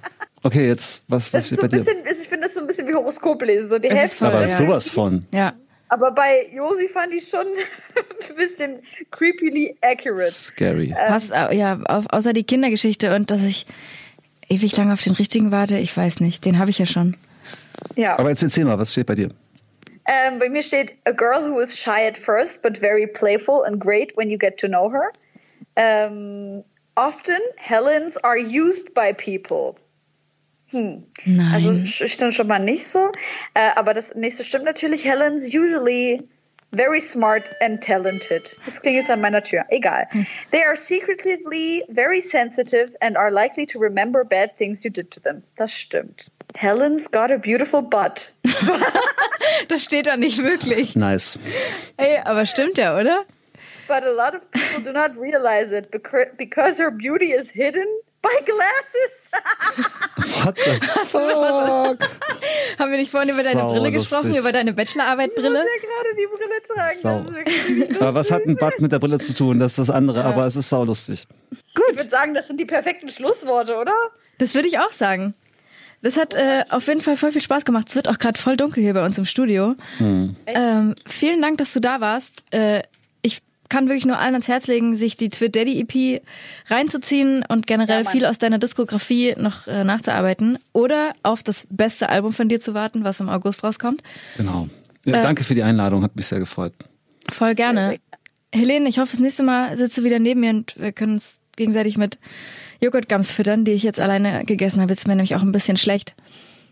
Okay, 0.48 0.68
jetzt, 0.68 1.04
was, 1.10 1.34
was 1.34 1.44
ist 1.44 1.48
steht 1.48 1.58
so 1.58 1.62
bei 1.64 1.68
dir? 1.68 1.78
bisschen, 1.78 1.98
ich 2.10 2.28
finde 2.30 2.46
das 2.48 2.54
so 2.56 2.62
ein 2.62 2.68
bisschen 2.68 2.88
wie 2.88 2.94
Horoskop 2.94 3.42
lesen, 3.44 3.70
so 3.70 3.80
die 3.80 3.90
Es 3.90 3.98
Hälfte. 4.00 4.18
voll, 4.26 4.28
Aber 4.36 4.46
ja. 4.48 4.56
sowas 4.56 4.90
von. 4.90 5.26
ja. 5.32 5.54
Aber 5.90 6.12
bei 6.12 6.48
Josi 6.54 6.88
fand 6.90 7.14
ich 7.14 7.28
schon 7.30 7.46
ein 8.30 8.36
bisschen 8.36 8.80
creepily 9.12 9.76
accurate. 9.82 10.32
Scary. 10.32 10.94
Passt, 11.08 11.34
au- 11.34 11.52
ja, 11.52 11.80
au- 11.86 12.04
außer 12.10 12.34
die 12.34 12.44
Kindergeschichte 12.44 13.16
und 13.16 13.32
dass 13.32 13.42
ich 13.42 13.66
ewig 14.50 14.76
lange 14.76 14.92
auf 14.94 15.02
den 15.02 15.14
richtigen 15.14 15.52
warte, 15.52 15.78
ich 15.78 15.96
weiß 15.96 16.20
nicht. 16.20 16.44
Den 16.46 16.60
habe 16.60 16.70
ich 16.72 16.80
ja 16.80 16.86
schon. 16.86 17.16
Ja. 17.96 18.20
Aber 18.20 18.30
jetzt 18.30 18.44
erzähl 18.44 18.66
mal, 18.66 18.78
was 18.80 18.92
steht 18.92 19.08
bei 19.08 19.16
dir? 19.16 19.30
Ähm, 20.08 20.40
bei 20.40 20.50
mir 20.50 20.64
steht 20.64 20.94
a 21.06 21.12
girl 21.12 21.50
who 21.52 21.60
is 21.60 21.78
shy 21.80 22.06
at 22.08 22.18
first, 22.18 22.62
but 22.62 22.78
very 22.78 23.08
playful 23.08 23.64
and 23.66 23.80
great 23.80 24.16
when 24.18 24.30
you 24.30 24.38
get 24.38 24.58
to 24.58 24.68
know 24.68 24.92
her. 24.92 25.12
Ähm, 25.78 26.64
often 26.96 27.38
Helens 27.58 28.18
are 28.24 28.38
used 28.38 28.94
by 28.94 29.14
people. 29.14 29.76
Hm. 30.70 31.04
Nein. 31.26 31.54
Also 31.54 31.86
stimmt 31.86 32.34
schon 32.34 32.48
mal 32.48 32.60
nicht 32.60 32.88
so. 32.88 33.12
Äh, 33.54 33.70
aber 33.76 33.94
das 33.94 34.14
nächste 34.16 34.44
stimmt 34.44 34.66
natürlich. 34.66 35.06
Helens 35.06 35.46
usually 35.54 36.28
very 36.74 37.00
smart 37.00 37.50
and 37.62 37.82
talented. 37.82 38.56
Jetzt 38.66 38.82
klingt 38.82 38.98
jetzt 38.98 39.10
an 39.10 39.22
meiner 39.22 39.42
Tür. 39.42 39.64
Egal. 39.70 40.08
They 40.52 40.64
are 40.64 40.76
secretly 40.76 41.84
very 41.90 42.20
sensitive 42.20 42.92
and 43.02 43.16
are 43.16 43.32
likely 43.32 43.66
to 43.66 43.80
remember 43.80 44.26
bad 44.26 44.58
things 44.58 44.84
you 44.84 44.92
did 44.92 45.10
to 45.12 45.20
them. 45.22 45.44
Das 45.56 45.74
stimmt. 45.74 46.30
Helen's 46.56 47.10
got 47.10 47.32
a 47.32 47.38
beautiful 47.38 47.82
butt. 47.82 48.34
das 49.70 49.84
steht 49.84 50.08
da 50.08 50.18
nicht 50.18 50.44
wirklich. 50.44 50.96
Nice. 50.96 51.38
Ey, 51.98 52.18
aber 52.24 52.46
stimmt 52.46 52.78
ja, 52.78 53.00
oder? 53.00 53.26
But 53.88 54.04
a 54.04 54.12
lot 54.12 54.36
of 54.36 54.50
people 54.52 54.84
do 54.84 54.92
not 54.92 55.18
realize 55.18 55.72
it 55.72 55.92
becau- 55.92 56.36
because 56.36 56.78
her 56.78 56.92
beauty 56.92 57.32
is 57.32 57.50
hidden 57.52 57.86
by 58.22 58.30
glasses. 58.46 60.44
What 60.44 60.56
the 60.58 60.80
fuck? 61.06 62.10
Haben 62.80 62.92
wir 62.92 62.98
nicht 62.98 63.12
vorhin 63.12 63.30
über 63.30 63.44
deine 63.44 63.60
Sau 63.60 63.70
Brille 63.70 63.90
lustig. 63.90 64.02
gesprochen, 64.10 64.36
über 64.36 64.52
deine 64.52 64.74
Bachelorarbeit 64.74 65.32
Ich 65.36 65.44
muss 65.44 65.54
ja 65.54 65.62
gerade 65.62 66.16
die 66.18 66.28
Brille 66.28 66.62
tragen. 67.86 67.96
Aber 68.00 68.14
was 68.16 68.32
hat 68.32 68.44
ein 68.46 68.56
Bad 68.58 68.80
mit 68.80 68.92
der 68.92 69.00
Brille 69.00 69.20
zu 69.20 69.34
tun? 69.34 69.60
Das 69.60 69.74
ist 69.74 69.80
das 69.80 69.90
andere, 69.90 70.24
aber 70.24 70.46
es 70.46 70.56
ist 70.56 70.70
saulustig. 70.70 71.28
Ich 71.52 71.98
würde 71.98 72.10
sagen, 72.10 72.34
das 72.34 72.48
sind 72.48 72.60
die 72.60 72.66
perfekten 72.66 73.10
Schlussworte, 73.10 73.78
oder? 73.78 73.94
Das 74.38 74.54
würde 74.56 74.68
ich 74.68 74.80
auch 74.80 74.92
sagen. 74.94 75.34
Das 76.04 76.16
hat 76.18 76.36
äh, 76.36 76.64
auf 76.70 76.88
jeden 76.88 77.02
Fall 77.02 77.16
voll 77.18 77.32
viel 77.32 77.42
Spaß 77.42 77.66
gemacht. 77.66 77.90
Es 77.90 77.96
wird 77.96 78.08
auch 78.08 78.20
gerade 78.20 78.40
voll 78.40 78.56
dunkel 78.56 78.84
hier 78.84 78.94
bei 78.94 79.04
uns 79.04 79.18
im 79.18 79.26
Studio. 79.26 79.76
Ähm, 80.00 80.96
vielen 81.08 81.42
Dank, 81.42 81.58
dass 81.58 81.74
du 81.74 81.80
da 81.80 82.00
warst. 82.02 82.44
Äh, 82.52 82.84
kann 83.70 83.88
wirklich 83.88 84.06
nur 84.06 84.18
allen 84.20 84.34
ans 84.34 84.48
Herz 84.48 84.68
legen, 84.68 84.96
sich 84.96 85.18
die 85.18 85.30
Twit 85.30 85.56
Daddy 85.56 85.80
EP 85.82 86.22
reinzuziehen 86.68 87.44
und 87.48 87.68
generell 87.68 88.04
Ja, 88.04 88.10
viel 88.10 88.26
aus 88.26 88.38
deiner 88.38 88.60
Diskografie 88.60 89.36
noch 89.38 89.68
äh, 89.68 89.84
nachzuarbeiten 89.84 90.58
oder 90.74 91.14
auf 91.24 91.44
das 91.44 91.68
beste 91.70 92.10
Album 92.10 92.34
von 92.34 92.50
dir 92.50 92.62
zu 92.62 92.74
warten, 92.74 93.04
was 93.04 93.20
im 93.20 93.30
August 93.30 93.64
rauskommt. 93.64 94.02
Genau. 94.38 94.70
Ja, 95.06 95.22
danke 95.22 95.44
für 95.44 95.56
die 95.56 95.64
Einladung, 95.64 96.04
hat 96.04 96.16
mich 96.16 96.28
sehr 96.28 96.40
gefreut. 96.40 96.74
Voll 97.30 97.56
gerne. 97.56 98.00
Helene, 98.54 98.88
ich 98.90 99.00
hoffe, 99.00 99.12
das 99.12 99.20
nächste 99.20 99.44
Mal 99.44 99.78
sitzt 99.78 99.98
du 99.98 100.04
wieder 100.04 100.20
neben 100.20 100.42
mir 100.42 100.52
und 100.52 100.76
wir 100.78 100.92
können 100.92 101.14
uns 101.16 101.40
gegenseitig 101.56 101.98
mit 101.98 102.18
Joghurtgums 102.80 103.32
füttern, 103.32 103.66
die 103.66 103.72
ich 103.72 103.84
jetzt 103.84 104.00
alleine 104.00 104.46
gegessen 104.46 104.82
habe. 104.82 104.92
Jetzt 104.92 105.00
ist 105.00 105.08
mir 105.08 105.16
nämlich 105.16 105.36
auch 105.36 105.42
ein 105.42 105.52
bisschen 105.52 105.78
schlecht. 105.78 106.14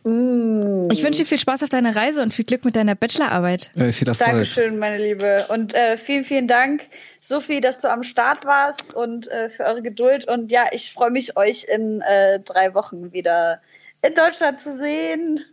Ich 0.08 1.02
wünsche 1.04 1.24
dir 1.24 1.26
viel 1.26 1.40
Spaß 1.40 1.64
auf 1.64 1.70
deiner 1.70 1.96
Reise 1.96 2.22
und 2.22 2.32
viel 2.32 2.46
Glück 2.46 2.64
mit 2.64 2.76
deiner 2.76 2.94
Bachelorarbeit. 2.94 3.72
Äh, 3.76 3.92
viel 3.92 4.08
Erfolg. 4.08 4.30
Dankeschön, 4.30 4.78
meine 4.78 5.00
Liebe. 5.00 5.46
Und 5.50 5.74
äh, 5.74 5.98
vielen, 5.98 6.24
vielen 6.24 6.48
Dank, 6.48 6.82
Sophie, 7.22 7.60
dass 7.60 7.82
du 7.82 7.90
am 7.90 8.04
Start 8.04 8.46
warst 8.46 8.94
und 8.94 9.28
äh, 9.32 9.50
für 9.50 9.64
eure 9.64 9.82
Geduld. 9.82 10.28
Und 10.28 10.52
ja, 10.52 10.66
ich 10.72 10.94
freue 10.94 11.10
mich, 11.10 11.36
euch 11.38 11.64
in 11.64 12.02
äh, 12.02 12.40
drei 12.40 12.76
Wochen 12.76 13.14
wieder 13.14 13.60
in 14.04 14.14
Deutschland 14.14 14.62
zu 14.62 14.78
sehen. 14.78 15.44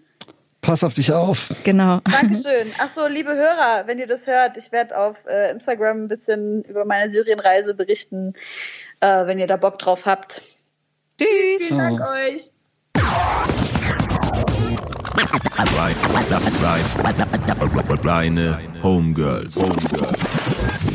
Pass 0.60 0.84
auf 0.84 0.92
dich 0.92 1.10
auf. 1.10 1.48
Genau. 1.64 2.00
Dankeschön. 2.10 2.72
Ach 2.78 2.88
so, 2.90 3.06
liebe 3.06 3.34
Hörer, 3.34 3.84
wenn 3.86 3.98
ihr 3.98 4.06
das 4.06 4.26
hört, 4.26 4.58
ich 4.58 4.70
werde 4.70 4.98
auf 4.98 5.24
äh, 5.24 5.50
Instagram 5.50 6.04
ein 6.04 6.08
bisschen 6.08 6.62
über 6.64 6.84
meine 6.84 7.10
Syrienreise 7.10 7.74
berichten, 7.74 8.34
äh, 9.00 9.26
wenn 9.26 9.38
ihr 9.38 9.46
da 9.46 9.56
Bock 9.56 9.78
drauf 9.78 10.04
habt. 10.04 10.42
Tschüss. 11.18 11.68
Vielen 11.68 11.78
Dank 11.78 12.00
Oh. 12.04 12.32
euch. 12.34 13.71
Reine 18.04 18.80
Homegirls. 18.82 19.56
Homegirls. 19.56 20.91